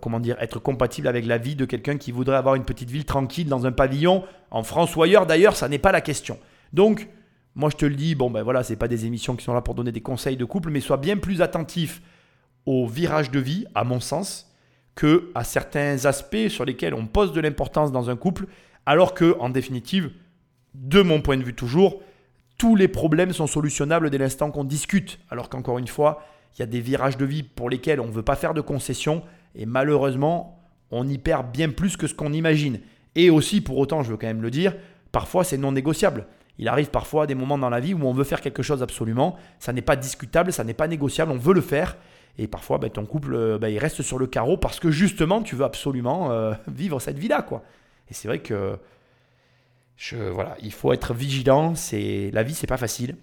comment 0.00 0.20
dire, 0.20 0.36
être 0.40 0.60
compatible 0.60 1.08
avec 1.08 1.26
la 1.26 1.38
vie 1.38 1.56
de 1.56 1.64
quelqu'un 1.64 1.96
qui 1.96 2.12
voudrait 2.12 2.36
avoir 2.36 2.54
une 2.54 2.64
petite 2.64 2.88
ville 2.88 3.04
tranquille 3.04 3.48
dans 3.48 3.66
un 3.66 3.72
pavillon, 3.72 4.22
en 4.52 4.62
France 4.62 4.94
ou 4.94 5.02
ailleurs 5.02 5.26
d'ailleurs, 5.26 5.56
ça 5.56 5.68
n'est 5.68 5.78
pas 5.78 5.90
la 5.90 6.00
question. 6.00 6.38
Donc, 6.72 7.08
moi 7.56 7.68
je 7.68 7.76
te 7.76 7.84
le 7.84 7.96
dis, 7.96 8.14
bon 8.14 8.30
ben 8.30 8.42
voilà, 8.44 8.62
c'est 8.62 8.76
pas 8.76 8.86
des 8.86 9.06
émissions 9.06 9.34
qui 9.34 9.44
sont 9.44 9.54
là 9.54 9.60
pour 9.60 9.74
donner 9.74 9.90
des 9.90 10.02
conseils 10.02 10.36
de 10.36 10.44
couple, 10.44 10.70
mais 10.70 10.78
sois 10.78 10.98
bien 10.98 11.16
plus 11.16 11.42
attentif 11.42 12.00
au 12.64 12.86
virage 12.86 13.32
de 13.32 13.40
vie, 13.40 13.66
à 13.74 13.82
mon 13.82 13.98
sens, 13.98 14.54
que 14.94 15.32
à 15.34 15.42
certains 15.42 16.04
aspects 16.04 16.48
sur 16.48 16.64
lesquels 16.64 16.94
on 16.94 17.06
pose 17.06 17.32
de 17.32 17.40
l'importance 17.40 17.90
dans 17.90 18.08
un 18.08 18.16
couple 18.16 18.46
alors 18.88 19.12
que, 19.12 19.36
en 19.38 19.50
définitive, 19.50 20.12
de 20.72 21.02
mon 21.02 21.20
point 21.20 21.36
de 21.36 21.42
vue 21.42 21.52
toujours, 21.52 22.00
tous 22.56 22.74
les 22.74 22.88
problèmes 22.88 23.34
sont 23.34 23.46
solutionnables 23.46 24.08
dès 24.08 24.16
l'instant 24.16 24.50
qu'on 24.50 24.64
discute. 24.64 25.18
Alors 25.28 25.50
qu'encore 25.50 25.76
une 25.76 25.86
fois, 25.86 26.24
il 26.56 26.60
y 26.60 26.62
a 26.62 26.66
des 26.66 26.80
virages 26.80 27.18
de 27.18 27.26
vie 27.26 27.42
pour 27.42 27.68
lesquels 27.68 28.00
on 28.00 28.06
ne 28.06 28.12
veut 28.12 28.22
pas 28.22 28.34
faire 28.34 28.54
de 28.54 28.62
concessions 28.62 29.22
et 29.54 29.66
malheureusement, 29.66 30.58
on 30.90 31.06
y 31.06 31.18
perd 31.18 31.52
bien 31.52 31.68
plus 31.68 31.98
que 31.98 32.06
ce 32.06 32.14
qu'on 32.14 32.32
imagine. 32.32 32.80
Et 33.14 33.28
aussi, 33.28 33.60
pour 33.60 33.76
autant, 33.76 34.02
je 34.02 34.10
veux 34.10 34.16
quand 34.16 34.26
même 34.26 34.40
le 34.40 34.50
dire, 34.50 34.74
parfois 35.12 35.44
c'est 35.44 35.58
non 35.58 35.72
négociable. 35.72 36.26
Il 36.56 36.66
arrive 36.66 36.88
parfois 36.88 37.26
des 37.26 37.34
moments 37.34 37.58
dans 37.58 37.68
la 37.68 37.80
vie 37.80 37.92
où 37.92 38.02
on 38.06 38.14
veut 38.14 38.24
faire 38.24 38.40
quelque 38.40 38.62
chose 38.62 38.82
absolument, 38.82 39.36
ça 39.58 39.74
n'est 39.74 39.82
pas 39.82 39.96
discutable, 39.96 40.50
ça 40.50 40.64
n'est 40.64 40.72
pas 40.72 40.88
négociable, 40.88 41.30
on 41.30 41.36
veut 41.36 41.52
le 41.52 41.60
faire. 41.60 41.98
Et 42.38 42.46
parfois, 42.46 42.78
ben, 42.78 42.88
ton 42.88 43.04
couple, 43.04 43.34
euh, 43.34 43.58
ben, 43.58 43.68
il 43.68 43.78
reste 43.78 44.00
sur 44.00 44.18
le 44.18 44.26
carreau 44.26 44.56
parce 44.56 44.80
que 44.80 44.90
justement, 44.90 45.42
tu 45.42 45.56
veux 45.56 45.64
absolument 45.66 46.30
euh, 46.30 46.54
vivre 46.68 47.00
cette 47.00 47.18
vie-là. 47.18 47.42
quoi. 47.42 47.62
Et 48.10 48.14
c'est 48.14 48.28
vrai 48.28 48.40
que 48.40 48.78
voilà, 50.12 50.56
il 50.62 50.72
faut 50.72 50.92
être 50.92 51.14
vigilant. 51.14 51.74
C'est 51.74 52.30
la 52.32 52.42
vie, 52.42 52.54
c'est 52.54 52.66
pas 52.66 52.76
facile. 52.76 53.16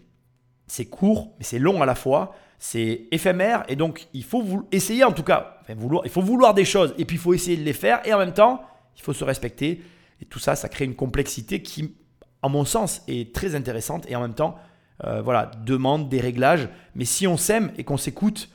C'est 0.67 0.85
court, 0.85 1.33
mais 1.37 1.45
c'est 1.45 1.59
long 1.59 1.81
à 1.81 1.85
la 1.85 1.95
fois. 1.95 2.35
C'est 2.57 3.07
éphémère 3.11 3.63
et 3.67 3.75
donc 3.75 4.07
il 4.13 4.23
faut 4.23 4.67
essayer 4.71 5.03
en 5.03 5.11
tout 5.11 5.23
cas. 5.23 5.59
il 5.69 6.09
faut 6.09 6.21
vouloir 6.21 6.53
des 6.53 6.65
choses 6.65 6.95
et 6.97 7.05
puis 7.05 7.17
il 7.17 7.19
faut 7.19 7.33
essayer 7.33 7.57
de 7.57 7.63
les 7.63 7.73
faire 7.73 8.01
et 8.07 8.13
en 8.13 8.17
même 8.17 8.33
temps 8.33 8.61
il 8.95 9.01
faut 9.01 9.13
se 9.13 9.23
respecter. 9.23 9.81
Et 10.21 10.25
tout 10.25 10.39
ça, 10.39 10.55
ça 10.55 10.69
crée 10.69 10.85
une 10.85 10.95
complexité 10.95 11.61
qui, 11.61 11.95
en 12.41 12.49
mon 12.49 12.65
sens, 12.65 13.03
est 13.07 13.35
très 13.35 13.55
intéressante 13.55 14.09
et 14.09 14.15
en 14.15 14.21
même 14.21 14.33
temps, 14.33 14.55
euh, 15.03 15.21
voilà, 15.21 15.51
demande 15.65 16.09
des 16.09 16.21
réglages. 16.21 16.69
Mais 16.95 17.05
si 17.05 17.27
on 17.27 17.37
s'aime 17.37 17.71
et 17.77 17.83
qu'on 17.83 17.97
s'écoute, 17.97 18.49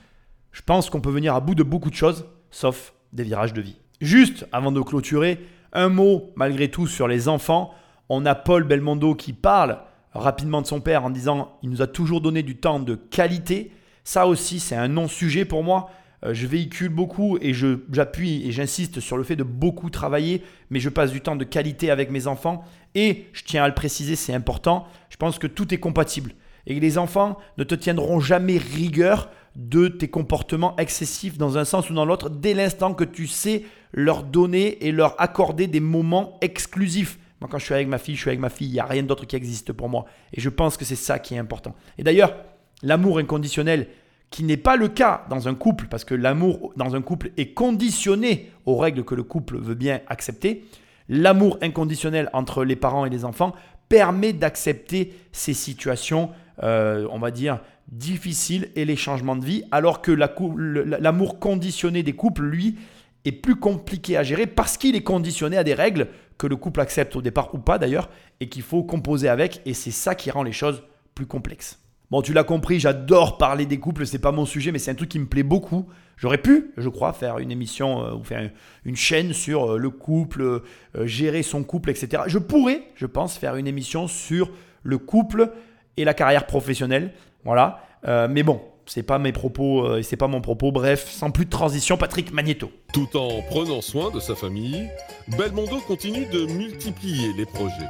je 0.52 0.62
pense 0.62 0.88
qu'on 0.88 1.00
peut 1.00 1.10
venir 1.10 1.34
à 1.34 1.40
bout 1.40 1.54
de 1.54 1.62
beaucoup 1.62 1.90
de 1.90 1.94
choses, 1.94 2.26
sauf 2.50 2.94
des 3.12 3.24
virages 3.24 3.52
de 3.52 3.60
vie. 3.60 3.76
Juste 4.00 4.46
avant 4.52 4.72
de 4.72 4.80
clôturer, 4.80 5.38
un 5.72 5.88
mot, 5.88 6.32
malgré 6.36 6.68
tout, 6.68 6.86
sur 6.86 7.08
les 7.08 7.28
enfants. 7.28 7.72
On 8.08 8.26
a 8.26 8.34
Paul 8.34 8.64
Belmondo 8.64 9.14
qui 9.14 9.32
parle 9.32 9.78
rapidement 10.12 10.62
de 10.62 10.66
son 10.66 10.80
père 10.80 11.04
en 11.04 11.10
disant 11.10 11.56
il 11.62 11.70
nous 11.70 11.82
a 11.82 11.86
toujours 11.86 12.20
donné 12.20 12.42
du 12.42 12.56
temps 12.56 12.80
de 12.80 12.94
qualité. 12.94 13.72
Ça 14.04 14.26
aussi, 14.26 14.60
c'est 14.60 14.76
un 14.76 14.88
non-sujet 14.88 15.44
pour 15.44 15.62
moi. 15.62 15.90
Euh, 16.24 16.34
je 16.34 16.46
véhicule 16.46 16.88
beaucoup 16.88 17.38
et 17.40 17.54
j'appuie 17.54 18.46
et 18.46 18.52
j'insiste 18.52 19.00
sur 19.00 19.16
le 19.16 19.22
fait 19.22 19.36
de 19.36 19.44
beaucoup 19.44 19.90
travailler, 19.90 20.42
mais 20.70 20.80
je 20.80 20.88
passe 20.88 21.12
du 21.12 21.20
temps 21.20 21.36
de 21.36 21.44
qualité 21.44 21.90
avec 21.90 22.10
mes 22.10 22.26
enfants. 22.26 22.64
Et 22.94 23.26
je 23.32 23.44
tiens 23.44 23.64
à 23.64 23.68
le 23.68 23.74
préciser, 23.74 24.16
c'est 24.16 24.34
important, 24.34 24.86
je 25.08 25.16
pense 25.16 25.38
que 25.38 25.46
tout 25.46 25.72
est 25.72 25.78
compatible. 25.78 26.32
Et 26.66 26.78
les 26.78 26.98
enfants 26.98 27.38
ne 27.56 27.64
te 27.64 27.74
tiendront 27.74 28.20
jamais 28.20 28.58
rigueur 28.58 29.30
de 29.56 29.88
tes 29.88 30.08
comportements 30.08 30.76
excessifs 30.76 31.38
dans 31.38 31.58
un 31.58 31.64
sens 31.64 31.90
ou 31.90 31.94
dans 31.94 32.04
l'autre 32.04 32.30
dès 32.30 32.54
l'instant 32.54 32.94
que 32.94 33.04
tu 33.04 33.26
sais 33.26 33.64
leur 33.92 34.22
donner 34.22 34.86
et 34.86 34.92
leur 34.92 35.20
accorder 35.20 35.66
des 35.66 35.80
moments 35.80 36.38
exclusifs. 36.40 37.18
Moi, 37.40 37.48
quand 37.50 37.58
je 37.58 37.64
suis 37.64 37.74
avec 37.74 37.88
ma 37.88 37.98
fille, 37.98 38.14
je 38.14 38.20
suis 38.20 38.30
avec 38.30 38.40
ma 38.40 38.50
fille. 38.50 38.68
Il 38.68 38.72
n'y 38.72 38.80
a 38.80 38.84
rien 38.84 39.02
d'autre 39.02 39.24
qui 39.24 39.34
existe 39.34 39.72
pour 39.72 39.88
moi. 39.88 40.04
Et 40.32 40.40
je 40.40 40.48
pense 40.48 40.76
que 40.76 40.84
c'est 40.84 40.96
ça 40.96 41.18
qui 41.18 41.34
est 41.34 41.38
important. 41.38 41.74
Et 41.98 42.02
d'ailleurs, 42.02 42.34
l'amour 42.82 43.18
inconditionnel, 43.18 43.88
qui 44.30 44.44
n'est 44.44 44.56
pas 44.56 44.76
le 44.76 44.88
cas 44.88 45.24
dans 45.28 45.48
un 45.48 45.54
couple, 45.54 45.86
parce 45.90 46.04
que 46.04 46.14
l'amour 46.14 46.72
dans 46.76 46.94
un 46.94 47.02
couple 47.02 47.32
est 47.36 47.52
conditionné 47.52 48.50
aux 48.66 48.76
règles 48.76 49.04
que 49.04 49.14
le 49.14 49.24
couple 49.24 49.58
veut 49.58 49.74
bien 49.74 50.00
accepter, 50.06 50.64
l'amour 51.08 51.58
inconditionnel 51.62 52.30
entre 52.32 52.64
les 52.64 52.76
parents 52.76 53.04
et 53.06 53.10
les 53.10 53.24
enfants 53.24 53.54
permet 53.88 54.32
d'accepter 54.32 55.12
ces 55.32 55.52
situations, 55.52 56.30
euh, 56.62 57.08
on 57.10 57.18
va 57.18 57.32
dire, 57.32 57.60
difficiles 57.90 58.70
et 58.76 58.84
les 58.84 58.96
changements 58.96 59.36
de 59.36 59.44
vie, 59.44 59.64
alors 59.70 60.02
que 60.02 60.12
l'amour 60.12 61.38
conditionné 61.38 62.02
des 62.02 62.12
couples, 62.12 62.44
lui, 62.44 62.76
est 63.24 63.32
plus 63.32 63.56
compliqué 63.56 64.16
à 64.16 64.22
gérer 64.22 64.46
parce 64.46 64.76
qu'il 64.76 64.96
est 64.96 65.02
conditionné 65.02 65.56
à 65.56 65.64
des 65.64 65.74
règles 65.74 66.08
que 66.38 66.46
le 66.46 66.56
couple 66.56 66.80
accepte 66.80 67.16
au 67.16 67.22
départ 67.22 67.54
ou 67.54 67.58
pas 67.58 67.78
d'ailleurs, 67.78 68.08
et 68.40 68.48
qu'il 68.48 68.62
faut 68.62 68.82
composer 68.82 69.28
avec, 69.28 69.60
et 69.66 69.74
c'est 69.74 69.90
ça 69.90 70.14
qui 70.14 70.30
rend 70.30 70.42
les 70.42 70.52
choses 70.52 70.82
plus 71.14 71.26
complexes. 71.26 71.78
Bon, 72.10 72.22
tu 72.22 72.32
l'as 72.32 72.44
compris, 72.44 72.80
j'adore 72.80 73.38
parler 73.38 73.66
des 73.66 73.78
couples, 73.78 74.04
c'est 74.04 74.18
pas 74.18 74.32
mon 74.32 74.44
sujet, 74.44 74.72
mais 74.72 74.80
c'est 74.80 74.90
un 74.90 74.94
truc 74.94 75.10
qui 75.10 75.18
me 75.20 75.26
plaît 75.26 75.44
beaucoup. 75.44 75.86
J'aurais 76.16 76.38
pu, 76.38 76.72
je 76.76 76.88
crois, 76.88 77.12
faire 77.12 77.38
une 77.38 77.52
émission 77.52 78.04
euh, 78.04 78.14
ou 78.14 78.24
faire 78.24 78.50
une 78.84 78.96
chaîne 78.96 79.32
sur 79.32 79.74
euh, 79.74 79.78
le 79.78 79.90
couple, 79.90 80.42
euh, 80.42 80.60
gérer 81.06 81.44
son 81.44 81.62
couple, 81.62 81.90
etc. 81.90 82.24
Je 82.26 82.38
pourrais, 82.38 82.82
je 82.96 83.06
pense, 83.06 83.38
faire 83.38 83.54
une 83.54 83.68
émission 83.68 84.08
sur 84.08 84.50
le 84.82 84.98
couple 84.98 85.52
et 85.96 86.04
la 86.04 86.12
carrière 86.12 86.46
professionnelle. 86.46 87.12
Voilà. 87.44 87.80
mais 88.28 88.42
bon, 88.42 88.60
c'est 88.86 89.02
pas 89.02 89.18
mes 89.18 89.32
propos 89.32 89.96
et 89.96 90.02
c'est 90.02 90.16
pas 90.16 90.26
mon 90.26 90.40
propos. 90.40 90.72
Bref, 90.72 91.08
sans 91.10 91.30
plus 91.30 91.44
de 91.44 91.50
transition, 91.50 91.96
Patrick 91.96 92.32
Magneto. 92.32 92.70
Tout 92.92 93.16
en 93.16 93.42
prenant 93.42 93.80
soin 93.80 94.10
de 94.10 94.20
sa 94.20 94.34
famille, 94.34 94.88
Belmondo 95.28 95.78
continue 95.80 96.26
de 96.26 96.46
multiplier 96.46 97.32
les 97.34 97.46
projets. 97.46 97.88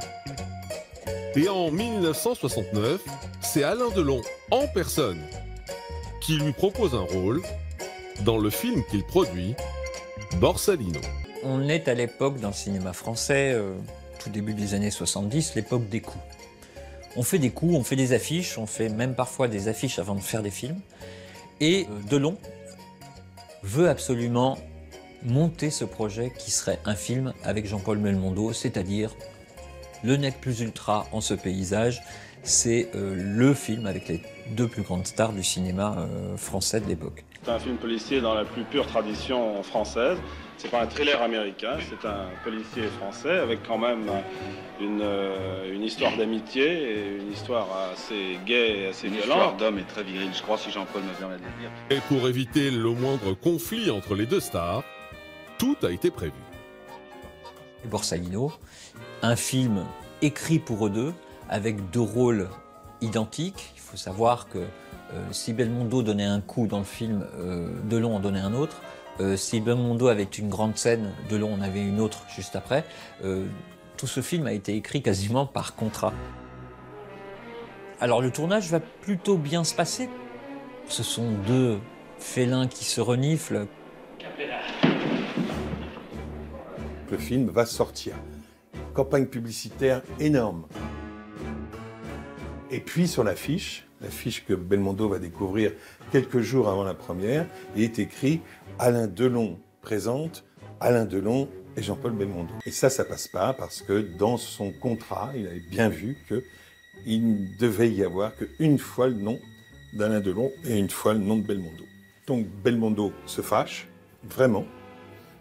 Et 1.35 1.47
en 1.47 1.71
1969, 1.71 3.01
c'est 3.39 3.63
Alain 3.63 3.89
Delon, 3.95 4.21
en 4.51 4.67
personne, 4.67 5.19
qui 6.19 6.35
lui 6.35 6.51
propose 6.51 6.93
un 6.93 7.05
rôle 7.05 7.41
dans 8.25 8.37
le 8.37 8.49
film 8.49 8.83
qu'il 8.91 9.05
produit, 9.05 9.55
Borsalino. 10.39 10.99
On 11.43 11.69
est 11.69 11.87
à 11.87 11.93
l'époque 11.93 12.39
dans 12.41 12.49
le 12.49 12.53
cinéma 12.53 12.91
français, 12.91 13.53
euh, 13.53 13.73
tout 14.19 14.29
début 14.29 14.53
des 14.53 14.73
années 14.73 14.91
70, 14.91 15.55
l'époque 15.55 15.87
des 15.87 16.01
coups. 16.01 16.23
On 17.15 17.23
fait 17.23 17.39
des 17.39 17.49
coups, 17.49 17.75
on 17.75 17.83
fait 17.83 17.95
des 17.95 18.13
affiches, 18.13 18.57
on 18.57 18.65
fait 18.65 18.89
même 18.89 19.15
parfois 19.15 19.47
des 19.47 19.67
affiches 19.67 19.99
avant 19.99 20.15
de 20.15 20.21
faire 20.21 20.41
des 20.41 20.51
films. 20.51 20.79
Et 21.59 21.87
euh, 21.89 22.09
Delon 22.09 22.37
veut 23.63 23.89
absolument 23.89 24.57
monter 25.23 25.69
ce 25.69 25.85
projet 25.85 26.31
qui 26.37 26.51
serait 26.51 26.79
un 26.85 26.95
film 26.95 27.33
avec 27.43 27.67
Jean-Paul 27.67 27.97
Belmondo, 27.97 28.53
c'est-à-dire 28.53 29.11
le 30.03 30.17
nec 30.17 30.41
plus 30.41 30.61
ultra 30.61 31.05
en 31.11 31.21
ce 31.21 31.33
paysage, 31.33 32.01
c'est 32.43 32.89
euh, 32.95 33.13
le 33.15 33.53
film 33.53 33.85
avec 33.85 34.07
les 34.07 34.23
deux 34.51 34.67
plus 34.67 34.81
grandes 34.81 35.05
stars 35.05 35.33
du 35.33 35.43
cinéma 35.43 35.95
euh, 35.99 36.37
français 36.37 36.79
de 36.79 36.87
l'époque. 36.87 37.23
C'est 37.43 37.51
un 37.51 37.59
film 37.59 37.77
policier 37.77 38.21
dans 38.21 38.33
la 38.33 38.45
plus 38.45 38.63
pure 38.63 38.87
tradition 38.87 39.61
française. 39.63 40.17
C'est 40.61 40.69
pas 40.69 40.83
un 40.83 40.85
thriller 40.85 41.19
américain, 41.19 41.77
c'est 41.89 42.07
un 42.07 42.27
policier 42.43 42.83
français 42.99 43.39
avec 43.39 43.67
quand 43.67 43.79
même 43.79 44.03
une, 44.79 45.01
euh, 45.01 45.73
une 45.73 45.81
histoire 45.81 46.15
d'amitié 46.15 46.63
et 46.65 47.17
une 47.17 47.31
histoire 47.31 47.67
assez 47.91 48.37
gaie 48.45 48.81
et 48.81 48.87
assez 48.89 49.07
une 49.07 49.13
violente. 49.13 49.29
histoire 49.31 49.57
d'homme 49.57 49.79
et 49.79 49.83
très 49.85 50.03
viril, 50.03 50.29
je 50.31 50.41
crois, 50.43 50.59
si 50.59 50.69
Jean-Paul 50.69 51.01
me 51.01 51.13
permet 51.17 51.37
de 51.37 51.41
le 51.41 51.59
dire. 51.59 51.71
Et 51.89 51.99
pour 52.01 52.29
éviter 52.29 52.69
le 52.69 52.91
moindre 52.91 53.33
conflit 53.33 53.89
entre 53.89 54.13
les 54.13 54.27
deux 54.27 54.39
stars, 54.39 54.83
tout 55.57 55.77
a 55.81 55.89
été 55.89 56.11
prévu. 56.11 56.33
Borsalino, 57.85 58.53
un 59.23 59.35
film 59.35 59.83
écrit 60.21 60.59
pour 60.59 60.85
eux 60.85 60.91
deux, 60.91 61.13
avec 61.49 61.89
deux 61.89 62.01
rôles 62.01 62.47
identiques. 63.01 63.71
Il 63.75 63.81
faut 63.81 63.97
savoir 63.97 64.47
que 64.47 64.59
euh, 64.59 65.23
si 65.31 65.53
Belmondo 65.53 66.03
donnait 66.03 66.23
un 66.23 66.39
coup 66.39 66.67
dans 66.67 66.77
le 66.77 66.85
film, 66.85 67.25
euh, 67.39 67.67
Delon 67.89 68.15
en 68.15 68.19
donnait 68.19 68.39
un 68.39 68.53
autre. 68.53 68.79
Euh, 69.19 69.35
si 69.35 69.59
Belmondo 69.59 70.07
avait 70.07 70.23
une 70.23 70.49
grande 70.49 70.77
scène, 70.77 71.11
Delon 71.29 71.53
en 71.53 71.61
avait 71.61 71.81
une 71.81 71.99
autre 71.99 72.25
juste 72.33 72.55
après. 72.55 72.85
Euh, 73.23 73.45
tout 73.97 74.07
ce 74.07 74.21
film 74.21 74.47
a 74.47 74.53
été 74.53 74.75
écrit 74.75 75.01
quasiment 75.01 75.45
par 75.45 75.75
contrat. 75.75 76.13
Alors 77.99 78.21
le 78.21 78.31
tournage 78.31 78.69
va 78.71 78.79
plutôt 78.79 79.37
bien 79.37 79.63
se 79.63 79.75
passer. 79.75 80.09
Ce 80.87 81.03
sont 81.03 81.31
deux 81.45 81.79
félins 82.17 82.67
qui 82.67 82.83
se 82.85 83.01
reniflent. 83.01 83.67
Le 87.11 87.17
film 87.17 87.49
va 87.49 87.65
sortir. 87.65 88.15
Campagne 88.93 89.25
publicitaire 89.25 90.01
énorme. 90.19 90.65
Et 92.71 92.79
puis 92.79 93.07
sur 93.07 93.23
l'affiche, 93.23 93.85
l'affiche 94.01 94.45
que 94.45 94.53
Belmondo 94.53 95.07
va 95.07 95.19
découvrir 95.19 95.71
quelques 96.11 96.39
jours 96.39 96.69
avant 96.69 96.83
la 96.83 96.93
première, 96.93 97.45
il 97.75 97.83
est 97.83 97.99
écrit 97.99 98.41
Alain 98.79 99.07
Delon 99.07 99.59
présente 99.81 100.43
Alain 100.79 101.05
Delon 101.05 101.47
et 101.77 101.83
Jean-Paul 101.83 102.13
Belmondo. 102.13 102.53
Et 102.65 102.71
ça, 102.71 102.89
ça 102.89 103.05
passe 103.05 103.27
pas 103.27 103.53
parce 103.53 103.81
que 103.81 104.01
dans 104.17 104.37
son 104.37 104.71
contrat, 104.71 105.31
il 105.35 105.47
avait 105.47 105.63
bien 105.69 105.89
vu 105.89 106.17
que 106.27 106.43
il 107.05 107.25
ne 107.25 107.57
devait 107.57 107.89
y 107.89 108.03
avoir 108.03 108.33
qu'une 108.35 108.77
fois 108.77 109.07
le 109.07 109.15
nom 109.15 109.39
d'Alain 109.93 110.19
Delon 110.19 110.51
et 110.65 110.77
une 110.77 110.89
fois 110.89 111.13
le 111.13 111.19
nom 111.19 111.37
de 111.37 111.43
Belmondo. 111.43 111.83
Donc 112.27 112.45
Belmondo 112.63 113.13
se 113.25 113.41
fâche, 113.41 113.87
vraiment. 114.23 114.65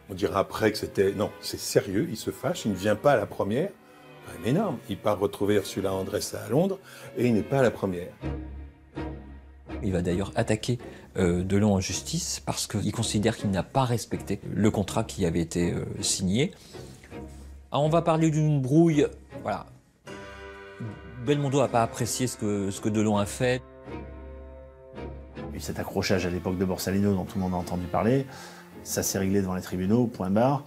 On 0.09 0.15
dira 0.15 0.41
après 0.41 0.73
que 0.73 0.79
c'était... 0.79 1.13
Non, 1.13 1.31
c'est 1.41 1.61
sérieux, 1.61 2.07
il 2.11 2.17
se 2.17 2.31
fâche, 2.31 2.65
il 2.65 2.73
ne 2.73 2.77
vient 2.77 2.97
pas 2.97 3.13
à 3.13 3.17
la 3.17 3.27
première. 3.27 3.71
Quand 4.27 4.33
même 4.39 4.57
énorme. 4.57 4.79
Il 4.89 4.97
part 4.97 5.19
retrouver 5.19 5.57
Ursula 5.57 5.93
Andressa 5.93 6.43
à 6.45 6.49
Londres 6.49 6.79
et 7.17 7.27
il 7.27 7.35
n'est 7.35 7.43
pas 7.43 7.59
à 7.59 7.63
la 7.63 7.71
première. 7.71 8.13
Il 9.83 9.93
va 9.93 10.03
d'ailleurs 10.03 10.33
attaquer 10.35 10.79
euh, 11.17 11.43
Delon 11.43 11.75
en 11.75 11.81
justice 11.81 12.41
parce 12.45 12.67
qu'il 12.67 12.93
considère 12.93 13.37
qu'il 13.37 13.51
n'a 13.51 13.63
pas 13.63 13.85
respecté 13.85 14.41
le 14.53 14.71
contrat 14.71 15.05
qui 15.05 15.25
avait 15.25 15.41
été 15.41 15.73
euh, 15.73 15.85
signé. 16.03 16.53
Ah, 17.73 17.81
on 17.81 17.89
va 17.89 18.03
parler 18.03 18.31
d'une 18.31 18.61
brouille. 18.61 19.07
Voilà. 19.43 19.67
Belmondo 21.25 21.61
n'a 21.61 21.69
pas 21.69 21.83
apprécié 21.83 22.27
ce 22.27 22.37
que, 22.37 22.71
ce 22.71 22.81
que 22.81 22.89
Delon 22.89 23.17
a 23.17 23.27
fait. 23.27 23.63
Et 25.55 25.61
cet 25.61 25.79
accrochage 25.79 26.27
à 26.27 26.31
l'époque 26.31 26.59
de 26.59 26.65
Borsalino 26.65 27.15
dont 27.15 27.25
tout 27.25 27.39
le 27.39 27.43
monde 27.43 27.55
a 27.55 27.57
entendu 27.57 27.87
parler, 27.87 28.27
ça 28.83 29.03
s'est 29.03 29.19
réglé 29.19 29.41
devant 29.41 29.55
les 29.55 29.63
tribunaux, 29.63 30.07
point 30.07 30.31
barre. 30.31 30.65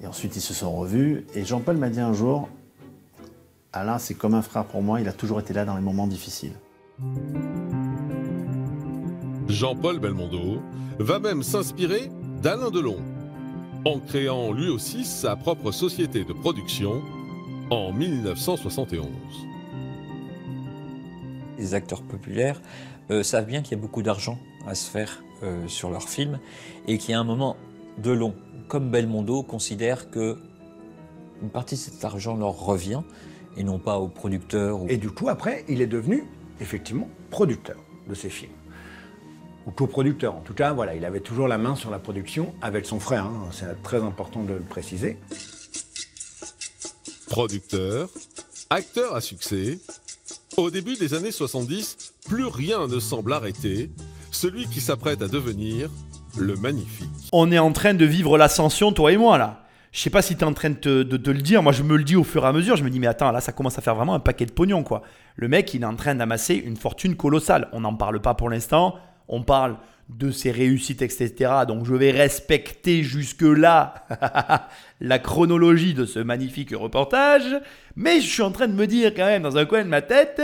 Et 0.00 0.06
ensuite, 0.06 0.36
ils 0.36 0.40
se 0.40 0.54
sont 0.54 0.74
revus. 0.74 1.26
Et 1.34 1.44
Jean-Paul 1.44 1.76
m'a 1.76 1.88
dit 1.88 2.00
un 2.00 2.12
jour 2.12 2.48
Alain, 3.76 3.98
c'est 3.98 4.14
comme 4.14 4.34
un 4.34 4.42
frère 4.42 4.64
pour 4.64 4.82
moi, 4.82 5.00
il 5.00 5.08
a 5.08 5.12
toujours 5.12 5.38
été 5.38 5.52
là 5.52 5.64
dans 5.66 5.76
les 5.76 5.82
moments 5.82 6.06
difficiles. 6.06 6.54
Jean-Paul 9.48 9.98
Belmondo 9.98 10.62
va 10.98 11.18
même 11.18 11.42
s'inspirer 11.42 12.10
d'Alain 12.42 12.70
Delon, 12.70 12.96
en 13.84 14.00
créant 14.00 14.52
lui 14.52 14.70
aussi 14.70 15.04
sa 15.04 15.36
propre 15.36 15.72
société 15.72 16.24
de 16.24 16.32
production 16.32 17.02
en 17.70 17.92
1971. 17.92 19.06
Les 21.58 21.74
acteurs 21.74 22.02
populaires 22.02 22.62
euh, 23.10 23.22
savent 23.22 23.46
bien 23.46 23.60
qu'il 23.60 23.76
y 23.76 23.80
a 23.80 23.82
beaucoup 23.82 24.02
d'argent 24.02 24.38
à 24.66 24.74
se 24.74 24.90
faire 24.90 25.22
euh, 25.42 25.68
sur 25.68 25.90
leurs 25.90 26.08
films 26.08 26.38
et 26.88 26.96
qu'il 26.96 27.10
y 27.10 27.14
a 27.14 27.20
un 27.20 27.24
moment, 27.24 27.56
Delon 27.98 28.34
comme 28.68 28.90
Belmondo 28.90 29.42
considèrent 29.42 30.10
que 30.10 30.38
une 31.42 31.50
partie 31.50 31.74
de 31.74 31.80
cet 31.80 32.02
argent 32.04 32.36
leur 32.36 32.58
revient 32.58 33.02
et 33.56 33.64
non 33.64 33.78
pas 33.78 33.98
aux 33.98 34.08
producteurs. 34.08 34.80
ou- 34.82 34.86
Et 34.88 34.96
du 34.96 35.10
coup, 35.10 35.28
après, 35.28 35.64
il 35.68 35.80
est 35.80 35.86
devenu 35.86 36.24
effectivement 36.60 37.08
producteur 37.30 37.76
de 38.08 38.14
ces 38.14 38.28
films. 38.30 38.52
Ou 39.66 39.70
coproducteur. 39.72 40.34
En 40.36 40.40
tout 40.40 40.54
cas, 40.54 40.72
voilà, 40.72 40.94
il 40.94 41.04
avait 41.04 41.20
toujours 41.20 41.48
la 41.48 41.58
main 41.58 41.74
sur 41.74 41.90
la 41.90 41.98
production 41.98 42.54
avec 42.62 42.86
son 42.86 43.00
frère. 43.00 43.24
hein. 43.24 43.48
C'est 43.52 43.82
très 43.82 44.02
important 44.02 44.42
de 44.44 44.52
le 44.54 44.60
préciser. 44.60 45.16
Producteur, 47.28 48.08
acteur 48.70 49.14
à 49.14 49.20
succès, 49.20 49.78
au 50.56 50.70
début 50.70 50.96
des 50.96 51.14
années 51.14 51.32
70, 51.32 52.12
plus 52.26 52.46
rien 52.46 52.86
ne 52.86 53.00
semble 53.00 53.32
arrêter 53.32 53.90
celui 54.30 54.66
qui 54.68 54.80
s'apprête 54.80 55.20
à 55.22 55.28
devenir 55.28 55.90
le 56.38 56.54
magnifique. 56.56 57.08
On 57.32 57.50
est 57.50 57.58
en 57.58 57.72
train 57.72 57.94
de 57.94 58.04
vivre 58.04 58.38
l'ascension, 58.38 58.92
toi 58.92 59.12
et 59.12 59.16
moi, 59.16 59.38
là. 59.38 59.65
Je 59.96 60.02
sais 60.02 60.10
pas 60.10 60.20
si 60.20 60.36
tu 60.36 60.42
es 60.42 60.44
en 60.44 60.52
train 60.52 60.68
de 60.68 60.74
te, 60.74 61.30
le 61.30 61.40
dire. 61.40 61.62
Moi, 61.62 61.72
je 61.72 61.82
me 61.82 61.96
le 61.96 62.04
dis 62.04 62.16
au 62.16 62.22
fur 62.22 62.44
et 62.44 62.46
à 62.46 62.52
mesure. 62.52 62.76
Je 62.76 62.84
me 62.84 62.90
dis, 62.90 63.00
mais 63.00 63.06
attends, 63.06 63.32
là, 63.32 63.40
ça 63.40 63.52
commence 63.52 63.78
à 63.78 63.80
faire 63.80 63.94
vraiment 63.94 64.12
un 64.12 64.20
paquet 64.20 64.44
de 64.44 64.52
pognon, 64.52 64.82
quoi. 64.82 65.00
Le 65.36 65.48
mec, 65.48 65.72
il 65.72 65.80
est 65.80 65.86
en 65.86 65.96
train 65.96 66.14
d'amasser 66.14 66.54
une 66.54 66.76
fortune 66.76 67.16
colossale. 67.16 67.68
On 67.72 67.80
n'en 67.80 67.94
parle 67.94 68.20
pas 68.20 68.34
pour 68.34 68.50
l'instant. 68.50 68.96
On 69.26 69.42
parle 69.42 69.78
de 70.08 70.30
ses 70.30 70.52
réussites, 70.52 71.02
etc. 71.02 71.50
Donc 71.66 71.84
je 71.84 71.94
vais 71.94 72.12
respecter 72.12 73.02
jusque-là 73.02 74.06
la 75.00 75.18
chronologie 75.18 75.94
de 75.94 76.04
ce 76.04 76.20
magnifique 76.20 76.72
reportage. 76.74 77.60
Mais 77.96 78.20
je 78.20 78.26
suis 78.28 78.42
en 78.42 78.52
train 78.52 78.68
de 78.68 78.72
me 78.72 78.86
dire 78.86 79.12
quand 79.14 79.24
même 79.24 79.42
dans 79.42 79.56
un 79.56 79.64
coin 79.64 79.82
de 79.82 79.88
ma 79.88 80.02
tête, 80.02 80.40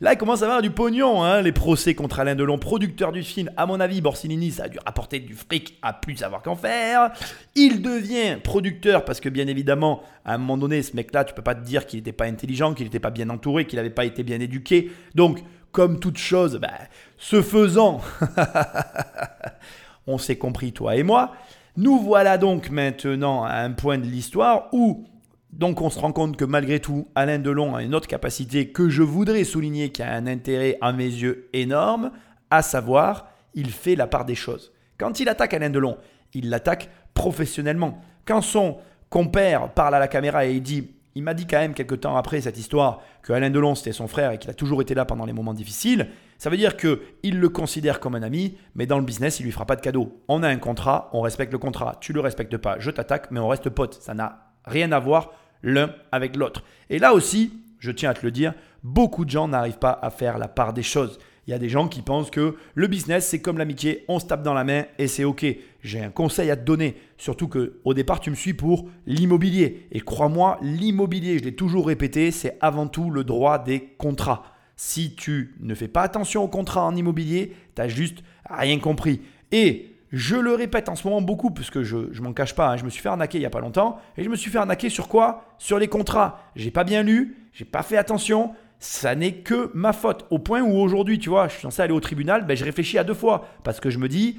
là 0.00 0.12
il 0.12 0.18
commence 0.18 0.42
à 0.42 0.46
avoir 0.46 0.60
du 0.60 0.70
pognon. 0.70 1.22
Hein, 1.22 1.40
les 1.40 1.52
procès 1.52 1.94
contre 1.94 2.20
Alain 2.20 2.34
Delon, 2.34 2.58
producteur 2.58 3.10
du 3.10 3.22
film. 3.22 3.50
À 3.56 3.64
mon 3.64 3.80
avis, 3.80 4.02
Borsalini, 4.02 4.50
ça 4.50 4.64
a 4.64 4.68
dû 4.68 4.78
rapporter 4.84 5.20
du 5.20 5.34
fric 5.34 5.78
à 5.80 5.94
plus 5.94 6.16
savoir 6.16 6.42
qu'en 6.42 6.56
faire. 6.56 7.12
Il 7.54 7.80
devient 7.80 8.36
producteur 8.42 9.04
parce 9.06 9.20
que 9.20 9.30
bien 9.30 9.46
évidemment, 9.46 10.02
à 10.26 10.34
un 10.34 10.38
moment 10.38 10.58
donné, 10.58 10.82
ce 10.82 10.94
mec-là, 10.94 11.24
tu 11.24 11.32
peux 11.32 11.42
pas 11.42 11.54
te 11.54 11.64
dire 11.64 11.86
qu'il 11.86 12.00
n'était 12.00 12.12
pas 12.12 12.26
intelligent, 12.26 12.74
qu'il 12.74 12.84
n'était 12.84 13.00
pas 13.00 13.10
bien 13.10 13.30
entouré, 13.30 13.66
qu'il 13.66 13.78
n'avait 13.78 13.88
pas 13.88 14.04
été 14.04 14.24
bien 14.24 14.40
éduqué. 14.40 14.90
Donc, 15.14 15.42
comme 15.76 16.00
toute 16.00 16.16
chose, 16.16 16.58
bah, 16.60 16.70
ce 17.18 17.42
faisant, 17.42 18.00
on 20.06 20.18
s'est 20.18 20.36
compris 20.36 20.72
toi 20.72 20.96
et 20.96 21.02
moi. 21.02 21.32
Nous 21.76 21.98
voilà 21.98 22.38
donc 22.38 22.70
maintenant 22.70 23.44
à 23.44 23.56
un 23.56 23.72
point 23.72 23.98
de 23.98 24.06
l'histoire 24.06 24.68
où 24.72 25.06
donc 25.52 25.80
on 25.80 25.90
se 25.90 25.98
rend 25.98 26.12
compte 26.12 26.36
que 26.36 26.44
malgré 26.44 26.80
tout, 26.80 27.08
Alain 27.14 27.38
Delon 27.38 27.74
a 27.74 27.82
une 27.82 27.94
autre 27.94 28.08
capacité 28.08 28.68
que 28.68 28.88
je 28.88 29.02
voudrais 29.02 29.44
souligner 29.44 29.90
qui 29.90 30.02
a 30.02 30.12
un 30.12 30.26
intérêt 30.26 30.76
à 30.80 30.92
mes 30.92 31.04
yeux 31.04 31.48
énorme, 31.52 32.10
à 32.50 32.62
savoir, 32.62 33.28
il 33.54 33.70
fait 33.70 33.96
la 33.96 34.06
part 34.06 34.26
des 34.26 34.34
choses. 34.34 34.72
Quand 34.98 35.18
il 35.18 35.28
attaque 35.28 35.54
Alain 35.54 35.70
Delon, 35.70 35.96
il 36.34 36.50
l'attaque 36.50 36.90
professionnellement. 37.14 38.02
Quand 38.26 38.42
son 38.42 38.78
compère 39.08 39.70
parle 39.72 39.94
à 39.94 39.98
la 39.98 40.08
caméra 40.08 40.46
et 40.46 40.52
il 40.52 40.62
dit 40.62 40.90
il 41.14 41.22
m'a 41.22 41.32
dit 41.32 41.46
quand 41.46 41.58
même 41.58 41.72
quelques 41.72 42.00
temps 42.00 42.18
après 42.18 42.42
cette 42.42 42.58
histoire 42.58 43.00
que 43.22 43.32
Alain 43.32 43.48
Delon 43.48 43.74
c'était 43.74 43.92
son 43.92 44.06
frère 44.06 44.32
et 44.32 44.38
qu'il 44.38 44.50
a 44.50 44.54
toujours 44.54 44.82
été 44.82 44.94
là 44.94 45.06
pendant 45.06 45.24
les 45.24 45.32
moments 45.32 45.54
difficiles. 45.54 46.08
Ça 46.38 46.50
veut 46.50 46.56
dire 46.56 46.76
que 46.76 47.02
il 47.22 47.38
le 47.38 47.48
considère 47.48 48.00
comme 48.00 48.14
un 48.14 48.22
ami, 48.22 48.56
mais 48.74 48.86
dans 48.86 48.98
le 48.98 49.04
business 49.04 49.40
il 49.40 49.44
lui 49.44 49.52
fera 49.52 49.66
pas 49.66 49.76
de 49.76 49.80
cadeau. 49.80 50.22
On 50.28 50.42
a 50.42 50.48
un 50.48 50.58
contrat, 50.58 51.10
on 51.12 51.20
respecte 51.20 51.52
le 51.52 51.58
contrat. 51.58 51.96
Tu 52.00 52.12
le 52.12 52.20
respectes 52.20 52.56
pas, 52.56 52.76
je 52.78 52.90
t'attaque, 52.90 53.30
mais 53.30 53.40
on 53.40 53.48
reste 53.48 53.70
potes. 53.70 53.94
Ça 54.00 54.14
n'a 54.14 54.52
rien 54.64 54.92
à 54.92 54.98
voir 54.98 55.32
l'un 55.62 55.90
avec 56.12 56.36
l'autre. 56.36 56.62
Et 56.90 56.98
là 56.98 57.14
aussi, 57.14 57.52
je 57.78 57.90
tiens 57.90 58.10
à 58.10 58.14
te 58.14 58.24
le 58.24 58.30
dire, 58.30 58.54
beaucoup 58.82 59.24
de 59.24 59.30
gens 59.30 59.48
n'arrivent 59.48 59.78
pas 59.78 59.98
à 60.02 60.10
faire 60.10 60.38
la 60.38 60.48
part 60.48 60.72
des 60.72 60.82
choses. 60.82 61.18
Il 61.46 61.52
y 61.52 61.54
a 61.54 61.58
des 61.58 61.68
gens 61.68 61.86
qui 61.86 62.02
pensent 62.02 62.30
que 62.30 62.56
le 62.74 62.86
business, 62.88 63.28
c'est 63.28 63.40
comme 63.40 63.58
l'amitié, 63.58 64.04
on 64.08 64.18
se 64.18 64.26
tape 64.26 64.42
dans 64.42 64.54
la 64.54 64.64
main 64.64 64.84
et 64.98 65.06
c'est 65.06 65.22
OK. 65.22 65.46
J'ai 65.80 66.00
un 66.02 66.10
conseil 66.10 66.50
à 66.50 66.56
te 66.56 66.64
donner, 66.64 66.96
surtout 67.18 67.46
que 67.46 67.78
au 67.84 67.94
départ, 67.94 68.18
tu 68.18 68.30
me 68.30 68.34
suis 68.34 68.54
pour 68.54 68.88
l'immobilier. 69.06 69.86
Et 69.92 70.00
crois-moi, 70.00 70.58
l'immobilier, 70.60 71.38
je 71.38 71.44
l'ai 71.44 71.54
toujours 71.54 71.86
répété, 71.86 72.32
c'est 72.32 72.58
avant 72.60 72.88
tout 72.88 73.10
le 73.10 73.22
droit 73.22 73.62
des 73.62 73.94
contrats. 73.96 74.55
Si 74.76 75.14
tu 75.14 75.54
ne 75.60 75.74
fais 75.74 75.88
pas 75.88 76.02
attention 76.02 76.42
aux 76.42 76.48
contrats 76.48 76.84
en 76.84 76.94
immobilier, 76.94 77.56
tu 77.74 77.82
n'as 77.82 77.88
juste 77.88 78.18
rien 78.48 78.78
compris. 78.78 79.22
Et 79.50 79.96
je 80.12 80.36
le 80.36 80.54
répète 80.54 80.88
en 80.88 80.94
ce 80.94 81.06
moment 81.06 81.22
beaucoup, 81.22 81.50
puisque 81.50 81.82
je 81.82 81.96
ne 81.96 82.20
m'en 82.20 82.32
cache 82.32 82.54
pas, 82.54 82.68
hein, 82.68 82.76
je 82.76 82.84
me 82.84 82.90
suis 82.90 83.02
fait 83.02 83.08
arnaquer 83.08 83.38
il 83.38 83.40
n'y 83.40 83.46
a 83.46 83.50
pas 83.50 83.60
longtemps. 83.60 83.98
Et 84.16 84.22
je 84.22 84.28
me 84.28 84.36
suis 84.36 84.50
fait 84.50 84.58
arnaquer 84.58 84.90
sur 84.90 85.08
quoi? 85.08 85.44
Sur 85.58 85.78
les 85.78 85.88
contrats. 85.88 86.40
J'ai 86.54 86.70
pas 86.70 86.84
bien 86.84 87.02
lu, 87.02 87.48
j'ai 87.52 87.64
pas 87.64 87.82
fait 87.82 87.96
attention 87.96 88.54
ça 88.78 89.14
n'est 89.14 89.36
que 89.36 89.70
ma 89.74 89.92
faute. 89.92 90.26
Au 90.30 90.38
point 90.38 90.62
où 90.62 90.76
aujourd'hui, 90.76 91.18
tu 91.18 91.28
vois, 91.28 91.48
je 91.48 91.54
suis 91.54 91.62
censé 91.62 91.82
aller 91.82 91.92
au 91.92 92.00
tribunal, 92.00 92.46
ben, 92.46 92.56
je 92.56 92.64
réfléchis 92.64 92.98
à 92.98 93.04
deux 93.04 93.14
fois. 93.14 93.46
Parce 93.64 93.80
que 93.80 93.90
je 93.90 93.98
me 93.98 94.08
dis, 94.08 94.38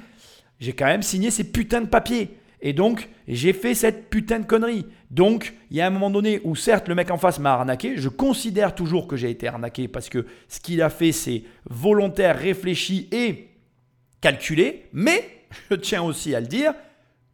j'ai 0.60 0.72
quand 0.72 0.86
même 0.86 1.02
signé 1.02 1.30
ces 1.30 1.44
putains 1.44 1.80
de 1.80 1.86
papiers. 1.86 2.37
Et 2.60 2.72
donc, 2.72 3.08
j'ai 3.28 3.52
fait 3.52 3.74
cette 3.74 4.10
putain 4.10 4.40
de 4.40 4.46
connerie. 4.46 4.86
Donc, 5.10 5.54
il 5.70 5.76
y 5.76 5.80
a 5.80 5.86
un 5.86 5.90
moment 5.90 6.10
donné 6.10 6.40
où, 6.44 6.56
certes, 6.56 6.88
le 6.88 6.94
mec 6.94 7.10
en 7.10 7.18
face 7.18 7.38
m'a 7.38 7.52
arnaqué. 7.52 7.96
Je 7.96 8.08
considère 8.08 8.74
toujours 8.74 9.06
que 9.06 9.16
j'ai 9.16 9.30
été 9.30 9.46
arnaqué 9.46 9.86
parce 9.86 10.08
que 10.08 10.26
ce 10.48 10.60
qu'il 10.60 10.82
a 10.82 10.90
fait, 10.90 11.12
c'est 11.12 11.44
volontaire, 11.70 12.38
réfléchi 12.38 13.08
et 13.12 13.48
calculé. 14.20 14.86
Mais, 14.92 15.46
je 15.70 15.76
tiens 15.76 16.02
aussi 16.02 16.34
à 16.34 16.40
le 16.40 16.46
dire, 16.46 16.74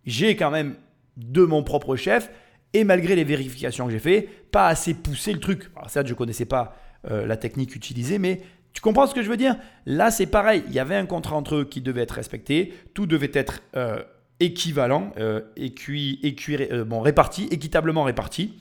j'ai 0.05 0.37
quand 0.37 0.51
même 0.51 0.77
de 1.17 1.43
mon 1.43 1.63
propre 1.63 1.97
chef 1.97 2.31
et 2.75 2.85
malgré 2.85 3.15
les 3.15 3.25
vérifications 3.25 3.87
que 3.87 3.93
j'ai 3.93 4.01
fait, 4.01 4.29
pas 4.51 4.67
assez 4.67 4.95
poussé 4.95 5.33
le 5.33 5.41
truc. 5.41 5.71
Alors 5.77 5.89
ça, 5.89 6.05
je 6.05 6.11
ne 6.11 6.15
connaissais 6.15 6.45
pas 6.45 6.77
euh, 7.11 7.27
la 7.27 7.37
technique 7.37 7.75
utilisée, 7.75 8.19
mais 8.19 8.41
tu 8.73 8.81
comprends 8.81 9.07
ce 9.07 9.15
que 9.15 9.23
je 9.23 9.31
veux 9.31 9.37
dire? 9.37 9.57
Là, 9.87 10.11
c'est 10.11 10.27
pareil. 10.27 10.65
Il 10.67 10.75
y 10.75 10.81
avait 10.81 10.97
un 10.97 11.07
contrat 11.07 11.37
entre 11.37 11.55
eux 11.55 11.65
qui 11.65 11.81
devait 11.81 12.03
être 12.03 12.17
respecté. 12.17 12.75
Tout 12.93 13.07
devait 13.07 13.31
être 13.33 13.63
euh, 13.77 14.03
équivalent, 14.41 15.13
euh, 15.19 15.43
bon, 16.85 17.01
réparti, 17.01 17.49
équitablement 17.51 18.05
réparti. 18.05 18.55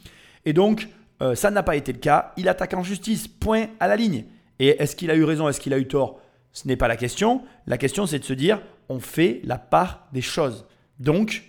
Et 0.46 0.54
donc, 0.54 0.88
ça 1.36 1.52
n'a 1.52 1.64
pas 1.64 1.78
été 1.78 1.94
le 1.94 2.00
cas. 2.00 2.34
Il 2.36 2.50
attaque 2.50 2.74
en 2.74 2.84
justice, 2.84 3.30
point 3.30 3.68
à 3.80 3.88
la 3.88 3.96
ligne. 3.96 4.26
Et 4.60 4.82
est-ce 4.82 4.96
qu'il 4.96 5.10
a 5.10 5.16
eu 5.16 5.24
raison 5.24 5.48
Est-ce 5.48 5.62
qu'il 5.62 5.74
a 5.74 5.80
eu 5.80 5.88
tort? 5.88 6.20
Ce 6.52 6.68
n'est 6.68 6.76
pas 6.76 6.90
la 6.90 6.98
question. 6.98 7.44
La 7.66 7.78
question, 7.78 8.06
c'est 8.06 8.20
de 8.20 8.26
se 8.26 8.34
dire, 8.34 8.62
on 8.90 9.00
fait 9.00 9.40
la 9.46 9.58
part 9.58 10.08
des 10.12 10.22
choses. 10.22 10.66
Donc, 11.00 11.44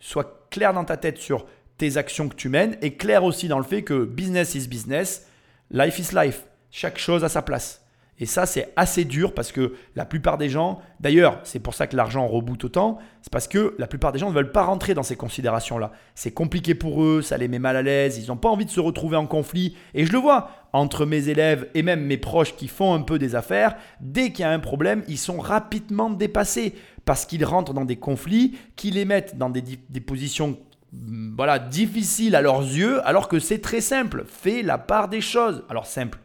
sois 0.00 0.46
clair 0.50 0.74
dans 0.74 0.84
ta 0.84 0.96
tête 0.96 1.18
sur 1.18 1.46
tes 1.78 1.96
actions 1.96 2.28
que 2.28 2.34
tu 2.34 2.48
mènes 2.48 2.76
et 2.82 2.94
clair 2.94 3.22
aussi 3.22 3.46
dans 3.46 3.58
le 3.58 3.64
fait 3.64 3.82
que 3.82 4.04
business 4.04 4.56
is 4.56 4.66
business 4.66 5.28
Life 5.70 5.98
is 5.98 6.14
life. 6.14 6.44
Chaque 6.70 6.98
chose 6.98 7.24
a 7.24 7.28
sa 7.28 7.42
place. 7.42 7.83
Et 8.18 8.26
ça, 8.26 8.46
c'est 8.46 8.72
assez 8.76 9.04
dur 9.04 9.34
parce 9.34 9.50
que 9.50 9.74
la 9.96 10.04
plupart 10.04 10.38
des 10.38 10.48
gens, 10.48 10.80
d'ailleurs, 11.00 11.40
c'est 11.42 11.58
pour 11.58 11.74
ça 11.74 11.86
que 11.86 11.96
l'argent 11.96 12.26
reboot 12.26 12.64
autant, 12.64 12.98
c'est 13.22 13.32
parce 13.32 13.48
que 13.48 13.74
la 13.78 13.86
plupart 13.86 14.12
des 14.12 14.18
gens 14.18 14.30
ne 14.30 14.34
veulent 14.34 14.52
pas 14.52 14.64
rentrer 14.64 14.94
dans 14.94 15.02
ces 15.02 15.16
considérations-là. 15.16 15.92
C'est 16.14 16.30
compliqué 16.30 16.74
pour 16.74 17.02
eux, 17.02 17.22
ça 17.22 17.36
les 17.36 17.48
met 17.48 17.58
mal 17.58 17.76
à 17.76 17.82
l'aise, 17.82 18.18
ils 18.18 18.28
n'ont 18.28 18.36
pas 18.36 18.48
envie 18.48 18.66
de 18.66 18.70
se 18.70 18.80
retrouver 18.80 19.16
en 19.16 19.26
conflit. 19.26 19.76
Et 19.94 20.06
je 20.06 20.12
le 20.12 20.18
vois 20.18 20.50
entre 20.72 21.06
mes 21.06 21.28
élèves 21.28 21.68
et 21.74 21.82
même 21.82 22.04
mes 22.04 22.18
proches 22.18 22.56
qui 22.56 22.68
font 22.68 22.94
un 22.94 23.02
peu 23.02 23.18
des 23.18 23.34
affaires, 23.34 23.76
dès 24.00 24.30
qu'il 24.30 24.40
y 24.40 24.48
a 24.48 24.50
un 24.50 24.60
problème, 24.60 25.02
ils 25.08 25.18
sont 25.18 25.38
rapidement 25.38 26.10
dépassés 26.10 26.74
parce 27.04 27.26
qu'ils 27.26 27.44
rentrent 27.44 27.74
dans 27.74 27.84
des 27.84 27.96
conflits 27.96 28.56
qui 28.76 28.90
les 28.90 29.04
mettent 29.04 29.36
dans 29.36 29.50
des, 29.50 29.62
des 29.62 30.00
positions 30.00 30.56
Mm, 30.94 31.34
voilà, 31.36 31.58
difficile 31.58 32.36
à 32.36 32.42
leurs 32.42 32.62
yeux, 32.62 33.06
alors 33.06 33.28
que 33.28 33.38
c'est 33.38 33.60
très 33.60 33.80
simple. 33.80 34.24
Fais 34.26 34.62
la 34.62 34.78
part 34.78 35.08
des 35.08 35.20
choses. 35.20 35.64
Alors 35.68 35.86
simple. 35.86 36.18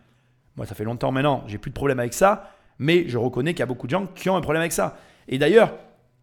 Moi, 0.59 0.65
ça 0.65 0.75
fait 0.75 0.83
longtemps 0.83 1.13
maintenant, 1.13 1.45
j'ai 1.47 1.57
plus 1.57 1.71
de 1.71 1.73
problème 1.73 1.99
avec 1.99 2.13
ça, 2.13 2.51
mais 2.79 3.07
je 3.07 3.17
reconnais 3.17 3.53
qu'il 3.53 3.61
y 3.61 3.63
a 3.63 3.65
beaucoup 3.65 3.87
de 3.87 3.91
gens 3.91 4.07
qui 4.07 4.29
ont 4.29 4.35
un 4.35 4.41
problème 4.41 4.59
avec 4.59 4.73
ça. 4.73 4.97
Et 5.29 5.37
d'ailleurs, 5.37 5.73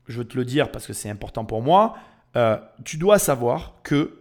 je 0.08 0.18
veux 0.18 0.26
te 0.26 0.36
le 0.36 0.44
dire 0.44 0.70
parce 0.70 0.86
que 0.86 0.92
c'est 0.92 1.08
important 1.08 1.46
pour 1.46 1.62
moi, 1.62 1.96
euh, 2.36 2.58
tu 2.84 2.98
dois 2.98 3.18
savoir 3.18 3.76
que 3.82 4.18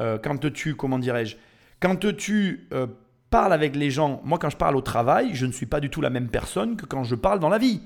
euh, 0.00 0.16
quand 0.16 0.50
tu, 0.54 0.74
comment 0.74 0.98
dirais-je, 0.98 1.36
quand 1.80 1.96
tu 2.16 2.66
euh, 2.72 2.86
parles 3.28 3.52
avec 3.52 3.76
les 3.76 3.90
gens, 3.90 4.22
moi 4.24 4.38
quand 4.38 4.48
je 4.48 4.56
parle 4.56 4.74
au 4.74 4.80
travail, 4.80 5.34
je 5.34 5.44
ne 5.44 5.52
suis 5.52 5.66
pas 5.66 5.80
du 5.80 5.90
tout 5.90 6.00
la 6.00 6.08
même 6.08 6.28
personne 6.28 6.76
que 6.76 6.86
quand 6.86 7.04
je 7.04 7.14
parle 7.14 7.38
dans 7.38 7.50
la 7.50 7.58
vie. 7.58 7.82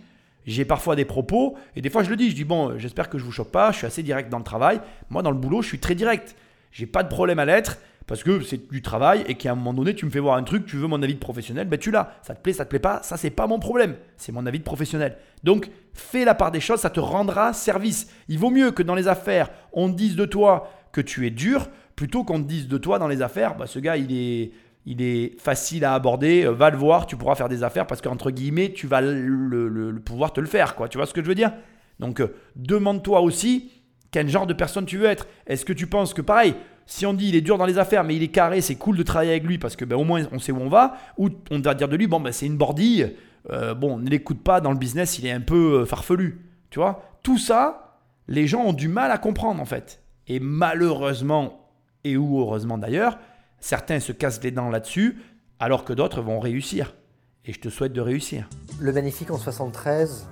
J'ai 0.46 0.64
parfois 0.64 0.94
des 0.94 1.04
propos, 1.04 1.56
et 1.74 1.80
des 1.80 1.90
fois 1.90 2.04
je 2.04 2.10
le 2.10 2.16
dis, 2.16 2.30
je 2.30 2.36
dis 2.36 2.44
bon, 2.44 2.78
j'espère 2.78 3.08
que 3.08 3.18
je 3.18 3.24
vous 3.24 3.32
choque 3.32 3.50
pas, 3.50 3.72
je 3.72 3.78
suis 3.78 3.86
assez 3.88 4.04
direct 4.04 4.28
dans 4.28 4.38
le 4.38 4.44
travail. 4.44 4.80
Moi, 5.10 5.22
dans 5.22 5.32
le 5.32 5.36
boulot, 5.36 5.62
je 5.62 5.66
suis 5.66 5.80
très 5.80 5.96
direct. 5.96 6.36
J'ai 6.70 6.86
pas 6.86 7.02
de 7.02 7.08
problème 7.08 7.40
à 7.40 7.44
l'être, 7.44 7.78
parce 8.12 8.24
que 8.24 8.42
c'est 8.42 8.70
du 8.70 8.82
travail, 8.82 9.24
et 9.26 9.36
qu'à 9.36 9.52
un 9.52 9.54
moment 9.54 9.72
donné, 9.72 9.94
tu 9.94 10.04
me 10.04 10.10
fais 10.10 10.18
voir 10.18 10.36
un 10.36 10.42
truc, 10.42 10.66
tu 10.66 10.76
veux 10.76 10.86
mon 10.86 11.02
avis 11.02 11.14
professionnel, 11.14 11.66
ben 11.66 11.78
tu 11.78 11.90
l'as. 11.90 12.18
Ça 12.20 12.34
te 12.34 12.42
plaît, 12.42 12.52
ça 12.52 12.66
te 12.66 12.68
plaît 12.68 12.78
pas, 12.78 13.00
ça 13.02 13.16
c'est 13.16 13.30
pas 13.30 13.46
mon 13.46 13.58
problème, 13.58 13.94
c'est 14.18 14.32
mon 14.32 14.44
avis 14.44 14.58
de 14.58 14.64
professionnel. 14.64 15.16
Donc, 15.44 15.70
fais 15.94 16.26
la 16.26 16.34
part 16.34 16.50
des 16.50 16.60
choses, 16.60 16.80
ça 16.80 16.90
te 16.90 17.00
rendra 17.00 17.54
service. 17.54 18.12
Il 18.28 18.38
vaut 18.38 18.50
mieux 18.50 18.70
que 18.70 18.82
dans 18.82 18.94
les 18.94 19.08
affaires, 19.08 19.48
on 19.72 19.88
dise 19.88 20.14
de 20.14 20.26
toi 20.26 20.70
que 20.92 21.00
tu 21.00 21.26
es 21.26 21.30
dur, 21.30 21.70
plutôt 21.96 22.22
qu'on 22.22 22.42
te 22.42 22.46
dise 22.46 22.68
de 22.68 22.76
toi 22.76 22.98
dans 22.98 23.08
les 23.08 23.22
affaires, 23.22 23.56
bah, 23.56 23.66
ce 23.66 23.78
gars, 23.78 23.96
il 23.96 24.14
est 24.14 24.52
il 24.84 25.00
est 25.00 25.40
facile 25.40 25.86
à 25.86 25.94
aborder, 25.94 26.44
euh, 26.44 26.50
va 26.50 26.68
le 26.68 26.76
voir, 26.76 27.06
tu 27.06 27.16
pourras 27.16 27.34
faire 27.34 27.48
des 27.48 27.62
affaires 27.62 27.86
parce 27.86 28.02
qu'entre 28.02 28.30
guillemets, 28.30 28.72
tu 28.72 28.86
vas 28.86 29.00
le, 29.00 29.98
pouvoir 30.04 30.34
te 30.34 30.40
le 30.42 30.46
faire, 30.46 30.74
quoi. 30.74 30.86
Tu 30.90 30.98
vois 30.98 31.06
ce 31.06 31.14
que 31.14 31.22
je 31.22 31.28
veux 31.28 31.34
dire? 31.34 31.52
Donc, 31.98 32.20
euh, 32.20 32.34
demande-toi 32.56 33.22
aussi 33.22 33.70
quel 34.12 34.28
genre 34.28 34.46
de 34.46 34.52
personne 34.52 34.84
tu 34.84 34.98
veux 34.98 35.06
être. 35.06 35.26
Est-ce 35.46 35.64
que 35.64 35.72
tu 35.72 35.86
penses 35.86 36.12
que 36.12 36.20
pareil, 36.20 36.54
si 36.92 37.06
on 37.06 37.14
dit 37.14 37.28
il 37.28 37.36
est 37.36 37.40
dur 37.40 37.58
dans 37.58 37.66
les 37.66 37.78
affaires, 37.78 38.04
mais 38.04 38.16
il 38.16 38.22
est 38.22 38.28
carré, 38.28 38.60
c'est 38.60 38.76
cool 38.76 38.96
de 38.96 39.02
travailler 39.02 39.32
avec 39.32 39.44
lui 39.44 39.58
parce 39.58 39.76
que 39.76 39.84
ben, 39.84 39.96
au 39.96 40.04
moins 40.04 40.22
on 40.32 40.38
sait 40.38 40.52
où 40.52 40.60
on 40.60 40.68
va, 40.68 40.96
ou 41.18 41.30
on 41.50 41.60
va 41.60 41.74
dire 41.74 41.88
de 41.88 41.96
lui, 41.96 42.06
bon, 42.06 42.20
ben, 42.20 42.32
c'est 42.32 42.46
une 42.46 42.56
bordille, 42.56 43.14
euh, 43.50 43.74
bon, 43.74 43.98
ne 43.98 44.08
l'écoute 44.08 44.42
pas 44.42 44.60
dans 44.60 44.72
le 44.72 44.78
business, 44.78 45.18
il 45.18 45.26
est 45.26 45.32
un 45.32 45.40
peu 45.40 45.84
farfelu. 45.84 46.40
Tu 46.70 46.78
vois? 46.78 47.02
Tout 47.22 47.38
ça, 47.38 47.98
les 48.28 48.46
gens 48.46 48.62
ont 48.62 48.72
du 48.72 48.88
mal 48.88 49.10
à 49.10 49.18
comprendre 49.18 49.60
en 49.60 49.66
fait. 49.66 50.02
Et 50.28 50.40
malheureusement, 50.40 51.68
et 52.04 52.16
ou 52.16 52.40
heureusement 52.40 52.78
d'ailleurs, 52.78 53.18
Certains 53.62 54.00
se 54.00 54.10
cassent 54.10 54.42
les 54.42 54.50
dents 54.50 54.70
là-dessus, 54.70 55.22
alors 55.60 55.84
que 55.84 55.92
d'autres 55.92 56.20
vont 56.20 56.40
réussir. 56.40 56.96
Et 57.44 57.52
je 57.52 57.60
te 57.60 57.68
souhaite 57.68 57.92
de 57.92 58.00
réussir. 58.00 58.48
Le 58.80 58.92
Magnifique 58.92 59.30
en 59.30 59.38
73 59.38 60.26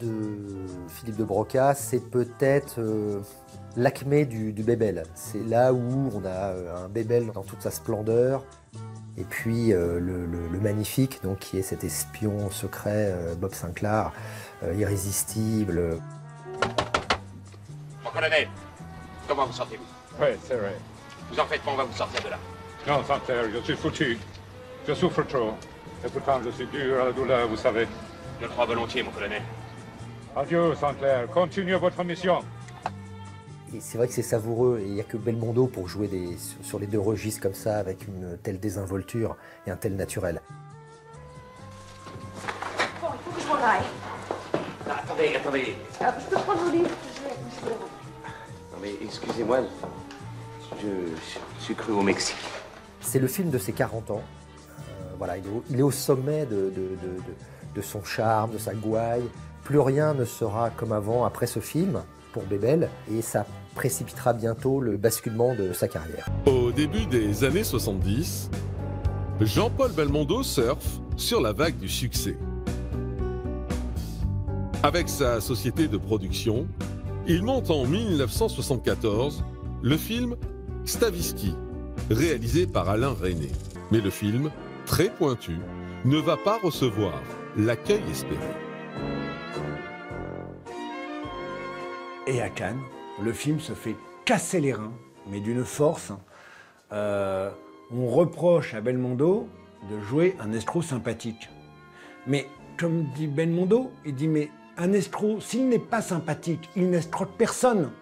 de 0.00 0.08
Philippe 0.88 1.16
de 1.16 1.22
Broca, 1.22 1.74
c'est 1.74 2.10
peut-être 2.10 2.80
euh, 2.80 3.20
l'acmé 3.78 4.26
du, 4.26 4.52
bébel. 4.52 5.04
C'est 5.14 5.44
là 5.44 5.72
où 5.72 6.10
on 6.14 6.24
a 6.24 6.52
euh, 6.52 6.84
un 6.84 6.88
bébel 6.88 7.30
dans 7.32 7.42
toute 7.42 7.62
sa 7.62 7.70
splendeur, 7.70 8.44
et 9.16 9.24
puis 9.24 9.72
euh, 9.72 9.98
le, 10.00 10.60
Magnifique, 10.60 11.22
donc, 11.22 11.38
qui 11.38 11.58
est 11.58 11.62
cet 11.62 11.84
espion 11.84 12.50
secret, 12.50 13.14
Bob 13.38 13.54
Sinclair, 13.54 14.12
irrésistible. 14.76 15.98
Mon 18.04 18.10
colonel, 18.10 18.48
comment 19.28 19.46
vous 19.46 19.52
sentez-vous? 19.52 19.84
Oui, 20.20 20.28
c'est 20.42 20.56
vrai. 20.56 20.74
Vous 21.30 21.38
en 21.38 21.46
faites 21.46 21.62
pas, 21.62 21.70
on 21.70 21.76
va 21.76 21.84
vous 21.84 21.96
sortir 21.96 22.20
de 22.22 22.28
là. 22.28 22.38
Non, 22.88 23.04
Santerre, 23.04 23.44
je 23.54 23.60
suis 23.60 23.76
foutu. 23.76 24.18
Je 24.86 24.94
souffre 24.94 25.22
trop. 25.22 25.52
Et 26.04 26.08
pourtant, 26.08 26.40
je 26.44 26.50
suis 26.50 26.66
dur 26.66 27.00
à 27.00 27.04
la 27.06 27.12
douleur, 27.12 27.46
vous 27.48 27.56
savez. 27.56 27.86
Je 28.40 28.46
le 28.46 28.50
crois 28.50 28.66
volontiers, 28.66 29.02
mon 29.02 29.10
colonel. 29.10 29.42
Adieu, 30.36 30.74
Sinclair. 30.74 31.28
Continuez 31.28 31.76
votre 31.76 32.02
mission. 32.02 32.40
C'est 33.80 33.98
vrai 33.98 34.08
que 34.08 34.14
c'est 34.14 34.22
savoureux, 34.22 34.80
et 34.80 34.86
il 34.86 34.94
n'y 34.94 35.00
a 35.00 35.04
que 35.04 35.16
Belmondo 35.16 35.66
pour 35.66 35.88
jouer 35.88 36.08
des, 36.08 36.36
sur, 36.62 36.78
les 36.78 36.86
deux 36.86 36.98
registres 37.00 37.40
comme 37.42 37.54
ça, 37.54 37.78
avec 37.78 38.06
une 38.08 38.38
telle 38.42 38.58
désinvolture 38.58 39.36
et 39.66 39.70
un 39.70 39.76
tel 39.76 39.94
naturel. 39.96 40.40
Bon, 43.00 43.08
il 43.12 43.18
faut 43.24 43.30
que 43.36 43.40
je 43.42 43.46
m'en 43.48 43.54
aille. 43.56 43.82
Attendez, 44.88 45.34
attendez. 45.36 45.74
Ah, 46.00 46.14
je 46.18 46.34
peux 46.34 46.40
prendre 46.42 46.60
vos 46.62 46.70
livres 46.70 46.88
je 47.16 47.64
vais- 47.68 47.70
Non 48.72 48.78
mais 48.80 48.92
excusez-moi, 49.02 49.58
je, 50.80 50.86
je 51.58 51.64
suis 51.64 51.74
cru 51.74 51.92
au 51.92 52.02
Mexique. 52.02 52.36
C'est 53.00 53.18
le 53.18 53.26
film 53.26 53.50
de 53.50 53.58
ses 53.58 53.72
40 53.72 54.10
ans. 54.10 54.22
Euh, 54.78 54.82
voilà, 55.18 55.36
il 55.36 55.44
est, 55.44 55.48
au, 55.50 55.62
il 55.70 55.78
est 55.78 55.82
au 55.82 55.90
sommet 55.90 56.46
de, 56.46 56.56
de- 56.56 56.70
de- 56.70 57.16
de- 57.16 57.74
de 57.74 57.82
son 57.82 58.02
charme, 58.02 58.52
de 58.52 58.58
sa 58.58 58.72
gouaille. 58.74 59.28
Plus 59.64 59.78
rien 59.78 60.14
ne 60.14 60.24
sera 60.24 60.70
comme 60.70 60.92
avant 60.92 61.24
après 61.26 61.46
ce 61.46 61.60
film 61.60 62.02
et 63.12 63.22
ça 63.22 63.46
précipitera 63.74 64.32
bientôt 64.32 64.80
le 64.80 64.96
basculement 64.96 65.54
de 65.54 65.72
sa 65.72 65.88
carrière. 65.88 66.26
Au 66.46 66.72
début 66.72 67.06
des 67.06 67.44
années 67.44 67.64
70, 67.64 68.50
Jean-Paul 69.40 69.92
Belmondo 69.92 70.42
surfe 70.42 71.00
sur 71.16 71.40
la 71.40 71.52
vague 71.52 71.76
du 71.78 71.88
succès. 71.88 72.36
Avec 74.82 75.08
sa 75.08 75.40
société 75.40 75.88
de 75.88 75.96
production, 75.96 76.66
il 77.26 77.42
monte 77.42 77.70
en 77.70 77.84
1974 77.84 79.44
le 79.82 79.96
film 79.96 80.36
Stavisky, 80.84 81.54
réalisé 82.10 82.66
par 82.66 82.88
Alain 82.88 83.10
René. 83.10 83.50
Mais 83.90 84.00
le 84.00 84.10
film, 84.10 84.50
très 84.86 85.10
pointu, 85.10 85.58
ne 86.04 86.18
va 86.18 86.36
pas 86.36 86.58
recevoir 86.62 87.20
l'accueil 87.56 88.02
espéré. 88.10 88.67
Et 92.28 92.42
à 92.42 92.50
Cannes, 92.50 92.82
le 93.22 93.32
film 93.32 93.58
se 93.58 93.72
fait 93.72 93.96
casser 94.26 94.60
les 94.60 94.74
reins, 94.74 94.92
mais 95.30 95.40
d'une 95.40 95.64
force. 95.64 96.12
Euh, 96.92 97.50
on 97.90 98.06
reproche 98.06 98.74
à 98.74 98.82
Belmondo 98.82 99.48
de 99.90 99.98
jouer 100.00 100.36
un 100.38 100.52
escroc 100.52 100.82
sympathique. 100.82 101.48
Mais 102.26 102.46
comme 102.76 103.06
dit 103.16 103.28
Belmondo, 103.28 103.90
il 104.04 104.14
dit 104.14 104.28
mais 104.28 104.50
un 104.76 104.92
escroc, 104.92 105.40
s'il 105.40 105.70
n'est 105.70 105.78
pas 105.78 106.02
sympathique, 106.02 106.68
il 106.76 106.90
n'escroque 106.90 107.30
personne. 107.38 107.92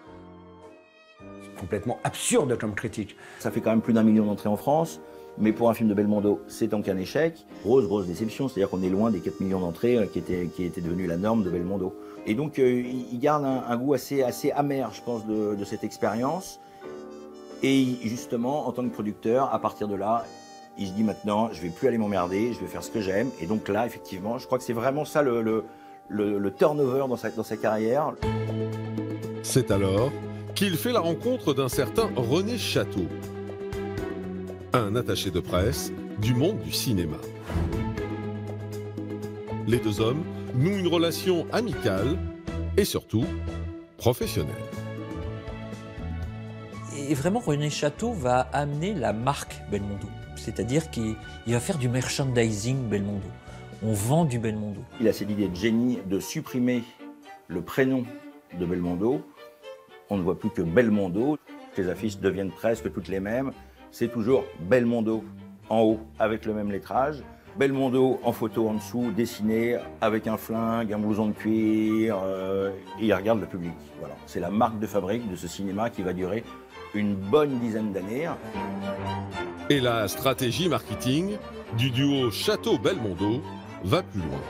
C'est 1.41 1.55
complètement 1.57 1.97
absurde 2.03 2.57
comme 2.57 2.75
critique. 2.75 3.15
Ça 3.39 3.49
fait 3.49 3.61
quand 3.61 3.71
même 3.71 3.81
plus 3.81 3.93
d'un 3.93 4.03
million 4.03 4.25
d'entrées 4.25 4.49
en 4.49 4.57
France, 4.57 4.99
mais 5.39 5.51
pour 5.51 5.69
un 5.69 5.73
film 5.73 5.89
de 5.89 5.93
Belmondo, 5.93 6.41
c'est 6.47 6.67
donc 6.67 6.87
un 6.89 6.97
échec. 6.97 7.45
Grosse, 7.63 7.85
grosse 7.85 8.07
déception, 8.07 8.47
c'est-à-dire 8.47 8.69
qu'on 8.69 8.81
est 8.81 8.89
loin 8.89 9.11
des 9.11 9.19
4 9.19 9.39
millions 9.39 9.59
d'entrées 9.59 9.97
euh, 9.97 10.05
qui 10.05 10.19
étaient, 10.19 10.47
qui 10.55 10.69
devenues 10.69 11.07
la 11.07 11.17
norme 11.17 11.43
de 11.43 11.49
Belmondo. 11.49 11.95
Et 12.25 12.33
donc, 12.33 12.59
euh, 12.59 12.83
il 13.11 13.19
garde 13.19 13.45
un, 13.45 13.77
goût 13.77 13.93
assez, 13.93 14.23
assez 14.23 14.51
amer, 14.51 14.89
je 14.93 15.01
pense, 15.01 15.25
de, 15.25 15.63
cette 15.63 15.83
expérience. 15.83 16.59
Et 17.63 17.85
justement, 18.03 18.67
en 18.67 18.71
tant 18.71 18.83
que 18.83 18.93
producteur, 18.93 19.53
à 19.53 19.59
partir 19.59 19.87
de 19.87 19.95
là, 19.95 20.25
il 20.77 20.87
se 20.87 20.91
dit 20.93 21.03
maintenant, 21.03 21.49
je 21.53 21.61
vais 21.61 21.69
plus 21.69 21.87
aller 21.87 21.97
m'emmerder, 21.97 22.53
je 22.53 22.59
vais 22.59 22.67
faire 22.67 22.83
ce 22.83 22.91
que 22.91 23.01
j'aime. 23.01 23.29
Et 23.39 23.45
donc 23.45 23.67
là, 23.69 23.85
effectivement, 23.85 24.37
je 24.37 24.45
crois 24.45 24.57
que 24.57 24.63
c'est 24.63 24.73
vraiment 24.73 25.05
ça 25.05 25.21
le, 25.21 25.41
le, 25.41 25.63
le- 26.09 26.37
le 26.37 26.53
turnover 26.53 27.05
dans 27.07 27.15
sa, 27.15 27.29
dans 27.29 27.43
sa 27.43 27.57
carrière. 27.57 28.13
C'est 29.41 29.71
alors 29.71 30.11
qu'il 30.53 30.75
fait 30.75 30.91
la 30.91 30.99
rencontre 30.99 31.53
d'un 31.53 31.69
certain 31.69 32.09
René 32.15 32.57
Château, 32.57 33.05
un 34.73 34.95
attaché 34.95 35.31
de 35.31 35.39
presse 35.39 35.91
du 36.19 36.33
monde 36.33 36.59
du 36.61 36.71
cinéma. 36.71 37.17
Les 39.67 39.77
deux 39.77 39.99
hommes 40.01 40.23
nouent 40.55 40.77
une 40.77 40.87
relation 40.87 41.45
amicale 41.51 42.17
et 42.77 42.85
surtout 42.85 43.25
professionnelle. 43.97 44.55
Et 47.09 47.13
vraiment, 47.13 47.39
René 47.39 47.69
Château 47.69 48.11
va 48.11 48.41
amener 48.53 48.93
la 48.93 49.13
marque 49.13 49.61
Belmondo. 49.71 50.07
C'est-à-dire 50.35 50.89
qu'il 50.89 51.15
il 51.45 51.53
va 51.53 51.59
faire 51.59 51.77
du 51.77 51.89
merchandising 51.89 52.89
Belmondo. 52.89 53.27
On 53.83 53.93
vend 53.93 54.25
du 54.25 54.39
Belmondo. 54.39 54.81
Il 54.99 55.07
a 55.07 55.13
cette 55.13 55.29
idée 55.29 55.47
de 55.47 55.55
génie 55.55 55.99
de 56.05 56.19
supprimer 56.19 56.83
le 57.47 57.61
prénom 57.61 58.03
de 58.59 58.65
Belmondo. 58.65 59.21
On 60.09 60.17
ne 60.17 60.23
voit 60.23 60.39
plus 60.39 60.49
que 60.49 60.61
Belmondo. 60.61 61.37
Les 61.77 61.89
affiches 61.89 62.17
deviennent 62.17 62.51
presque 62.51 62.91
toutes 62.91 63.07
les 63.07 63.19
mêmes. 63.19 63.51
C'est 63.99 64.09
toujours 64.09 64.43
Belmondo 64.59 65.23
en 65.69 65.79
haut 65.81 65.99
avec 66.19 66.45
le 66.45 66.53
même 66.53 66.71
lettrage. 66.71 67.23
Belmondo 67.57 68.19
en 68.23 68.31
photo 68.31 68.69
en 68.69 68.75
dessous, 68.75 69.11
dessiné 69.11 69.77
avec 70.01 70.27
un 70.27 70.37
flingue, 70.37 70.93
un 70.93 70.99
blouson 70.99 71.29
de 71.29 71.33
cuir, 71.33 72.15
euh, 72.23 72.69
et 72.99 73.05
il 73.07 73.13
regarde 73.15 73.39
le 73.39 73.47
public. 73.47 73.73
Voilà. 73.97 74.13
C'est 74.27 74.39
la 74.39 74.51
marque 74.51 74.77
de 74.77 74.85
fabrique 74.85 75.27
de 75.31 75.35
ce 75.35 75.47
cinéma 75.47 75.89
qui 75.89 76.03
va 76.03 76.13
durer 76.13 76.43
une 76.93 77.15
bonne 77.15 77.57
dizaine 77.57 77.91
d'années. 77.91 78.29
Et 79.71 79.79
la 79.79 80.07
stratégie 80.07 80.69
marketing 80.69 81.35
du 81.75 81.89
duo 81.89 82.29
Château-Belmondo 82.29 83.41
va 83.83 84.03
plus 84.03 84.19
loin. 84.21 84.41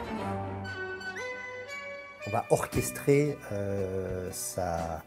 On 2.28 2.32
va 2.32 2.44
orchestrer 2.50 3.38
euh, 3.54 4.28
sa- 4.34 5.02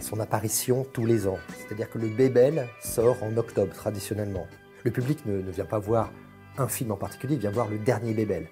son 0.00 0.20
apparition 0.20 0.86
tous 0.92 1.06
les 1.06 1.26
ans. 1.26 1.38
C'est-à-dire 1.58 1.90
que 1.90 1.98
le 1.98 2.08
Bébel 2.08 2.68
sort 2.82 3.22
en 3.22 3.36
octobre 3.36 3.72
traditionnellement. 3.72 4.46
Le 4.84 4.90
public 4.90 5.24
ne, 5.26 5.38
vient 5.50 5.64
pas 5.64 5.78
voir 5.78 6.12
un 6.58 6.68
film 6.68 6.92
en 6.92 6.96
particulier, 6.96 7.34
il 7.34 7.40
vient 7.40 7.50
voir 7.50 7.68
le 7.68 7.78
dernier 7.78 8.12
Bébel. 8.12 8.48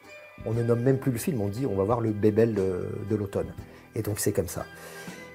On 0.46 0.52
ne 0.52 0.62
nomme 0.62 0.80
même 0.80 0.98
plus 0.98 1.12
le 1.12 1.18
film, 1.18 1.40
on 1.40 1.48
dit 1.48 1.66
on 1.66 1.74
va 1.74 1.84
voir 1.84 2.00
le 2.00 2.12
Bébel 2.12 2.54
de, 2.54 3.16
l'automne. 3.16 3.52
Et 3.94 4.02
donc 4.02 4.18
c'est 4.18 4.32
comme 4.32 4.48
ça. 4.48 4.64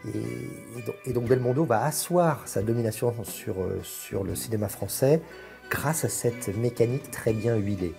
Et, 0.06 0.18
et 0.18 0.82
donc, 0.86 0.96
et 1.06 1.14
donc 1.14 1.26
Belmondo 1.26 1.66
va 1.66 1.84
asseoir 1.84 2.48
sa 2.48 2.62
domination 2.62 3.14
sur, 3.24 3.62
euh, 3.62 3.80
sur 3.84 4.24
le 4.24 4.36
cinéma 4.36 4.68
français 4.68 5.22
grâce 5.70 6.06
à 6.06 6.10
cette 6.10 6.56
mécanique 6.56 7.10
très 7.12 7.34
bien 7.34 7.56
huilée. 7.56 7.94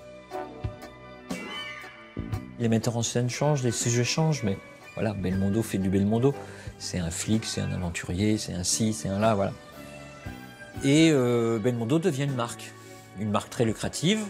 Les 2.59 2.69
metteurs 2.69 2.97
en 2.97 3.03
scène 3.03 3.29
changent, 3.29 3.63
les 3.63 3.71
sujets 3.71 4.05
changent, 4.05 4.43
mais 4.43 4.57
voilà, 4.95 5.13
Belmondo 5.13 5.63
fait 5.63 5.79
du 5.79 5.91
Belmondo. 5.91 6.35
C'est 6.79 6.99
un 6.99 7.11
flic, 7.11 7.45
c'est 7.45 7.61
un 7.61 7.73
aventurier, 7.73 8.39
c'est 8.39 8.53
un 8.53 8.65
ci, 8.65 8.93
c'est 8.93 9.09
un 9.09 9.19
là, 9.19 9.35
voilà. 9.35 9.53
Et 10.85 11.11
euh, 11.11 11.59
Belmondo 11.59 11.99
devient 11.99 12.25
une 12.25 12.35
marque, 12.35 12.73
une 13.19 13.31
marque 13.31 13.51
très 13.51 13.65
lucrative. 13.65 14.21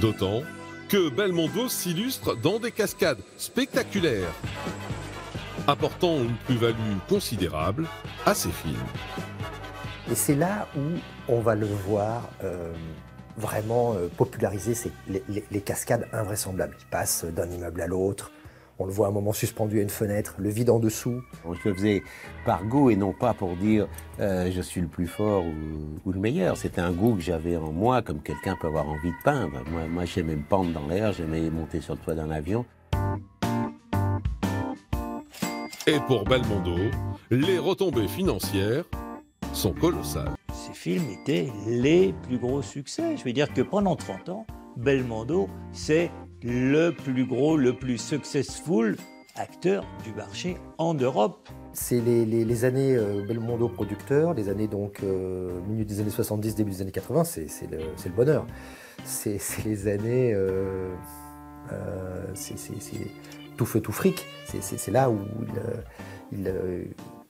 D'autant 0.00 0.42
que 0.88 1.08
Belmondo 1.10 1.68
s'illustre 1.68 2.36
dans 2.36 2.58
des 2.58 2.70
cascades 2.72 3.20
spectaculaires, 3.36 4.32
apportant 5.66 6.16
une 6.18 6.34
plus-value 6.46 6.76
considérable 7.08 7.86
à 8.26 8.34
ses 8.34 8.50
films. 8.50 8.74
Et 10.10 10.14
c'est 10.14 10.34
là 10.34 10.68
où 10.76 10.82
on 11.28 11.40
va 11.40 11.54
le 11.54 11.66
voir 11.66 12.28
euh, 12.44 12.72
vraiment 13.36 13.94
euh, 13.94 14.08
populariser 14.16 14.76
les, 15.08 15.22
les- 15.28 15.44
les 15.50 15.60
cascades 15.60 16.08
invraisemblables. 16.12 16.76
Il 16.80 16.86
passe 16.86 17.24
d'un 17.24 17.48
immeuble 17.48 17.80
à 17.80 17.86
l'autre, 17.86 18.32
on 18.82 18.86
le 18.86 18.92
voit 18.92 19.06
un 19.06 19.12
moment 19.12 19.32
suspendu 19.32 19.78
à 19.78 19.82
une 19.82 19.88
fenêtre, 19.88 20.34
le 20.38 20.48
vide 20.48 20.68
en 20.68 20.80
dessous. 20.80 21.22
Je 21.44 21.68
le 21.68 21.74
faisais 21.74 22.02
par 22.44 22.64
goût 22.64 22.90
et 22.90 22.96
non 22.96 23.12
pas 23.12 23.32
pour 23.32 23.54
dire 23.54 23.86
euh, 24.18 24.50
je 24.50 24.60
suis 24.60 24.80
le 24.80 24.88
plus 24.88 25.06
fort 25.06 25.44
ou, 25.44 26.00
ou 26.04 26.12
le 26.12 26.18
meilleur. 26.18 26.56
C'était 26.56 26.80
un 26.80 26.90
goût 26.90 27.14
que 27.14 27.20
j'avais 27.20 27.56
en 27.56 27.70
moi, 27.70 28.02
comme 28.02 28.20
quelqu'un 28.20 28.56
peut 28.60 28.66
avoir 28.66 28.88
envie 28.88 29.10
de 29.10 29.22
peindre. 29.24 29.62
Moi, 29.70 29.82
moi 29.88 30.04
j'aimais 30.04 30.34
me 30.34 30.42
pendre 30.42 30.72
dans 30.72 30.86
l'air, 30.88 31.12
j'aimais 31.12 31.48
monter 31.48 31.80
sur 31.80 31.94
le 31.94 32.00
toit 32.00 32.14
d'un 32.14 32.30
avion. 32.30 32.64
Et 35.86 35.98
pour 36.08 36.24
Belmondo, 36.24 36.76
les 37.30 37.58
retombées 37.58 38.08
financières 38.08 38.84
sont 39.52 39.72
colossales. 39.72 40.34
Ces 40.52 40.72
films 40.72 41.08
étaient 41.10 41.48
les 41.68 42.14
plus 42.26 42.38
gros 42.38 42.62
succès. 42.62 43.16
Je 43.16 43.22
veux 43.22 43.32
dire 43.32 43.52
que 43.52 43.62
pendant 43.62 43.94
30 43.94 44.28
ans, 44.28 44.46
Belmondo, 44.76 45.48
c'est 45.72 46.10
le 46.44 46.90
plus 46.90 47.24
gros, 47.26 47.56
le 47.56 47.72
plus 47.74 47.98
successful 47.98 48.96
acteur 49.36 49.84
du 50.04 50.12
marché 50.12 50.56
en 50.78 50.92
Europe. 50.94 51.48
C'est 51.72 52.00
les, 52.00 52.26
les- 52.26 52.44
les 52.44 52.64
années 52.64 52.94
euh, 52.96 53.24
Belmondo 53.26 53.68
producteur, 53.68 54.34
les 54.34 54.48
années 54.50 54.68
donc 54.68 54.98
euh, 55.02 55.58
milieu 55.68 55.84
des 55.86 56.00
années 56.00 56.10
70, 56.10 56.54
début 56.54 56.70
des 56.72 56.82
années 56.82 56.90
80, 56.92 57.24
c'est 57.24 57.46
le, 57.70 58.10
bonheur. 58.14 58.46
C'est 59.04 59.40
les 59.64 59.88
années, 59.88 60.32
euh, 60.32 60.94
euh, 61.72 62.24
c'est 62.34 62.54
tout 63.56 63.66
feu 63.66 63.80
tout 63.80 63.90
fric. 63.90 64.24
C'est- 64.46 64.90
là 64.92 65.10
où 65.10 65.18
il, 66.30 66.38
il, 66.38 66.52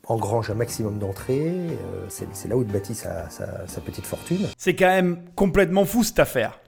engrange 0.07 0.51
un 0.51 0.55
maximum 0.55 0.99
d'entrées. 0.99 1.49
euh, 1.49 2.05
c'est 2.09 2.27
c'est 2.35 2.49
là 2.49 2.57
où 2.57 2.63
il 2.63 2.69
bâtit 2.69 2.95
sa, 2.95 3.31
sa- 3.31 3.67
sa 3.69 3.81
petite 3.81 4.05
fortune. 4.05 4.49
C'est 4.59 4.75
quand 4.75 4.89
même 4.89 5.25
complètement 5.37 5.85
fou 5.87 6.03
cette 6.03 6.19
affaire. 6.19 6.59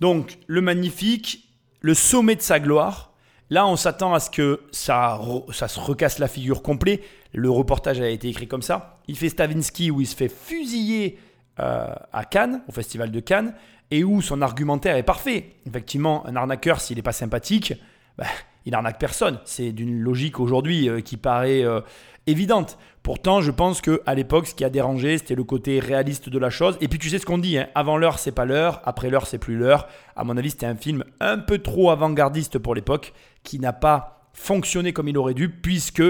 Donc, 0.00 0.38
le 0.46 0.60
magnifique, 0.60 1.43
le 1.84 1.92
sommet 1.92 2.34
de 2.34 2.40
sa 2.40 2.60
gloire. 2.60 3.12
Là, 3.50 3.66
on 3.66 3.76
s'attend 3.76 4.14
à 4.14 4.20
ce 4.20 4.30
que 4.30 4.62
ça, 4.72 5.20
se 5.52 5.78
recasse 5.78 6.18
la 6.18 6.28
figure 6.28 6.62
complet. 6.62 7.02
Le 7.34 7.50
reportage 7.50 8.00
a 8.00 8.08
été 8.08 8.26
écrit 8.26 8.48
comme 8.48 8.62
ça. 8.62 9.00
Il 9.06 9.18
fait 9.18 9.28
Stavinsky 9.28 9.90
où 9.90 10.00
il 10.00 10.06
se 10.06 10.16
fait 10.16 10.30
fusiller 10.30 11.18
euh, 11.60 11.94
à 12.10 12.24
Cannes, 12.24 12.62
au 12.68 12.72
festival 12.72 13.10
de 13.10 13.20
Cannes, 13.20 13.52
et 13.90 14.02
où 14.02 14.22
son 14.22 14.40
argumentaire 14.40 14.96
est 14.96 15.02
parfait. 15.02 15.56
Effectivement, 15.66 16.26
un 16.26 16.36
arnaqueur, 16.36 16.80
s'il 16.80 16.96
n'est 16.96 17.02
pas 17.02 17.12
sympathique, 17.12 17.74
bah, 18.16 18.24
il 18.64 18.74
arnaque 18.74 18.98
personne. 18.98 19.38
C'est 19.44 19.72
d'une 19.72 20.00
logique 20.00 20.40
aujourd'hui 20.40 20.88
euh, 20.88 21.02
qui 21.02 21.18
paraît 21.18 21.64
euh, 21.64 21.82
évidente. 22.26 22.78
Pourtant, 23.02 23.40
je 23.40 23.50
pense 23.50 23.80
que 23.80 24.00
à 24.06 24.14
l'époque, 24.14 24.46
ce 24.46 24.54
qui 24.54 24.64
a 24.64 24.70
dérangé, 24.70 25.18
c'était 25.18 25.34
le 25.34 25.44
côté 25.44 25.78
réaliste 25.78 26.28
de 26.28 26.38
la 26.38 26.50
chose. 26.50 26.78
Et 26.80 26.88
puis, 26.88 26.98
tu 26.98 27.10
sais 27.10 27.18
ce 27.18 27.26
qu'on 27.26 27.38
dit 27.38 27.58
hein, 27.58 27.68
avant 27.74 27.96
l'heure, 27.96 28.18
c'est 28.18 28.32
pas 28.32 28.44
l'heure. 28.44 28.80
Après 28.84 29.10
l'heure, 29.10 29.26
c'est 29.26 29.38
plus 29.38 29.56
l'heure. 29.56 29.88
À 30.16 30.24
mon 30.24 30.36
avis, 30.36 30.50
c'était 30.50 30.66
un 30.66 30.76
film 30.76 31.04
un 31.20 31.38
peu 31.38 31.58
trop 31.58 31.90
avant-gardiste 31.90 32.58
pour 32.58 32.74
l'époque, 32.74 33.12
qui 33.42 33.58
n'a 33.58 33.72
pas 33.72 34.30
fonctionné 34.32 34.92
comme 34.92 35.08
il 35.08 35.18
aurait 35.18 35.34
dû, 35.34 35.50
puisque 35.50 36.02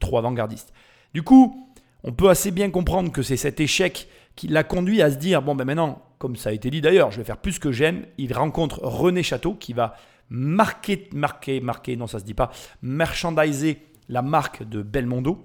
trop 0.00 0.18
avant-gardiste. 0.18 0.72
Du 1.14 1.22
coup, 1.22 1.72
on 2.04 2.12
peut 2.12 2.28
assez 2.28 2.50
bien 2.50 2.70
comprendre 2.70 3.12
que 3.12 3.22
c'est 3.22 3.36
cet 3.36 3.60
échec 3.60 4.08
qui 4.36 4.48
l'a 4.48 4.64
conduit 4.64 5.02
à 5.02 5.10
se 5.10 5.16
dire 5.16 5.42
bon, 5.42 5.54
ben 5.54 5.64
maintenant, 5.64 6.02
comme 6.18 6.36
ça 6.36 6.50
a 6.50 6.52
été 6.52 6.70
dit 6.70 6.80
d'ailleurs, 6.80 7.10
je 7.10 7.18
vais 7.18 7.24
faire 7.24 7.38
plus 7.38 7.58
que 7.58 7.72
j'aime. 7.72 8.06
Il 8.18 8.32
rencontre 8.32 8.80
René 8.82 9.22
Château 9.22 9.54
qui 9.54 9.72
va 9.72 9.94
marquer, 10.28 11.08
marquer, 11.12 11.60
marquer, 11.60 11.96
non, 11.96 12.06
ça 12.06 12.18
se 12.18 12.24
dit 12.24 12.34
pas, 12.34 12.50
merchandiser 12.80 13.78
la 14.08 14.22
marque 14.22 14.68
de 14.68 14.82
Belmondo. 14.82 15.44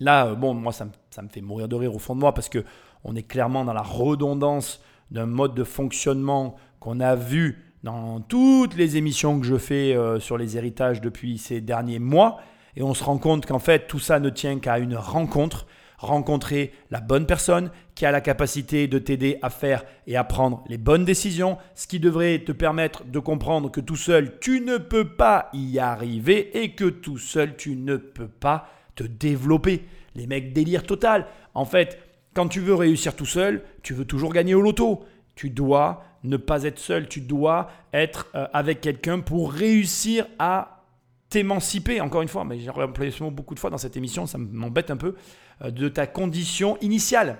Là, 0.00 0.26
euh, 0.28 0.34
bon, 0.34 0.54
moi, 0.54 0.72
ça, 0.72 0.84
me- 0.84 1.28
fait 1.28 1.40
mourir 1.40 1.68
de 1.68 1.74
rire 1.76 1.94
au 1.94 1.98
fond 1.98 2.14
de 2.14 2.20
moi 2.20 2.32
parce 2.34 2.48
que 2.48 2.64
on 3.04 3.14
est 3.16 3.22
clairement 3.22 3.64
dans 3.64 3.72
la 3.72 3.82
redondance 3.82 4.80
d'un 5.10 5.26
mode 5.26 5.54
de 5.54 5.64
fonctionnement 5.64 6.56
qu'on 6.80 7.00
a 7.00 7.14
vu 7.14 7.64
dans 7.84 8.20
toutes 8.20 8.76
les 8.76 8.96
émissions 8.96 9.38
que 9.40 9.46
je 9.46 9.56
fais 9.56 9.94
euh, 9.94 10.18
sur 10.20 10.36
les 10.36 10.56
héritages 10.56 11.00
depuis 11.00 11.38
ces 11.38 11.60
derniers 11.60 11.98
mois. 12.00 12.38
Et 12.76 12.82
on 12.82 12.94
se 12.94 13.02
rend 13.04 13.18
compte 13.18 13.46
qu'en 13.46 13.58
fait, 13.58 13.86
tout 13.88 13.98
ça 13.98 14.20
ne 14.20 14.30
tient 14.30 14.58
qu'à 14.58 14.78
une 14.78 14.96
rencontre. 14.96 15.66
Rencontrer 16.00 16.72
la 16.92 17.00
bonne 17.00 17.26
personne 17.26 17.72
qui 17.96 18.06
a 18.06 18.12
la 18.12 18.20
capacité 18.20 18.86
de 18.86 19.00
t'aider 19.00 19.38
à 19.42 19.50
faire 19.50 19.82
et 20.06 20.16
à 20.16 20.22
prendre 20.22 20.62
les 20.68 20.78
bonnes 20.78 21.04
décisions, 21.04 21.58
ce 21.74 21.88
qui 21.88 21.98
devrait 21.98 22.38
te 22.38 22.52
permettre 22.52 23.04
de 23.04 23.18
comprendre 23.18 23.68
que 23.68 23.80
tout 23.80 23.96
seul, 23.96 24.38
tu 24.38 24.60
ne 24.60 24.76
peux 24.78 25.08
pas 25.16 25.48
y 25.52 25.80
arriver 25.80 26.56
et 26.62 26.70
que 26.76 26.84
tout 26.84 27.18
seul, 27.18 27.56
tu 27.56 27.74
ne 27.74 27.96
peux 27.96 28.28
pas 28.28 28.68
te 28.98 29.04
développer. 29.04 29.84
Les 30.14 30.26
mecs 30.26 30.52
délire 30.52 30.82
total. 30.84 31.26
En 31.54 31.64
fait, 31.64 31.98
quand 32.34 32.48
tu 32.48 32.60
veux 32.60 32.74
réussir 32.74 33.14
tout 33.14 33.26
seul, 33.26 33.62
tu 33.82 33.94
veux 33.94 34.04
toujours 34.04 34.32
gagner 34.32 34.54
au 34.54 34.60
loto. 34.60 35.04
Tu 35.34 35.50
dois 35.50 36.04
ne 36.24 36.36
pas 36.36 36.64
être 36.64 36.78
seul, 36.78 37.08
tu 37.08 37.20
dois 37.20 37.70
être 37.92 38.28
euh, 38.34 38.46
avec 38.52 38.80
quelqu'un 38.80 39.20
pour 39.20 39.52
réussir 39.52 40.26
à 40.38 40.84
t'émanciper, 41.30 42.00
encore 42.00 42.22
une 42.22 42.28
fois, 42.28 42.44
mais 42.44 42.58
j'ai 42.58 42.70
employé 42.70 43.12
ce 43.12 43.22
mot 43.22 43.30
beaucoup 43.30 43.54
de 43.54 43.60
fois 43.60 43.70
dans 43.70 43.78
cette 43.78 43.96
émission, 43.96 44.26
ça 44.26 44.38
m'embête 44.38 44.90
un 44.90 44.96
peu, 44.96 45.14
euh, 45.62 45.70
de 45.70 45.88
ta 45.88 46.06
condition 46.06 46.76
initiale. 46.80 47.38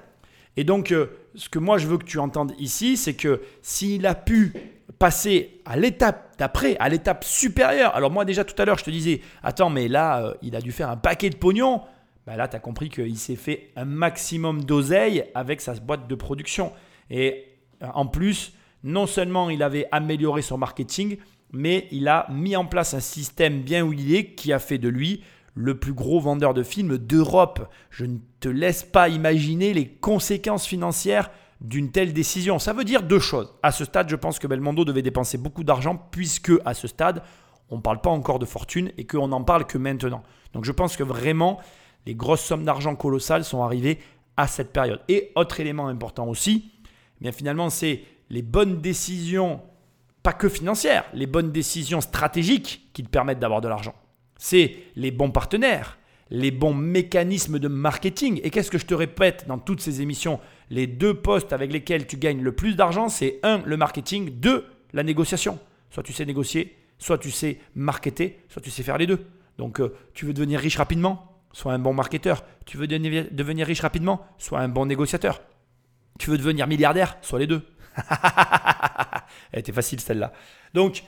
Et 0.59 0.64
donc, 0.64 0.90
euh, 0.90 1.06
ce 1.36 1.48
que 1.48 1.60
moi 1.60 1.78
je 1.78 1.86
veux 1.86 1.98
que 1.98 2.05
tu 2.05 2.18
entendes 2.18 2.52
ici, 2.59 2.97
c'est 2.97 3.14
que 3.14 3.43
s'il 3.62 4.05
a 4.06 4.16
pu 4.16 4.52
passer 4.98 5.60
à 5.64 5.76
l'étape 5.76 6.35
d'après, 6.36 6.76
à 6.78 6.89
l'étape 6.89 7.22
supérieure, 7.22 7.94
alors 7.94 8.10
moi 8.10 8.24
déjà 8.24 8.43
tout 8.43 8.60
à 8.60 8.64
l'heure 8.64 8.76
je 8.76 8.82
te 8.82 8.90
disais, 8.90 9.20
attends, 9.44 9.70
mais 9.70 9.86
là, 9.86 10.20
euh, 10.20 10.35
il 10.43 10.56
a 10.56 10.60
dû 10.60 10.72
faire 10.72 10.90
un 10.90 10.97
paquet 10.97 11.30
de 11.30 11.36
pognon, 11.36 11.82
bah 12.26 12.35
là, 12.35 12.48
tu 12.48 12.56
as 12.56 12.59
compris 12.59 12.89
qu'il 12.89 13.16
s'est 13.16 13.36
fait 13.36 13.70
un 13.76 13.85
maximum 13.85 14.64
d'oseille 14.64 15.26
avec 15.36 15.60
sa 15.60 15.74
boîte 15.74 16.09
de 16.09 16.14
production. 16.16 16.72
Et 17.09 17.44
euh, 17.85 17.86
en 17.94 18.06
plus, 18.06 18.52
non 18.82 19.06
seulement 19.06 19.51
il 19.51 19.62
avait 19.62 19.86
amélioré 19.93 20.43
son 20.43 20.59
marketing, 20.59 21.18
mais 21.52 21.86
il 21.93 22.09
a 22.09 22.26
mis 22.32 22.56
en 22.56 22.64
place 22.64 22.94
un 22.94 23.01
système 23.01 23.62
bien 23.62 23.86
huilé 23.86 24.35
qui 24.35 24.52
a 24.52 24.59
fait 24.59 24.78
de 24.78 24.89
lui 24.89 25.22
le 25.59 25.76
plus 25.76 25.93
gros 25.93 26.20
vendeur 26.20 26.55
de 26.55 26.62
films 26.62 26.98
d'Europe. 26.98 27.68
Je 27.90 28.05
ne 28.05 28.18
te 28.39 28.48
laisse 28.48 28.85
pas 28.85 29.09
imaginer 29.09 29.74
les 29.74 29.89
conséquences 29.89 30.64
financières 30.64 31.30
d'une 31.60 31.90
telle 31.90 32.12
décision. 32.12 32.60
Ça 32.60 32.72
veut 32.72 32.85
dire 32.85 33.02
deux 33.02 33.18
choses. 33.18 33.52
À 33.64 33.72
ce 33.72 33.85
stade, 33.85 34.09
je 34.09 34.14
pense 34.14 34.39
que 34.39 34.47
Belmondo 34.47 34.85
devait 34.85 35.02
dépenser 35.02 35.36
beaucoup 35.36 35.64
d'argent 35.64 36.01
puisque 36.12 36.52
à 36.64 36.74
ce 36.74 36.86
stade, 36.86 37.24
on 37.70 37.78
ne 37.78 37.80
parle 37.80 38.01
pas 38.01 38.10
encore 38.10 38.39
de 38.39 38.47
fortune 38.47 38.93
et 38.97 39.05
qu'on 39.05 39.26
n'en 39.26 39.43
parle 39.43 39.66
que 39.66 39.78
maintenant. 39.78 40.22
Donc 40.52 40.64
je 40.64 40.70
pense 40.70 40.97
que 40.97 41.02
vraiment, 41.02 41.59
les 42.06 42.14
grosses 42.14 42.44
sommes 42.44 42.64
d'argent 42.64 42.94
colossales 42.94 43.44
sont 43.44 43.64
arrivées 43.64 43.98
à 44.36 44.47
cette 44.47 44.72
période. 44.72 45.01
Et 45.09 45.32
autre 45.35 45.59
élément 45.59 45.89
important 45.89 46.28
aussi, 46.28 46.70
eh 46.85 47.22
bien 47.22 47.32
finalement, 47.32 47.68
c'est 47.68 48.05
les 48.30 48.43
bonnes 48.43 48.80
décisions, 48.80 49.60
pas 50.22 50.32
que 50.32 50.48
financières, 50.48 51.05
les 51.14 51.26
bonnes 51.26 51.51
décisions 51.51 52.01
stratégiques 52.01 52.90
qui 52.93 53.02
te 53.02 53.09
permettent 53.09 53.40
d'avoir 53.40 53.60
de 53.60 53.66
l'argent. 53.66 53.94
C'est 54.39 54.77
les 54.97 55.10
bons 55.10 55.31
partenaires, 55.31 55.98
les 56.31 56.51
bons 56.51 56.74
mécanismes 56.74 57.59
de 57.59 57.69
marketing. 57.69 58.40
Et 58.43 58.51
qu'est-ce 58.51 58.70
que 58.70 58.78
je 58.78 58.86
te 58.86 58.94
répète 58.94 59.47
dans 59.48 59.59
toutes 59.59 59.81
ces 59.81 60.01
émissions? 60.01 60.40
Les 60.70 60.86
deux 60.86 61.15
postes 61.15 61.52
avec 61.52 61.73
lesquels 61.73 62.06
tu 62.06 62.16
gagnes 62.16 62.43
le 62.43 62.52
plus 62.52 62.77
d'argent, 62.77 63.09
c'est 63.09 63.40
un, 63.43 63.62
le 63.65 63.77
marketing, 63.77 64.31
deux, 64.31 64.65
la 64.93 65.02
négociation. 65.02 65.59
Soit 65.90 66.02
tu 66.02 66.12
sais 66.12 66.24
négocier, 66.24 66.77
soit 66.98 67.19
tu 67.19 67.31
sais 67.31 67.59
marketer, 67.74 68.40
soit 68.48 68.62
tu 68.62 68.70
sais 68.70 68.82
faire 68.82 68.98
les 68.98 69.06
deux. 69.06 69.27
Donc 69.56 69.81
euh, 69.81 69.94
tu 70.15 70.27
veux 70.27 70.32
devenir 70.32 70.60
riche 70.60 70.77
rapidement? 70.77 71.35
Sois 71.52 71.73
un 71.73 71.78
bon 71.78 71.94
marketeur. 71.94 72.44
Tu 72.66 72.77
veux 72.77 72.86
devenir 72.86 73.66
riche 73.66 73.81
rapidement? 73.81 74.27
Sois 74.39 74.60
un 74.60 74.69
bon 74.69 74.86
négociateur. 74.86 75.40
Tu 76.19 76.31
veux 76.31 76.39
devenir 76.39 76.66
milliardaire? 76.66 77.16
Sois 77.23 77.39
les 77.39 77.47
deux. 77.47 77.62
Elle 79.52 79.60
était 79.60 79.73
facile 79.73 80.01
celle-là. 80.01 80.32
Donc, 80.74 81.05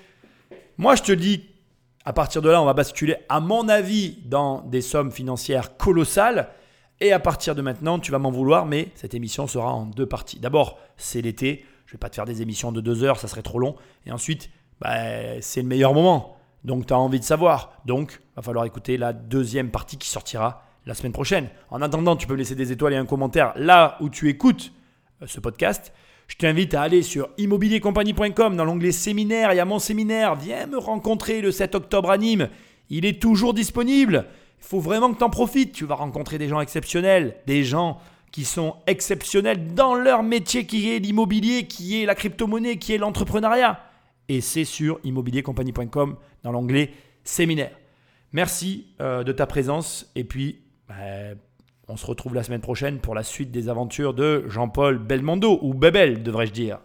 moi 0.78 0.96
je 0.96 1.02
te 1.02 1.12
dis, 1.12 1.49
à 2.04 2.12
partir 2.12 2.40
de 2.42 2.48
là, 2.48 2.62
on 2.62 2.64
va 2.64 2.74
basculer, 2.74 3.16
à 3.28 3.40
mon 3.40 3.68
avis, 3.68 4.18
dans 4.24 4.62
des 4.62 4.80
sommes 4.80 5.10
financières 5.10 5.76
colossales. 5.76 6.48
Et 7.00 7.12
à 7.12 7.18
partir 7.18 7.54
de 7.54 7.62
maintenant, 7.62 7.98
tu 7.98 8.12
vas 8.12 8.18
m'en 8.18 8.30
vouloir, 8.30 8.66
mais 8.66 8.88
cette 8.94 9.14
émission 9.14 9.46
sera 9.46 9.72
en 9.72 9.86
deux 9.86 10.06
parties. 10.06 10.38
D'abord, 10.38 10.78
c'est 10.96 11.22
l'été. 11.22 11.64
Je 11.86 11.92
vais 11.92 11.98
pas 11.98 12.10
te 12.10 12.14
faire 12.14 12.26
des 12.26 12.42
émissions 12.42 12.72
de 12.72 12.80
deux 12.80 13.04
heures, 13.04 13.18
ça 13.18 13.28
serait 13.28 13.42
trop 13.42 13.58
long. 13.58 13.74
Et 14.06 14.12
ensuite, 14.12 14.50
bah, 14.80 15.40
c'est 15.40 15.62
le 15.62 15.68
meilleur 15.68 15.94
moment. 15.94 16.36
Donc, 16.64 16.86
tu 16.86 16.92
as 16.92 16.98
envie 16.98 17.20
de 17.20 17.24
savoir. 17.24 17.72
Donc, 17.86 18.20
va 18.36 18.42
falloir 18.42 18.64
écouter 18.64 18.96
la 18.96 19.12
deuxième 19.12 19.70
partie 19.70 19.96
qui 19.96 20.08
sortira 20.08 20.64
la 20.86 20.94
semaine 20.94 21.12
prochaine. 21.12 21.48
En 21.70 21.82
attendant, 21.82 22.16
tu 22.16 22.26
peux 22.26 22.34
laisser 22.34 22.54
des 22.54 22.72
étoiles 22.72 22.94
et 22.94 22.96
un 22.96 23.06
commentaire 23.06 23.52
là 23.56 23.96
où 24.00 24.08
tu 24.08 24.28
écoutes 24.28 24.72
euh, 25.22 25.26
ce 25.26 25.40
podcast. 25.40 25.92
Je 26.30 26.36
t'invite 26.36 26.74
à 26.74 26.82
aller 26.82 27.02
sur 27.02 27.28
immobiliercompagnie.com 27.38 28.56
dans 28.56 28.64
l'onglet 28.64 28.92
séminaire. 28.92 29.52
Il 29.52 29.56
y 29.56 29.60
a 29.60 29.64
mon 29.64 29.80
séminaire. 29.80 30.36
Viens 30.36 30.66
me 30.66 30.78
rencontrer 30.78 31.40
le 31.40 31.50
7 31.50 31.74
octobre 31.74 32.08
à 32.08 32.18
Nîmes. 32.18 32.48
Il 32.88 33.04
est 33.04 33.20
toujours 33.20 33.52
disponible. 33.52 34.26
Il 34.60 34.64
faut 34.64 34.78
vraiment 34.78 35.12
que 35.12 35.18
tu 35.18 35.24
en 35.24 35.28
profites. 35.28 35.72
Tu 35.72 35.84
vas 35.84 35.96
rencontrer 35.96 36.38
des 36.38 36.46
gens 36.46 36.60
exceptionnels, 36.60 37.34
des 37.48 37.64
gens 37.64 37.98
qui 38.30 38.44
sont 38.44 38.76
exceptionnels 38.86 39.74
dans 39.74 39.96
leur 39.96 40.22
métier 40.22 40.66
qui 40.66 40.94
est 40.94 41.00
l'immobilier, 41.00 41.66
qui 41.66 42.00
est 42.00 42.06
la 42.06 42.14
crypto-monnaie, 42.14 42.76
qui 42.76 42.94
est 42.94 42.98
l'entrepreneuriat. 42.98 43.80
Et 44.28 44.40
c'est 44.40 44.64
sur 44.64 45.00
immobiliercompagnie.com 45.02 46.14
dans 46.44 46.52
l'onglet 46.52 46.92
séminaire. 47.24 47.76
Merci 48.32 48.86
euh, 49.00 49.24
de 49.24 49.32
ta 49.32 49.46
présence 49.48 50.12
et 50.14 50.22
puis 50.22 50.60
bah, 50.88 50.94
on 51.90 51.96
se 51.96 52.06
retrouve 52.06 52.34
la 52.34 52.42
semaine 52.42 52.60
prochaine 52.60 52.98
pour 52.98 53.14
la 53.14 53.22
suite 53.22 53.50
des 53.50 53.68
aventures 53.68 54.14
de 54.14 54.44
Jean-Paul 54.48 54.98
Belmondo, 54.98 55.58
ou 55.62 55.74
Bebel 55.74 56.22
devrais-je 56.22 56.52
dire. 56.52 56.80